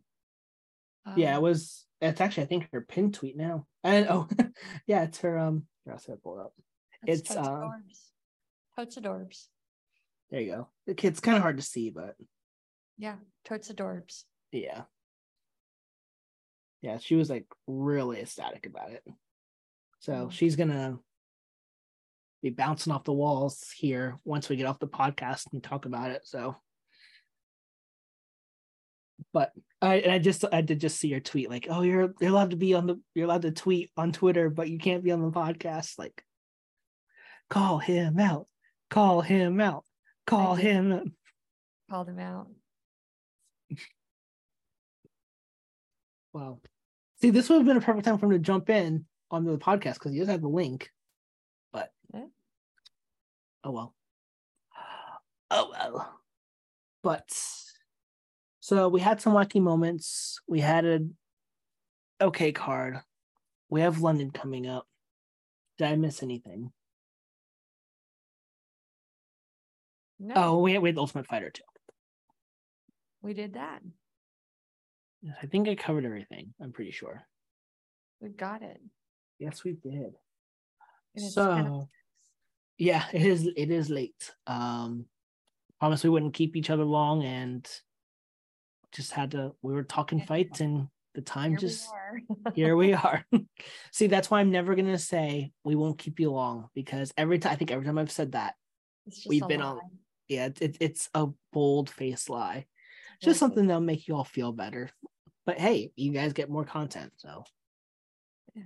Yeah, 1.18 1.34
it 1.34 1.38
Um, 1.38 1.44
was. 1.44 1.86
It's 2.02 2.19
actually 2.22 2.44
I 2.44 2.48
think 2.48 2.68
her 2.72 2.82
pin 2.82 3.11
tweet 3.11 3.38
now. 3.38 3.68
And 3.84 4.07
oh, 4.10 4.28
yeah, 4.88 5.03
it's 5.03 5.19
her. 5.22 5.38
Um, 5.38 5.68
I'll 5.90 5.99
pull 6.23 6.40
it 6.40 6.41
up. 6.41 6.53
that's 7.06 7.19
it's, 7.22 7.30
Totes 7.30 7.48
uh, 7.48 7.52
Adorbs. 7.52 8.10
Totes 8.76 8.95
Adorbs. 8.98 9.48
There 10.30 10.41
you 10.41 10.52
go. 10.52 10.68
It's 10.88 11.19
kind 11.19 11.38
of 11.38 11.44
hard 11.44 11.57
to 11.57 11.64
see, 11.64 11.90
but 11.90 12.15
Yeah, 12.98 13.15
Totes 13.45 13.72
Adorbs. 13.72 14.23
yeah, 14.52 14.84
yeah, 16.82 16.98
she 16.98 17.15
was 17.15 17.30
like 17.30 17.45
really 17.68 18.19
ecstatic 18.22 18.65
about 18.65 18.91
it. 18.91 19.03
So 19.99 20.14
Mm. 20.28 20.32
she's 20.32 20.56
gonna 20.56 20.99
be 22.41 22.49
bouncing 22.49 22.91
off 22.94 23.03
the 23.03 23.14
walls 23.14 23.69
here 23.78 24.18
once 24.23 24.49
we 24.49 24.56
get 24.56 24.65
off 24.65 24.80
the 24.80 24.88
podcast 24.88 25.52
and 25.53 25.64
talk 25.64 25.86
about 25.86 26.10
it. 26.11 26.26
So, 26.26 26.56
but 29.33 29.51
I 29.81 29.95
and 29.95 30.11
I 30.11 30.19
just 30.19 30.45
I 30.51 30.61
did 30.61 30.79
just 30.81 30.99
see 30.99 31.07
your 31.07 31.19
tweet 31.19 31.49
like, 31.49 31.67
"Oh, 31.69 31.81
you're 31.81 32.13
you're 32.19 32.29
allowed 32.31 32.51
to 32.51 32.57
be 32.57 32.73
on 32.73 32.87
the 32.87 32.99
you're 33.15 33.25
allowed 33.25 33.43
to 33.43 33.51
tweet 33.51 33.91
on 33.97 34.11
Twitter, 34.11 34.49
but 34.49 34.69
you 34.69 34.77
can't 34.77 35.03
be 35.03 35.11
on 35.11 35.21
the 35.21 35.31
podcast." 35.31 35.97
Like, 35.97 36.23
call 37.49 37.79
him 37.79 38.19
out, 38.19 38.47
call 38.89 39.21
him 39.21 39.59
out, 39.61 39.85
call 40.27 40.55
him. 40.55 40.91
Out. 40.91 41.07
Called 41.89 42.09
him 42.09 42.19
out. 42.19 42.47
Well, 46.33 46.61
see, 47.21 47.29
this 47.29 47.49
would 47.49 47.57
have 47.57 47.65
been 47.65 47.77
a 47.77 47.81
perfect 47.81 48.05
time 48.05 48.17
for 48.17 48.27
him 48.27 48.31
to 48.31 48.39
jump 48.39 48.69
in 48.69 49.05
on 49.29 49.45
the 49.45 49.57
podcast 49.57 49.95
because 49.95 50.13
he 50.13 50.19
does 50.19 50.27
have 50.29 50.41
the 50.41 50.47
link. 50.47 50.89
But 51.73 51.91
Yeah. 52.13 52.25
oh 53.63 53.71
well. 53.71 53.95
Oh 55.49 55.69
well. 55.71 56.19
But 57.03 57.29
so 58.72 58.88
we 58.88 59.02
had 59.02 59.19
some 59.19 59.34
wacky 59.34 59.61
moments. 59.61 60.39
We 60.48 60.61
had 60.61 60.85
an 60.85 61.18
okay 62.22 62.53
card. 62.53 63.02
We 63.69 63.81
have 63.81 63.99
London 63.99 64.31
coming 64.31 64.65
up. 64.65 64.88
Did 65.77 65.88
I 65.88 65.95
miss 65.98 66.23
anything? 66.23 66.72
No, 70.22 70.34
Oh, 70.38 70.60
we 70.60 70.72
had, 70.72 70.81
we 70.81 70.88
had 70.88 70.98
Ultimate 70.98 71.27
Fighter 71.27 71.49
too. 71.49 71.64
we 73.22 73.34
did 73.34 73.56
that. 73.56 73.81
I 75.41 75.48
think 75.48 75.68
I 75.68 75.76
covered 75.76 76.06
everything. 76.06 76.53
I'm 76.61 76.72
pretty 76.72 76.91
sure. 76.91 77.22
We 78.22 78.30
got 78.30 78.61
it. 78.61 78.80
Yes, 79.38 79.65
we 79.65 79.73
did. 79.73 80.14
So 81.18 81.53
10 81.56 81.68
of 81.68 81.88
yeah, 82.77 83.03
it 83.11 83.23
is 83.23 83.49
it 83.57 83.69
is 83.69 83.89
late. 83.89 84.31
Um 84.48 85.07
promised 85.77 86.06
we 86.06 86.10
wouldn't 86.10 86.35
keep 86.35 86.56
each 86.56 86.69
other 86.69 86.85
long 86.85 87.26
and 87.26 87.68
just 88.91 89.11
had 89.11 89.31
to 89.31 89.53
we 89.61 89.73
were 89.73 89.84
talking 89.84 90.22
fights 90.22 90.61
and 90.61 90.88
the 91.13 91.22
time 91.22 91.51
Here 91.51 91.59
just 91.59 91.89
are. 91.91 92.53
here 92.55 92.76
we 92.76 92.93
are. 92.93 93.26
See, 93.91 94.07
that's 94.07 94.30
why 94.31 94.39
I'm 94.39 94.51
never 94.51 94.76
gonna 94.76 94.97
say 94.97 95.51
we 95.63 95.76
won't 95.76 95.97
keep 95.97 96.19
you 96.19 96.31
long 96.31 96.69
because 96.73 97.11
every 97.18 97.39
time 97.39 97.53
I 97.53 97.55
think 97.55 97.72
every 97.72 97.85
time 97.85 97.97
I've 97.97 98.11
said 98.11 98.34
that, 98.34 98.55
we've 99.27 99.47
been 99.47 99.61
on- 99.61 99.80
yeah, 100.27 100.45
it, 100.45 100.61
it, 100.61 100.77
it's 100.80 101.09
a 101.13 101.27
bold 101.51 101.89
faced 101.89 102.30
lie. 102.30 102.65
Just 103.22 103.35
Exactly. 103.35 103.39
something 103.39 103.68
that'll 103.68 103.81
make 103.81 104.07
you 104.07 104.15
all 104.15 104.23
feel 104.23 104.53
better. 104.53 104.89
But 105.45 105.59
hey, 105.59 105.91
you 105.95 106.11
guys 106.11 106.34
get 106.34 106.49
more 106.49 106.63
content, 106.63 107.11
so 107.18 107.43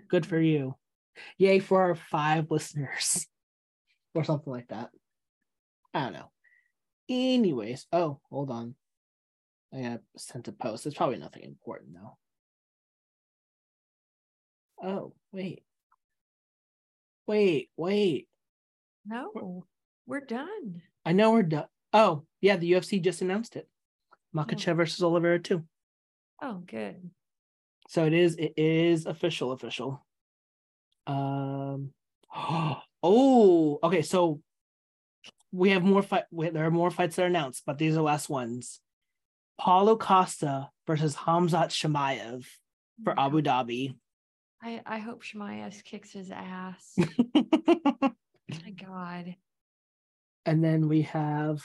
good 0.08 0.26
for 0.26 0.40
you. 0.40 0.76
Yay 1.38 1.60
for 1.60 1.82
our 1.82 1.96
five 1.96 2.52
listeners. 2.52 3.26
or 4.16 4.24
something 4.24 4.52
like 4.52 4.68
that. 4.70 4.90
I 5.94 6.04
don't 6.04 6.14
know. 6.14 6.32
Anyways, 7.10 7.86
oh, 7.92 8.20
hold 8.30 8.50
on. 8.50 8.76
I 9.76 9.82
got 9.82 10.02
sent 10.18 10.48
a 10.48 10.52
post. 10.52 10.86
It's 10.86 10.96
probably 10.96 11.18
nothing 11.18 11.44
important 11.44 11.96
though. 11.96 12.18
Oh, 14.82 15.14
wait. 15.32 15.64
Wait, 17.28 17.70
wait. 17.76 18.28
No, 19.06 19.66
we're 20.06 20.22
done. 20.22 20.82
I 21.06 21.14
know 21.14 21.32
we're 21.32 21.44
done. 21.44 21.66
Oh, 21.92 22.24
yeah, 22.42 22.58
the 22.58 22.72
UFC 22.74 23.02
just 23.02 23.22
announced 23.22 23.56
it. 23.56 23.68
Makhachev 24.36 24.76
versus 24.76 25.04
Oliveira 25.04 25.40
too. 25.40 25.64
Oh, 26.42 26.62
good. 26.66 27.10
So 27.88 28.06
it 28.06 28.14
is 28.14 28.36
it 28.36 28.54
is 28.58 29.06
official 29.06 29.52
official. 29.52 30.06
Um 31.08 31.92
oh 33.04 33.80
okay, 33.84 34.02
so 34.02 34.42
we 35.52 35.70
have 35.70 35.84
more 35.84 36.02
fight 36.02 36.26
we, 36.32 36.50
there 36.50 36.66
are 36.66 36.72
more 36.72 36.92
fights 36.92 37.16
that 37.16 37.24
are 37.24 37.28
announced, 37.28 37.64
but 37.66 37.78
these 37.78 37.94
are 37.94 37.98
the 37.98 38.04
last 38.04 38.30
ones. 38.30 38.82
Paulo 39.60 39.96
Costa 39.98 40.70
versus 40.88 41.16
Khamzat 41.16 41.70
Chimaev 41.70 42.46
for 43.04 43.18
Abu 43.20 43.42
Dhabi. 43.42 43.96
I, 44.62 44.82
I 44.86 44.98
hope 45.00 45.24
Shemaev 45.24 45.84
kicks 45.84 46.12
his 46.12 46.32
ass. 46.32 46.94
My 46.98 48.72
God. 48.72 49.36
and 50.46 50.64
then 50.64 50.88
we 50.88 51.04
have 51.04 51.62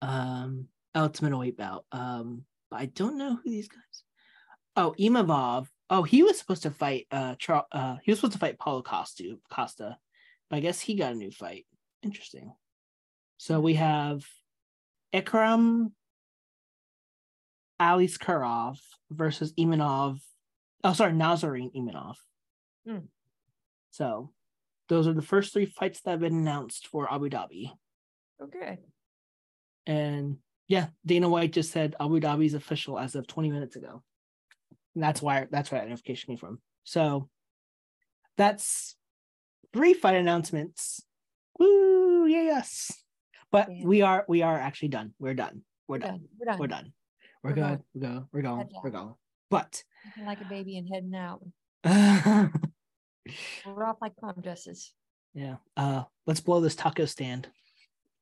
um 0.00 0.68
it's 0.94 1.22
middleweight 1.22 1.56
bout. 1.56 1.84
Um 1.92 2.44
but 2.70 2.80
I 2.80 2.86
don't 2.86 3.18
know 3.18 3.36
who 3.42 3.50
these 3.50 3.68
guys. 3.68 4.04
Oh, 4.76 4.94
Imavov. 4.98 5.66
Oh, 5.90 6.02
he 6.02 6.22
was 6.22 6.38
supposed 6.38 6.62
to 6.62 6.70
fight 6.70 7.06
uh, 7.10 7.34
Char- 7.36 7.66
uh 7.72 7.96
he 8.02 8.10
was 8.10 8.18
supposed 8.18 8.32
to 8.34 8.38
fight 8.38 8.58
Paulo 8.58 8.82
Costa 8.82 9.36
Costa, 9.50 9.98
but 10.48 10.56
I 10.56 10.60
guess 10.60 10.80
he 10.80 10.94
got 10.94 11.12
a 11.12 11.16
new 11.16 11.30
fight. 11.30 11.66
Interesting. 12.02 12.52
So 13.38 13.60
we 13.60 13.74
have 13.74 14.24
Ikram 15.14 15.92
Aliskerov 17.82 18.78
versus 19.10 19.52
Imanov. 19.54 20.20
Oh, 20.84 20.92
sorry, 20.92 21.12
Nassourdine 21.12 21.74
Imanov. 21.74 22.14
Hmm. 22.86 23.06
So 23.90 24.32
those 24.88 25.06
are 25.06 25.12
the 25.12 25.22
first 25.22 25.52
three 25.52 25.66
fights 25.66 26.00
that 26.02 26.12
have 26.12 26.20
been 26.20 26.34
announced 26.34 26.86
for 26.88 27.12
Abu 27.12 27.28
Dhabi. 27.28 27.70
Okay. 28.42 28.78
And 29.86 30.38
yeah, 30.68 30.86
Dana 31.04 31.28
White 31.28 31.52
just 31.52 31.72
said 31.72 31.94
Abu 32.00 32.20
Dhabi's 32.20 32.54
official 32.54 32.98
as 32.98 33.14
of 33.14 33.26
20 33.26 33.50
minutes 33.50 33.76
ago. 33.76 34.02
And 34.94 35.02
that's 35.02 35.20
why 35.22 35.46
that's 35.50 35.70
where 35.70 35.80
that 35.80 35.88
notification 35.88 36.28
came 36.28 36.38
from. 36.38 36.60
So 36.84 37.28
that's 38.36 38.94
three 39.72 39.94
fight 39.94 40.16
announcements. 40.16 41.02
Woo, 41.58 42.26
yes. 42.26 42.92
But 43.50 43.68
Yeah. 43.70 43.84
we 43.86 44.02
are 44.02 44.24
we 44.28 44.42
are 44.42 44.58
actually 44.58 44.88
done. 44.88 45.14
We're 45.18 45.34
done. 45.34 45.62
We're 45.88 45.96
We're 45.96 45.98
done. 45.98 46.08
done. 46.10 46.28
We're 46.38 46.46
done. 46.46 46.58
We're 46.58 46.66
done. 46.68 46.92
We're 47.42 47.50
We're 47.50 47.54
good. 47.54 47.62
going. 47.62 47.82
We're 47.94 48.02
going. 48.02 48.28
We're 48.32 48.42
going. 48.42 48.68
We're 48.84 48.90
going. 48.90 49.14
But 49.50 49.82
like 50.24 50.40
a 50.40 50.44
baby 50.44 50.78
and 50.78 50.88
heading 50.88 51.14
out. 51.14 51.44
We're 53.66 53.84
off 53.84 53.98
like 54.00 54.16
prom 54.16 54.40
dresses. 54.40 54.92
Yeah. 55.34 55.56
Uh 55.76 56.04
let's 56.26 56.40
blow 56.40 56.60
this 56.60 56.76
taco 56.76 57.04
stand. 57.04 57.48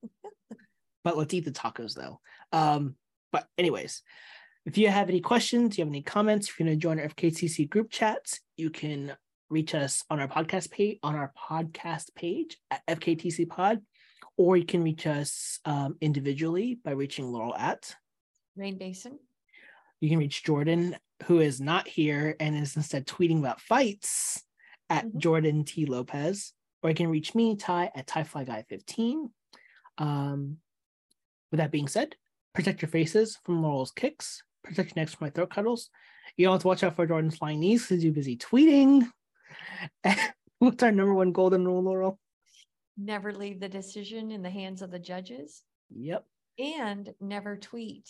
but 1.05 1.17
let's 1.17 1.35
eat 1.35 1.45
the 1.45 1.53
tacos 1.53 1.95
though. 1.95 2.21
Um, 2.53 2.97
but 3.33 3.47
anyways, 3.59 4.03
if 4.67 4.79
you 4.79 4.89
have 4.89 5.09
any 5.09 5.21
questions, 5.21 5.77
you 5.77 5.85
have 5.85 5.93
any 5.93 6.03
comments, 6.03 6.49
if 6.49 6.59
you're 6.59 6.67
gonna 6.67 6.77
join 6.77 6.99
our 6.99 7.09
FKTC 7.09 7.69
group 7.69 7.91
chats, 7.91 8.41
you 8.57 8.71
can 8.71 9.17
reach 9.51 9.75
us 9.75 10.05
on 10.11 10.21
our 10.21 10.29
podcast 10.29 10.71
page 10.71 10.99
on 11.03 11.15
our 11.15 11.33
podcast 11.39 12.15
page 12.15 12.57
at 12.71 12.87
FKTC 12.89 13.49
Pod, 13.49 13.81
or 14.37 14.57
you 14.57 14.65
can 14.65 14.83
reach 14.83 15.07
us 15.07 15.61
um, 15.65 15.97
individually 16.01 16.79
by 16.83 16.93
reaching 16.93 17.31
Laurel 17.31 17.55
at. 17.55 17.95
Rain 18.61 18.79
Basin. 18.79 19.19
You 20.01 20.09
can 20.11 20.19
reach 20.19 20.45
Jordan, 20.45 20.97
who 21.25 21.41
is 21.41 21.61
not 21.61 21.89
here 21.89 22.37
and 22.39 22.55
is 22.57 22.77
instead 22.77 23.07
tweeting 23.07 23.39
about 23.41 23.61
fights 23.61 24.43
at 24.89 25.07
Mhm. 25.07 25.17
Jordan 25.19 25.65
T. 25.65 25.87
Lopez, 25.87 26.53
or 26.83 26.91
you 26.91 26.97
can 26.97 27.09
reach 27.09 27.35
me, 27.35 27.57
Ty, 27.57 27.91
at 27.95 28.07
TyFlyGuy15. 28.07 29.33
Um, 29.99 30.61
with 31.51 31.59
that 31.59 31.71
being 31.73 31.89
said, 31.89 32.17
protect 32.55 32.81
your 32.83 32.89
faces 32.91 33.37
from 33.45 33.63
Laurel's 33.63 33.91
kicks, 33.93 34.43
protect 34.63 34.91
your 34.95 35.03
necks 35.03 35.15
from 35.15 35.27
my 35.27 35.31
throat 35.31 35.51
cuddles. 35.51 35.91
You 36.37 36.47
don't 36.47 36.55
have 36.55 36.63
to 36.63 36.69
watch 36.69 36.83
out 36.83 36.97
for 36.97 37.07
Jordan's 37.07 37.37
flying 37.37 37.61
knees 37.61 37.83
because 37.83 38.03
you're 38.05 38.13
busy 38.13 38.37
tweeting. 38.37 39.11
What's 40.59 40.83
our 40.83 40.93
number 40.93 41.15
one 41.15 41.33
golden 41.33 41.67
rule, 41.67 41.83
Laurel? 41.83 42.19
Never 42.97 43.33
leave 43.33 43.61
the 43.61 43.69
decision 43.69 44.31
in 44.31 44.43
the 44.43 44.51
hands 44.51 44.83
of 44.83 44.91
the 44.91 44.99
judges 44.99 45.63
Yep. 45.91 46.27
and 46.59 47.15
never 47.21 47.57
tweet 47.57 48.09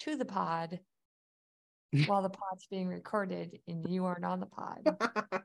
to 0.00 0.16
the 0.16 0.24
pod 0.24 0.80
while 2.06 2.22
the 2.22 2.30
pod's 2.30 2.66
being 2.70 2.88
recorded 2.88 3.58
and 3.66 3.88
you 3.88 4.04
aren't 4.04 4.24
on 4.24 4.40
the 4.40 4.46
pod. 4.46 5.42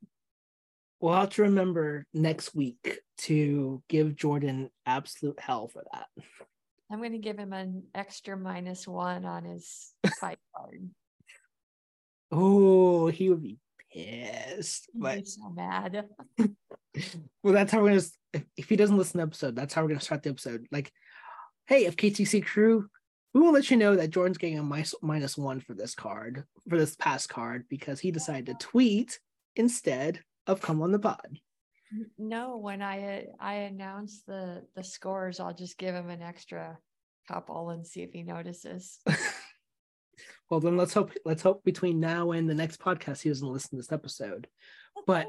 We'll 1.01 1.15
have 1.15 1.31
to 1.31 1.43
remember 1.43 2.05
next 2.13 2.55
week 2.55 3.01
to 3.21 3.83
give 3.89 4.17
Jordan 4.17 4.69
absolute 4.85 5.41
hell 5.41 5.69
for 5.69 5.83
that. 5.93 6.09
I'm 6.93 6.99
going 6.99 7.13
to 7.13 7.19
give 7.19 7.39
him 7.39 7.55
an 7.55 7.85
extra 7.95 8.37
minus 8.37 8.87
one 8.87 9.25
on 9.25 9.45
his 9.45 9.95
fight 10.21 10.39
card. 10.55 10.91
Oh, 12.31 13.07
he 13.07 13.31
would 13.31 13.43
be 13.43 13.57
pissed. 13.91 14.91
He'd 14.93 15.01
But 15.01 15.19
be 15.21 15.25
so 15.25 15.49
mad. 15.49 16.05
well, 17.43 17.55
that's 17.55 17.73
how 17.73 17.81
we're 17.81 17.89
gonna. 17.89 18.03
If, 18.35 18.45
if 18.59 18.69
he 18.69 18.77
doesn't 18.77 18.99
listen 18.99 19.13
to 19.13 19.17
the 19.19 19.23
episode, 19.23 19.57
that's 19.57 19.73
how 19.73 19.83
we're 19.83 19.89
gonna 19.89 20.01
start 20.01 20.23
the 20.23 20.31
episode. 20.31 20.67
Like, 20.71 20.93
hey, 21.71 21.87
FKTC 21.87 22.45
crew, 22.45 22.89
we 23.33 23.41
will 23.41 23.53
let 23.53 23.71
you 23.71 23.77
know 23.77 23.95
that 23.95 24.11
Jordan's 24.11 24.39
getting 24.39 24.59
a 24.59 24.63
minus 24.63 24.93
minus 25.03 25.39
one 25.39 25.61
for 25.61 25.73
this 25.73 25.95
card 25.95 26.45
for 26.69 26.77
this 26.77 26.97
past 26.97 27.29
card 27.29 27.65
because 27.71 28.01
he 28.01 28.11
decided 28.11 28.47
to 28.47 28.67
tweet 28.67 29.21
instead 29.55 30.21
of 30.49 30.61
come 30.61 30.83
on 30.83 30.91
the 30.91 30.99
pod. 30.99 31.39
No, 32.19 32.57
when 32.57 32.83
I 32.83 33.27
I 33.39 33.55
announce 33.55 34.23
the 34.27 34.67
the 34.75 34.83
scores, 34.83 35.39
I'll 35.39 35.55
just 35.55 35.79
give 35.79 35.95
him 35.95 36.11
an 36.11 36.23
extra 36.23 36.77
couple 37.29 37.71
and 37.71 37.87
see 37.87 38.03
if 38.03 38.13
he 38.13 38.25
notices. 38.25 38.99
Well, 40.51 40.61
then 40.61 40.77
let's 40.77 40.93
hope 40.93 41.13
let's 41.25 41.43
hope 41.43 41.65
between 41.65 42.01
now 42.01 42.33
and 42.33 42.51
the 42.51 42.55
next 42.55 42.81
podcast 42.81 43.23
he 43.23 43.31
doesn't 43.31 43.47
listen 43.47 43.71
to 43.71 43.77
this 43.77 43.93
episode. 43.93 44.49
But 45.07 45.29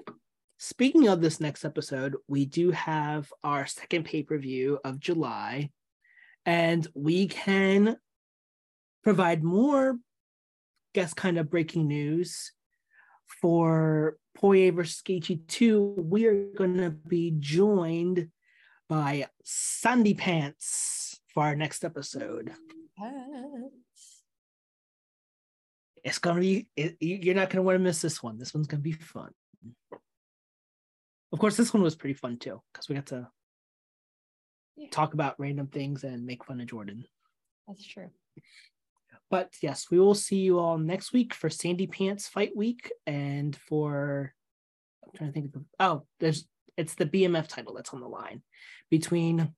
speaking 0.58 1.08
of 1.08 1.22
this 1.22 1.40
next 1.40 1.64
episode, 1.64 2.18
we 2.28 2.46
do 2.46 2.72
have 2.72 3.32
our 3.44 3.68
second 3.68 4.06
pay 4.06 4.24
per 4.24 4.38
view 4.40 4.80
of 4.84 5.00
July, 5.00 5.70
and 6.46 6.88
we 6.94 7.28
can 7.28 7.98
provide 9.04 9.44
more, 9.44 9.98
guess, 10.94 11.14
kind 11.14 11.38
of 11.38 11.50
breaking 11.50 11.88
news 11.88 12.52
for 13.42 14.18
Poirier 14.36 14.72
versus 14.72 15.02
Gaethje 15.02 15.48
2. 15.48 15.96
We 15.98 16.26
are 16.26 16.46
going 16.56 16.78
to 16.78 16.90
be 16.90 17.34
joined 17.40 18.30
by 18.90 19.28
Sandy 19.44 20.14
Pants 20.14 21.20
for 21.34 21.44
our 21.44 21.56
next 21.56 21.84
episode. 21.84 22.52
It's 26.04 26.18
gonna 26.18 26.40
be. 26.40 26.68
It, 26.76 26.98
you're 27.00 27.36
not 27.36 27.50
gonna 27.50 27.62
want 27.62 27.76
to 27.76 27.80
miss 27.80 28.02
this 28.02 28.24
one. 28.24 28.38
This 28.38 28.54
one's 28.54 28.68
gonna 28.68 28.82
be 28.82 28.92
fun. 28.92 29.32
Of 31.32 31.40
course, 31.40 31.56
this 31.56 31.74
one 31.74 31.84
was 31.84 31.96
pretty 31.96 32.16
fun 32.16 32.38
too 32.38 32.62
because 32.74 32.90
we 32.90 32.96
got 32.96 33.06
to 33.08 33.30
Yeah. 34.76 34.88
talk 34.92 35.14
about 35.14 35.40
random 35.40 35.68
things 35.68 36.04
and 36.04 36.26
make 36.26 36.46
fun 36.46 36.62
of 36.62 36.68
Jordan. 36.68 37.06
That's 37.68 37.86
true. 37.86 38.10
But 39.30 39.54
yes, 39.62 39.90
we 39.90 40.00
will 40.00 40.16
see 40.16 40.40
you 40.40 40.60
all 40.60 40.78
next 40.78 41.14
week 41.14 41.34
for 41.34 41.50
Sandy 41.50 41.88
Pants 41.88 42.28
Fight 42.28 42.56
Week 42.56 42.92
and 43.08 43.56
for 43.56 44.34
I'm 45.04 45.12
trying 45.18 45.30
to 45.30 45.34
think 45.34 45.46
of 45.48 45.54
the 45.54 45.66
oh, 45.80 46.06
there's 46.20 46.46
it's 46.78 46.96
the 46.96 47.06
BMF 47.06 47.48
title 47.48 47.74
that's 47.74 47.94
on 47.94 48.02
the 48.02 48.08
line 48.08 48.42
between 48.90 49.54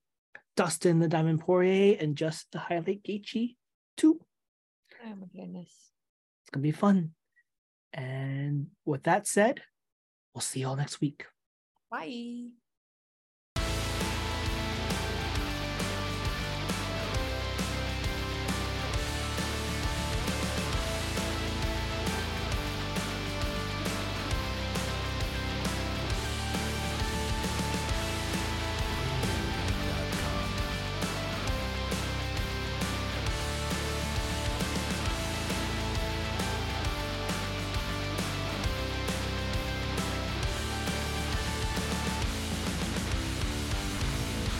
Dustin 0.56 1.00
the 1.00 1.08
Diamond 1.08 1.40
Poirier 1.40 1.96
and 1.98 2.16
Justin 2.16 2.48
the 2.52 2.58
Highlight 2.60 3.02
Gaethje 3.02 3.56
two. 3.96 4.20
Oh 5.04 5.14
my 5.16 5.26
goodness. 5.34 5.70
It's 6.42 6.50
gonna 6.52 6.62
be 6.62 6.72
fun. 6.72 7.10
And 7.92 8.68
with 8.84 9.04
that 9.04 9.26
said, 9.26 9.62
we'll 10.34 10.42
see 10.42 10.60
you 10.60 10.68
all 10.68 10.76
next 10.76 11.00
week. 11.00 11.26
Bye. 11.90 12.50